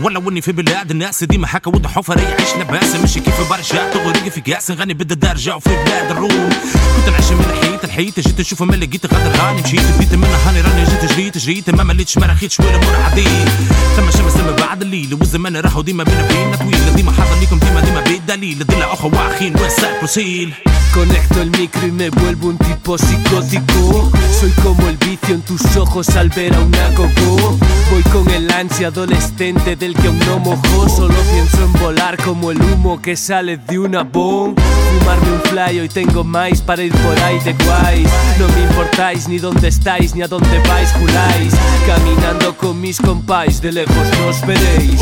ولا 0.00 0.18
واني 0.18 0.40
في 0.40 0.52
بلاد 0.52 0.90
الناس 0.90 1.24
ديما 1.24 1.46
هكا 1.50 1.70
ود 1.70 1.86
حفر 1.86 2.18
يعيش 2.20 2.56
لباس 2.60 2.94
ماشي 2.96 3.20
كيف 3.20 3.50
برشا 3.50 3.90
تغرق 3.90 4.28
في 4.28 4.40
كاس 4.40 4.70
نغني 4.70 4.94
بالدرجة 4.94 5.56
وفي 5.56 5.70
بلاد 5.84 6.10
الروم 6.10 6.48
كنت 6.96 7.08
نعيش 7.12 7.30
من 7.30 7.44
حيت 7.62 7.84
الحيت 7.84 8.20
جيت 8.20 8.40
نشوف 8.40 8.62
ما 8.62 8.76
لقيت 8.76 9.14
غادر 9.14 9.38
راني 9.44 9.62
مشيت 9.62 9.91
بديت 9.91 10.15
من 10.15 10.27
هاني 10.45 10.61
راني 10.61 10.83
جيت 10.83 11.11
جريت 11.13 11.37
جريت 11.37 11.69
ما 11.69 11.83
مليتش 11.83 12.17
ما 12.17 12.25
رخيتش 12.25 12.59
ولا 12.59 12.77
مر 12.77 12.95
عديت 12.95 13.49
ثم 13.95 14.11
شمس 14.11 14.33
ثم 14.33 14.65
بعد 14.65 14.81
الليل 14.81 15.13
والزمان 15.13 15.57
راحوا 15.57 15.83
ديما 15.83 16.03
بينا 16.03 16.27
بينا 16.27 16.55
طويل 16.55 16.95
ديما 16.95 17.11
حاضر 17.11 17.39
ليكم 17.39 17.59
ديما 17.59 17.81
ديما 17.81 18.01
بالدليل 18.01 18.65
دلة 18.65 18.93
اخو 18.93 19.09
واخين 19.09 19.55
وسال 19.55 19.97
بروسيل 19.97 20.53
Conecto 20.97 21.41
el 21.41 21.51
micro 21.51 21.85
y 21.85 21.91
me 21.91 22.09
vuelvo 22.09 22.47
un 22.47 22.57
tipo 22.57 22.97
psicótico. 22.97 24.11
Soy 24.39 24.49
como 24.63 24.89
el 24.89 24.97
vicio 24.97 25.35
en 25.35 25.41
tus 25.41 25.75
ojos 25.75 26.09
al 26.15 26.29
ver 26.29 26.55
a 26.55 26.59
una 26.59 26.91
coco. 26.95 27.57
Voy 27.91 28.01
con 28.11 28.27
el 28.31 28.49
ansia 28.51 28.87
adolescente 28.87 29.75
del 29.75 29.93
que 29.93 30.07
aún 30.07 30.17
no 30.19 30.39
mojó. 30.39 30.89
Solo 30.89 31.13
pienso 31.31 31.63
en 31.63 31.73
volar 31.73 32.17
como 32.17 32.49
el 32.51 32.59
humo 32.59 32.99
que 32.99 33.15
sale 33.15 33.57
de 33.57 33.77
una 33.77 34.03
bomb. 34.03 34.57
Fumarme 34.59 35.31
un 35.33 35.41
fly, 35.41 35.79
hoy 35.81 35.89
tengo 35.89 36.23
más 36.23 36.63
para 36.63 36.81
ir 36.81 36.93
por 36.93 37.19
ahí 37.19 37.39
de 37.41 37.53
guays. 37.53 38.09
No 38.39 38.47
me 38.47 38.63
importáis 38.63 39.27
ni 39.27 39.37
dónde 39.37 39.67
estáis 39.82 40.14
ni 40.14 40.22
a 40.22 40.28
dónde 40.28 40.60
vais, 40.68 40.92
juláis. 40.92 41.52
Caminando 41.84 42.56
con 42.56 42.80
mis 42.80 43.00
compáis, 43.00 43.60
de 43.60 43.72
lejos 43.72 44.06
nos 44.20 44.40
veréis. 44.46 45.00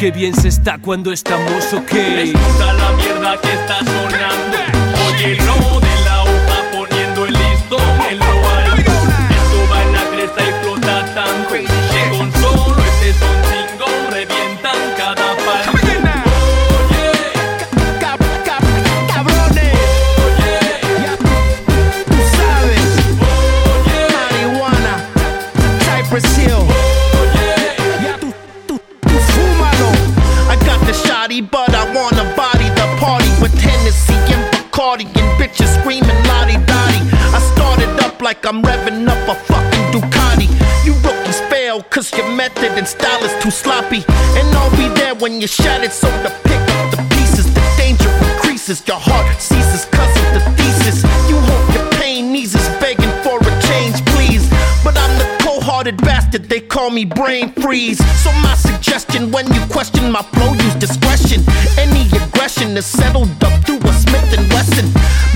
Qué 0.00 0.10
bien 0.10 0.34
se 0.34 0.48
está 0.48 0.78
cuando 0.78 1.12
estamos 1.12 1.74
ok. 1.74 1.92
Escucha 1.92 2.72
la 2.72 2.92
mierda 2.92 3.38
que 3.42 3.52
está 3.52 3.78
sonando. 3.80 4.56
Oye 5.06 5.34
ritmo 5.34 5.80
de 5.80 5.97
like 38.38 38.54
I'm 38.54 38.62
revving 38.62 39.08
up 39.08 39.28
a 39.28 39.34
fucking 39.34 39.86
Ducati. 39.92 40.48
You 40.84 40.92
rookies 41.02 41.40
fail, 41.50 41.82
cause 41.82 42.12
your 42.16 42.28
method 42.30 42.72
and 42.78 42.86
style 42.86 43.22
is 43.24 43.32
too 43.42 43.50
sloppy. 43.50 44.04
And 44.38 44.46
I'll 44.56 44.70
be 44.76 44.88
there 45.00 45.14
when 45.14 45.40
you're 45.40 45.48
shattered, 45.48 45.92
so 45.92 46.08
to 46.22 46.30
pick 46.44 46.62
up 46.76 46.90
the 46.94 47.02
pieces, 47.16 47.46
the 47.52 47.62
danger 47.76 48.10
increases. 48.30 48.86
Your 48.86 48.98
heart 49.00 49.40
ceases 49.40 49.86
cause 49.86 50.14
of 50.22 50.28
the 50.34 50.42
thesis. 50.56 51.02
You 51.28 51.47
hearted 55.78 55.96
bastard, 55.98 56.42
they 56.48 56.58
call 56.58 56.90
me 56.90 57.04
brain 57.04 57.52
freeze. 57.52 57.98
So 58.24 58.32
my 58.42 58.56
suggestion 58.56 59.30
when 59.30 59.46
you 59.54 59.60
question 59.70 60.10
my 60.10 60.22
flow, 60.22 60.52
use 60.52 60.74
discretion. 60.74 61.44
Any 61.78 62.02
aggression 62.18 62.76
is 62.76 62.84
settled 62.84 63.30
up 63.44 63.64
through 63.64 63.78
a 63.88 63.92
Smith 63.92 64.36
and 64.36 64.52
Wesson. 64.52 64.86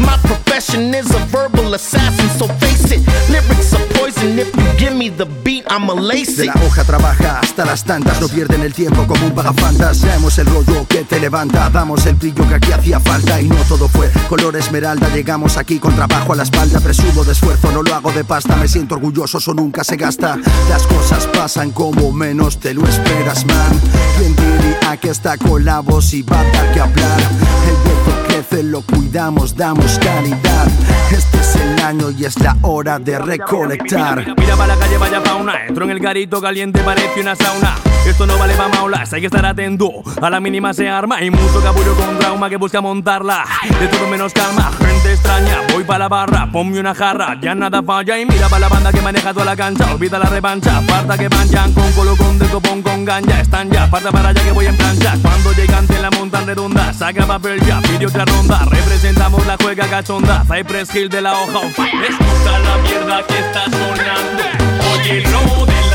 My 0.05 0.19
profession 0.25 0.93
is 0.95 1.15
a 1.15 1.21
verbal 1.27 1.75
assassin, 1.75 2.29
so 2.41 2.49
face 2.55 2.91
it. 2.91 3.07
Lyrics 3.31 3.73
are 3.75 3.92
poison. 4.13 4.39
If 4.39 4.55
you 4.57 4.79
give 4.79 4.95
me 4.95 5.11
the 5.11 5.27
beat, 5.45 5.65
I'ma 5.71 5.95
lace 5.95 6.37
De 6.37 6.47
la 6.47 6.55
hoja 6.67 6.85
trabaja 6.85 7.41
hasta 7.41 7.65
las 7.65 7.85
tantas, 7.85 8.21
no 8.21 8.29
pierden 8.29 8.63
el 8.63 8.73
tiempo 8.73 9.07
como 9.07 9.27
un 9.27 9.35
pagafantas. 9.35 9.99
Seamos 9.99 10.39
el 10.39 10.47
rollo 10.47 10.87
que 10.89 11.05
te 11.05 11.21
levanta, 11.21 11.71
damos 11.71 12.07
el 12.07 12.15
brillo 12.15 12.49
que 12.49 12.55
aquí 12.55 12.73
hacía 12.73 13.01
falta. 13.01 13.41
Y 13.41 13.49
no 13.49 13.57
todo 13.69 13.89
fue 13.89 14.11
color 14.29 14.57
esmeralda, 14.57 15.09
llegamos 15.09 15.57
aquí 15.57 15.79
con 15.79 15.95
trabajo 15.95 16.33
a 16.33 16.37
la 16.37 16.43
espalda. 16.43 16.81
Presumo 16.81 17.25
de 17.25 17.33
esfuerzo, 17.33 17.71
no 17.73 17.83
lo 17.83 17.95
hago 17.95 18.13
de 18.13 18.25
pasta, 18.25 18.57
me 18.57 18.69
siento 18.69 18.95
orgulloso, 18.95 19.39
eso 19.39 19.55
nunca 19.55 19.85
se 19.85 19.97
gasta. 19.97 20.39
Las 20.69 20.87
cosas 20.87 21.27
pasan 21.27 21.71
como 21.71 22.13
menos 22.13 22.59
te 22.59 22.75
lo 22.75 22.87
esperas, 22.87 23.45
man. 23.47 23.81
¿Quién 24.19 24.35
diría 24.37 24.97
que 24.97 25.11
esta 25.11 25.37
colabo 25.37 26.01
si 26.01 26.23
va 26.23 26.41
a 26.41 26.45
dar 26.45 26.73
que 26.73 26.81
hablar? 26.81 27.21
El 27.21 27.77
viento 27.85 28.29
crece, 28.29 28.63
lo 28.63 28.83
cuidamos, 28.83 29.57
damos 29.57 29.99
calidad. 29.99 30.69
Este 31.11 31.42
y 32.17 32.25
es 32.25 32.39
la 32.39 32.57
hora 32.63 33.01
de 33.01 33.19
recolectar. 33.19 34.25
Mira 34.39 34.57
para 34.57 34.77
la 34.77 34.77
calle, 34.77 34.99
vaya 34.99 35.21
fauna. 35.21 35.67
Entro 35.67 35.85
en 35.85 35.91
el 35.91 35.99
garito 35.99 36.41
caliente, 36.41 36.81
parece 36.81 37.21
una 37.21 37.35
sauna. 37.35 37.75
Esto 38.07 38.25
no 38.25 38.39
vale 38.39 38.55
pa' 38.55 38.69
maulas, 38.69 39.13
hay 39.13 39.21
que 39.21 39.27
estar 39.27 39.45
atento. 39.45 39.91
A 40.21 40.31
la 40.31 40.39
mínima 40.39 40.73
se 40.75 40.89
arma 40.89 41.23
y 41.23 41.31
mucho 41.31 41.61
capullo 41.61 41.95
con 41.95 42.19
trauma 42.19 42.49
que 42.49 42.57
busca 42.57 42.81
montarla. 42.81 43.45
De 43.81 43.89
todo 43.89 44.07
menos 44.09 44.33
calma, 44.33 44.71
gente 44.79 45.13
extraña. 45.13 45.59
Voy 45.73 45.83
pa' 45.83 45.99
la 45.99 46.09
barra, 46.09 46.49
ponme 46.53 46.79
una 46.79 46.95
jarra. 46.95 47.37
Ya 47.41 47.55
nada 47.55 47.83
falla 47.83 48.19
y 48.19 48.27
mira 48.27 48.49
pa' 48.49 48.61
la 48.61 48.69
banda 48.69 48.93
que 48.93 49.03
maneja 49.03 49.33
toda 49.33 49.45
la 49.45 49.57
cancha. 49.57 49.93
Olvida 49.93 50.21
la 50.21 50.27
revancha, 50.27 50.83
parta 50.87 51.19
que 51.19 51.29
manchan 51.29 51.73
con 51.73 51.91
colo 51.93 52.17
con 52.17 52.39
de 52.39 52.47
copón 52.47 52.83
con 52.83 53.05
ganja. 53.05 53.41
Están 53.41 53.71
ya, 53.71 53.91
parta 53.91 54.13
para 54.13 54.29
allá 54.29 54.43
que 54.43 54.53
voy 54.53 54.67
en 54.67 54.77
plancha. 54.77 55.17
Cuando 55.21 55.53
llegan 55.53 55.87
te 55.87 56.01
la 56.01 56.11
montan 56.11 56.47
redonda, 56.47 56.93
saca 56.93 57.27
papel 57.27 57.61
ya, 57.65 57.81
pide 57.81 58.07
otra 58.07 58.25
ronda. 58.25 58.65
Representamos 58.69 59.45
la 59.47 59.57
juega 59.61 59.89
cachonda. 59.89 60.45
Cypress 60.45 60.95
Hill 60.95 61.09
de 61.09 61.21
la 61.21 61.33
hoja 61.33 61.72
on 61.79 61.87
fire. 61.87 62.05
Escucha 62.05 62.59
la 62.59 62.77
mierda 62.79 63.27
que 63.27 63.39
está 63.39 63.65
sonando. 63.65 64.43
Oye 64.93 65.21
ritmo 65.21 65.67
de 65.67 65.81
la 65.91 65.92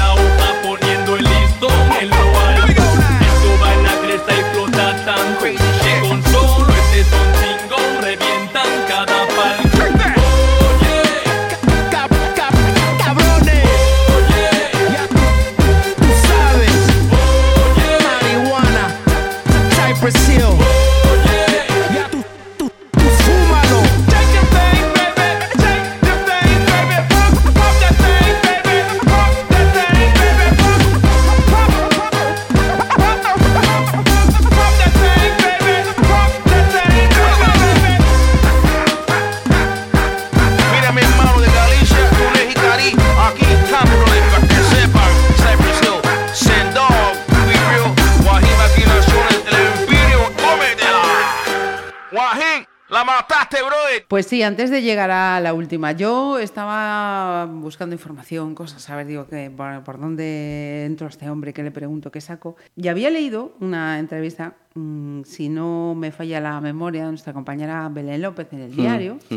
Pues 54.27 54.31
sí, 54.31 54.43
antes 54.43 54.69
de 54.69 54.81
llegar 54.81 55.09
a 55.09 55.39
la 55.39 55.53
última, 55.53 55.93
yo 55.93 56.37
estaba 56.37 57.45
buscando 57.45 57.95
información, 57.95 58.55
cosas, 58.55 58.89
a 58.89 58.97
ver, 58.97 59.07
digo, 59.07 59.25
que 59.25 59.49
por, 59.49 59.85
por 59.85 60.01
dónde 60.01 60.83
entró 60.85 61.07
este 61.07 61.29
hombre, 61.29 61.53
qué 61.53 61.63
le 61.63 61.71
pregunto, 61.71 62.11
qué 62.11 62.19
saco. 62.19 62.57
Y 62.75 62.89
había 62.89 63.09
leído 63.09 63.55
una 63.61 63.99
entrevista, 63.99 64.57
mm, 64.75 65.21
si 65.23 65.47
no 65.47 65.95
me 65.95 66.11
falla 66.11 66.41
la 66.41 66.59
memoria, 66.59 67.05
de 67.05 67.11
nuestra 67.11 67.31
compañera 67.31 67.87
Belén 67.87 68.21
López 68.21 68.49
en 68.51 68.59
el 68.59 68.75
diario, 68.75 69.17
Mm, 69.29 69.35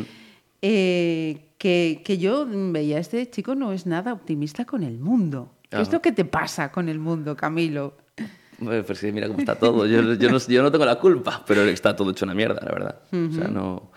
eh, 0.61 1.39
que, 1.57 2.03
que 2.05 2.19
yo 2.19 2.45
veía, 2.51 2.99
este 2.99 3.31
chico 3.31 3.55
no 3.55 3.73
es 3.73 3.87
nada 3.87 4.13
optimista 4.13 4.65
con 4.65 4.83
el 4.83 4.99
mundo. 4.99 5.53
¿Qué 5.69 5.77
es 5.77 5.83
Ajá. 5.87 5.99
lo 5.99 6.03
que 6.03 6.11
te 6.11 6.25
pasa 6.25 6.73
con 6.73 6.89
el 6.89 6.99
mundo, 6.99 7.37
Camilo? 7.37 7.95
Bueno, 8.59 8.83
Pues 8.85 8.99
sí, 8.99 9.13
mira 9.13 9.29
cómo 9.29 9.39
está 9.39 9.55
todo. 9.55 9.87
Yo, 9.87 10.15
yo 10.15 10.31
no, 10.33 10.39
yo 10.39 10.63
no 10.65 10.73
tengo 10.73 10.85
la 10.85 10.99
culpa, 10.99 11.45
pero 11.47 11.63
está 11.63 11.95
todo 11.95 12.11
hecho 12.11 12.25
una 12.25 12.35
mierda, 12.35 12.61
la 12.61 12.73
verdad. 12.73 13.01
O 13.13 13.33
sea, 13.33 13.47
no... 13.47 13.93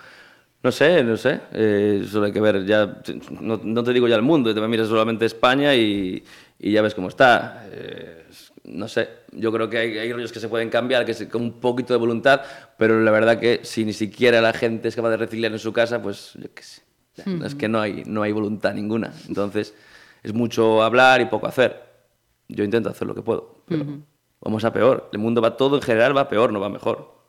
No 0.64 0.72
sé, 0.72 1.04
no 1.04 1.18
sé. 1.18 1.42
Eh, 1.52 2.06
solo 2.10 2.26
hay 2.26 2.32
que 2.32 2.40
ver 2.40 2.66
ya... 2.66 3.02
No, 3.42 3.60
no 3.62 3.84
te 3.84 3.92
digo 3.94 4.08
ya 4.08 4.16
el 4.16 4.22
mundo, 4.22 4.54
te 4.54 4.62
miras 4.68 4.88
solamente 4.88 5.26
España 5.26 5.76
y, 5.76 6.24
y 6.58 6.72
ya 6.72 6.82
ves 6.82 6.96
cómo 6.96 7.10
está. 7.10 7.68
Eh, 7.70 8.26
no 8.64 8.88
sé, 8.88 9.10
yo 9.34 9.52
creo 9.52 9.70
que 9.70 9.78
hay, 9.78 9.98
hay 9.98 10.14
rollos 10.14 10.32
que 10.32 10.40
se 10.40 10.48
pueden 10.48 10.70
cambiar, 10.70 11.06
que 11.06 11.14
se, 11.14 11.28
con 11.28 11.42
un 11.42 11.60
poquito 11.60 11.94
de 11.94 12.00
voluntad, 12.00 12.42
pero 12.78 13.02
la 13.02 13.12
verdad 13.12 13.40
que 13.40 13.60
si 13.64 13.84
ni 13.84 13.92
siquiera 13.92 14.40
la 14.40 14.54
gente 14.54 14.88
es 14.88 14.96
capaz 14.96 15.10
de 15.10 15.18
reciclar 15.18 15.52
en 15.52 15.60
su 15.60 15.74
casa, 15.74 16.02
pues 16.02 16.32
yo 16.36 16.48
qué 16.54 16.64
sé. 16.64 16.82
Es 17.46 17.54
que 17.54 17.68
no 17.68 17.80
hay, 17.80 18.04
no 18.08 18.24
hay 18.24 18.32
voluntad 18.32 18.74
ninguna. 18.74 19.14
Entonces, 19.28 19.76
es 20.24 20.34
mucho 20.34 20.82
hablar 20.82 21.22
y 21.22 21.26
poco 21.26 21.46
hacer. 21.46 21.84
Yo 22.48 22.64
intento 22.64 22.90
hacer 22.90 23.08
lo 23.08 23.14
que 23.14 23.22
puedo, 23.22 23.64
pero 23.68 23.86
vamos 24.42 24.64
a 24.64 24.72
peor. 24.72 25.10
El 25.12 25.20
mundo 25.20 25.42
va 25.42 25.58
todo 25.58 25.76
en 25.76 25.82
general, 25.82 26.16
va 26.16 26.30
peor, 26.30 26.52
no 26.54 26.60
va 26.60 26.70
mejor. 26.70 27.23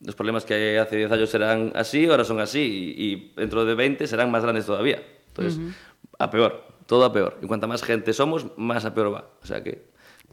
Los 0.00 0.14
problemas 0.14 0.44
que 0.44 0.78
hace 0.78 0.96
10 0.96 1.10
años 1.10 1.34
eran 1.34 1.72
así, 1.74 2.06
ahora 2.06 2.24
son 2.24 2.38
así, 2.40 2.94
y, 2.96 3.04
y 3.12 3.32
dentro 3.36 3.64
de 3.64 3.74
20 3.74 4.06
serán 4.06 4.30
más 4.30 4.42
grandes 4.42 4.64
todavía. 4.66 5.02
Entonces, 5.28 5.58
Ujú. 5.58 5.72
a 6.18 6.30
peor, 6.30 6.64
todo 6.86 7.04
a 7.04 7.12
peor. 7.12 7.36
Y 7.42 7.46
cuanta 7.46 7.66
más 7.66 7.82
gente 7.82 8.12
somos, 8.12 8.46
más 8.56 8.84
a 8.84 8.94
peor 8.94 9.12
va. 9.12 9.30
O 9.42 9.46
sea 9.46 9.62
que 9.62 9.88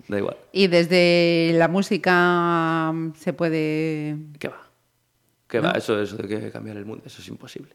da 0.08 0.18
igual. 0.20 0.38
Y 0.52 0.68
desde 0.68 1.52
la 1.56 1.68
música 1.68 2.94
se 3.16 3.34
puede... 3.34 4.18
¿Qué 4.40 4.50
va? 4.50 4.70
¿Qué 5.48 5.58
¿No? 5.62 5.70
va? 5.70 5.72
Eso, 5.72 6.00
eso 6.02 6.16
de 6.18 6.28
que 6.28 6.52
cambiar 6.52 6.78
el 6.78 6.86
mundo, 6.86 7.04
eso 7.06 7.22
es 7.22 7.28
imposible. 7.28 7.72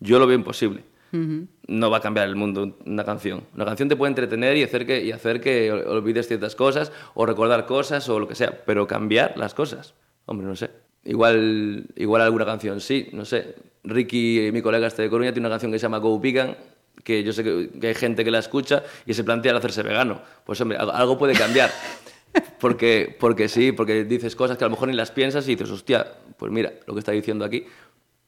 Yo 0.00 0.18
lo 0.18 0.26
veo 0.26 0.36
imposible. 0.36 0.82
Ujú. 1.12 1.48
no 1.66 1.90
va 1.90 1.96
a 1.96 2.00
cambiar 2.00 2.28
el 2.28 2.36
mundo 2.36 2.78
una 2.86 3.02
canción. 3.04 3.42
Una 3.56 3.64
canción 3.64 3.88
te 3.88 3.96
puede 3.96 4.10
entretener 4.10 4.56
y 4.56 4.62
hacer 4.62 4.86
que, 4.86 5.02
y 5.04 5.10
hacer 5.10 5.40
que 5.40 5.72
ol- 5.72 5.84
olvides 5.88 6.28
ciertas 6.28 6.54
cosas 6.54 6.92
o 7.14 7.26
recordar 7.26 7.66
cosas 7.66 8.08
o 8.08 8.20
lo 8.20 8.28
que 8.28 8.36
sea, 8.36 8.62
pero 8.64 8.86
cambiar 8.86 9.36
las 9.36 9.52
cosas, 9.52 9.94
hombre, 10.26 10.46
no 10.46 10.54
sé. 10.54 10.70
Igual, 11.04 11.86
igual 11.96 12.22
alguna 12.22 12.44
canción, 12.44 12.80
sí, 12.80 13.08
no 13.12 13.24
sé. 13.24 13.54
Ricky, 13.84 14.50
mi 14.52 14.60
colega 14.60 14.86
este 14.86 15.02
de 15.02 15.10
Coruña, 15.10 15.32
tiene 15.32 15.46
una 15.46 15.54
canción 15.54 15.72
que 15.72 15.78
se 15.78 15.84
llama 15.84 15.98
Go 15.98 16.20
Vegan, 16.20 16.56
que 17.02 17.22
yo 17.22 17.32
sé 17.32 17.42
que, 17.42 17.70
que 17.80 17.88
hay 17.88 17.94
gente 17.94 18.24
que 18.24 18.30
la 18.30 18.38
escucha 18.38 18.82
y 19.06 19.14
se 19.14 19.24
plantea 19.24 19.52
el 19.52 19.58
hacerse 19.58 19.82
vegano. 19.82 20.20
Pues 20.44 20.60
hombre, 20.60 20.76
algo, 20.78 21.18
puede 21.18 21.34
cambiar. 21.34 21.70
Porque, 22.60 23.16
porque 23.18 23.48
sí, 23.48 23.72
porque 23.72 24.04
dices 24.04 24.36
cosas 24.36 24.56
que 24.56 24.62
a 24.62 24.68
lo 24.68 24.70
mejor 24.70 24.88
ni 24.88 24.94
las 24.94 25.10
piensas 25.10 25.48
y 25.48 25.56
dices, 25.56 25.68
hostia, 25.68 26.06
pues 26.36 26.52
mira 26.52 26.72
lo 26.86 26.94
que 26.94 27.00
está 27.00 27.10
diciendo 27.10 27.44
aquí. 27.44 27.64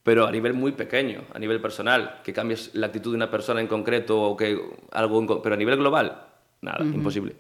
Pero 0.03 0.27
a 0.27 0.33
nivel 0.33 0.55
muy 0.55 0.73
pequeño, 0.73 1.23
a 1.33 1.39
nivel 1.39 1.61
personal, 1.61 2.21
que 2.25 2.33
cambies 2.33 2.71
la 2.75 2.87
actitud 2.89 3.13
de 3.13 3.17
una 3.17 3.31
persona 3.31 3.61
en 3.61 3.69
concreto 3.69 4.21
o 4.21 4.37
que 4.37 4.59
algo, 4.91 5.41
pero 5.41 5.55
a 5.55 5.59
nivel 5.59 5.77
global, 5.77 6.21
nada, 6.63 6.85
Ujú. 6.85 6.95
imposible. 6.95 7.37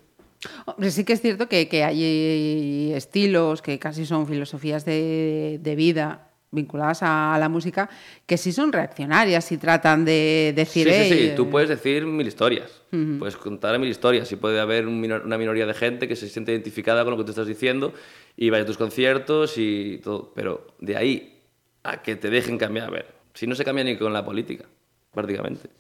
Hombre, 0.66 0.90
sí 0.90 1.05
que 1.05 1.12
es 1.12 1.20
cierto 1.20 1.48
que, 1.48 1.69
que 1.69 1.85
hay 1.85 2.93
estilos 2.94 3.62
que 3.62 3.78
casi 3.78 4.06
son 4.06 4.27
filosofías 4.27 4.85
de, 4.85 5.59
de 5.62 5.77
vida 5.77 6.28
vinculadas 6.51 6.98
a, 7.02 7.36
la 7.39 7.48
música 7.48 7.89
que 8.27 8.36
sí 8.36 8.52
son 8.52 8.73
reaccionarias 8.73 9.51
y 9.52 9.56
tratan 9.56 10.05
de 10.05 10.52
decir... 10.55 10.86
sí, 10.86 10.93
sí, 10.93 11.05
sí, 11.09 11.14
"Ey, 11.31 11.35
tú 11.35 11.48
puedes 11.48 11.69
decir 11.70 12.05
mil 12.05 12.27
historias, 12.27 12.82
Ujú. 12.93 13.19
puedes 13.20 13.36
contar 13.39 13.78
mil 13.78 13.89
historias 13.89 14.31
y 14.32 14.36
puede 14.36 14.60
haber 14.60 14.86
un 14.86 15.01
minor- 15.01 15.23
una 15.24 15.39
minoría 15.39 15.64
de 15.64 15.73
gente 15.73 16.06
que 16.09 16.14
se 16.16 16.28
siente 16.28 16.52
identificada 16.52 17.05
con 17.05 17.12
lo 17.12 17.16
que 17.16 17.24
tú 17.24 17.31
estás 17.31 17.47
diciendo 17.47 17.94
y 18.36 18.51
vaya 18.51 18.64
a 18.64 18.66
tus 18.66 18.77
conciertos 18.77 19.55
y 19.56 19.98
todo, 20.05 20.32
pero 20.35 20.66
de 20.81 20.97
ahí 20.97 21.40
a 21.85 22.02
que 22.02 22.16
te 22.16 22.28
dejen 22.28 22.59
cambiar, 22.59 22.89
a 22.89 22.90
ver, 22.90 23.06
si 23.32 23.47
no 23.47 23.55
se 23.55 23.64
cambia 23.64 23.85
ni 23.85 23.97
con 23.97 24.12
la 24.12 24.23
política, 24.24 24.66
prácticamente. 25.12 25.70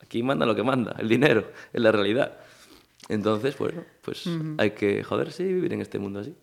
Aquí 0.00 0.22
manda 0.22 0.46
lo 0.46 0.54
que 0.54 0.62
manda, 0.62 0.94
el 1.00 1.08
dinero, 1.08 1.50
es 1.72 1.80
la 1.82 1.90
realidad. 1.90 2.38
Entonces, 3.08 3.56
bueno, 3.58 3.82
pues 4.02 4.28
hay 4.58 4.70
que 4.72 5.02
joderse 5.02 5.42
y 5.42 5.52
vivir 5.52 5.72
en 5.72 5.80
este 5.80 5.98
mundo 5.98 6.20
así. 6.20 6.34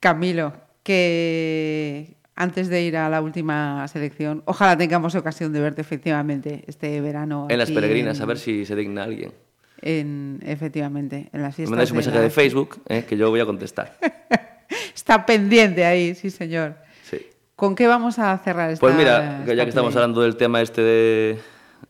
Camilo, 0.00 0.52
que 0.82 2.16
antes 2.36 2.68
de 2.68 2.82
ir 2.82 2.96
a 2.96 3.08
la 3.08 3.20
última 3.20 3.86
selección, 3.88 4.42
ojalá 4.46 4.76
tengamos 4.76 5.14
ocasión 5.14 5.52
de 5.52 5.60
verte 5.60 5.80
efectivamente 5.80 6.64
este 6.66 7.00
verano. 7.00 7.46
En 7.50 7.58
las 7.58 7.70
peregrinas, 7.70 8.16
en- 8.18 8.22
a 8.22 8.26
ver 8.26 8.38
si 8.38 8.64
se 8.64 8.76
digna 8.76 9.04
alguien. 9.04 9.32
en- 9.80 10.40
efectivamente, 10.44 11.28
en 11.32 11.40
las 11.42 11.50
Me 11.52 11.56
fiestas. 11.56 11.70
mandáis 11.70 11.90
un 11.90 11.94
de 11.94 11.98
mensaje 11.98 12.16
la- 12.18 12.22
de 12.24 12.30
Facebook, 12.30 12.80
eh, 12.88 13.04
que 13.08 13.16
yo 13.16 13.30
voy 13.30 13.38
a 13.40 13.46
contestar. 13.46 13.96
Está 14.94 15.24
pendiente 15.24 15.84
ahí, 15.84 16.14
sí, 16.16 16.30
señor. 16.30 16.74
Sí. 17.04 17.18
¿Con 17.54 17.74
qué 17.76 17.86
vamos 17.86 18.18
a 18.18 18.36
cerrar 18.38 18.70
esta 18.70 18.80
Pues 18.80 18.94
mira, 18.96 19.40
esta 19.42 19.54
ya 19.54 19.62
que 19.64 19.68
estamos 19.68 19.94
hablando 19.94 20.20
del 20.22 20.36
tema 20.36 20.60
este 20.62 20.82
de, 20.82 21.38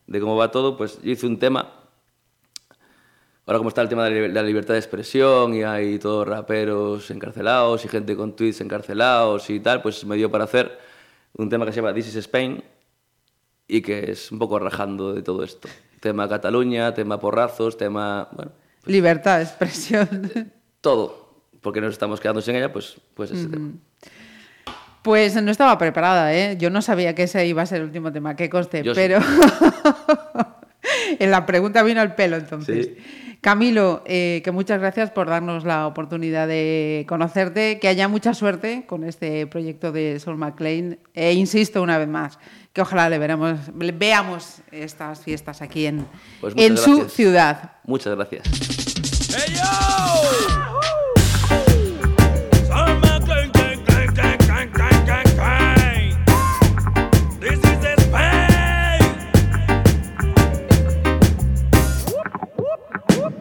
de 0.07 0.21
cómo 0.21 0.37
va 0.37 0.51
todo, 0.51 0.77
pues 0.77 1.01
yo 1.03 1.11
hice 1.13 1.27
un 1.27 1.39
tema. 1.39 1.73
Ahora 3.49 3.61
como 3.61 3.71
está 3.71 3.81
el 3.81 3.89
tema 3.89 4.05
de 4.05 4.29
la 4.29 4.43
libertad 4.43 4.75
de 4.75 4.79
expresión 4.79 5.55
y 5.55 5.63
hay 5.63 5.99
todos 5.99 6.29
raperos 6.29 7.11
encarcelados 7.11 7.83
y 7.83 7.89
gente 7.89 8.15
con 8.15 8.37
tweets 8.37 8.61
encarcelados 8.61 9.49
y 9.49 9.59
tal, 9.59 9.81
pues 9.81 10.05
me 10.05 10.17
dio 10.17 10.31
para 10.31 10.45
hacer 10.45 10.79
un 11.33 11.49
tema 11.49 11.65
que 11.65 11.73
se 11.73 11.77
llama 11.77 11.95
This 11.95 12.09
is 12.09 12.17
Spain 12.17 12.63
y 13.67 13.81
que 13.81 14.11
es 14.11 14.31
un 14.31 14.39
poco 14.39 14.59
rajando 14.59 15.15
de 15.15 15.23
todo 15.23 15.45
esto. 15.45 15.67
Tema 15.99 16.29
Cataluña, 16.29 16.93
tema 16.93 17.19
porrazos, 17.19 17.79
tema... 17.79 18.29
Bueno, 18.33 18.53
Libertad 18.85 19.39
de 19.39 19.45
expresión. 19.45 20.31
todo. 20.83 21.47
Porque 21.63 21.81
nos 21.81 21.95
estamos 21.95 22.21
quedando 22.21 22.43
sin 22.43 22.55
ella, 22.55 22.71
pues, 22.71 23.01
pues 23.15 23.31
ese 23.31 23.49
tema. 23.49 23.71
Pues 25.03 25.43
no 25.43 25.51
estaba 25.51 25.79
preparada, 25.79 26.35
¿eh? 26.35 26.59
Yo 26.59 26.69
no 26.69 26.83
sabía 26.83 27.15
que 27.15 27.23
ese 27.23 27.47
iba 27.47 27.63
a 27.63 27.67
ser 27.67 27.79
el 27.79 27.87
último 27.87 28.13
tema, 28.13 28.37
que 28.37 28.51
Yo 28.51 28.63
sí. 28.63 28.91
pero 28.95 29.21
en 31.19 31.31
la 31.31 31.47
pregunta 31.47 31.83
vino 31.83 32.03
al 32.03 32.15
pelo 32.15 32.37
entonces. 32.37 32.91
Camilo, 33.41 34.03
eh, 34.05 34.41
que 34.45 34.51
muchas 34.51 34.81
gracias 34.81 35.11
por 35.11 35.29
darnos 35.29 35.65
la 35.65 35.87
oportunidad 35.87 36.49
de 36.49 37.07
conocerte, 37.09 37.79
que 37.79 37.87
haya 37.87 38.09
mucha 38.09 38.35
suerte 38.35 38.85
con 38.87 39.05
este 39.05 39.47
proyecto 39.47 39.93
de 39.93 40.19
Sol 40.19 40.37
McLean 40.37 40.99
e 41.15 41.33
insisto 41.35 41.81
una 41.81 41.99
vez 41.99 42.09
más, 42.09 42.39
que 42.73 42.81
ojalá 42.81 43.09
le, 43.09 43.19
veremos, 43.19 43.59
le 43.79 43.93
veamos 43.93 44.61
estas 44.73 45.21
fiestas 45.21 45.63
aquí 45.63 45.87
en, 45.87 46.07
Pues 46.41 46.55
en 46.57 46.77
su 46.77 47.09
ciudad. 47.09 47.73
Muchas 47.85 48.17
gracias. 48.17 48.43
Hey 49.31 49.55
yo! 49.55 50.98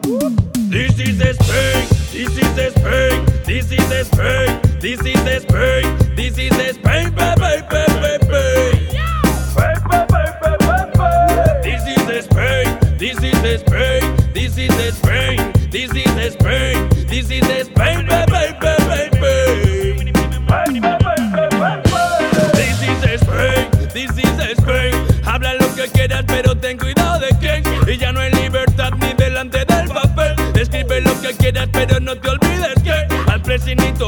This 0.08 0.98
is 1.00 1.18
the 1.18 1.34
Spain, 1.34 1.86
this 2.10 2.32
is 2.32 2.48
the 2.56 2.70
Spain, 2.70 3.26
this 3.44 3.70
is 3.70 3.88
the 3.90 4.04
Spain, 4.04 4.58
this 4.80 5.00
is 5.04 5.22
the 5.22 5.40
Spain, 5.40 5.98
this 6.16 6.38
is 6.38 6.48
the 6.48 6.72
Spain, 6.72 7.12
baby, 7.12 7.60
baby, 7.68 8.16
baby. 8.24 8.88
This 11.60 11.84
is 11.92 12.00
the 12.08 12.22
Spain, 12.22 12.78
this 12.96 13.20
is 13.22 13.36
the 13.42 13.58
Spain, 13.58 14.16
this 14.32 14.56
is 14.56 14.72
the 14.72 14.92
Spain, 14.92 15.52
this 15.70 15.92
is 15.92 16.14
the 16.16 16.30
Spain, 16.30 16.88
this 17.06 17.28
is 17.30 17.42
the 17.42 17.64
Spain, 17.64 18.06
baby, 18.06 18.56
baby, 18.62 19.12
baby. 19.20 19.58
This 22.56 22.80
is 22.80 22.96
the 23.04 23.12
Spain, 23.20 23.64
this 23.92 24.16
is 24.16 24.36
the 24.38 24.56
Spain. 24.56 24.94
Habla 25.22 25.52
lo 25.60 25.68
que 25.74 25.86
quieras, 25.92 26.24
pero 26.26 26.56
ten 26.56 26.78
cuidado 26.78 27.18
de 27.18 27.28
quién. 27.40 27.62
Y 27.86 27.98
ya 27.98 28.10
no 28.10 28.20
hay 28.20 28.32
libertad 28.32 28.92
ni 29.00 29.12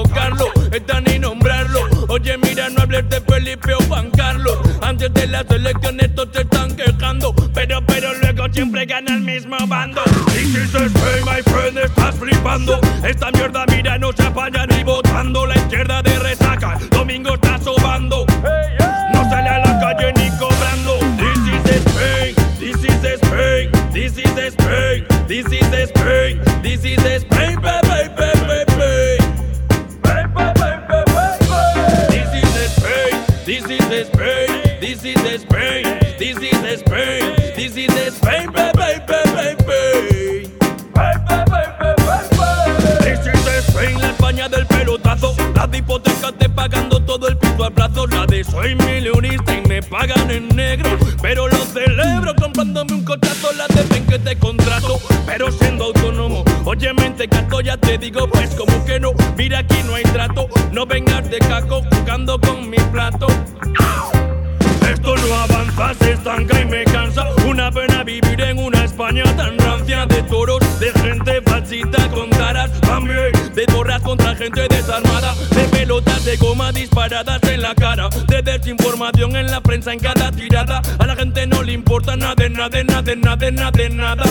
tocarlo, 0.03 0.47
está 0.73 1.01
ni 1.01 1.19
nombrarlo. 1.19 1.81
Oye, 2.09 2.37
mira, 2.39 2.69
no 2.71 2.83
hables 2.83 3.09
de 3.09 3.21
Felipe 3.21 3.75
o 3.75 3.79
Juan 3.89 4.11
Carlos. 4.11 4.59
Antes 4.83 5.13
de 5.13 5.27
las 5.27 5.49
elecciones 5.51 6.15
todos 6.15 6.33
te 6.33 6.43
están 6.43 6.75
quejando, 6.77 7.35
pero, 7.55 7.85
pero 7.87 8.15
luego 8.15 8.47
siempre 8.53 8.87
gana 8.87 9.15
el 9.15 9.21
mismo 9.21 9.57
bando. 9.67 10.03
This 10.33 10.55
is 10.55 10.73
the 10.73 11.23
my 11.25 11.43
friend, 11.43 11.79
estás 11.79 12.15
flipando. 12.17 12.81
Esta 13.05 13.31
mierda 13.33 13.65
información 78.67 79.37
en 79.37 79.51
la 79.51 79.61
prensa 79.61 79.93
en 79.93 80.01
cada 80.01 80.31
tirada. 80.33 80.83
A 80.99 81.07
la 81.07 81.17
gente 81.17 81.47
no 81.47 81.63
le 81.63 81.73
importa 81.73 82.17
nada, 82.17 82.35
de 82.35 82.51
nada, 82.51 82.83
nada, 82.83 83.51
nada, 83.51 83.89
nada. 83.91 84.25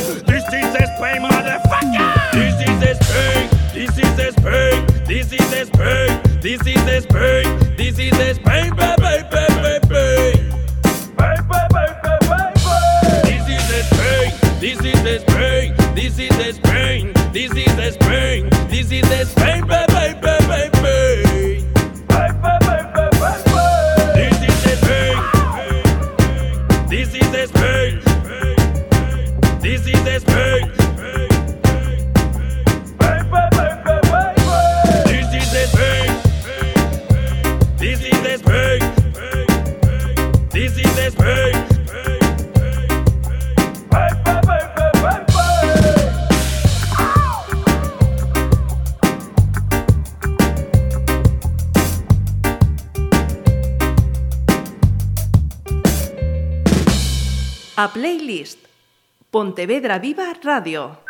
Pontevedra 59.59 59.99
Viva 59.99 60.31
Radio. 60.41 61.08